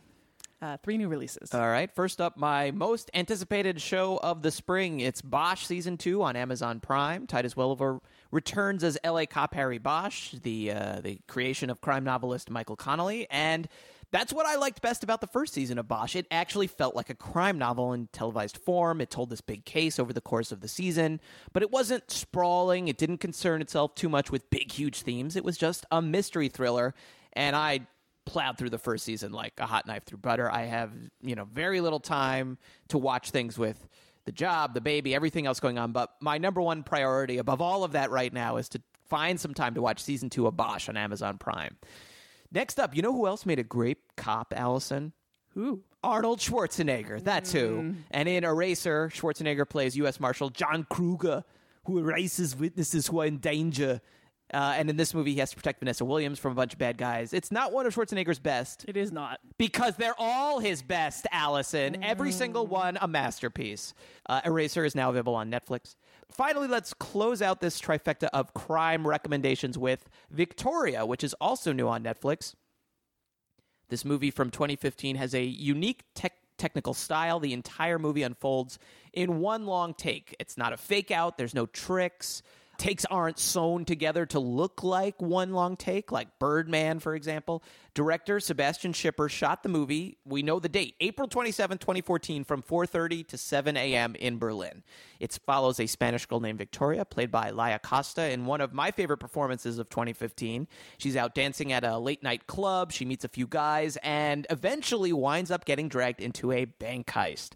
Uh, 0.62 0.79
three 0.79 0.97
new 0.97 1.09
releases. 1.09 1.53
All 1.53 1.68
right. 1.68 1.91
First 1.95 2.20
up, 2.20 2.39
my 2.39 2.70
most 2.70 3.11
anticipated 3.12 3.81
show 3.81 4.18
of 4.22 4.43
the 4.43 4.51
spring. 4.51 5.01
It's 5.01 5.20
Bosch 5.20 5.66
season 5.66 5.99
two 5.99 6.22
on 6.22 6.35
Amazon 6.35 6.81
Prime. 6.81 7.27
Titus 7.27 7.55
Welliver 7.55 8.01
returns 8.31 8.83
as 8.83 8.97
L.A. 9.05 9.27
cop 9.27 9.53
Harry 9.53 9.79
Bosch, 9.79 10.33
the 10.43 10.72
uh, 10.72 11.01
the 11.03 11.20
creation 11.29 11.68
of 11.68 11.83
crime 11.83 12.05
novelist 12.05 12.49
Michael 12.49 12.77
Connelly, 12.77 13.27
and 13.31 13.68
that's 14.12 14.33
what 14.33 14.47
I 14.47 14.57
liked 14.57 14.81
best 14.83 15.03
about 15.03 15.20
the 15.20 15.27
first 15.27 15.53
season 15.53 15.79
of 15.79 15.89
Bosch. 15.89 16.14
It 16.14 16.27
actually 16.31 16.68
felt 16.68 16.95
like 16.95 17.11
a 17.11 17.14
crime 17.14 17.59
novel 17.59 17.93
in 17.93 18.09
televised 18.12 18.57
form. 18.57 19.01
It 19.01 19.11
told 19.11 19.31
this 19.31 19.41
big 19.41 19.64
case 19.64 19.99
over 19.99 20.12
the 20.12 20.20
course 20.20 20.53
of 20.53 20.61
the 20.61 20.68
season, 20.68 21.20
but 21.53 21.62
it 21.62 21.70
wasn't 21.70 22.11
sprawling. 22.11 22.89
It 22.89 22.99
didn't 22.99 23.18
concern 23.18 23.61
itself 23.61 23.95
too 23.95 24.09
much 24.09 24.31
with 24.31 24.49
big, 24.49 24.72
huge 24.72 25.03
themes. 25.03 25.35
It 25.37 25.45
was 25.45 25.59
just 25.59 25.85
a 25.91 26.01
mystery 26.01 26.49
thriller, 26.49 26.95
and 27.37 27.55
I 27.55 27.87
plowed 28.24 28.59
through 28.59 28.70
the 28.70 28.78
first 28.78 29.05
season 29.05 29.32
like 29.32 29.55
a 29.59 29.66
hot 29.66 29.87
knife 29.87 30.05
through 30.05 30.18
butter. 30.18 30.51
I 30.51 30.64
have, 30.64 30.93
you 31.22 31.37
know, 31.37 31.45
very 31.45 31.80
little 31.80 32.01
time 32.01 32.59
to 32.89 32.99
watch 32.99 33.30
things 33.30 33.57
with 33.57 33.87
the 34.24 34.32
job, 34.32 34.74
the 34.74 34.80
baby, 34.80 35.14
everything 35.14 35.47
else 35.47 35.61
going 35.61 35.78
on. 35.78 35.93
But 35.93 36.11
my 36.20 36.39
number 36.39 36.61
one 36.61 36.82
priority 36.82 37.39
above 37.39 37.61
all 37.61 37.84
of 37.84 37.93
that 37.93 38.11
right 38.11 38.32
now 38.32 38.57
is 38.57 38.68
to 38.70 38.82
find 39.09 39.39
some 39.41 39.55
time 39.55 39.74
to 39.74 39.82
watch 39.82 40.03
season 40.03 40.28
two 40.28 40.47
of 40.47 40.57
Bosch 40.57 40.89
on 40.89 40.97
Amazon 40.97 41.39
Prime. 41.39 41.76
Next 42.53 42.80
up, 42.80 42.95
you 42.95 43.03
know 43.03 43.12
who 43.12 43.26
else 43.26 43.47
made 43.47 43.59
a 43.59 43.64
great 43.64 43.99
cop, 44.16 44.53
Alison? 44.57 45.12
Who? 45.55 45.82
Arnold 46.03 46.41
Schwarzenegger. 46.41 47.22
That's 47.22 47.53
who. 47.53 47.82
Mm. 47.82 47.97
And 48.11 48.28
in 48.28 48.45
Eraser, 48.45 49.11
Schwarzenegger 49.12 49.68
plays 49.68 49.97
U.S. 49.97 50.20
Marshal 50.20 50.51
John 50.51 50.87
Kruger, 50.89 51.45
who 51.84 51.99
erases 51.99 52.55
witnesses 52.55 53.07
who 53.07 53.20
are 53.20 53.26
in 53.26 53.39
danger. 53.39 54.01
Uh, 54.55 54.74
and 54.76 54.88
in 54.88 54.97
this 54.97 55.12
movie, 55.12 55.32
he 55.32 55.40
has 55.40 55.51
to 55.51 55.57
protect 55.57 55.80
Vanessa 55.80 56.05
Williams 56.05 56.38
from 56.38 56.53
a 56.53 56.55
bunch 56.55 56.72
of 56.72 56.78
bad 56.78 56.97
guys. 56.97 57.32
It's 57.32 57.51
not 57.51 57.72
one 57.72 57.84
of 57.84 57.94
Schwarzenegger's 57.94 58.38
best 58.38 58.84
It 58.86 58.97
is 58.97 59.11
not. 59.11 59.40
because 59.59 59.97
they're 59.97 60.14
all 60.18 60.61
his 60.61 60.82
best, 60.82 61.26
Alison. 61.32 62.03
Every 62.05 62.30
single 62.30 62.66
one 62.66 62.97
a 63.01 63.09
masterpiece. 63.09 63.92
Uh, 64.28 64.40
Eraser 64.44 64.84
is 64.84 64.94
now 64.94 65.11
available 65.11 65.34
on 65.34 65.51
Netflix. 65.51 65.97
Finally, 66.30 66.68
let's 66.68 66.94
close 66.94 67.42
out 67.42 67.61
this 67.61 67.80
trifecta 67.80 68.28
of 68.32 68.55
crime 68.55 69.07
recommendations 69.07 69.76
with 69.76 70.09
Victoria, 70.30 71.05
which 71.05 71.24
is 71.24 71.34
also 71.40 71.72
new 71.72 71.88
on 71.88 72.05
Netflix. 72.05 72.55
This 73.88 74.05
movie 74.05 74.30
from 74.30 74.51
2015 74.51 75.16
has 75.16 75.34
a 75.34 75.42
unique 75.42 76.05
tech 76.14 76.34
technical 76.59 76.94
style. 76.94 77.38
The 77.38 77.53
entire 77.53 77.99
movie 77.99 78.22
unfolds 78.22 78.78
in 79.12 79.40
one 79.40 79.66
long 79.66 79.92
take. 79.92 80.34
It's 80.40 80.57
not 80.57 80.72
a 80.72 80.76
fake 80.76 81.11
out, 81.11 81.36
there's 81.36 81.55
no 81.55 81.66
tricks. 81.66 82.42
Takes 82.79 83.05
aren't 83.07 83.39
sewn 83.39 83.85
together 83.85 84.27
to 84.27 84.39
look 84.39 84.83
like 84.83 85.20
one 85.20 85.53
long 85.53 85.77
take, 85.77 86.12
like 86.12 86.39
Birdman, 86.39 87.01
for 87.01 87.14
example. 87.14 87.62
Director 87.95 88.39
Sebastian 88.41 88.93
Schipper 88.93 89.31
shot 89.31 89.62
the 89.62 89.70
movie. 89.70 90.18
We 90.27 90.43
know 90.43 90.61
the 90.61 90.68
date, 90.68 90.95
April 91.01 91.27
27, 91.29 91.79
2014, 91.79 92.45
from 92.45 92.62
4:30 92.62 93.27
to 93.29 93.39
7 93.39 93.77
a.m. 93.77 94.14
in 94.16 94.39
Berlin. 94.39 94.83
It 95.18 95.39
follows 95.47 95.81
a 95.81 95.87
Spanish 95.87 96.27
girl 96.27 96.41
named 96.41 96.59
Victoria, 96.59 97.07
played 97.07 97.31
by 97.31 97.51
Laia 97.51 97.81
Costa, 97.81 98.31
in 98.31 98.45
one 98.45 98.61
of 98.61 98.74
my 98.74 98.91
favorite 98.91 99.18
performances 99.18 99.79
of 99.79 99.89
2015. 99.89 100.68
She's 100.99 101.16
out 101.16 101.35
dancing 101.35 101.72
at 101.72 101.85
a 101.85 101.97
late 101.97 102.22
night 102.22 102.47
club. 102.47 102.93
She 102.93 103.07
meets 103.07 103.24
a 103.24 103.29
few 103.29 103.47
guys 103.47 103.97
and 104.03 104.47
eventually 104.51 105.12
winds 105.12 105.51
up 105.51 105.64
getting 105.64 105.89
dragged 105.89 106.20
into 106.20 106.53
a 106.53 106.66
bank 106.66 107.07
heist. 107.07 107.53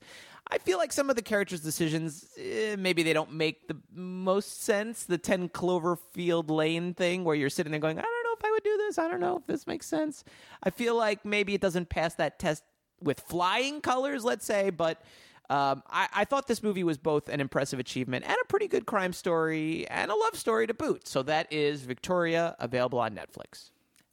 I 0.52 0.58
feel 0.58 0.78
like 0.78 0.92
some 0.92 1.10
of 1.10 1.16
the 1.16 1.22
characters' 1.22 1.60
decisions, 1.60 2.26
eh, 2.36 2.74
maybe 2.76 3.02
they 3.02 3.12
don't 3.12 3.32
make 3.32 3.68
the 3.68 3.76
most 3.92 4.62
sense. 4.62 5.04
The 5.04 5.18
10 5.18 5.48
Cloverfield 5.50 6.50
Lane 6.50 6.92
thing, 6.94 7.24
where 7.24 7.36
you're 7.36 7.50
sitting 7.50 7.70
there 7.70 7.80
going, 7.80 7.98
I 7.98 8.02
don't 8.02 8.24
know 8.24 8.34
if 8.38 8.44
I 8.44 8.50
would 8.50 8.64
do 8.64 8.76
this. 8.76 8.98
I 8.98 9.08
don't 9.08 9.20
know 9.20 9.36
if 9.36 9.46
this 9.46 9.66
makes 9.66 9.86
sense. 9.86 10.24
I 10.62 10.70
feel 10.70 10.96
like 10.96 11.24
maybe 11.24 11.54
it 11.54 11.60
doesn't 11.60 11.88
pass 11.88 12.14
that 12.14 12.38
test 12.38 12.64
with 13.00 13.20
flying 13.20 13.80
colors, 13.80 14.24
let's 14.24 14.44
say, 14.44 14.70
but. 14.70 15.02
Um, 15.48 15.82
I, 15.90 16.06
I 16.14 16.24
thought 16.26 16.46
this 16.46 16.62
movie 16.62 16.84
was 16.84 16.96
both 16.96 17.28
an 17.28 17.40
impressive 17.40 17.80
achievement 17.80 18.24
and 18.24 18.36
a 18.40 18.44
pretty 18.46 18.68
good 18.68 18.86
crime 18.86 19.12
story 19.12 19.84
and 19.88 20.08
a 20.08 20.14
love 20.14 20.36
story 20.36 20.68
to 20.68 20.74
boot. 20.74 21.08
So 21.08 21.24
that 21.24 21.52
is 21.52 21.82
Victoria, 21.82 22.54
available 22.60 23.00
on 23.00 23.16
Netflix. 23.16 23.70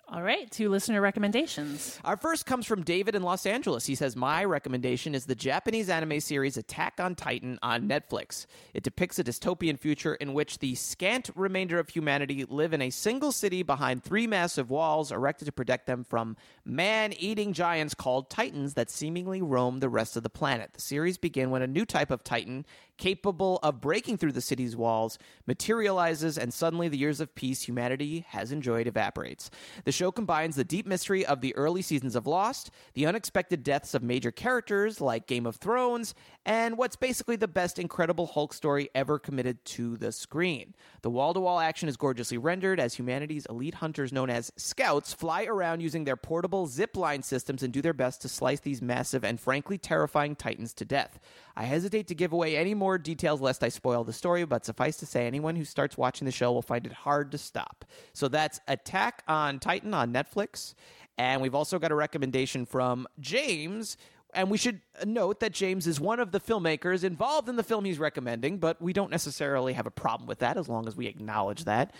All 0.10 0.24
right, 0.24 0.49
two 0.49 0.70
listener 0.70 1.01
recommendations. 1.01 1.99
Our 2.05 2.16
first 2.16 2.45
comes 2.45 2.66
from 2.66 2.84
David 2.84 3.14
in 3.14 3.24
Los 3.24 3.45
Angeles. 3.45 3.86
He 3.86 3.93
says, 3.93 4.16
My 4.16 4.45
recommendation 4.45 5.14
is 5.14 5.26
the 5.26 5.36
Japanese 5.36 5.89
anime 5.89 6.22
series 6.22 6.55
Attack 6.55 7.01
on 7.01 7.14
Titan 7.14 7.60
on 7.62 7.89
Netflix. 7.89 8.45
It 8.74 8.84
depicts 8.84 9.20
a 9.20 9.24
dystopian 9.26 9.78
future 9.78 10.16
in 10.16 10.34
which 10.34 10.60
the 10.60 10.76
scant 10.76 11.30
remainder 11.36 11.78
of 11.78 11.89
humanity 11.89 12.45
live 12.45 12.72
in 12.72 12.82
a 12.82 12.89
single 12.89 13.34
city 13.34 13.64
behind 13.64 14.01
three 14.01 14.28
massive 14.28 14.70
walls 14.70 15.12
erected 15.12 15.47
to 15.47 15.51
protect 15.51 15.88
them 15.88 16.05
from 16.05 16.38
man 16.64 17.12
eating 17.12 17.51
giants 17.51 17.93
called 17.93 18.30
Titans 18.30 18.76
that 18.76 18.89
seemingly 18.89 19.41
roam 19.41 19.82
the 19.82 19.89
rest 19.89 20.16
of 20.16 20.24
the 20.24 20.30
planet. 20.30 20.72
The 20.72 20.82
series 20.82 21.18
begin 21.18 21.51
when 21.51 21.62
a 21.62 21.68
new 21.68 21.86
type 21.86 22.12
of 22.12 22.24
Titan, 22.24 22.66
capable 22.98 23.60
of 23.64 23.82
breaking 23.82 24.18
through 24.18 24.32
the 24.32 24.41
city's 24.41 24.76
walls, 24.76 25.18
materializes, 25.45 26.38
and 26.38 26.54
suddenly 26.54 26.88
the 26.88 26.98
years 26.98 27.20
of 27.20 27.36
peace 27.36 27.64
humanity 27.64 28.26
has 28.30 28.52
enjoyed 28.52 28.88
evaporates. 28.88 29.50
The 29.86 29.91
show 29.91 30.12
combines 30.12 30.56
the 30.56 30.64
deep 30.64 30.86
mystery 30.86 31.26
of 31.26 31.41
the 31.41 31.56
early 31.56 31.82
seasons 31.82 32.16
of 32.16 32.28
Lost, 32.28 32.72
the 32.93 33.06
unexpected 33.06 33.64
deaths 33.64 33.93
of 33.93 34.04
major 34.04 34.32
characters 34.32 35.00
like 35.00 35.28
Game 35.28 35.45
of 35.45 35.58
Thrones, 35.58 36.14
and 36.45 36.78
what's 36.78 36.95
basically 36.95 37.36
the 37.36 37.48
best 37.48 37.80
Incredible 37.80 38.28
Hulk 38.28 38.54
story 38.54 38.89
ever 38.95 39.20
committed 39.20 39.64
to 39.66 39.98
the 39.98 40.12
screen. 40.12 40.74
The 41.02 41.10
wall 41.10 41.34
to 41.34 41.39
wall 41.39 41.60
action 41.60 41.89
is 41.89 41.98
gorgeously 41.98 42.38
rendered 42.38 42.80
as 42.80 42.95
humanity's 42.95 43.45
elite 43.48 43.76
hunters, 43.76 44.12
known 44.12 44.30
as 44.30 44.52
scouts, 44.56 45.14
fly 45.14 45.45
around 45.45 45.82
using 45.82 46.04
their 46.04 46.16
portable 46.16 46.68
zip 46.68 46.98
line 46.98 47.24
systems 47.24 47.64
and 47.64 47.74
do 47.74 47.82
their 47.82 47.93
best 47.93 48.22
to 48.22 48.30
slice 48.30 48.60
these 48.60 48.82
massive 48.82 49.24
and 49.24 49.39
frankly 49.39 49.78
terrifying 49.78 50.36
titans 50.36 50.74
to 50.74 50.86
death. 50.86 51.20
I 51.58 51.64
hesitate 51.64 52.05
to 52.10 52.16
give 52.16 52.34
away 52.34 52.55
any 52.55 52.76
more 52.76 52.99
details 52.99 53.41
lest 53.41 53.64
I 53.64 53.70
spoil 53.70 54.03
the 54.03 54.14
story, 54.14 54.45
but 54.45 54.64
suffice 54.64 54.95
to 54.97 55.08
say, 55.08 55.26
anyone 55.26 55.55
who 55.55 55.66
starts 55.66 55.97
watching 55.97 56.26
the 56.26 56.32
show 56.32 56.51
will 56.51 56.62
find 56.62 56.86
it 56.86 56.93
hard 56.93 57.32
to 57.32 57.39
stop. 57.39 57.84
So 58.14 58.28
that's 58.28 58.60
Attack 58.68 59.24
on 59.28 59.58
Titan 59.58 59.91
on 59.95 60.14
Netflix. 60.14 60.76
And 61.18 61.41
we've 61.41 61.55
also 61.55 61.80
got 61.80 61.91
a 61.91 61.95
recommendation 61.95 62.68
from 62.68 63.08
James. 63.20 63.97
And 64.36 64.51
we 64.51 64.60
should 64.60 64.82
note 65.03 65.39
that 65.39 65.51
James 65.51 65.88
is 65.88 65.99
one 65.99 66.20
of 66.20 66.32
the 66.32 66.39
filmmakers 66.39 67.03
involved 67.03 67.49
in 67.49 67.55
the 67.55 67.64
film 67.64 67.86
he's 67.86 67.97
recommending, 67.97 68.60
but 68.60 68.80
we 68.80 68.93
don't 68.93 69.10
necessarily 69.10 69.74
have 69.74 69.88
a 69.88 69.91
problem 69.91 70.28
with 70.28 70.38
that 70.39 70.58
as 70.58 70.70
long 70.70 70.88
as 70.88 70.95
we 70.95 71.08
acknowledge 71.08 71.64
that. 71.64 71.91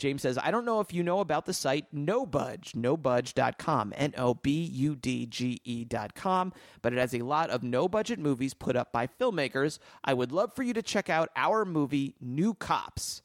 James 0.00 0.22
says, 0.22 0.38
I 0.38 0.50
don't 0.50 0.64
know 0.64 0.80
if 0.80 0.92
you 0.92 1.02
know 1.02 1.20
about 1.20 1.46
the 1.46 1.52
site 1.52 1.86
No 1.92 2.26
NoBudge, 2.26 2.74
nobudge.com, 2.74 3.92
N 3.96 4.14
O 4.16 4.34
B 4.34 4.62
U 4.64 4.96
D 4.96 5.26
G 5.26 5.60
E.com, 5.64 6.52
but 6.82 6.92
it 6.92 6.98
has 6.98 7.14
a 7.14 7.20
lot 7.20 7.50
of 7.50 7.62
no 7.62 7.88
budget 7.88 8.18
movies 8.18 8.54
put 8.54 8.76
up 8.76 8.92
by 8.92 9.06
filmmakers. 9.06 9.78
I 10.02 10.14
would 10.14 10.32
love 10.32 10.54
for 10.54 10.62
you 10.62 10.72
to 10.72 10.82
check 10.82 11.08
out 11.08 11.28
our 11.36 11.64
movie, 11.64 12.14
New 12.20 12.54
Cops. 12.54 13.22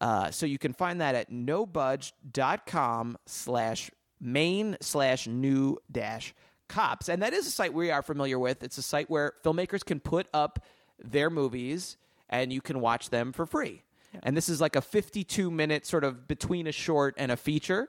Uh, 0.00 0.30
so 0.30 0.46
you 0.46 0.58
can 0.58 0.72
find 0.72 1.00
that 1.00 1.14
at 1.14 1.30
nobudge.com 1.30 3.18
slash 3.26 3.90
main 4.20 4.76
slash 4.80 5.26
new 5.26 5.78
dash 5.90 6.34
cops. 6.68 7.08
And 7.08 7.22
that 7.22 7.32
is 7.32 7.46
a 7.46 7.50
site 7.50 7.72
we 7.72 7.90
are 7.90 8.02
familiar 8.02 8.38
with. 8.38 8.62
It's 8.62 8.78
a 8.78 8.82
site 8.82 9.10
where 9.10 9.32
filmmakers 9.44 9.84
can 9.84 9.98
put 9.98 10.28
up 10.32 10.64
their 11.02 11.30
movies 11.30 11.96
and 12.28 12.52
you 12.52 12.60
can 12.60 12.80
watch 12.80 13.10
them 13.10 13.32
for 13.32 13.46
free. 13.46 13.82
And 14.22 14.36
this 14.36 14.48
is 14.48 14.60
like 14.60 14.76
a 14.76 14.80
52 14.80 15.50
minute 15.50 15.86
sort 15.86 16.04
of 16.04 16.26
between 16.28 16.66
a 16.66 16.72
short 16.72 17.14
and 17.18 17.30
a 17.32 17.36
feature. 17.36 17.88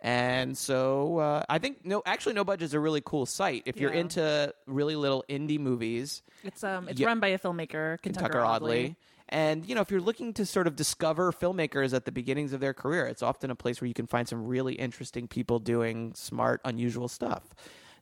And 0.00 0.56
so 0.56 1.18
uh, 1.18 1.44
I 1.48 1.58
think 1.58 1.84
no, 1.86 2.02
actually, 2.04 2.34
NoBudge 2.34 2.60
is 2.60 2.74
a 2.74 2.80
really 2.80 3.00
cool 3.00 3.24
site. 3.24 3.62
If 3.64 3.80
you're 3.80 3.92
Yeah. 3.92 4.00
into 4.00 4.54
really 4.66 4.96
little 4.96 5.24
indie 5.30 5.58
movies, 5.58 6.22
It's 6.42 6.62
um 6.62 6.88
it's 6.88 7.00
Yeah. 7.00 7.06
run 7.06 7.20
by 7.20 7.28
a 7.28 7.38
filmmaker, 7.38 8.00
Kentucker, 8.02 8.28
Tucker 8.28 8.44
Audley. 8.44 8.96
And 9.30 9.66
you 9.66 9.74
know, 9.74 9.80
if 9.80 9.90
you're 9.90 10.02
looking 10.02 10.34
to 10.34 10.44
sort 10.44 10.66
of 10.66 10.76
discover 10.76 11.32
filmmakers 11.32 11.94
at 11.94 12.04
the 12.04 12.12
beginnings 12.12 12.52
of 12.52 12.60
their 12.60 12.74
career, 12.74 13.06
it's 13.06 13.22
often 13.22 13.50
a 13.50 13.54
place 13.56 13.80
where 13.80 13.88
you 13.88 13.94
can 13.94 14.06
find 14.06 14.28
some 14.28 14.46
really 14.46 14.74
interesting 14.74 15.26
people 15.26 15.58
doing 15.58 16.12
smart, 16.14 16.60
unusual 16.66 17.08
stuff. 17.08 17.54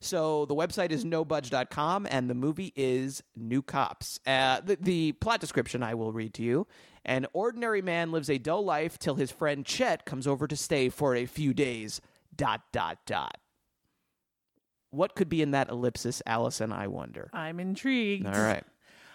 So 0.02 0.46
the 0.46 0.54
website 0.54 0.90
is 0.90 1.04
nobudge.com 1.04 2.08
and 2.10 2.28
the 2.28 2.34
movie 2.34 2.72
is 2.74 3.22
New 3.36 3.62
Cops. 3.62 4.18
Uh, 4.26 4.60
the, 4.60 4.76
the 4.80 5.12
plot 5.12 5.40
description 5.40 5.82
I 5.82 5.94
will 5.94 6.12
read 6.12 6.34
to 6.34 6.42
you. 6.42 6.66
An 7.04 7.26
ordinary 7.32 7.82
man 7.82 8.10
lives 8.12 8.28
a 8.28 8.38
dull 8.38 8.64
life 8.64 8.98
till 8.98 9.14
his 9.14 9.30
friend 9.30 9.64
Chet 9.64 10.04
comes 10.04 10.26
over 10.26 10.46
to 10.48 10.56
stay 10.56 10.88
for 10.88 11.14
a 11.14 11.26
few 11.26 11.54
days. 11.54 12.00
Dot 12.34 12.62
dot 12.72 12.98
dot. 13.06 13.38
What 14.90 15.14
could 15.14 15.28
be 15.28 15.40
in 15.40 15.52
that 15.52 15.70
ellipsis, 15.70 16.20
Alison? 16.26 16.72
I 16.72 16.86
wonder. 16.88 17.30
I'm 17.32 17.60
intrigued. 17.60 18.26
All 18.26 18.32
right. 18.32 18.64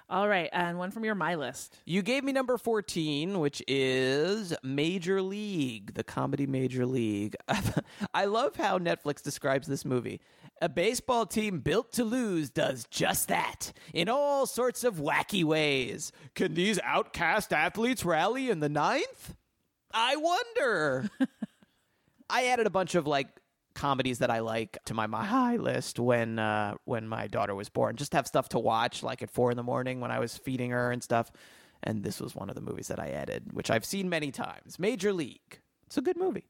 All 0.09 0.29
right, 0.29 0.49
and 0.53 0.77
one 0.77 0.91
from 0.91 1.03
your 1.03 1.15
my 1.15 1.35
list. 1.35 1.79
You 1.85 2.01
gave 2.01 2.23
me 2.23 2.31
number 2.31 2.57
14, 2.57 3.39
which 3.39 3.61
is 3.67 4.53
Major 4.63 5.21
League, 5.21 5.95
the 5.95 6.03
comedy 6.03 6.47
Major 6.47 6.85
League. 6.85 7.35
I 8.13 8.23
love 8.23 8.55
how 8.55 8.79
Netflix 8.79 9.21
describes 9.21 9.67
this 9.67 9.83
movie. 9.83 10.21
A 10.61 10.69
baseball 10.69 11.25
team 11.25 11.59
built 11.59 11.91
to 11.93 12.05
lose 12.05 12.49
does 12.49 12.87
just 12.89 13.27
that 13.27 13.73
in 13.93 14.07
all 14.07 14.45
sorts 14.45 14.85
of 14.85 14.95
wacky 14.95 15.43
ways. 15.43 16.13
Can 16.35 16.53
these 16.53 16.79
outcast 16.85 17.51
athletes 17.51 18.05
rally 18.05 18.49
in 18.49 18.61
the 18.61 18.69
ninth? 18.69 19.35
I 19.93 20.15
wonder. 20.15 21.09
I 22.29 22.45
added 22.45 22.65
a 22.65 22.71
bunch 22.71 22.95
of 22.95 23.05
like 23.05 23.27
comedies 23.77 24.19
that 24.19 24.31
I 24.31 24.39
like 24.39 24.77
to 24.85 24.93
my 24.93 25.07
my 25.07 25.23
high 25.23 25.57
list 25.57 25.99
when 25.99 26.39
uh, 26.39 26.73
when 26.85 27.07
my 27.07 27.27
daughter 27.27 27.55
was 27.55 27.69
born. 27.69 27.95
Just 27.95 28.13
have 28.13 28.27
stuff 28.27 28.49
to 28.49 28.59
watch, 28.59 29.03
like 29.03 29.21
at 29.21 29.29
four 29.29 29.51
in 29.51 29.57
the 29.57 29.63
morning 29.63 30.01
when 30.01 30.11
I 30.11 30.19
was 30.19 30.35
feeding 30.35 30.71
her 30.71 30.91
and 30.91 31.01
stuff. 31.03 31.31
And 31.83 32.03
this 32.03 32.19
was 32.19 32.35
one 32.35 32.49
of 32.49 32.55
the 32.55 32.61
movies 32.61 32.87
that 32.87 32.99
I 32.99 33.09
added, 33.09 33.53
which 33.53 33.69
I've 33.69 33.85
seen 33.85 34.09
many 34.09 34.31
times. 34.31 34.79
Major 34.79 35.13
League. 35.13 35.59
It's 35.85 35.97
a 35.97 36.01
good 36.01 36.17
movie. 36.17 36.45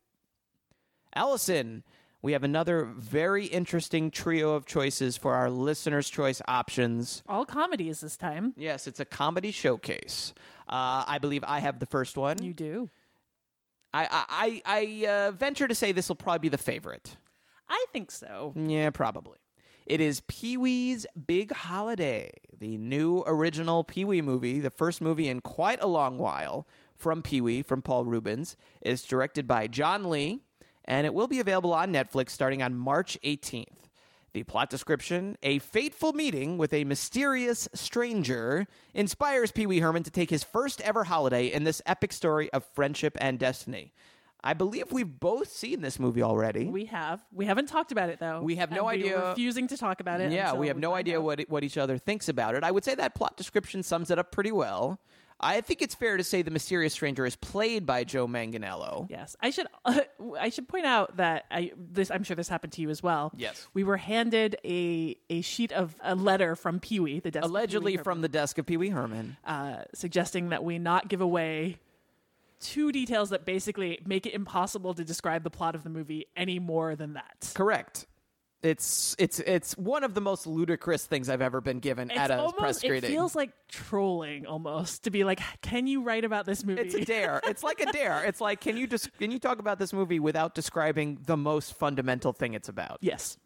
Alison, 1.14 1.84
we 2.22 2.32
have 2.32 2.44
another 2.44 2.86
very 2.86 3.46
interesting 3.46 4.10
trio 4.10 4.54
of 4.54 4.66
choices 4.66 5.18
for 5.18 5.34
our 5.36 5.50
listeners' 5.50 6.10
choice 6.10 6.42
options. 6.48 7.24
All 7.28 7.46
comedies 7.46 8.00
this 8.00 8.16
time. 8.16 8.54
Yes, 8.56 8.88
it's 8.88 9.02
a 9.02 9.06
comedy 9.06 9.52
showcase. 9.52 10.34
Uh, 10.68 11.04
I 11.06 11.20
believe 11.20 11.44
I 11.46 11.60
have 11.60 11.80
the 11.80 11.86
first 11.86 12.18
one. 12.18 12.42
You 12.42 12.54
do. 12.54 12.90
I 14.06 14.26
I, 14.30 14.62
I, 14.66 15.08
uh, 15.08 15.32
venture 15.32 15.68
to 15.68 15.76
say 15.76 15.92
this 15.92 16.10
will 16.10 16.16
probably 16.16 16.40
be 16.40 16.50
the 16.50 16.58
favorite. 16.58 17.18
I 17.70 17.86
think 17.92 18.12
so. 18.12 18.54
Yeah, 18.56 18.90
probably. 18.92 19.38
It 19.86 20.02
is 20.02 20.22
Pee 20.28 20.58
Wee's 20.58 21.06
Big 21.28 21.52
Holiday, 21.52 22.32
the 22.60 22.78
new 22.78 23.24
original 23.26 23.84
Pee 23.84 24.04
Wee 24.04 24.22
movie, 24.22 24.60
the 24.60 24.70
first 24.70 25.02
movie 25.02 25.30
in 25.30 25.40
quite 25.40 25.82
a 25.82 25.88
long 25.88 26.18
while 26.18 26.68
from 26.96 27.22
Pee 27.22 27.42
Wee, 27.42 27.62
from 27.62 27.82
Paul 27.82 28.06
Reubens. 28.06 28.58
It's 28.82 29.04
directed 29.04 29.48
by 29.48 29.68
John 29.68 30.10
Lee, 30.10 30.42
and 30.84 31.06
it 31.06 31.14
will 31.14 31.28
be 31.28 31.40
available 31.40 31.74
on 31.74 31.94
Netflix 31.94 32.32
starting 32.32 32.62
on 32.62 32.76
March 32.76 33.18
18th. 33.24 33.87
The 34.34 34.44
plot 34.44 34.70
description 34.70 35.38
A 35.42 35.60
fateful 35.60 36.14
meeting 36.14 36.58
with 36.58 36.74
a 36.74 36.84
mysterious 36.84 37.68
stranger 37.74 38.68
inspires 38.94 39.52
Pee 39.52 39.66
Wee 39.66 39.80
Herman 39.80 40.04
to 40.04 40.12
take 40.12 40.30
his 40.30 40.44
first 40.44 40.82
ever 40.82 41.06
holiday 41.06 41.48
in 41.48 41.64
this 41.64 41.82
epic 41.86 42.14
story 42.14 42.52
of 42.54 42.64
friendship 42.76 43.18
and 43.20 43.40
destiny. 43.40 43.94
I 44.44 44.54
believe 44.54 44.92
we've 44.92 45.20
both 45.20 45.52
seen 45.52 45.82
this 45.82 45.98
movie 46.00 46.22
already. 46.22 46.66
We 46.66 46.86
have. 46.86 47.22
We 47.34 47.46
haven't 47.46 47.66
talked 47.68 47.92
about 47.92 48.10
it 48.10 48.20
though. 48.20 48.42
We 48.42 48.58
have 48.58 48.70
no 48.70 48.88
And 48.88 49.02
we 49.02 49.06
idea- 49.08 49.30
refusing 49.30 49.68
to 49.70 49.78
talk 49.78 50.00
about 50.02 50.22
it. 50.22 50.32
Yeah, 50.32 50.54
we 50.54 50.68
have 50.68 50.78
no 50.78 50.94
idea 50.94 51.18
out. 51.18 51.24
what 51.24 51.42
what 51.50 51.64
each 51.64 51.78
other 51.78 51.98
thinks 51.98 52.30
about 52.30 52.54
it. 52.54 52.64
I 52.64 52.70
would 52.70 52.84
say 52.84 52.94
that 52.96 53.16
plot 53.16 53.36
description 53.38 53.82
sums 53.82 54.12
it 54.12 54.20
up 54.20 54.32
pretty 54.32 54.52
well. 54.52 55.00
I 55.40 55.62
think 55.62 55.82
it's 55.82 55.94
fair 55.94 56.18
to 56.18 56.24
say 56.24 56.42
the 56.42 56.52
mysterious 56.52 56.94
stranger 56.94 57.26
is 57.26 57.36
played 57.36 57.86
by 57.86 58.04
Joe 58.04 58.28
Manganiello. 58.28 59.08
Yes, 59.10 59.36
I 59.40 59.52
should. 59.52 59.68
I 60.40 60.50
should 60.50 60.68
point 60.68 60.86
out 60.86 61.18
that 61.18 61.46
I 61.52 61.72
this. 61.78 62.10
I'm 62.10 62.24
sure 62.24 62.36
this 62.36 62.48
happened 62.50 62.74
to 62.74 62.82
you 62.82 62.90
as 62.90 63.04
well. 63.04 63.32
Yes. 63.38 63.68
we 63.74 63.84
were 63.84 63.98
handed 63.98 64.58
a 64.66 65.16
a 65.30 65.42
sheet 65.42 65.72
of 65.72 65.96
a 66.02 66.16
letter 66.16 66.56
from 66.56 66.80
Pee 66.80 67.00
Wee, 67.00 67.20
the 67.20 67.32
desk 67.32 67.46
Allegedly 67.46 67.98
from 67.98 68.22
the 68.22 68.30
desk 68.30 68.58
of 68.58 68.66
Pee 68.66 68.78
Wee 68.78 68.90
Herman. 68.90 69.38
uh, 69.46 69.84
suggesting 69.94 70.50
that 70.50 70.64
we 70.64 70.80
not 70.80 71.08
give 71.08 71.22
away 71.22 71.78
two 72.60 72.92
details 72.92 73.30
that 73.30 73.46
basically 73.46 74.00
make 74.06 74.26
it 74.26 74.34
impossible 74.34 74.96
to 74.96 75.04
describe 75.04 75.44
the 75.44 75.52
plot 75.52 75.76
of 75.76 75.84
the 75.84 75.90
movie 75.92 76.26
any 76.36 76.58
more 76.58 76.96
than 76.96 77.14
that. 77.14 77.52
Correct. 77.54 78.08
It's 78.64 79.16
it's 79.20 79.40
it's 79.40 79.78
one 79.78 80.04
of 80.04 80.16
the 80.16 80.22
most 80.22 80.48
ludicrous 80.48 81.06
things 81.06 81.30
I've 81.30 81.44
ever 81.44 81.62
been 81.62 81.80
given 81.80 82.10
It's 82.10 82.20
at 82.20 82.32
a 82.32 82.40
almost, 82.40 82.58
press 82.58 82.84
it 82.84 83.04
feels 83.06 83.36
like 83.36 83.52
trolling 83.70 84.48
almost 84.48 85.04
to 85.04 85.12
be 85.12 85.24
like, 85.24 85.40
can 85.62 85.86
you 85.86 86.02
write 86.02 86.26
about 86.26 86.46
this 86.46 86.66
movie? 86.66 86.82
it's 86.82 86.96
a 86.96 87.06
dare. 87.06 87.40
It's 87.48 87.62
like 87.62 87.80
a 87.82 87.92
dare. 87.92 88.24
It's 88.24 88.42
like 88.42 88.60
can 88.60 88.76
you 88.76 88.88
just 88.88 89.16
can 89.20 89.30
you 89.30 89.38
talk 89.38 89.60
about 89.60 89.78
this 89.78 89.94
movie 89.94 90.20
without 90.20 90.56
describing 90.56 91.20
the 91.26 91.38
most 91.38 91.76
fundamental 91.76 92.34
thing 92.34 92.56
it's 92.56 92.68
about? 92.70 92.98
yes. 93.02 93.38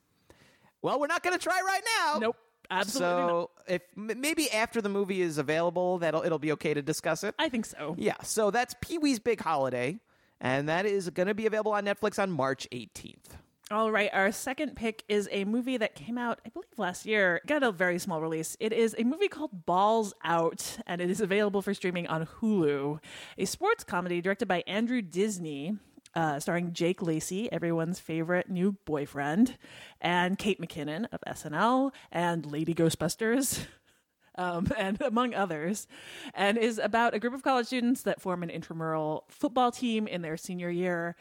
Well, 0.81 0.99
we're 0.99 1.07
not 1.07 1.21
going 1.21 1.37
to 1.37 1.43
try 1.43 1.61
right 1.63 1.83
now. 1.99 2.17
Nope. 2.19 2.37
Absolutely 2.71 3.27
So 3.27 3.49
if 3.67 3.81
maybe 3.95 4.49
after 4.49 4.81
the 4.81 4.89
movie 4.89 5.21
is 5.21 5.37
available, 5.37 5.97
that'll 5.99 6.23
it'll 6.23 6.39
be 6.39 6.53
okay 6.53 6.73
to 6.73 6.81
discuss 6.81 7.23
it. 7.25 7.35
I 7.37 7.49
think 7.49 7.65
so. 7.65 7.95
Yeah. 7.99 8.15
So 8.23 8.49
that's 8.49 8.73
Pee 8.81 8.97
Wee's 8.97 9.19
Big 9.19 9.41
Holiday, 9.41 9.99
and 10.39 10.69
that 10.69 10.85
is 10.85 11.09
going 11.09 11.27
to 11.27 11.33
be 11.35 11.45
available 11.45 11.73
on 11.73 11.83
Netflix 11.85 12.17
on 12.17 12.31
March 12.31 12.65
18th. 12.71 13.37
All 13.71 13.89
right, 13.89 14.09
our 14.11 14.33
second 14.33 14.75
pick 14.75 15.05
is 15.07 15.29
a 15.31 15.45
movie 15.45 15.77
that 15.77 15.95
came 15.95 16.17
out, 16.17 16.41
I 16.45 16.49
believe, 16.49 16.77
last 16.77 17.05
year. 17.05 17.39
Got 17.47 17.63
a 17.63 17.71
very 17.71 17.99
small 17.99 18.19
release. 18.21 18.57
It 18.59 18.73
is 18.73 18.93
a 18.99 19.05
movie 19.05 19.29
called 19.29 19.65
Balls 19.65 20.13
Out, 20.25 20.79
and 20.85 20.99
it 20.99 21.09
is 21.09 21.21
available 21.21 21.61
for 21.61 21.73
streaming 21.73 22.05
on 22.07 22.25
Hulu. 22.25 22.99
A 23.37 23.45
sports 23.45 23.85
comedy 23.85 24.19
directed 24.19 24.49
by 24.49 24.65
Andrew 24.67 25.01
Disney, 25.01 25.77
uh, 26.13 26.41
starring 26.41 26.73
Jake 26.73 27.01
Lacy, 27.01 27.49
everyone's 27.49 27.97
favorite 27.97 28.49
new 28.49 28.73
boyfriend, 28.83 29.57
and 30.01 30.37
Kate 30.37 30.59
McKinnon 30.59 31.05
of 31.13 31.21
SNL 31.25 31.93
and 32.11 32.45
Lady 32.45 32.73
Ghostbusters. 32.73 33.67
um, 34.35 34.67
and 34.77 35.01
among 35.01 35.33
others, 35.33 35.87
and 36.33 36.57
is 36.57 36.77
about 36.77 37.13
a 37.13 37.19
group 37.19 37.33
of 37.33 37.41
college 37.41 37.67
students 37.67 38.01
that 38.01 38.21
form 38.21 38.43
an 38.43 38.49
intramural 38.49 39.23
football 39.29 39.71
team 39.71 40.07
in 40.07 40.21
their 40.23 40.35
senior 40.35 40.69
year. 40.69 41.15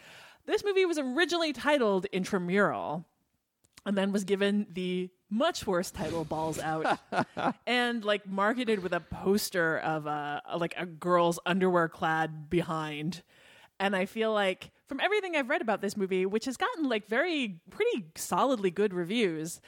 This 0.47 0.65
movie 0.65 0.85
was 0.85 0.99
originally 0.99 1.53
titled 1.53 2.07
Intramural, 2.07 3.05
and 3.87 3.97
then 3.97 4.13
was 4.13 4.25
given 4.25 4.67
the 4.73 5.11
much 5.31 5.67
worse 5.67 5.91
title 5.91 6.25
Balls 6.25 6.59
Out, 6.59 6.99
and 7.67 8.05
like 8.05 8.27
marketed 8.27 8.83
with 8.83 8.93
a 8.93 9.01
poster 9.01 9.79
of 9.79 10.07
a 10.07 10.43
like 10.59 10.75
a 10.77 10.87
girl's 10.87 11.39
underwear 11.47 11.89
clad 11.89 12.51
behind. 12.51 13.23
And 13.79 13.97
I 13.97 14.05
feel 14.05 14.33
like 14.33 14.73
from 14.89 15.01
everything 15.01 15.37
I've 15.37 15.49
read 15.49 15.63
about 15.63 15.81
this 15.81 15.97
movie, 15.97 16.27
which 16.27 16.45
has 16.45 16.57
gotten 16.57 16.89
like 16.89 17.07
very 17.07 17.61
pretty 17.71 18.07
solidly 18.17 18.71
good 18.71 18.93
reviews, 18.93 19.61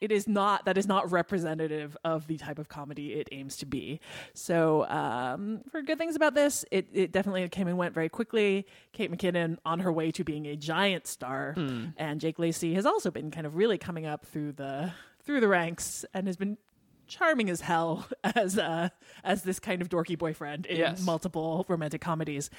it 0.00 0.10
is 0.12 0.26
not 0.28 0.64
that 0.64 0.78
is 0.78 0.86
not 0.86 1.10
representative 1.12 1.96
of 2.04 2.26
the 2.26 2.36
type 2.36 2.58
of 2.58 2.68
comedy 2.68 3.12
it 3.14 3.28
aims 3.32 3.56
to 3.58 3.66
be. 3.66 4.00
So, 4.34 4.86
um, 4.88 5.60
for 5.70 5.82
good 5.82 5.98
things 5.98 6.16
about 6.16 6.34
this, 6.34 6.64
it, 6.70 6.88
it 6.92 7.12
definitely 7.12 7.48
came 7.48 7.68
and 7.68 7.76
went 7.78 7.94
very 7.94 8.08
quickly. 8.08 8.66
Kate 8.92 9.10
McKinnon 9.10 9.58
on 9.64 9.80
her 9.80 9.92
way 9.92 10.10
to 10.12 10.24
being 10.24 10.46
a 10.46 10.56
giant 10.56 11.06
star, 11.06 11.54
and 11.96 12.20
Jake 12.20 12.38
Lacy 12.38 12.74
has 12.74 12.86
also 12.86 13.10
been 13.10 13.30
kind 13.30 13.46
of 13.46 13.56
really 13.56 13.78
coming 13.78 14.06
up 14.06 14.24
through 14.26 14.52
the 14.52 14.92
through 15.22 15.40
the 15.40 15.48
ranks 15.48 16.04
and 16.14 16.26
has 16.26 16.36
been 16.36 16.56
charming 17.06 17.50
as 17.50 17.60
hell 17.60 18.06
as 18.24 18.56
uh, 18.58 18.88
as 19.24 19.42
this 19.42 19.58
kind 19.60 19.82
of 19.82 19.88
dorky 19.88 20.16
boyfriend 20.16 20.64
in 20.66 20.76
Yes. 20.78 21.02
multiple 21.04 21.64
romantic 21.68 22.00
comedies. 22.00 22.50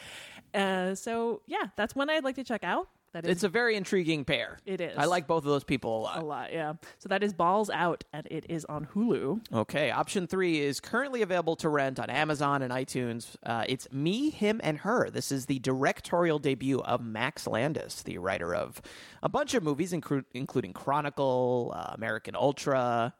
Uh, 0.53 0.93
so 0.95 1.41
yeah, 1.47 1.67
that's 1.77 1.95
one 1.95 2.09
I'd 2.09 2.23
like 2.23 2.35
to 2.35 2.43
check 2.43 2.63
out. 2.63 2.87
That 3.13 3.25
is 3.25 3.31
It's 3.31 3.43
a 3.43 3.49
very 3.49 3.75
intriguing 3.75 4.23
pair. 4.23 4.57
It 4.65 4.79
is. 4.79 4.97
I 4.97 5.05
like 5.05 5.27
both 5.27 5.43
of 5.43 5.49
those 5.49 5.65
people 5.65 5.97
a 5.97 6.01
lot. 6.01 6.17
a 6.19 6.25
lot, 6.25 6.53
yeah. 6.53 6.73
So 6.99 7.09
that 7.09 7.23
is 7.23 7.33
Balls 7.33 7.69
Out, 7.69 8.03
and 8.13 8.25
it 8.31 8.45
is 8.47 8.63
on 8.65 8.87
Hulu. 8.93 9.41
Okay, 9.53 9.91
option 9.91 10.27
three 10.27 10.59
is 10.61 10.79
currently 10.79 11.21
available 11.21 11.55
to 11.57 11.69
rent 11.69 11.99
on 11.99 12.09
Amazon 12.09 12.61
and 12.61 12.71
iTunes. 12.71 13.35
Uh, 13.43 13.65
it's 13.67 13.91
Me, 13.91 14.29
Him, 14.29 14.61
and 14.63 14.77
Her. 14.79 15.09
This 15.09 15.31
is 15.31 15.47
the 15.47 15.59
directorial 15.59 16.39
debut 16.39 16.79
of 16.81 17.01
Max 17.01 17.47
Landis, 17.47 18.01
the 18.03 18.17
writer 18.17 18.55
of 18.55 18.81
a 19.21 19.27
bunch 19.29 19.53
of 19.55 19.63
movies, 19.63 19.91
inclu- 19.91 20.25
including 20.33 20.71
Chronicle, 20.71 21.73
uh, 21.75 21.91
American 21.93 22.35
Ultra. 22.35 23.13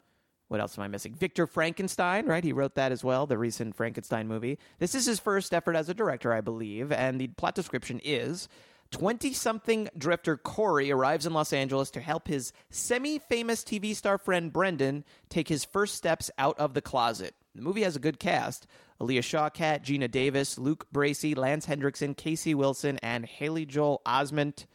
What 0.47 0.59
else 0.59 0.77
am 0.77 0.84
I 0.84 0.89
missing? 0.89 1.13
Victor 1.13 1.47
Frankenstein, 1.47 2.26
right? 2.26 2.43
He 2.43 2.51
wrote 2.51 2.76
that 2.76 2.91
as 2.91 3.03
well, 3.05 3.26
the 3.26 3.38
recent 3.38 3.76
Frankenstein 3.76 4.27
movie. 4.27 4.57
This 4.80 4.95
is 4.95 5.05
his 5.05 5.18
first 5.19 5.53
effort 5.53 5.76
as 5.76 5.88
a 5.88 5.93
director, 5.93 6.34
I 6.34 6.41
believe, 6.41 6.91
and 6.91 7.19
the 7.22 7.27
plot 7.27 7.55
description 7.55 8.01
is 8.03 8.49
20 8.91 9.34
something 9.34 9.89
drifter 9.97 10.38
Corey 10.38 10.91
arrives 10.91 11.26
in 11.26 11.34
Los 11.34 11.53
Angeles 11.53 11.89
to 11.91 12.01
help 12.01 12.27
his 12.27 12.53
semi 12.69 13.19
famous 13.19 13.63
TV 13.63 13.95
star 13.95 14.18
friend 14.18 14.51
Brendan 14.51 15.03
take 15.30 15.47
his 15.47 15.65
first 15.65 15.95
steps 15.95 16.30
out 16.38 16.59
of 16.59 16.73
the 16.73 16.81
closet. 16.81 17.34
The 17.55 17.61
movie 17.61 17.84
has 17.84 17.95
a 17.95 17.99
good 17.99 18.19
cast 18.19 18.68
Alia 19.01 19.22
Shawkat, 19.22 19.84
Geena 19.84 20.09
Davis, 20.09 20.57
Luke 20.57 20.88
Bracey, 20.93 21.35
Lance 21.35 21.65
Henriksen, 21.65 22.13
Casey 22.13 22.53
Wilson, 22.53 22.99
and 23.01 23.26
Haley 23.26 23.65
Joel 23.65 24.01
Osment. 24.05 24.65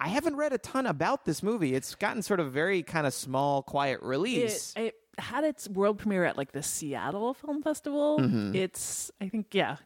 I 0.00 0.08
haven't 0.08 0.36
read 0.36 0.52
a 0.52 0.58
ton 0.58 0.86
about 0.86 1.24
this 1.24 1.42
movie. 1.42 1.74
It's 1.74 1.94
gotten 1.94 2.22
sort 2.22 2.40
of 2.40 2.52
very 2.52 2.82
kind 2.82 3.06
of 3.06 3.14
small, 3.14 3.62
quiet 3.62 4.00
release. 4.02 4.72
It, 4.76 4.80
it 4.80 5.20
had 5.20 5.44
its 5.44 5.68
world 5.68 5.98
premiere 5.98 6.24
at 6.24 6.36
like 6.36 6.52
the 6.52 6.62
Seattle 6.62 7.34
Film 7.34 7.62
Festival. 7.62 8.18
Mm-hmm. 8.18 8.54
It's, 8.54 9.10
I 9.20 9.28
think, 9.28 9.54
yeah. 9.54 9.76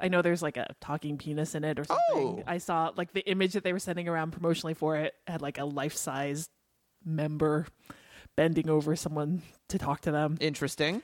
I 0.00 0.08
know 0.08 0.22
there's 0.22 0.42
like 0.42 0.56
a 0.56 0.74
talking 0.80 1.18
penis 1.18 1.54
in 1.54 1.64
it 1.64 1.78
or 1.78 1.84
something. 1.84 2.04
Oh. 2.14 2.42
I 2.46 2.58
saw 2.58 2.92
like 2.96 3.12
the 3.12 3.28
image 3.28 3.52
that 3.52 3.64
they 3.64 3.72
were 3.72 3.78
sending 3.78 4.08
around 4.08 4.32
promotionally 4.32 4.76
for 4.76 4.96
it 4.96 5.14
had 5.26 5.42
like 5.42 5.58
a 5.58 5.64
life 5.64 5.94
size 5.94 6.48
member 7.04 7.66
bending 8.36 8.70
over 8.70 8.94
someone 8.96 9.42
to 9.68 9.78
talk 9.78 10.00
to 10.02 10.10
them. 10.10 10.36
Interesting. 10.40 11.02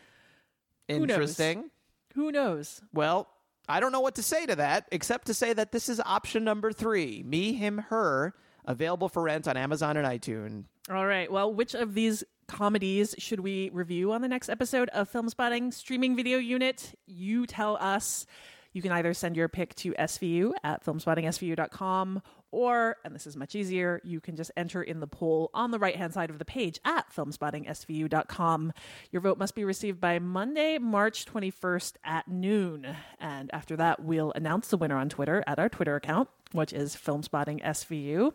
knows? 0.89 1.01
Interesting. 1.01 1.71
Who 2.15 2.31
knows? 2.31 2.81
Well, 2.93 3.29
I 3.69 3.81
don't 3.81 3.93
know 3.93 4.01
what 4.01 4.15
to 4.17 4.23
say 4.23 4.47
to 4.47 4.57
that, 4.57 4.87
except 4.93 5.27
to 5.27 5.35
say 5.35 5.53
that 5.53 5.73
this 5.73 5.89
is 5.89 6.01
option 6.01 6.45
number 6.45 6.71
three 6.73 7.23
Me, 7.27 7.53
Him, 7.53 7.79
Her, 7.79 8.35
available 8.65 9.09
for 9.09 9.23
rent 9.23 9.49
on 9.49 9.57
Amazon 9.57 9.97
and 9.97 10.07
iTunes. 10.07 10.65
All 10.91 11.07
right. 11.07 11.31
Well, 11.31 11.53
which 11.53 11.75
of 11.75 11.95
these 11.95 12.25
comedies 12.47 13.15
should 13.19 13.41
we 13.41 13.71
review 13.73 14.13
on 14.13 14.21
the 14.21 14.29
next 14.29 14.49
episode 14.49 14.91
of 14.91 15.11
Filmspotting 15.11 15.73
Streaming 15.73 16.15
Video 16.15 16.39
Unit? 16.39 16.95
You 17.07 17.47
tell 17.47 17.77
us. 17.81 18.27
You 18.75 18.83
can 18.83 18.93
either 18.93 19.15
send 19.15 19.37
your 19.37 19.49
pick 19.49 19.75
to 19.77 19.93
SVU 19.93 20.53
at 20.63 20.85
filmspottingsvu.com 20.85 22.23
or, 22.55 22.99
and 23.05 23.13
this 23.13 23.27
is 23.27 23.37
much 23.37 23.57
easier, 23.57 24.01
you 24.05 24.21
can 24.21 24.37
just 24.37 24.53
enter 24.57 24.81
in 24.81 25.01
the 25.01 25.09
poll 25.09 25.51
on 25.55 25.73
the 25.73 25.79
right 25.79 25.97
hand 25.97 26.15
side 26.15 26.31
of 26.31 26.39
the 26.39 26.45
page 26.45 26.79
at 26.85 27.13
filmspottingsvu.com. 27.13 28.73
Your 29.11 29.23
vote 29.23 29.39
must 29.39 29.57
be 29.57 29.65
received 29.65 30.01
by 30.01 30.21
Monday, 30.21 30.79
March 30.79 31.25
21st 31.25 31.95
at 32.05 32.29
noon. 32.29 32.87
And 33.19 33.51
after 33.53 33.77
that, 33.77 34.05
we'll 34.05 34.33
announce 34.37 34.69
the 34.69 34.77
winner 34.77 34.97
on 34.97 35.09
Twitter 35.09 35.43
at 35.49 35.59
our 35.59 35.69
Twitter 35.69 35.97
account, 35.97 36.29
which 36.53 36.73
is 36.73 36.95
filmspottingsvu. 36.95 38.33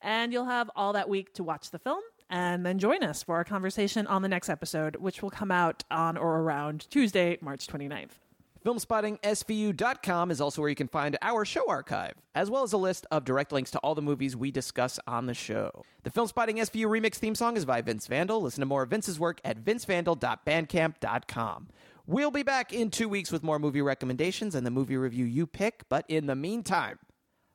And 0.00 0.32
you'll 0.32 0.46
have 0.46 0.70
all 0.74 0.94
that 0.94 1.10
week 1.10 1.34
to 1.34 1.42
watch 1.44 1.70
the 1.70 1.78
film 1.78 2.02
and 2.30 2.64
then 2.64 2.78
join 2.78 3.02
us 3.02 3.22
for 3.22 3.36
our 3.36 3.44
conversation 3.44 4.06
on 4.06 4.22
the 4.22 4.28
next 4.28 4.48
episode, 4.48 4.96
which 4.96 5.22
will 5.22 5.30
come 5.30 5.50
out 5.50 5.84
on 5.90 6.16
or 6.16 6.40
around 6.40 6.88
Tuesday, 6.88 7.36
March 7.42 7.66
29th. 7.66 8.12
FilmspottingSVU.com 8.64 10.30
is 10.30 10.40
also 10.40 10.60
where 10.60 10.68
you 10.68 10.76
can 10.76 10.88
find 10.88 11.16
our 11.22 11.44
show 11.44 11.68
archive, 11.68 12.14
as 12.34 12.50
well 12.50 12.62
as 12.62 12.72
a 12.72 12.76
list 12.76 13.06
of 13.10 13.24
direct 13.24 13.52
links 13.52 13.70
to 13.70 13.78
all 13.78 13.94
the 13.94 14.02
movies 14.02 14.36
we 14.36 14.50
discuss 14.50 15.00
on 15.06 15.26
the 15.26 15.34
show. 15.34 15.84
The 16.02 16.10
Filmspotting 16.10 16.58
SVU 16.58 16.86
remix 16.86 17.14
theme 17.14 17.34
song 17.34 17.56
is 17.56 17.64
by 17.64 17.80
Vince 17.80 18.06
Vandal. 18.06 18.42
Listen 18.42 18.60
to 18.60 18.66
more 18.66 18.82
of 18.82 18.90
Vince's 18.90 19.18
work 19.18 19.40
at 19.44 19.64
vincevandal.bandcamp.com. 19.64 21.68
We'll 22.06 22.30
be 22.30 22.42
back 22.42 22.72
in 22.72 22.90
two 22.90 23.08
weeks 23.08 23.32
with 23.32 23.42
more 23.42 23.58
movie 23.58 23.82
recommendations 23.82 24.54
and 24.54 24.66
the 24.66 24.70
movie 24.70 24.96
review 24.96 25.24
you 25.24 25.46
pick, 25.46 25.84
but 25.88 26.04
in 26.08 26.26
the 26.26 26.34
meantime, 26.34 26.98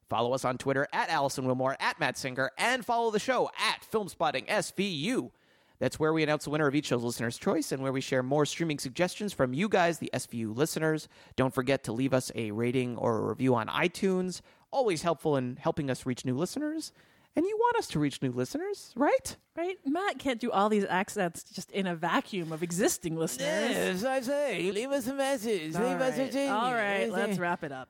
follow 0.10 0.34
us 0.34 0.46
on 0.46 0.58
Twitter 0.58 0.88
at 0.94 1.10
Alison 1.10 1.46
Willmore, 1.46 1.76
at 1.80 2.00
Matt 2.00 2.18
Singer, 2.18 2.52
and 2.58 2.86
follow 2.86 3.12
the 3.12 3.20
show 3.20 3.50
at 3.60 3.86
Filmspotting 3.92 4.48
SVU. 4.48 5.32
That's 5.80 6.00
where 6.00 6.14
we 6.14 6.24
announce 6.24 6.46
the 6.46 6.50
winner 6.50 6.68
of 6.68 6.76
each 6.76 6.88
show's 6.88 7.04
listener's 7.04 7.38
choice 7.38 7.72
and 7.72 7.82
where 7.84 7.92
we 7.92 8.02
share 8.02 8.24
more 8.24 8.46
streaming 8.46 8.80
suggestions 8.80 9.34
from 9.34 9.54
you 9.54 9.68
guys, 9.68 10.00
the 10.00 10.10
SVU 10.14 10.56
listeners. 10.56 11.08
Don't 11.36 11.54
forget 11.54 11.84
to 11.84 11.92
leave 11.92 12.14
us 12.14 12.32
a 12.36 12.52
rating 12.52 12.98
or 12.98 13.18
a 13.18 13.22
review 13.30 13.56
on 13.56 13.68
iTunes. 13.68 14.42
Always 14.72 15.02
helpful 15.02 15.36
in 15.38 15.58
helping 15.58 15.90
us 15.90 16.06
reach 16.06 16.26
new 16.26 16.36
listeners. 16.36 16.92
And 17.38 17.46
you 17.46 17.58
want 17.58 17.76
us 17.76 17.88
to 17.88 18.00
reach 18.00 18.22
new 18.22 18.32
listeners, 18.32 18.94
right? 18.96 19.36
Right? 19.58 19.78
Matt 19.86 20.20
can't 20.20 20.40
do 20.40 20.52
all 20.52 20.70
these 20.70 20.86
accents 20.86 21.44
just 21.44 21.70
in 21.72 21.86
a 21.86 21.94
vacuum 21.94 22.54
of 22.54 22.64
existing 22.64 23.18
listeners. 23.18 23.72
Yes, 23.72 24.04
I 24.06 24.22
say. 24.22 24.72
Leave 24.72 24.92
us 24.92 25.08
a 25.08 25.14
message. 25.14 25.76
All 25.76 25.82
right. 25.82 26.50
All 26.50 26.74
right, 26.74 27.12
let's 27.12 27.38
wrap 27.38 27.64
it 27.66 27.74
up. 27.74 27.90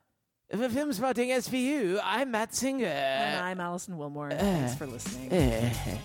For 0.51 0.69
Filmspotting 0.69 1.29
SVU, 1.29 1.99
I'm 2.03 2.31
Matt 2.31 2.55
Singer. 2.55 2.85
And 2.87 3.43
I'm 3.43 3.59
Alison 3.59 3.97
Willmore. 3.97 4.31
Thanks 4.37 4.75
for 4.75 4.87
listening. 4.87 5.31
Eh. 5.31 5.97